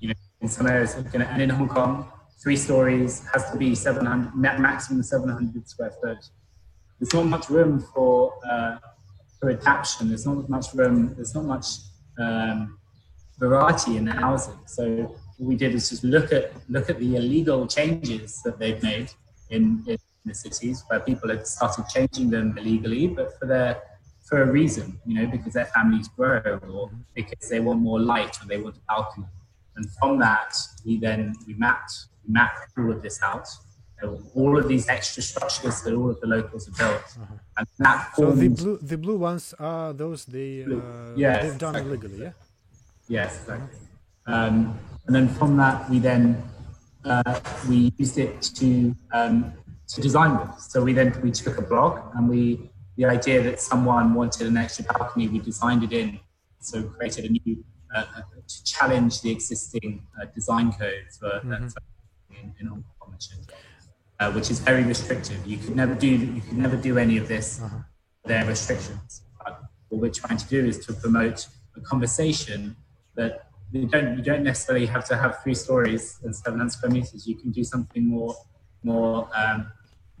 You 0.00 0.08
know, 0.08 0.14
in 0.40 0.48
some 0.48 0.66
areas, 0.66 0.94
gonna- 1.12 1.24
and 1.26 1.42
in 1.42 1.50
Hong 1.50 1.68
Kong, 1.68 2.10
three 2.42 2.56
stories 2.56 3.24
has 3.32 3.50
to 3.50 3.56
be 3.56 3.74
700 3.74 4.34
maximum 4.60 5.02
700 5.02 5.68
square 5.68 5.92
foot. 6.00 6.18
There's 6.98 7.12
not 7.12 7.26
much 7.26 7.48
room 7.50 7.80
for 7.92 8.34
uh, 8.50 8.76
for 9.40 9.50
adaptation. 9.50 10.08
There's 10.08 10.26
not 10.26 10.48
much 10.48 10.66
room. 10.74 11.14
There's 11.16 11.34
not 11.34 11.44
much 11.44 11.66
um, 12.18 12.78
variety 13.38 13.96
in 13.96 14.04
the 14.04 14.12
housing. 14.12 14.58
So 14.66 14.82
what 15.38 15.48
we 15.48 15.56
did 15.56 15.74
is 15.74 15.88
just 15.90 16.04
look 16.04 16.32
at 16.32 16.52
look 16.68 16.88
at 16.90 16.98
the 16.98 17.16
illegal 17.16 17.66
changes 17.66 18.40
that 18.44 18.58
they've 18.58 18.82
made 18.82 19.10
in, 19.50 19.82
in 19.86 19.98
the 20.24 20.34
cities 20.34 20.84
where 20.88 21.00
people 21.00 21.28
had 21.28 21.46
started 21.46 21.84
changing 21.88 22.30
them 22.30 22.56
illegally, 22.58 23.06
but 23.08 23.38
for 23.38 23.46
their 23.46 23.82
for 24.24 24.42
a 24.42 24.50
reason, 24.50 24.98
you 25.04 25.14
know, 25.14 25.26
because 25.30 25.52
their 25.52 25.66
families 25.66 26.08
grow 26.08 26.40
or 26.72 26.90
because 27.14 27.48
they 27.50 27.60
want 27.60 27.80
more 27.80 28.00
light 28.00 28.34
or 28.42 28.46
they 28.46 28.56
want 28.56 28.74
a 28.76 28.80
balcony. 28.88 29.26
And 29.76 29.90
from 29.98 30.18
that, 30.20 30.56
we 30.84 30.98
then 30.98 31.34
we 31.46 31.54
mapped 31.54 31.92
we 32.26 32.32
mapped 32.32 32.72
all 32.78 32.90
of 32.90 33.02
this 33.02 33.20
out. 33.22 33.48
All 34.34 34.58
of 34.58 34.68
these 34.68 34.86
extra 34.88 35.22
structures 35.22 35.80
that 35.82 35.94
all 35.94 36.10
of 36.10 36.20
the 36.20 36.26
locals 36.26 36.66
have 36.66 36.76
built, 36.76 37.16
and 37.56 37.66
that 37.78 38.14
so 38.14 38.32
the 38.32 38.48
blue 38.48 38.76
the 38.82 38.98
blue 38.98 39.16
ones 39.16 39.54
are 39.58 39.94
those 39.94 40.26
they 40.26 40.64
uh, 40.64 41.16
Yes, 41.16 41.42
they've 41.42 41.58
done 41.58 41.74
exactly. 41.74 41.88
illegally, 41.88 42.22
yeah. 42.24 42.32
Yes, 43.08 43.40
exactly. 43.40 43.78
Um, 44.26 44.78
and 45.06 45.14
then 45.14 45.28
from 45.28 45.56
that, 45.56 45.88
we 45.88 46.00
then 46.00 46.42
uh, 47.04 47.40
we 47.68 47.92
used 47.96 48.18
it 48.18 48.42
to 48.60 48.94
um, 49.12 49.52
to 49.88 50.00
design 50.00 50.38
with. 50.38 50.58
So 50.58 50.82
we 50.82 50.92
then 50.92 51.18
we 51.22 51.30
took 51.30 51.58
a 51.58 51.62
block 51.62 52.12
and 52.14 52.28
we 52.28 52.70
the 52.96 53.06
idea 53.06 53.42
that 53.42 53.60
someone 53.60 54.14
wanted 54.14 54.46
an 54.46 54.56
extra 54.56 54.84
balcony, 54.84 55.28
we 55.28 55.38
designed 55.38 55.82
it 55.82 55.92
in. 55.92 56.20
So 56.60 56.82
created 56.82 57.24
a 57.26 57.28
new 57.28 57.64
uh, 57.94 57.98
uh, 57.98 58.22
to 58.46 58.64
challenge 58.64 59.20
the 59.20 59.30
existing 59.30 60.06
uh, 60.20 60.26
design 60.34 60.72
code 60.72 61.06
for 61.18 61.40
for 61.40 61.80
in, 62.30 62.54
in 62.60 62.66
Hong 62.66 62.84
Kong 62.98 63.14
uh, 64.20 64.32
which 64.32 64.50
is 64.50 64.60
very 64.60 64.84
restrictive. 64.84 65.44
You 65.46 65.58
could 65.58 65.76
never 65.76 65.94
do 65.94 66.08
you 66.08 66.40
could 66.40 66.58
never 66.58 66.76
do 66.76 66.98
any 66.98 67.18
of 67.18 67.28
this. 67.28 67.60
There 68.24 68.42
are 68.42 68.48
restrictions. 68.48 69.22
But 69.44 69.60
what 69.88 70.00
we're 70.00 70.10
trying 70.10 70.38
to 70.38 70.48
do 70.48 70.64
is 70.64 70.84
to 70.86 70.92
promote 70.92 71.46
a 71.76 71.80
conversation 71.80 72.76
that 73.16 73.48
you 73.72 73.86
don't 73.86 74.16
you 74.16 74.22
don't 74.22 74.44
necessarily 74.44 74.86
have 74.86 75.04
to 75.06 75.16
have 75.16 75.42
three 75.42 75.54
stories 75.54 76.18
and 76.22 76.34
700 76.34 76.70
square 76.70 76.92
meters. 76.92 77.26
You 77.26 77.36
can 77.36 77.50
do 77.50 77.64
something 77.64 78.06
more 78.06 78.34
more 78.84 79.28
um, 79.34 79.66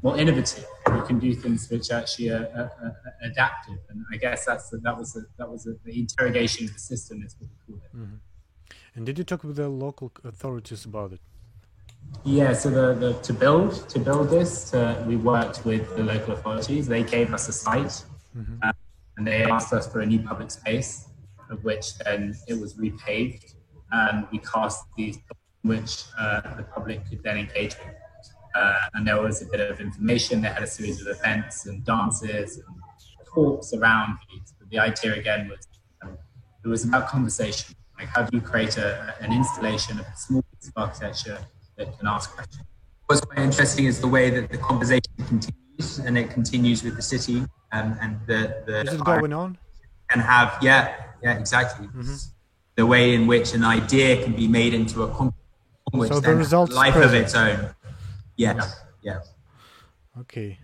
more 0.02 0.18
innovative. 0.18 0.66
You 0.88 1.02
can 1.02 1.18
do 1.18 1.34
things 1.34 1.70
which 1.70 1.90
actually 1.90 2.28
are, 2.28 2.46
are, 2.58 2.70
are 2.82 2.96
adaptive, 3.22 3.78
and 3.88 4.04
I 4.12 4.16
guess 4.16 4.44
that's 4.44 4.68
the, 4.70 4.78
that 4.78 4.98
was 4.98 5.14
the, 5.14 5.26
that 5.38 5.50
was 5.50 5.64
the, 5.64 5.78
the 5.84 5.98
interrogation 5.98 6.66
of 6.66 6.74
the 6.74 6.78
system 6.78 7.22
is 7.24 7.34
what 7.38 7.48
we 7.48 7.56
call 7.64 7.82
it. 7.84 7.96
Mm-hmm. 7.96 8.16
And 8.96 9.06
did 9.06 9.18
you 9.18 9.24
talk 9.24 9.42
with 9.44 9.56
the 9.56 9.68
local 9.68 10.12
authorities 10.22 10.84
about 10.84 11.12
it? 11.12 11.20
Yeah, 12.22 12.52
so 12.52 12.68
the, 12.70 12.94
the 12.94 13.12
to 13.22 13.32
build 13.32 13.88
to 13.88 13.98
build 13.98 14.28
this, 14.28 14.70
to, 14.70 15.02
we 15.06 15.16
worked 15.16 15.64
with 15.64 15.96
the 15.96 16.04
local 16.04 16.34
authorities. 16.34 16.86
They 16.86 17.02
gave 17.02 17.32
us 17.32 17.48
a 17.48 17.52
site, 17.52 18.04
mm-hmm. 18.36 18.56
uh, 18.62 18.72
and 19.16 19.26
they 19.26 19.42
asked 19.44 19.72
us 19.72 19.90
for 19.90 20.00
a 20.00 20.06
new 20.06 20.20
public 20.20 20.50
space, 20.50 21.08
of 21.50 21.64
which 21.64 21.96
then 21.98 22.36
it 22.46 22.60
was 22.60 22.74
repaved, 22.74 23.54
and 23.90 24.26
we 24.30 24.38
cast 24.38 24.84
these 24.96 25.18
which 25.62 26.04
uh, 26.18 26.42
the 26.56 26.62
public 26.62 27.08
could 27.08 27.22
then 27.22 27.38
engage 27.38 27.74
with. 27.78 27.94
Uh, 28.54 28.78
and 28.94 29.06
there 29.06 29.20
was 29.20 29.42
a 29.42 29.46
bit 29.46 29.60
of 29.60 29.80
information. 29.80 30.40
They 30.42 30.48
had 30.48 30.62
a 30.62 30.66
series 30.66 31.00
of 31.00 31.08
events 31.08 31.66
and 31.66 31.84
dances 31.84 32.58
and 32.58 32.66
talks 33.34 33.72
around 33.72 34.18
these. 34.30 34.54
But 34.58 34.70
the 34.70 34.78
idea 34.78 35.14
again 35.14 35.48
was 35.48 35.66
um, 36.02 36.16
it 36.64 36.68
was 36.68 36.84
about 36.84 37.08
conversation. 37.08 37.74
Like 37.98 38.08
how 38.08 38.22
do 38.22 38.36
you 38.36 38.40
create 38.40 38.76
a, 38.76 39.14
an 39.20 39.32
installation 39.32 39.98
of 39.98 40.06
a 40.06 40.16
small 40.16 40.42
piece 40.42 40.68
of 40.68 40.74
architecture 40.76 41.38
that 41.76 41.98
can 41.98 42.06
ask 42.06 42.34
questions? 42.34 42.64
What's 43.06 43.20
quite 43.22 43.38
interesting 43.38 43.86
is 43.86 44.00
the 44.00 44.08
way 44.08 44.30
that 44.30 44.50
the 44.50 44.58
conversation 44.58 45.12
continues, 45.26 45.98
and 45.98 46.16
it 46.16 46.30
continues 46.30 46.82
with 46.82 46.96
the 46.96 47.02
city 47.02 47.44
um, 47.72 47.96
and 48.00 48.18
the 48.26 48.62
the. 48.66 48.82
Is 48.82 48.94
it 48.94 49.04
going 49.04 49.32
on? 49.32 49.58
And 50.10 50.20
have 50.20 50.58
yeah 50.62 50.94
yeah 51.22 51.38
exactly. 51.38 51.88
Mm-hmm. 51.88 52.14
The 52.76 52.86
way 52.86 53.14
in 53.14 53.26
which 53.26 53.54
an 53.54 53.64
idea 53.64 54.22
can 54.22 54.34
be 54.34 54.48
made 54.48 54.74
into 54.74 55.02
a 55.02 55.08
concrete 55.08 55.44
which 55.92 56.12
so 56.12 56.20
the 56.20 56.34
results 56.34 56.74
life 56.74 56.94
present. 56.94 57.14
of 57.14 57.22
its 57.22 57.34
own. 57.34 57.74
Yes. 58.36 58.80
Yeah. 59.02 59.20
Okay. 60.20 60.58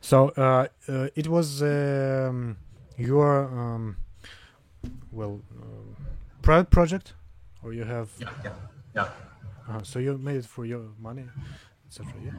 So 0.00 0.28
uh, 0.36 0.68
uh, 0.88 1.08
it 1.14 1.28
was 1.28 1.62
um, 1.62 2.56
your 2.96 3.44
um, 3.44 3.96
well 5.10 5.40
uh, 5.58 5.94
private 6.42 6.70
project, 6.70 7.14
or 7.62 7.72
you 7.72 7.84
have? 7.84 8.10
Yeah. 8.18 8.30
Yeah. 8.44 8.52
Yeah. 8.94 9.08
Uh, 9.68 9.82
so 9.82 9.98
you 9.98 10.18
made 10.18 10.36
it 10.36 10.46
for 10.46 10.64
your 10.64 10.82
money, 10.98 11.24
etc. 11.86 12.12
Yeah. 12.24 12.32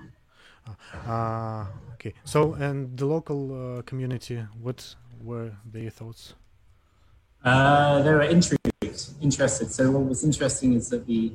Uh, 1.08 1.12
uh, 1.12 1.66
okay. 1.94 2.14
So 2.24 2.54
and 2.54 2.98
the 2.98 3.06
local 3.06 3.82
community, 3.86 4.46
what 4.62 4.96
were 5.22 5.52
their 5.66 5.90
thoughts? 5.90 6.34
they 7.44 8.14
were 8.14 8.22
intrigued, 8.24 8.62
interested. 9.22 9.72
So 9.72 9.92
what 9.92 10.06
was 10.06 10.24
interesting 10.24 10.74
is 10.74 10.90
that 10.90 11.06
the 11.06 11.34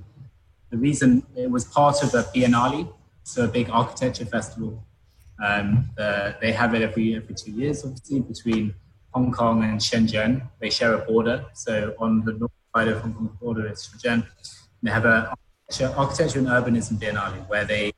the 0.71 0.77
reason 0.77 1.23
it 1.35 1.51
was 1.51 1.65
part 1.65 2.03
of 2.03 2.15
a 2.15 2.25
Biennale, 2.25 2.93
so 3.29 3.45
a 3.45 3.49
big 3.49 3.69
architecture 3.71 4.25
festival. 4.25 4.83
Um, 5.45 5.91
the, 5.97 6.37
they 6.41 6.53
have 6.53 6.75
it 6.75 6.83
every 6.83 7.15
every 7.15 7.35
two 7.35 7.53
years, 7.53 7.85
obviously, 7.85 8.21
between 8.21 8.75
Hong 9.13 9.31
Kong 9.31 9.63
and 9.65 9.79
Shenzhen. 9.79 10.49
They 10.61 10.71
share 10.71 10.95
a 10.95 10.99
border. 10.99 11.45
So 11.53 11.95
on 11.99 12.25
the 12.25 12.33
north 12.33 12.53
side 12.75 12.89
of 12.89 13.01
Hong 13.03 13.15
Kong 13.15 13.39
border 13.41 13.67
is 13.71 13.87
Shenzhen. 13.87 14.27
They 14.83 14.91
have 14.91 15.05
a 15.05 15.35
architecture, 15.35 15.95
architecture 15.97 16.39
and 16.39 16.49
urbanism 16.49 16.99
biennale 16.99 17.49
where 17.49 17.65
they 17.65 17.93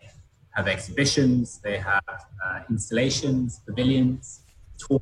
have 0.50 0.66
exhibitions, 0.66 1.60
they 1.62 1.78
have 1.78 2.02
uh, 2.44 2.60
installations, 2.68 3.60
pavilions, 3.66 4.40
tours. 4.78 5.00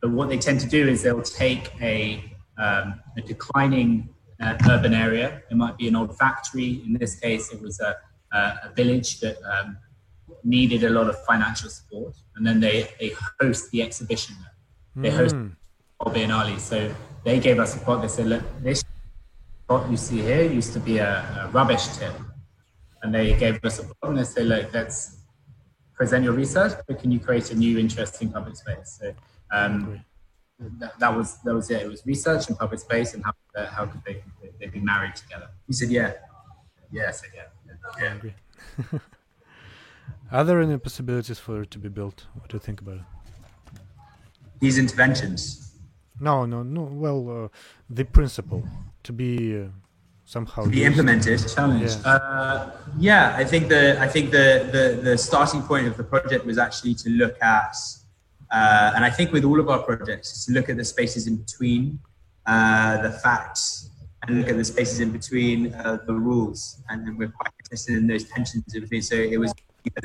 But 0.00 0.10
what 0.10 0.30
they 0.30 0.38
tend 0.38 0.60
to 0.60 0.68
do 0.68 0.88
is 0.88 1.02
they'll 1.02 1.22
take 1.22 1.70
a, 1.82 2.24
um, 2.56 3.00
a 3.16 3.20
declining 3.20 4.08
uh, 4.40 4.56
urban 4.68 4.94
area. 4.94 5.42
It 5.50 5.56
might 5.56 5.76
be 5.76 5.86
an 5.86 5.96
old 5.96 6.16
factory. 6.16 6.82
In 6.86 6.94
this 6.94 7.14
case, 7.16 7.52
it 7.52 7.60
was 7.60 7.78
a, 7.78 7.94
a 8.32 8.72
village 8.74 9.20
that 9.20 9.36
um, 9.42 9.76
needed 10.44 10.84
a 10.84 10.90
lot 10.90 11.08
of 11.08 11.22
financial 11.24 11.70
support. 11.70 12.14
And 12.36 12.46
then 12.46 12.60
they, 12.60 12.88
they 12.98 13.12
host 13.40 13.70
the 13.70 13.82
exhibition. 13.82 14.36
They 14.96 15.10
mm. 15.10 15.16
host 15.16 15.36
Biennale. 16.00 16.58
So 16.58 16.92
they 17.24 17.38
gave 17.38 17.58
us 17.58 17.76
a 17.76 17.78
plot. 17.78 18.02
They 18.02 18.08
said, 18.08 18.26
look, 18.26 18.42
this 18.62 18.84
plot 19.68 19.90
you 19.90 19.96
see 19.96 20.20
here 20.20 20.42
used 20.42 20.72
to 20.72 20.80
be 20.80 20.98
a, 20.98 21.12
a 21.44 21.50
rubbish 21.52 21.86
tip. 21.98 22.14
And 23.02 23.14
they 23.14 23.34
gave 23.34 23.64
us 23.64 23.78
a 23.78 23.82
plot 23.84 24.10
and 24.10 24.18
they 24.18 24.24
said, 24.24 24.46
look, 24.46 24.72
let's 24.72 25.18
present 25.94 26.24
your 26.24 26.32
research, 26.32 26.72
but 26.86 26.98
can 26.98 27.12
you 27.12 27.20
create 27.20 27.50
a 27.50 27.54
new 27.54 27.78
interesting 27.78 28.32
public 28.32 28.56
space? 28.56 28.98
So 29.00 29.14
um, 29.50 30.00
that, 30.80 30.98
that, 30.98 31.16
was 31.16 31.38
that 31.42 31.54
was 31.54 31.70
it. 31.70 31.82
It 31.82 31.88
was 31.88 32.04
research 32.06 32.48
and 32.48 32.58
public 32.58 32.80
space 32.80 33.14
and 33.14 33.24
how 33.24 33.32
uh, 33.54 33.66
how 33.66 33.84
could 33.86 34.02
they 34.06 34.22
they 34.58 34.66
be 34.66 34.80
married 34.80 35.14
together? 35.14 35.48
He 35.66 35.72
said, 35.72 35.90
yeah, 35.90 36.12
yeah, 36.90 37.08
I 37.08 37.10
said 37.10 37.30
yeah. 37.34 37.42
Yeah, 38.00 38.10
I 38.10 38.14
agree. 38.14 38.34
Are 40.32 40.44
there 40.44 40.60
any 40.60 40.78
possibilities 40.78 41.38
for 41.38 41.62
it 41.62 41.70
to 41.72 41.78
be 41.78 41.88
built? 41.88 42.26
What 42.34 42.48
do 42.48 42.56
you 42.56 42.60
think 42.60 42.80
about 42.80 42.96
it? 42.96 43.02
These 44.60 44.78
interventions. 44.78 45.74
No, 46.20 46.46
no, 46.46 46.62
no. 46.62 46.82
Well, 46.82 47.44
uh, 47.44 47.48
the 47.90 48.04
principle 48.04 48.66
to 49.02 49.12
be 49.12 49.60
uh, 49.60 49.64
somehow 50.24 50.64
to 50.64 50.70
be 50.70 50.84
implemented. 50.84 51.38
Challenge. 51.48 51.90
Yeah. 51.90 52.10
Uh, 52.10 52.70
yeah, 52.98 53.34
I 53.36 53.44
think 53.44 53.68
the 53.68 54.00
I 54.00 54.08
think 54.08 54.30
the, 54.30 54.68
the 54.72 55.00
the 55.02 55.18
starting 55.18 55.62
point 55.62 55.86
of 55.86 55.96
the 55.96 56.04
project 56.04 56.46
was 56.46 56.58
actually 56.58 56.94
to 56.94 57.10
look 57.10 57.36
at 57.42 57.76
uh, 58.52 58.92
and 58.94 59.04
I 59.04 59.10
think 59.10 59.32
with 59.32 59.44
all 59.44 59.58
of 59.58 59.68
our 59.70 59.78
projects, 59.78 60.44
to 60.44 60.52
look 60.52 60.68
at 60.68 60.76
the 60.76 60.84
spaces 60.84 61.26
in 61.26 61.36
between 61.36 61.98
uh, 62.44 63.00
the 63.00 63.10
facts 63.10 63.88
and 64.22 64.38
look 64.38 64.48
at 64.50 64.56
the 64.58 64.64
spaces 64.64 65.00
in 65.00 65.10
between 65.10 65.72
uh, 65.74 65.98
the 66.06 66.12
rules. 66.12 66.82
And, 66.90 67.06
then 67.06 67.16
we're 67.16 67.30
quite 67.30 67.52
interested 67.72 67.96
in 67.96 68.06
those 68.06 68.24
tensions 68.24 68.64
between. 68.64 69.02
So 69.02 69.16
it 69.16 69.38
was 69.38 69.52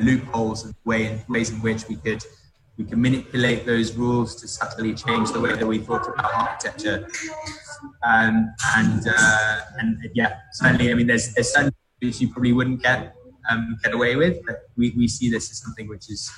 loopholes 0.00 0.64
and 0.64 0.74
way, 0.84 1.22
ways 1.28 1.50
in 1.50 1.60
which 1.60 1.86
we 1.88 1.96
could 1.96 2.24
we 2.78 2.84
can 2.84 3.02
manipulate 3.02 3.66
those 3.66 3.96
rules 3.96 4.36
to 4.36 4.46
subtly 4.46 4.94
change 4.94 5.32
the 5.32 5.40
way 5.40 5.52
that 5.56 5.66
we 5.66 5.78
thought 5.78 6.08
about 6.08 6.32
architecture. 6.32 7.08
Um, 8.04 8.54
and 8.76 9.02
uh, 9.08 9.60
and 9.78 9.98
yeah, 10.14 10.38
certainly, 10.52 10.92
I 10.92 10.94
mean, 10.94 11.08
there's 11.08 11.34
there's 11.34 11.52
certain 11.52 11.72
things 12.00 12.20
you 12.20 12.28
probably 12.32 12.52
wouldn't 12.52 12.82
get 12.82 13.16
um, 13.50 13.76
get 13.82 13.94
away 13.94 14.14
with, 14.16 14.38
but 14.46 14.68
we, 14.76 14.94
we 14.96 15.08
see 15.08 15.28
this 15.28 15.50
as 15.50 15.58
something 15.58 15.88
which 15.88 16.08
is 16.08 16.30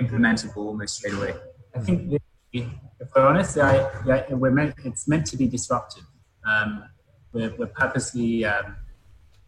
implementable 0.00 0.56
almost 0.56 0.96
straight 0.96 1.14
away. 1.14 1.34
I 1.74 1.80
think, 1.80 2.20
if 2.52 2.66
we're 3.14 3.26
honest, 3.26 3.58
I, 3.58 3.90
yeah, 4.06 4.24
we're 4.30 4.50
meant, 4.50 4.74
it's 4.84 5.08
meant 5.08 5.26
to 5.26 5.36
be 5.36 5.48
disruptive. 5.48 6.04
Um, 6.46 6.84
we're, 7.32 7.54
we're, 7.56 7.66
purposely, 7.66 8.44
um, 8.44 8.76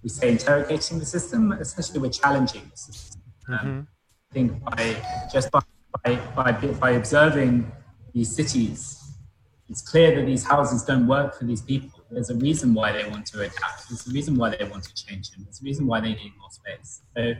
we 0.05 0.11
say, 0.11 0.31
interrogating 0.31 0.99
the 0.99 1.07
system. 1.07 1.51
Essentially, 1.53 1.99
we're 1.99 2.11
challenging 2.11 2.63
the 2.71 2.77
system. 2.77 3.23
Um, 3.49 3.59
mm-hmm. 3.59 3.81
I 4.31 4.35
think 4.35 4.65
by 4.65 5.29
just 5.33 5.51
by, 5.51 5.61
by, 6.05 6.21
by, 6.37 6.53
by 6.53 6.91
observing 6.91 7.73
these 8.13 8.35
cities, 8.35 9.01
it's 9.69 9.81
clear 9.81 10.15
that 10.15 10.27
these 10.27 10.45
houses 10.45 10.85
don't 10.85 11.07
work 11.07 11.39
for 11.39 11.45
these 11.45 11.63
people. 11.63 12.05
There's 12.11 12.31
a 12.31 12.35
reason 12.35 12.75
why 12.75 12.93
they 12.93 13.09
want 13.09 13.27
to 13.27 13.41
adapt. 13.41 13.89
There's 13.89 14.07
a 14.07 14.13
reason 14.13 14.37
why 14.37 14.55
they 14.55 14.65
want 14.65 14.85
to 14.85 14.95
change 14.95 15.31
them. 15.31 15.43
There's 15.45 15.61
a 15.63 15.65
reason 15.65 15.87
why 15.87 16.01
they 16.01 16.15
need 16.15 16.33
more 16.39 16.51
space. 16.51 17.01
So 17.17 17.33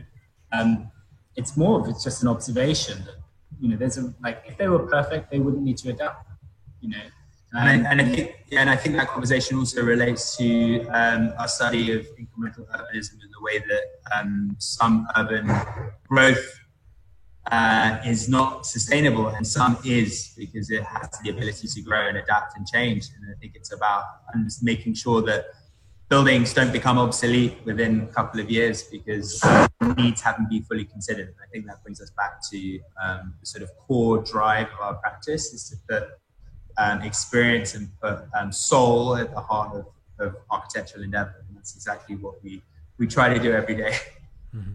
um, 0.51 0.91
it's 1.35 1.55
more 1.55 1.79
of 1.79 1.87
it's 1.87 2.03
just 2.03 2.23
an 2.23 2.27
observation 2.29 3.05
that 3.05 3.15
you 3.59 3.69
know, 3.69 3.77
there's 3.77 3.97
a 3.97 4.13
like 4.23 4.43
if 4.47 4.57
they 4.57 4.67
were 4.67 4.87
perfect, 4.87 5.31
they 5.31 5.39
wouldn't 5.39 5.63
need 5.63 5.77
to 5.77 5.89
adapt. 5.89 6.27
You 6.81 6.89
know. 6.89 7.05
And, 7.53 7.87
I, 7.87 7.91
and 7.91 8.01
I 8.01 8.05
think, 8.05 8.35
yeah, 8.49 8.61
and 8.61 8.69
I 8.69 8.75
think 8.75 8.95
that 8.97 9.07
conversation 9.07 9.57
also 9.57 9.81
relates 9.81 10.35
to 10.37 10.81
um, 10.87 11.33
our 11.39 11.47
study 11.47 11.93
of 11.93 12.05
incremental 12.17 12.67
urbanism 12.67 13.13
and 13.13 13.31
the 13.31 13.41
way 13.41 13.59
that 13.59 14.17
um, 14.17 14.55
some 14.59 15.07
urban 15.15 15.49
growth 16.07 16.59
uh, 17.51 17.99
is 18.05 18.27
not 18.27 18.65
sustainable 18.65 19.27
and 19.27 19.45
some 19.45 19.77
is 19.85 20.33
because 20.37 20.69
it 20.69 20.83
has 20.83 21.09
the 21.23 21.29
ability 21.29 21.67
to 21.67 21.81
grow 21.81 22.07
and 22.07 22.17
adapt 22.17 22.57
and 22.57 22.67
change. 22.67 23.07
And 23.15 23.33
I 23.33 23.39
think 23.39 23.53
it's 23.55 23.71
about 23.71 24.03
making 24.61 24.95
sure 24.95 25.21
that 25.21 25.45
buildings 26.09 26.53
don't 26.53 26.71
become 26.71 26.97
obsolete 26.97 27.57
within 27.65 28.01
a 28.01 28.07
couple 28.07 28.39
of 28.39 28.49
years 28.49 28.83
because 28.83 29.43
needs 29.97 30.21
haven't 30.21 30.49
been 30.49 30.63
fully 30.63 30.85
considered. 30.85 31.33
I 31.41 31.47
think 31.51 31.65
that 31.67 31.81
brings 31.83 32.01
us 32.01 32.11
back 32.11 32.41
to 32.51 32.79
um, 33.03 33.33
the 33.39 33.45
sort 33.45 33.63
of 33.63 33.75
core 33.77 34.23
drive 34.23 34.67
of 34.67 34.79
our 34.81 34.93
practice 34.95 35.53
is 35.53 35.69
to 35.69 35.75
put 35.87 36.09
um, 36.77 37.01
experience 37.01 37.75
and 37.75 37.89
put 38.01 38.25
um, 38.37 38.51
soul 38.51 39.15
at 39.15 39.31
the 39.33 39.39
heart 39.39 39.75
of, 39.75 39.85
of, 40.19 40.35
architectural 40.49 41.03
endeavor. 41.03 41.43
And 41.47 41.57
that's 41.57 41.75
exactly 41.75 42.15
what 42.15 42.43
we, 42.43 42.61
we 42.97 43.07
try 43.07 43.33
to 43.33 43.39
do 43.39 43.51
every 43.51 43.75
day. 43.75 43.95
Mm-hmm. 44.55 44.71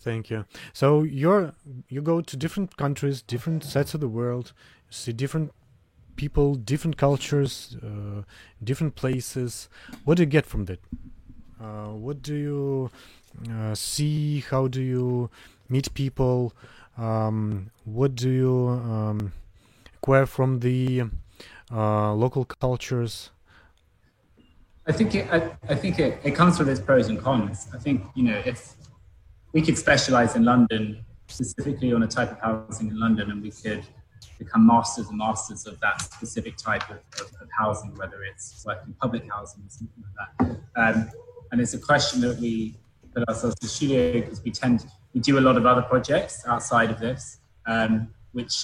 Thank 0.00 0.30
you. 0.30 0.46
So 0.72 1.04
you're 1.04 1.54
you 1.88 2.02
go 2.02 2.20
to 2.20 2.36
different 2.36 2.76
countries, 2.76 3.22
different 3.22 3.62
sets 3.62 3.94
of 3.94 4.00
the 4.00 4.08
world, 4.08 4.52
see 4.90 5.12
different 5.12 5.52
people, 6.16 6.56
different 6.56 6.96
cultures, 6.96 7.76
uh, 7.82 8.22
different 8.62 8.96
places. 8.96 9.68
What 10.04 10.16
do 10.16 10.24
you 10.24 10.26
get 10.26 10.44
from 10.44 10.64
that? 10.64 10.80
Uh, 11.60 11.92
what 11.92 12.20
do 12.20 12.34
you 12.34 12.90
uh, 13.50 13.74
see? 13.74 14.40
How 14.40 14.68
do 14.68 14.82
you 14.82 15.30
meet 15.68 15.94
people? 15.94 16.52
Um, 16.98 17.70
what 17.84 18.14
do 18.14 18.28
you 18.28 18.68
um, 18.68 19.32
acquire 20.04 20.26
from 20.26 20.60
the 20.60 21.04
uh, 21.72 22.12
local 22.12 22.44
cultures? 22.44 23.30
I 24.86 24.92
think 24.92 25.14
it, 25.14 25.26
I, 25.32 25.38
I 25.66 25.74
think 25.74 25.98
it, 25.98 26.20
it 26.22 26.34
comes 26.34 26.58
with 26.58 26.68
its 26.68 26.80
pros 26.80 27.08
and 27.08 27.18
cons. 27.18 27.68
I 27.72 27.78
think 27.78 28.04
you 28.14 28.24
know 28.24 28.38
if 28.44 28.74
we 29.54 29.62
could 29.62 29.78
specialize 29.78 30.36
in 30.36 30.44
London 30.44 31.02
specifically 31.28 31.90
on 31.94 32.02
a 32.02 32.06
type 32.06 32.30
of 32.32 32.38
housing 32.40 32.88
in 32.88 33.00
London, 33.00 33.30
and 33.30 33.40
we 33.42 33.50
could 33.50 33.82
become 34.38 34.66
masters 34.66 35.08
and 35.08 35.16
masters 35.16 35.66
of 35.66 35.80
that 35.80 36.02
specific 36.02 36.58
type 36.58 36.86
of, 36.90 36.98
of, 37.20 37.28
of 37.40 37.48
housing, 37.58 37.94
whether 37.96 38.24
it's 38.24 38.62
working 38.66 38.94
public 39.00 39.22
housing 39.32 39.62
or 39.62 39.70
something 39.70 40.04
like 40.06 40.16
that. 40.38 40.48
Um, 40.76 41.10
and 41.50 41.62
it's 41.62 41.72
a 41.72 41.78
question 41.78 42.20
that 42.22 42.38
we 42.38 42.74
put 43.14 43.26
ourselves 43.26 43.56
in 43.62 43.66
the 43.66 43.72
studio 43.78 44.20
because 44.20 44.42
we 44.44 44.50
tend 44.50 44.84
we 45.14 45.20
do 45.20 45.38
a 45.38 45.44
lot 45.48 45.56
of 45.56 45.64
other 45.64 45.82
projects 45.82 46.44
outside 46.46 46.90
of 46.90 46.98
this, 47.00 47.38
um, 47.64 48.08
which 48.32 48.54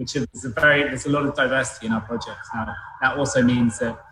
which 0.00 0.16
is 0.16 0.44
a 0.46 0.48
very 0.48 0.82
there's 0.84 1.04
a 1.04 1.10
lot 1.10 1.26
of 1.26 1.36
diversity 1.36 1.86
in 1.86 1.92
our 1.92 2.00
projects. 2.00 2.48
Now 2.54 2.74
that 3.02 3.18
also 3.18 3.42
means 3.42 3.78
that 3.80 4.02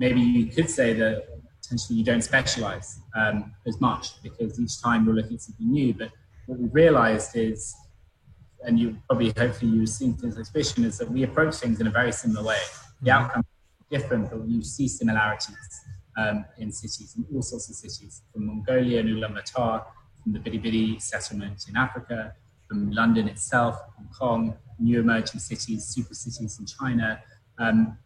maybe 0.00 0.20
you 0.20 0.46
could 0.46 0.68
say 0.68 0.92
that 0.94 1.28
potentially 1.62 1.96
you 2.00 2.04
don't 2.04 2.22
specialize 2.22 2.98
um, 3.14 3.54
as 3.64 3.80
much 3.80 4.20
because 4.20 4.58
each 4.58 4.82
time 4.82 5.04
you're 5.04 5.14
looking 5.14 5.34
at 5.34 5.42
something 5.42 5.70
new. 5.70 5.94
But 5.94 6.10
what 6.46 6.58
we've 6.58 6.74
realized 6.74 7.36
is, 7.36 7.72
and 8.64 8.80
you 8.80 8.96
probably 9.08 9.32
hopefully 9.38 9.70
you've 9.70 9.88
seen 9.88 10.18
this 10.20 10.36
exhibition, 10.36 10.82
is 10.82 10.98
that 10.98 11.08
we 11.08 11.22
approach 11.22 11.54
things 11.54 11.80
in 11.80 11.86
a 11.86 11.94
very 12.00 12.10
similar 12.10 12.44
way. 12.44 12.58
The 13.02 13.10
mm-hmm. 13.10 13.24
outcome 13.24 13.44
is 13.80 14.00
different, 14.00 14.30
but 14.30 14.44
you 14.48 14.60
see 14.64 14.88
similarities 14.88 15.70
um, 16.16 16.44
in 16.58 16.72
cities, 16.72 17.14
in 17.16 17.24
all 17.32 17.42
sorts 17.42 17.70
of 17.70 17.76
cities, 17.76 18.22
from 18.32 18.46
Mongolia 18.48 18.98
and 18.98 19.08
Ulaanbaatar, 19.08 19.84
from 20.20 20.32
the 20.32 20.40
Bidi 20.40 20.60
Bidi 20.64 21.00
settlement 21.00 21.66
in 21.68 21.76
Africa, 21.76 22.34
from 22.68 22.90
London 22.90 23.28
itself, 23.28 23.80
Hong 23.96 24.08
Kong, 24.16 24.56
new 24.78 25.00
emerging 25.00 25.40
cities, 25.40 25.86
super 25.86 26.14
cities 26.14 26.58
in 26.60 26.66
China. 26.66 27.20
Um, 27.58 27.98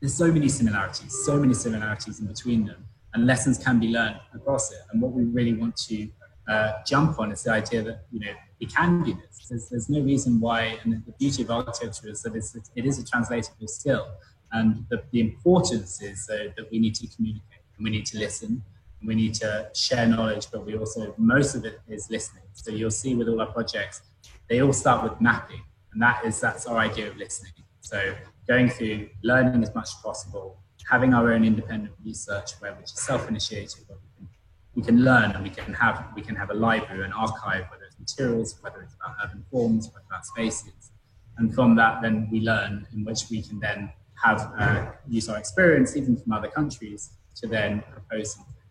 there's 0.00 0.14
so 0.14 0.30
many 0.30 0.48
similarities, 0.48 1.24
so 1.24 1.38
many 1.38 1.54
similarities 1.54 2.20
in 2.20 2.26
between 2.26 2.66
them, 2.66 2.86
and 3.14 3.26
lessons 3.26 3.58
can 3.58 3.80
be 3.80 3.88
learned 3.88 4.16
across 4.34 4.70
it. 4.70 4.78
And 4.92 5.00
what 5.00 5.12
we 5.12 5.24
really 5.24 5.54
want 5.54 5.76
to 5.88 6.08
uh, 6.48 6.72
jump 6.86 7.18
on 7.18 7.32
is 7.32 7.44
the 7.44 7.52
idea 7.52 7.82
that 7.82 8.06
you 8.10 8.20
know 8.20 8.32
we 8.60 8.66
can 8.66 9.02
do 9.02 9.14
this. 9.14 9.46
There's, 9.48 9.68
there's 9.68 9.88
no 9.88 10.00
reason 10.00 10.40
why, 10.40 10.78
and 10.82 11.02
the 11.06 11.12
beauty 11.12 11.42
of 11.42 11.50
architecture 11.50 12.08
is 12.08 12.22
that 12.22 12.34
it's, 12.34 12.54
it 12.74 12.84
is 12.84 12.98
a 12.98 13.04
translatable 13.04 13.68
skill, 13.68 14.08
and 14.52 14.84
the, 14.90 15.02
the 15.12 15.20
importance 15.20 16.02
is 16.02 16.26
that 16.26 16.66
we 16.70 16.78
need 16.78 16.94
to 16.96 17.06
communicate 17.16 17.62
and 17.76 17.84
we 17.84 17.90
need 17.90 18.06
to 18.06 18.18
listen 18.18 18.62
we 19.04 19.14
need 19.14 19.34
to 19.34 19.70
share 19.74 20.06
knowledge, 20.06 20.46
but 20.52 20.64
we 20.64 20.76
also 20.76 21.14
most 21.18 21.54
of 21.54 21.64
it 21.64 21.80
is 21.88 22.08
listening. 22.10 22.44
So 22.52 22.70
you'll 22.70 22.90
see 22.90 23.14
with 23.14 23.28
all 23.28 23.40
our 23.40 23.52
projects, 23.52 24.02
they 24.48 24.60
all 24.62 24.72
start 24.72 25.02
with 25.02 25.20
mapping, 25.20 25.62
and 25.92 26.02
that 26.02 26.24
is 26.24 26.40
that's 26.40 26.66
our 26.66 26.78
idea 26.78 27.08
of 27.08 27.16
listening. 27.16 27.52
So 27.80 28.14
going 28.46 28.68
through 28.70 29.08
learning 29.22 29.62
as 29.62 29.74
much 29.74 29.88
as 29.88 29.94
possible, 30.02 30.58
having 30.88 31.14
our 31.14 31.32
own 31.32 31.44
independent 31.44 31.94
research 32.04 32.52
where 32.60 32.74
which 32.74 32.92
is 32.92 33.00
self-initiated, 33.00 33.84
where 33.88 33.98
we 33.98 34.08
can, 34.16 34.28
we 34.74 34.82
can 34.82 35.04
learn 35.04 35.32
and 35.32 35.42
we 35.42 35.50
can 35.50 35.72
have 35.74 36.06
we 36.14 36.22
can 36.22 36.36
have 36.36 36.50
a 36.50 36.54
library, 36.54 37.04
an 37.04 37.12
archive, 37.12 37.64
whether 37.70 37.84
it's 37.84 37.98
materials, 37.98 38.56
whether 38.60 38.82
it's 38.82 38.94
about 38.94 39.16
urban 39.24 39.44
forms, 39.50 39.88
whether 39.88 40.04
about 40.08 40.24
spaces, 40.26 40.92
and 41.38 41.54
from 41.54 41.74
that 41.76 42.02
then 42.02 42.28
we 42.30 42.40
learn 42.40 42.86
in 42.92 43.04
which 43.04 43.24
we 43.30 43.42
can 43.42 43.58
then 43.58 43.92
have 44.22 44.52
uh, 44.58 44.86
use 45.08 45.28
our 45.28 45.38
experience 45.38 45.96
even 45.96 46.16
from 46.16 46.32
other 46.32 46.48
countries 46.48 47.10
to 47.34 47.46
then 47.46 47.82
propose 47.90 48.34
something. 48.34 48.61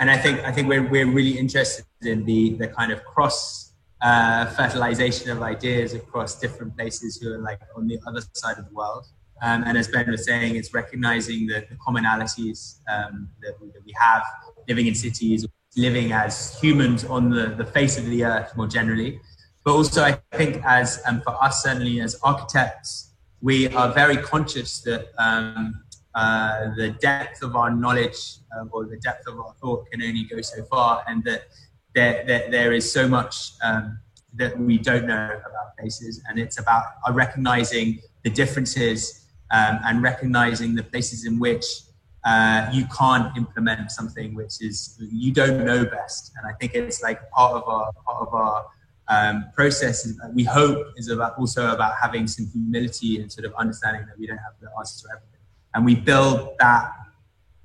And 0.00 0.10
I 0.10 0.16
think 0.16 0.40
I 0.40 0.50
think 0.50 0.66
we're 0.66 0.88
we're 0.88 1.06
really 1.06 1.38
interested 1.38 1.84
in 2.02 2.24
the 2.24 2.54
the 2.54 2.68
kind 2.68 2.90
of 2.90 3.04
cross 3.04 3.70
uh, 4.02 4.46
fertilization 4.46 5.30
of 5.30 5.42
ideas 5.42 5.92
across 5.94 6.40
different 6.40 6.74
places 6.76 7.18
who 7.18 7.34
are 7.34 7.38
like 7.38 7.60
on 7.76 7.86
the 7.86 7.98
other 8.06 8.22
side 8.32 8.58
of 8.58 8.66
the 8.68 8.74
world. 8.74 9.06
Um, 9.42 9.62
and 9.66 9.76
as 9.76 9.88
Ben 9.88 10.10
was 10.10 10.24
saying, 10.24 10.56
it's 10.56 10.74
recognizing 10.74 11.46
the, 11.46 11.66
the 11.68 11.76
commonalities 11.76 12.80
um, 12.90 13.28
that, 13.42 13.54
we, 13.60 13.68
that, 13.68 13.84
we, 13.84 13.94
have 13.98 14.22
living 14.68 14.86
in 14.86 14.94
cities, 14.94 15.46
living 15.76 16.12
as 16.12 16.58
humans 16.60 17.04
on 17.04 17.30
the, 17.30 17.54
the 17.56 17.64
face 17.64 17.96
of 17.96 18.04
the 18.06 18.24
earth 18.24 18.54
more 18.54 18.66
generally. 18.66 19.18
But 19.64 19.72
also, 19.72 20.02
I 20.02 20.20
think, 20.32 20.62
as 20.64 21.02
um, 21.06 21.22
for 21.22 21.42
us, 21.42 21.62
certainly 21.62 22.00
as 22.00 22.18
architects, 22.22 23.12
we 23.40 23.68
are 23.68 23.92
very 23.92 24.18
conscious 24.18 24.80
that 24.80 25.08
um, 25.18 25.84
uh, 26.20 26.74
the 26.76 26.90
depth 27.08 27.42
of 27.42 27.56
our 27.60 27.70
knowledge 27.82 28.20
uh, 28.54 28.64
or 28.72 28.80
the 28.84 28.98
depth 28.98 29.26
of 29.26 29.34
our 29.42 29.54
thought 29.60 29.80
can 29.90 30.02
only 30.02 30.24
go 30.24 30.38
so 30.40 30.62
far, 30.64 31.02
and 31.08 31.24
that 31.24 31.42
there, 31.94 32.24
there, 32.26 32.50
there 32.50 32.72
is 32.72 32.92
so 32.92 33.08
much 33.08 33.52
um, 33.62 33.98
that 34.34 34.58
we 34.58 34.76
don't 34.78 35.06
know 35.06 35.30
about 35.48 35.76
places. 35.78 36.22
And 36.28 36.38
it's 36.38 36.58
about 36.58 36.84
uh, 37.06 37.12
recognizing 37.12 38.00
the 38.22 38.30
differences 38.30 39.26
um, 39.50 39.80
and 39.86 40.02
recognizing 40.02 40.74
the 40.74 40.82
places 40.82 41.24
in 41.24 41.38
which 41.38 41.64
uh, 42.24 42.68
you 42.70 42.84
can't 42.98 43.34
implement 43.36 43.90
something 43.90 44.34
which 44.34 44.60
is 44.60 44.98
you 45.00 45.32
don't 45.32 45.64
know 45.64 45.84
best. 45.86 46.32
And 46.36 46.46
I 46.46 46.52
think 46.58 46.74
it's 46.74 47.02
like 47.02 47.18
part 47.30 47.54
of 47.54 47.64
our 47.66 47.92
part 48.04 48.28
of 48.28 48.34
our 48.34 48.66
um, 49.08 49.46
process. 49.54 49.96
we 50.34 50.44
hope 50.44 50.78
is 50.96 51.08
about 51.08 51.38
also 51.38 51.72
about 51.72 51.94
having 52.00 52.26
some 52.26 52.46
humility 52.52 53.20
and 53.20 53.32
sort 53.32 53.46
of 53.46 53.54
understanding 53.54 54.04
that 54.06 54.18
we 54.18 54.26
don't 54.26 54.44
have 54.48 54.56
the 54.60 54.68
answers 54.78 55.00
to 55.02 55.08
everything. 55.08 55.29
And 55.74 55.84
we 55.84 55.94
build 55.94 56.56
that. 56.58 56.92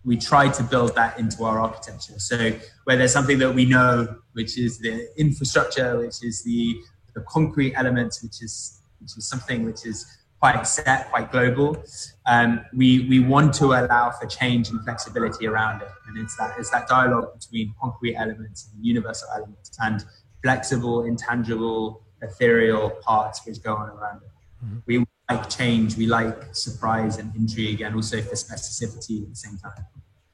We 0.04 0.18
try 0.18 0.50
to 0.50 0.64
build 0.64 0.96
that 0.96 1.20
into 1.20 1.44
our 1.44 1.60
architecture. 1.60 2.20
So 2.20 2.54
where 2.84 2.96
there's 2.96 3.14
something 3.14 3.40
that 3.40 3.54
we 3.54 3.66
know, 3.66 4.18
which 4.34 4.58
is 4.58 4.78
the 4.78 5.10
infrastructure, 5.20 5.98
which 5.98 6.24
is 6.24 6.44
the 6.44 6.78
the 7.16 7.22
concrete 7.22 7.74
elements, 7.76 8.22
which 8.22 8.44
is 8.44 8.82
which 9.00 9.18
is 9.18 9.28
something 9.28 9.66
which 9.66 9.86
is 9.86 10.06
quite 10.40 10.62
set, 10.68 11.10
quite 11.10 11.32
global. 11.32 11.84
Um, 12.28 12.64
we 12.74 13.08
we 13.10 13.20
want 13.20 13.54
to 13.56 13.66
allow 13.66 14.12
for 14.12 14.28
change 14.28 14.70
and 14.70 14.84
flexibility 14.84 15.48
around 15.48 15.82
it, 15.82 15.90
and 16.08 16.18
it's 16.18 16.36
that 16.38 16.60
it's 16.60 16.70
that 16.70 16.88
dialogue 16.88 17.34
between 17.40 17.74
concrete 17.82 18.16
elements 18.16 18.70
and 18.72 18.86
universal 18.86 19.28
elements 19.36 19.72
and 19.80 20.06
flexible, 20.44 21.06
intangible, 21.06 22.04
ethereal 22.22 22.92
parts 23.02 23.46
which 23.46 23.62
go 23.64 23.76
on 23.76 23.90
around 23.90 24.22
it. 24.22 24.30
Mm-hmm. 24.64 24.78
We 24.86 25.06
like 25.30 25.50
change, 25.50 25.98
we 25.98 26.06
like 26.06 26.56
surprise 26.56 27.18
and 27.18 27.36
intrigue, 27.36 27.82
and 27.82 27.96
also 27.96 28.22
for 28.22 28.36
specificity 28.36 29.24
at 29.24 29.30
the 29.30 29.36
same 29.36 29.58
time. 29.58 29.86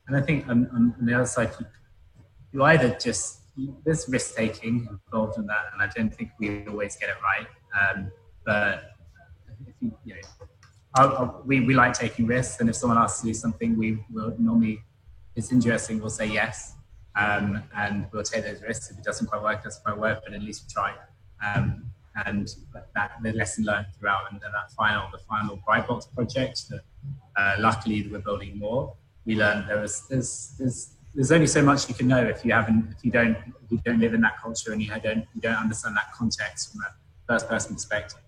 And 0.08 0.18
I 0.18 0.22
think 0.22 0.48
on, 0.50 0.70
on 0.74 1.06
the 1.06 1.14
other 1.14 1.26
side, 1.26 1.52
you, 1.60 1.66
you 2.52 2.64
either 2.64 2.98
just 3.00 3.39
there's 3.86 4.08
risk 4.10 4.36
taking 4.36 4.88
involved 5.08 5.38
in 5.38 5.46
that, 5.48 5.66
and 5.74 5.82
I 5.82 5.88
don't 5.88 6.14
think 6.14 6.32
we 6.39 6.66
always 6.68 6.96
get 6.96 7.10
it 7.10 7.16
right. 7.24 7.48
Um, 7.80 8.12
but 8.46 8.96
you 9.80 9.94
you 10.04 10.16
know, 10.16 10.22
I, 10.96 11.06
I, 11.06 11.32
we, 11.46 11.62
we 11.62 11.74
like 11.74 11.94
taking 11.94 12.26
risks, 12.26 12.60
and 12.60 12.70
if 12.70 12.76
someone 12.76 12.98
asks 12.98 13.22
to 13.22 13.28
do 13.28 13.34
something, 13.34 13.78
we 13.78 14.04
will 14.12 14.36
normally, 14.38 14.82
it's 15.36 15.52
interesting, 15.52 16.00
we'll 16.00 16.10
say 16.10 16.28
yes, 16.28 16.76
um, 17.16 17.64
and 17.76 18.08
we'll 18.12 18.24
take 18.24 18.44
those 18.44 18.62
risks. 18.62 18.92
If 18.92 18.98
it 18.98 19.04
doesn't 19.04 19.28
quite 19.28 19.42
work, 19.42 19.60
it 19.60 19.64
doesn't 19.66 19.84
quite 19.84 19.98
work, 19.98 20.22
but 20.26 20.34
at 20.34 20.42
least 20.42 20.66
we 20.68 20.74
tried. 20.74 20.96
Um, 21.46 21.91
and 22.26 22.56
that 22.94 23.11
the 23.23 23.31
lesson 23.34 23.64
learned 23.65 23.88
throughout, 23.98 24.31
and 24.31 24.41
then 24.41 24.52
that 24.52 24.72
final, 24.72 25.10
the 25.11 25.19
final 25.19 25.57
Bright 25.65 25.88
Box 25.88 26.06
project 26.06 26.69
that 26.69 26.81
uh, 27.38 27.56
luckily 27.60 28.07
we're 28.11 28.19
building 28.19 28.57
more. 28.57 28.94
We 29.26 29.36
learned 29.36 29.69
there 29.69 29.80
was 29.80 30.07
there's, 30.07 30.56
there's 30.57 30.94
there's 31.14 31.31
only 31.31 31.48
so 31.48 31.61
much 31.61 31.90
you 31.90 31.95
can 31.95 32.07
know 32.07 32.23
if 32.23 32.44
you 32.45 32.53
haven't 32.53 32.94
if 32.98 33.03
you 33.03 33.11
don't 33.11 33.38
if 33.64 33.72
you 33.72 33.80
don't 33.84 33.99
live 33.99 34.14
in 34.14 34.22
that 34.22 34.41
culture 34.41 34.72
and 34.72 34.81
you 34.81 34.90
don't 34.90 35.26
you 35.34 35.41
don't 35.41 35.56
understand 35.56 35.95
that 35.95 36.11
context 36.14 36.72
from 36.72 36.81
a 36.81 36.94
first 37.31 37.48
person 37.48 37.76
perspective. 37.76 38.19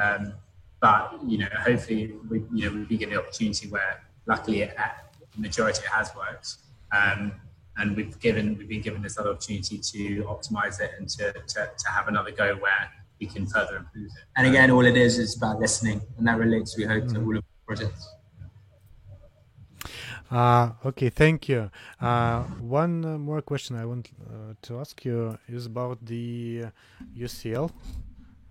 Um, 0.00 0.34
but 0.80 1.18
you 1.26 1.38
know, 1.38 1.48
hopefully, 1.60 2.14
we 2.30 2.44
you 2.52 2.64
know 2.66 2.76
we've 2.76 2.88
been 2.88 2.98
given 2.98 3.14
the 3.14 3.20
opportunity 3.20 3.68
where, 3.68 4.00
luckily, 4.26 4.62
it, 4.62 4.76
the 5.34 5.40
majority 5.40 5.80
it 5.84 5.90
has 5.90 6.10
worked, 6.16 6.56
um, 6.92 7.32
and 7.78 7.96
we've 7.96 8.18
given 8.20 8.56
we've 8.56 8.68
been 8.68 8.80
given 8.80 9.02
this 9.02 9.18
other 9.18 9.30
opportunity 9.30 9.78
to 9.78 10.22
optimize 10.24 10.80
it 10.80 10.92
and 10.98 11.08
to, 11.08 11.32
to, 11.32 11.70
to 11.76 11.90
have 11.90 12.06
another 12.08 12.30
go 12.30 12.54
where 12.56 12.90
we 13.20 13.26
can 13.26 13.46
further 13.46 13.76
improve 13.76 14.06
it. 14.06 14.24
And 14.36 14.46
again, 14.46 14.70
all 14.70 14.84
it 14.84 14.96
is 14.96 15.18
is 15.18 15.36
about 15.36 15.58
listening, 15.60 16.00
and 16.16 16.26
that 16.26 16.38
relates, 16.38 16.76
we 16.76 16.84
hope, 16.84 17.08
to 17.08 17.20
all 17.20 17.36
of 17.36 17.44
the 17.44 17.64
projects. 17.66 18.08
Uh, 20.30 20.72
okay, 20.84 21.08
thank 21.08 21.48
you. 21.48 21.70
Uh, 22.00 22.42
one 22.60 23.18
more 23.20 23.40
question 23.40 23.76
I 23.76 23.86
want 23.86 24.10
uh, 24.20 24.54
to 24.62 24.78
ask 24.78 25.04
you 25.04 25.38
is 25.48 25.66
about 25.66 26.04
the 26.04 26.66
UCL, 27.16 27.70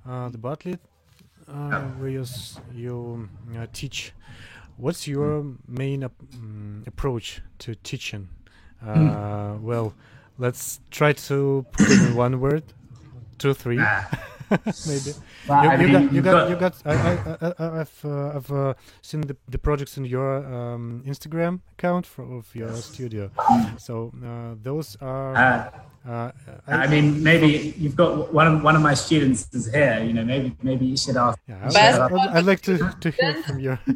uh, 0.07 0.29
the 0.29 0.37
Bartlett 0.39 0.79
uh, 1.47 1.81
where 1.99 2.09
you, 2.09 2.25
you 2.73 3.29
uh, 3.57 3.65
teach, 3.73 4.13
what's 4.77 5.07
your 5.07 5.45
main 5.67 6.03
um, 6.03 6.83
approach 6.87 7.41
to 7.59 7.75
teaching? 7.75 8.29
Uh, 8.81 8.93
mm. 8.95 9.61
Well, 9.61 9.93
let's 10.37 10.79
try 10.91 11.13
to 11.13 11.65
put 11.71 11.89
it 11.89 12.01
in 12.01 12.15
one 12.15 12.39
word, 12.39 12.63
two, 13.37 13.53
three. 13.53 13.81
Maybe. 14.87 15.13
Well, 15.47 15.81
you, 15.81 15.87
you, 15.87 15.91
got, 15.93 16.13
you, 16.13 16.21
got, 16.21 16.49
you 16.49 16.55
got 16.55 16.73
I, 16.85 16.93
I, 16.93 17.53
I, 17.59 17.77
have 17.77 17.91
uh, 18.05 18.37
I've 18.37 18.51
uh, 18.51 18.73
seen 19.01 19.21
the, 19.21 19.35
the 19.49 19.57
projects 19.57 19.97
in 19.97 20.05
your 20.05 20.37
um, 20.45 21.03
Instagram 21.05 21.59
account 21.73 22.05
for, 22.05 22.23
of 22.37 22.55
your 22.55 22.73
studio. 22.75 23.29
So 23.77 24.13
uh, 24.23 24.55
those 24.61 24.97
are 25.01 25.35
uh, 25.35 25.71
uh, 26.09 26.31
I, 26.67 26.73
I, 26.83 26.87
mean 26.87 27.21
maybe 27.21 27.73
you've 27.77 27.97
got 27.97 28.33
one 28.33 28.47
of, 28.47 28.63
one 28.63 28.75
of 28.77 28.81
my 28.81 28.93
students 28.93 29.53
is 29.53 29.69
here 29.73 30.01
you 30.01 30.13
know 30.13 30.23
maybe 30.23 30.55
maybe 30.63 30.85
you 30.85 30.95
should 30.95 31.17
ask. 31.17 31.37
Yeah, 31.47 31.69
I, 31.75 32.35
would 32.35 32.45
like 32.45 32.61
to, 32.61 32.77
to 33.01 33.11
hear 33.11 33.43
from 33.43 33.59
you. 33.59 33.77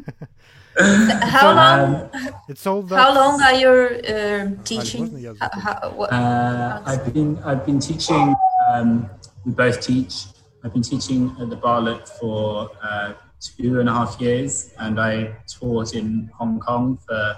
How 0.78 1.40
so, 1.40 1.54
long 1.54 1.94
um, 1.94 2.10
it's 2.48 2.66
all 2.66 2.86
how 2.86 3.14
long 3.14 3.42
are 3.42 3.52
you 3.52 3.68
uh, 3.68 4.48
teaching? 4.64 5.36
how, 5.38 5.50
how, 5.50 6.82
I've 6.86 7.12
been 7.12 7.38
I've 7.44 7.66
been 7.66 7.78
teaching 7.78 8.34
um, 8.72 9.10
we 9.44 9.52
both 9.52 9.80
teach. 9.80 10.24
I've 10.64 10.72
been 10.72 10.82
teaching 10.82 11.34
at 11.40 11.50
the 11.50 11.56
Bartlett 11.56 12.08
for 12.08 12.70
uh, 12.82 13.14
two 13.40 13.80
and 13.80 13.88
a 13.88 13.92
half 13.92 14.20
years, 14.20 14.72
and 14.78 15.00
I 15.00 15.36
taught 15.48 15.94
in 15.94 16.30
Hong 16.34 16.60
Kong 16.60 16.98
for 17.04 17.34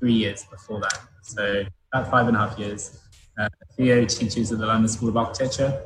three 0.00 0.14
years 0.14 0.44
before 0.44 0.80
that. 0.80 0.98
So 1.22 1.64
about 1.92 2.10
five 2.10 2.26
and 2.26 2.36
a 2.36 2.40
half 2.40 2.58
years. 2.58 3.00
Uh, 3.38 3.48
Theo 3.76 4.04
teaches 4.04 4.50
at 4.50 4.58
the 4.58 4.66
London 4.66 4.88
School 4.88 5.10
of 5.10 5.16
Architecture, 5.16 5.80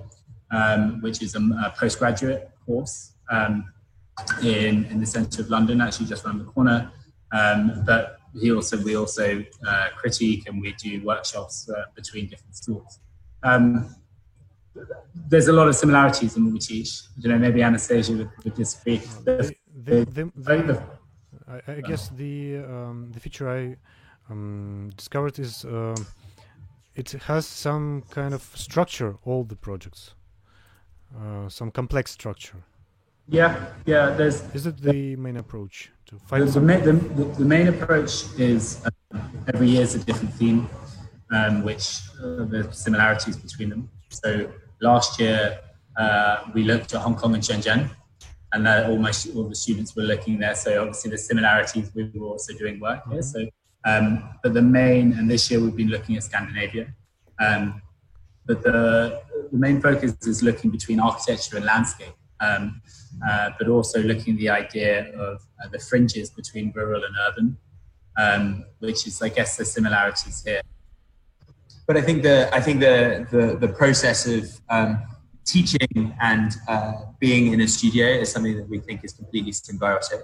um, 0.51 1.02
which 1.02 1.20
is 1.20 1.35
a, 1.35 1.39
a 1.39 1.74
postgraduate 1.78 2.51
course 2.65 3.12
um, 3.31 3.70
in, 4.43 4.86
in 4.86 5.01
the 5.01 5.07
centre 5.07 5.43
of 5.43 5.51
London, 5.51 5.82
actually 5.82 6.07
just 6.07 6.24
around 6.24 6.39
the 6.39 6.44
corner. 6.44 6.90
Um, 7.32 7.82
but 7.85 8.20
he 8.40 8.52
also 8.52 8.82
we 8.82 8.97
also 8.97 9.44
uh, 9.66 9.89
critique 9.97 10.47
and 10.47 10.62
we 10.62 10.73
do 10.74 11.02
workshops 11.05 11.69
uh, 11.69 11.85
between 11.94 12.28
different 12.28 12.57
schools. 12.57 13.01
Um, 13.43 13.94
there's 15.14 15.48
a 15.48 15.52
lot 15.52 15.68
of 15.68 15.74
similarities 15.74 16.36
in 16.36 16.44
what 16.44 16.52
we 16.52 16.59
teach. 16.59 17.02
I 17.18 17.20
don't 17.22 17.32
know, 17.32 17.38
maybe 17.38 17.62
Anastasia 17.62 18.12
would, 18.12 18.30
would 18.44 18.55
disagree. 18.55 18.98
The, 19.24 19.55
the, 19.74 20.30
the, 20.36 20.82
I, 21.48 21.72
I, 21.72 21.80
guess 21.80 22.09
the 22.10 22.59
um, 22.59 23.10
the 23.12 23.20
feature 23.20 23.48
I 23.48 23.76
um, 24.30 24.90
discovered 24.97 25.38
is 25.38 25.64
uh, 25.64 25.97
it 26.94 27.10
has 27.12 27.47
some 27.47 28.02
kind 28.10 28.34
of 28.34 28.42
structure. 28.55 29.16
All 29.24 29.44
the 29.44 29.56
projects, 29.56 30.14
uh, 31.16 31.48
some 31.48 31.70
complex 31.70 32.12
structure. 32.12 32.62
Yeah, 33.28 33.66
yeah. 33.86 34.10
There's. 34.10 34.42
Is 34.55 34.66
it 34.66 34.76
the 34.78 35.16
main 35.16 35.36
approach 35.36 35.90
to 36.06 36.18
find 36.18 36.47
the, 36.47 36.60
the, 36.60 36.92
the, 36.92 37.24
the, 37.38 37.44
main 37.44 37.68
approach 37.68 38.24
is 38.38 38.84
uh, 38.84 39.18
every 39.52 39.68
year 39.68 39.82
is 39.82 39.94
a 39.94 40.01
different 40.01 40.34
theme, 40.34 40.68
um, 41.30 41.62
which 41.62 42.01
uh, 42.18 42.44
the 42.44 42.68
similarities 42.72 43.36
between 43.36 43.70
them. 43.70 43.88
So 44.11 44.53
last 44.81 45.19
year 45.19 45.59
uh, 45.97 46.45
we 46.55 46.65
looked 46.65 46.95
at 46.95 47.01
Hong 47.01 47.16
Kong 47.16 47.35
and 47.35 47.43
Shenzhen, 47.43 47.91
and 48.53 48.69
almost 48.69 49.35
all 49.35 49.49
the 49.49 49.55
students 49.55 49.97
were 49.97 50.03
looking 50.03 50.39
there. 50.39 50.55
So 50.55 50.81
obviously 50.81 51.11
the 51.12 51.19
similarities 51.19 51.91
we 51.95 52.11
were 52.15 52.28
also 52.28 52.53
doing 52.55 52.78
work 52.81 53.03
here. 53.11 53.23
So, 53.23 53.47
um, 53.85 54.23
but 54.43 54.55
the 54.55 54.62
main 54.62 55.15
and 55.15 55.31
this 55.31 55.51
year 55.51 55.61
we've 55.61 55.77
been 55.77 55.89
looking 55.89 56.16
at 56.16 56.24
Scandinavia. 56.24 56.95
Um, 57.41 57.81
but 58.47 58.62
the, 58.62 59.23
the 59.51 59.59
main 59.59 59.81
focus 59.81 60.15
is 60.27 60.43
looking 60.43 60.70
between 60.70 61.01
architecture 61.01 61.57
and 61.57 61.65
landscape. 61.65 62.15
Um, 62.41 62.82
uh, 63.28 63.51
but 63.59 63.69
also 63.69 64.03
looking 64.03 64.35
at 64.35 64.39
the 64.39 64.49
idea 64.49 65.12
of 65.15 65.43
uh, 65.62 65.69
the 65.70 65.78
fringes 65.78 66.31
between 66.31 66.73
rural 66.74 67.03
and 67.05 67.15
urban, 67.28 67.59
um, 68.16 68.65
which 68.78 69.07
is, 69.07 69.20
I 69.20 69.28
guess, 69.28 69.57
the 69.57 69.65
similarities 69.65 70.43
here. 70.45 70.62
But 71.90 71.96
I 71.96 72.02
think 72.02 72.22
the 72.22 72.48
I 72.54 72.60
think 72.60 72.78
the 72.78 73.26
the, 73.32 73.66
the 73.66 73.72
process 73.72 74.24
of 74.24 74.44
um, 74.68 75.02
teaching 75.44 76.14
and 76.20 76.56
uh, 76.68 76.92
being 77.18 77.52
in 77.52 77.60
a 77.62 77.66
studio 77.66 78.06
is 78.06 78.30
something 78.30 78.56
that 78.58 78.68
we 78.68 78.78
think 78.78 79.02
is 79.02 79.12
completely 79.12 79.50
symbiotic, 79.50 80.22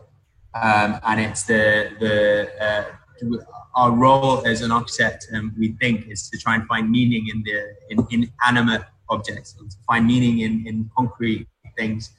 um, 0.54 1.00
and 1.02 1.20
it's 1.20 1.42
the 1.42 1.90
the 1.98 2.14
uh, 2.64 2.84
our 3.74 3.90
role 3.90 4.46
as 4.46 4.62
an 4.62 4.70
architect, 4.70 5.26
um, 5.34 5.56
we 5.58 5.72
think, 5.80 6.06
is 6.06 6.30
to 6.30 6.38
try 6.38 6.54
and 6.54 6.68
find 6.68 6.88
meaning 6.88 7.26
in 7.34 7.42
the 7.42 7.58
in, 7.90 8.06
in 8.12 8.32
animate 8.46 8.82
objects, 9.10 9.54
to 9.54 9.64
find 9.88 10.06
meaning 10.06 10.38
in, 10.46 10.64
in 10.68 10.88
concrete 10.96 11.48
things, 11.76 12.12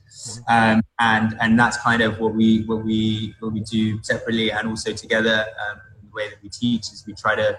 um, 0.49 0.81
and 0.99 1.37
and 1.39 1.57
that's 1.57 1.77
kind 1.77 2.01
of 2.01 2.19
what 2.19 2.35
we 2.35 2.65
what 2.65 2.83
we 2.83 3.33
what 3.39 3.53
we 3.53 3.61
do 3.61 4.03
separately 4.03 4.51
and 4.51 4.67
also 4.67 4.91
together. 4.91 5.45
Um, 5.61 5.79
the 6.03 6.11
way 6.13 6.27
that 6.27 6.43
we 6.43 6.49
teach 6.49 6.91
is 6.91 7.05
we 7.07 7.13
try 7.13 7.35
to 7.35 7.57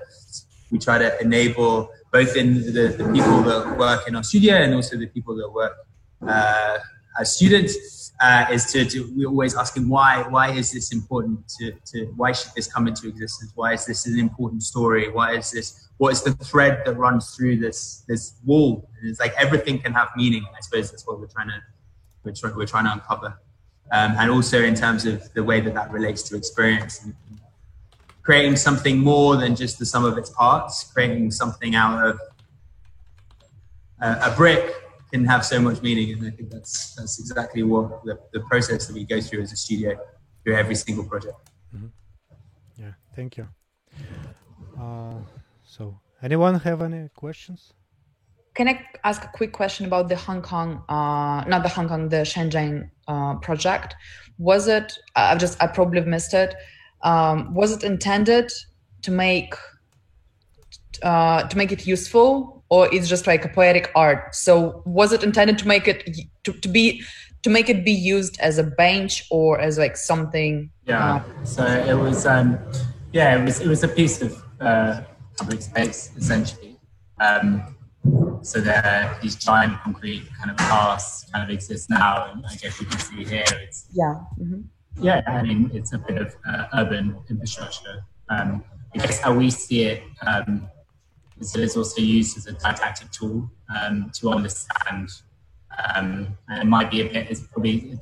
we 0.70 0.78
try 0.78 0.98
to 0.98 1.20
enable 1.20 1.90
both 2.12 2.36
in 2.36 2.54
the, 2.54 2.88
the 2.96 3.10
people 3.12 3.42
that 3.42 3.76
work 3.78 4.08
in 4.08 4.16
our 4.16 4.22
studio 4.22 4.54
and 4.54 4.74
also 4.74 4.96
the 4.96 5.06
people 5.06 5.36
that 5.36 5.48
work 5.50 5.76
uh, 6.26 6.78
as 7.18 7.34
students 7.36 8.12
uh, 8.20 8.46
is 8.50 8.72
to, 8.72 8.84
to, 8.84 9.12
we're 9.16 9.28
always 9.28 9.56
asking 9.56 9.88
why 9.88 10.24
why 10.28 10.50
is 10.50 10.72
this 10.72 10.92
important 10.92 11.46
to, 11.48 11.72
to 11.86 12.06
why 12.16 12.32
should 12.32 12.52
this 12.56 12.72
come 12.72 12.88
into 12.88 13.06
existence? 13.08 13.52
Why 13.54 13.74
is 13.74 13.86
this 13.86 14.06
an 14.06 14.18
important 14.18 14.62
story? 14.62 15.08
Why 15.08 15.36
is 15.36 15.50
this 15.52 15.88
what 15.98 16.12
is 16.12 16.22
the 16.22 16.32
thread 16.32 16.82
that 16.84 16.96
runs 16.96 17.34
through 17.36 17.58
this 17.58 18.04
this 18.08 18.34
wall? 18.44 18.88
And 19.00 19.10
it's 19.10 19.20
like 19.20 19.34
everything 19.36 19.78
can 19.78 19.92
have 19.92 20.08
meaning 20.16 20.44
i 20.56 20.60
suppose 20.60 20.90
that's 20.90 21.06
what 21.06 21.20
we're 21.20 21.26
trying 21.26 21.48
to 21.48 21.60
we're, 22.24 22.32
try, 22.32 22.50
we're 22.50 22.66
trying 22.66 22.84
to 22.84 22.92
uncover. 22.92 23.40
Um, 23.90 24.14
and 24.18 24.30
also 24.30 24.62
in 24.62 24.74
terms 24.74 25.06
of 25.06 25.32
the 25.32 25.42
way 25.42 25.60
that 25.60 25.74
that 25.74 25.90
relates 25.90 26.22
to 26.24 26.36
experience 26.36 27.02
and 27.02 27.14
creating 28.28 28.56
something 28.56 28.98
more 28.98 29.36
than 29.42 29.56
just 29.56 29.78
the 29.78 29.86
sum 29.92 30.04
of 30.04 30.18
its 30.18 30.30
parts 30.30 30.90
creating 30.92 31.30
something 31.30 31.74
out 31.74 31.96
of 32.08 32.20
a, 34.00 34.08
a 34.28 34.34
brick 34.36 34.74
can 35.10 35.24
have 35.24 35.44
so 35.44 35.58
much 35.60 35.80
meaning. 35.82 36.12
And 36.12 36.26
I 36.26 36.30
think 36.30 36.50
that's 36.50 36.94
that's 36.94 37.18
exactly 37.18 37.62
what 37.62 38.04
the, 38.04 38.18
the 38.32 38.40
process 38.40 38.86
that 38.86 38.94
we 38.94 39.04
go 39.04 39.20
through 39.20 39.42
as 39.42 39.52
a 39.52 39.56
studio 39.56 39.98
through 40.42 40.56
every 40.56 40.74
single 40.74 41.04
project. 41.04 41.38
Mm-hmm. 41.74 41.86
Yeah, 42.82 42.92
thank 43.16 43.36
you. 43.36 43.48
Uh, 44.80 45.20
so, 45.64 45.98
anyone 46.22 46.54
have 46.60 46.82
any 46.82 47.08
questions? 47.14 47.72
Can 48.54 48.68
I 48.68 48.84
ask 49.04 49.24
a 49.24 49.30
quick 49.38 49.52
question 49.52 49.86
about 49.86 50.08
the 50.08 50.16
Hong 50.16 50.42
Kong, 50.42 50.82
uh, 50.88 51.44
not 51.46 51.62
the 51.62 51.68
Hong 51.68 51.88
Kong, 51.88 52.08
the 52.08 52.22
Shenzhen 52.32 52.90
uh, 53.06 53.34
project? 53.36 53.94
Was 54.38 54.68
it? 54.68 54.92
I've 55.14 55.38
just 55.38 55.62
I 55.62 55.66
probably 55.68 56.00
missed 56.00 56.34
it. 56.34 56.54
Um, 57.02 57.54
was 57.54 57.72
it 57.72 57.84
intended 57.84 58.50
to 59.02 59.10
make 59.10 59.54
uh, 61.02 61.46
to 61.48 61.56
make 61.56 61.72
it 61.72 61.86
useful 61.86 62.64
or 62.70 62.92
it's 62.92 63.08
just 63.08 63.26
like 63.26 63.44
a 63.44 63.48
poetic 63.48 63.90
art 63.94 64.34
so 64.34 64.82
was 64.84 65.12
it 65.12 65.22
intended 65.22 65.58
to 65.58 65.66
make 65.66 65.88
it 65.88 66.16
to, 66.44 66.52
to 66.52 66.68
be 66.68 67.02
to 67.42 67.50
make 67.50 67.68
it 67.68 67.84
be 67.84 67.92
used 67.92 68.38
as 68.40 68.58
a 68.58 68.64
bench 68.64 69.24
or 69.30 69.60
as 69.60 69.78
like 69.78 69.96
something 69.96 70.70
yeah 70.86 71.14
uh, 71.16 71.44
so 71.44 71.64
it 71.64 71.94
was 71.94 72.26
um 72.26 72.58
yeah 73.12 73.36
it 73.38 73.44
was 73.44 73.60
it 73.60 73.68
was 73.68 73.84
a 73.84 73.88
piece 73.88 74.20
of 74.20 74.42
uh, 74.60 75.00
public 75.36 75.62
space 75.62 76.10
essentially 76.16 76.76
um 77.20 77.74
so 78.42 78.60
there 78.60 79.18
these 79.22 79.36
giant 79.36 79.78
concrete 79.80 80.24
kind 80.36 80.50
of 80.50 80.56
casts 80.56 81.30
kind 81.30 81.44
of 81.44 81.50
exist 81.50 81.88
now 81.90 82.30
and 82.32 82.44
i 82.46 82.54
guess 82.56 82.80
you 82.80 82.86
can 82.86 82.98
see 82.98 83.24
here 83.24 83.44
it's 83.62 83.86
yeah 83.92 84.14
mm-hmm. 84.38 84.62
Yeah 85.00 85.22
i 85.26 85.42
mean 85.42 85.70
it's 85.74 85.92
a 85.92 85.98
bit 85.98 86.18
of 86.18 86.34
uh, 86.48 86.66
urban 86.74 87.16
infrastructure 87.30 88.04
um 88.28 88.64
i 88.94 88.98
guess 88.98 89.20
how 89.20 89.32
we 89.32 89.50
see 89.50 89.84
it 89.84 90.02
um 90.26 90.68
so 91.40 91.60
it's 91.60 91.76
also 91.76 92.00
used 92.00 92.36
as 92.36 92.46
a 92.46 92.52
didactic 92.52 93.10
tool 93.10 93.50
um, 93.74 94.10
to 94.14 94.30
understand. 94.30 95.10
Um, 95.94 96.36
and 96.48 96.62
it 96.62 96.66
might 96.66 96.90
be 96.90 97.02
a 97.02 97.04
bit, 97.04 97.30
it's 97.30 97.40
probably, 97.40 97.96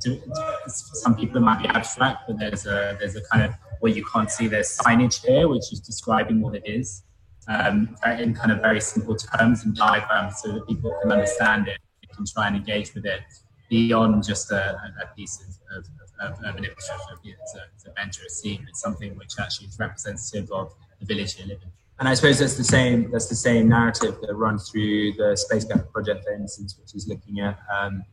some 0.67 1.15
people 1.15 1.37
it 1.37 1.41
might 1.41 1.61
be 1.61 1.67
abstract, 1.67 2.23
but 2.27 2.39
there's 2.39 2.65
a, 2.65 2.97
there's 2.99 3.15
a 3.15 3.21
kind 3.21 3.43
of, 3.43 3.53
where 3.79 3.91
you 3.91 4.03
can't 4.05 4.31
see 4.31 4.47
there's 4.47 4.75
signage 4.77 5.23
here, 5.23 5.47
which 5.47 5.71
is 5.71 5.79
describing 5.79 6.41
what 6.41 6.55
it 6.55 6.63
is 6.65 7.03
um, 7.47 7.95
in 8.17 8.33
kind 8.33 8.51
of 8.51 8.61
very 8.61 8.81
simple 8.81 9.15
terms 9.15 9.63
and 9.65 9.75
diagrams 9.75 10.41
so 10.41 10.51
that 10.53 10.67
people 10.67 10.97
can 11.01 11.11
understand 11.11 11.67
it, 11.67 11.77
can 12.15 12.25
try 12.25 12.47
and 12.47 12.55
engage 12.55 12.95
with 12.95 13.05
it 13.05 13.21
beyond 13.69 14.23
just 14.23 14.51
a, 14.51 14.75
a 15.03 15.15
piece 15.15 15.39
of, 15.41 15.77
of, 15.77 15.85
of, 16.19 16.33
of 16.43 16.55
an 16.55 16.65
infrastructure. 16.65 17.15
It's 17.23 17.55
a, 17.55 17.61
it's 17.75 17.85
a 17.85 17.91
bench 17.91 18.19
or 18.21 18.25
a 18.25 18.29
scene. 18.29 18.65
It's 18.69 18.81
something 18.81 19.15
which 19.17 19.33
actually 19.39 19.67
is 19.67 19.79
representative 19.79 20.51
of 20.51 20.73
the 20.99 21.05
village 21.05 21.37
you 21.39 21.45
live 21.45 21.59
in. 21.63 21.69
And 21.99 22.07
I 22.07 22.13
suppose 22.13 22.37
that's 22.39 22.55
the 22.55 22.63
same. 22.63 23.09
That's 23.11 23.27
the 23.27 23.35
same 23.35 23.67
narrative 23.69 24.19
that 24.21 24.33
runs 24.35 24.69
through 24.69 25.13
the 25.13 25.35
Space 25.35 25.63
Gap 25.63 25.91
project, 25.91 26.25
for 26.25 26.33
instance, 26.33 26.77
which 26.79 26.93
is 26.93 27.07
looking 27.07 27.39
at 27.39 27.57
um, 27.75 28.03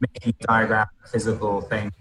making 0.00 0.34
a 0.40 0.46
diagram 0.46 0.86
a 1.04 1.08
physical 1.08 1.60
thing 1.60 1.92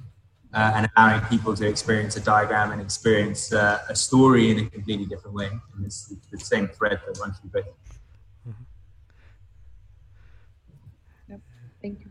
uh, 0.53 0.71
and 0.75 0.89
allowing 0.97 1.21
people 1.25 1.55
to 1.55 1.67
experience 1.67 2.15
a 2.17 2.21
diagram 2.21 2.71
and 2.71 2.81
experience 2.81 3.53
uh, 3.53 3.84
a 3.89 3.95
story 3.95 4.49
in 4.49 4.59
a 4.59 4.69
completely 4.69 5.05
different 5.05 5.35
way. 5.35 5.49
And 5.75 5.85
it's 5.85 6.11
the 6.31 6.39
same 6.39 6.67
thread 6.69 6.99
that 7.05 7.19
runs 7.19 7.38
through 7.39 7.51
both. 7.51 7.65
Mm-hmm. 8.47 8.63
Yep. 11.29 11.41
Thank 11.84 11.99
you. 11.99 12.09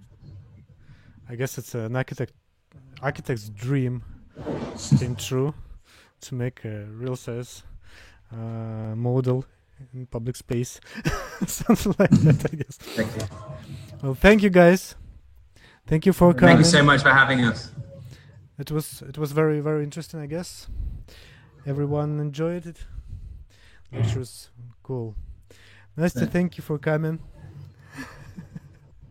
I 1.28 1.34
guess 1.34 1.58
it's 1.58 1.74
an 1.74 1.96
architect 1.96 2.32
architect's 3.02 3.48
dream 3.50 4.02
came 4.98 5.16
true 5.16 5.54
to 6.20 6.34
make 6.34 6.64
a 6.64 6.84
real 6.86 7.16
size 7.16 7.62
uh, 8.32 8.94
model 8.94 9.44
in 9.92 10.06
public 10.06 10.36
space, 10.36 10.80
something 11.46 11.94
like 11.98 12.10
that. 12.10 12.52
I 12.52 12.56
guess. 12.56 12.76
Thank 12.76 13.14
you. 13.16 13.22
Well, 14.02 14.14
thank 14.14 14.42
you 14.42 14.50
guys. 14.50 14.94
Thank 15.86 16.06
you 16.06 16.12
for 16.12 16.32
coming. 16.34 16.56
Thank 16.56 16.66
you 16.66 16.70
so 16.70 16.82
much 16.82 17.02
for 17.02 17.10
having 17.10 17.44
us. 17.44 17.70
It 18.58 18.70
was 18.70 19.02
it 19.02 19.18
was 19.18 19.32
very 19.32 19.60
very 19.60 19.84
interesting. 19.84 20.20
I 20.20 20.26
guess 20.26 20.66
everyone 21.66 22.20
enjoyed 22.20 22.66
it. 22.66 22.78
Which 23.90 24.14
was 24.16 24.50
cool. 24.82 25.14
Nice 25.96 26.12
to 26.14 26.26
thank 26.26 26.58
you 26.58 26.62
for 26.62 26.78
coming. 26.78 27.20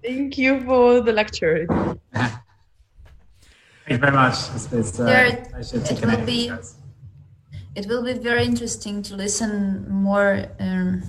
Thank 0.04 0.38
you 0.38 0.62
for 0.62 1.02
the 1.02 1.14
lecture. 1.14 1.66
Thank 3.88 4.02
you 4.02 4.08
very 4.08 4.14
much. 4.14 4.36
It's, 4.56 4.74
it's, 4.74 5.00
uh, 5.00 5.06
it 5.58 6.06
will 6.06 6.26
be 6.26 6.52
it 7.76 7.86
will 7.88 8.04
be 8.04 8.14
very 8.14 8.44
interesting 8.44 9.04
to 9.04 9.16
listen 9.16 9.86
more 9.90 10.48
um, 10.60 11.04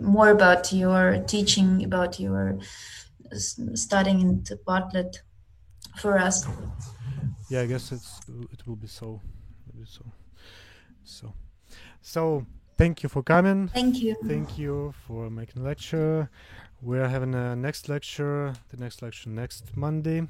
more 0.00 0.30
about 0.30 0.72
your 0.72 1.22
teaching, 1.26 1.84
about 1.84 2.18
your 2.18 2.58
studying 3.74 4.20
in 4.20 4.42
the 4.42 4.56
Bartlett 4.66 5.22
for 5.98 6.18
us. 6.18 6.46
Yeah, 7.48 7.60
I 7.60 7.66
guess 7.66 7.92
it's 7.92 8.20
it 8.52 8.66
will 8.66 8.76
be 8.76 8.88
so. 8.88 9.20
So, 9.84 10.04
so, 11.04 11.34
so. 12.02 12.46
Thank 12.76 13.02
you 13.02 13.08
for 13.08 13.24
coming. 13.24 13.68
Thank 13.68 14.02
you. 14.02 14.14
Thank 14.26 14.56
you 14.56 14.94
for 15.06 15.30
making 15.30 15.64
lecture. 15.64 16.30
We're 16.80 17.08
having 17.08 17.34
a 17.34 17.56
next 17.56 17.88
lecture. 17.88 18.54
The 18.70 18.76
next 18.76 19.02
lecture 19.02 19.30
next 19.30 19.76
Monday. 19.76 20.26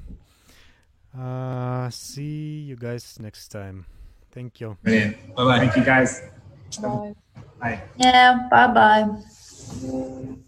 Uh, 1.17 1.89
see 1.89 2.61
you 2.61 2.75
guys 2.75 3.17
next 3.19 3.49
time. 3.49 3.85
Thank 4.31 4.61
you. 4.61 4.77
Brilliant. 4.83 5.35
Bye 5.35 5.43
bye. 5.43 5.59
Thank 5.59 5.75
you 5.75 5.83
guys. 5.83 6.21
Bye. 6.81 7.13
Bye. 7.59 7.81
Yeah. 7.97 8.47
Bye 8.49 8.67
bye. 8.67 10.39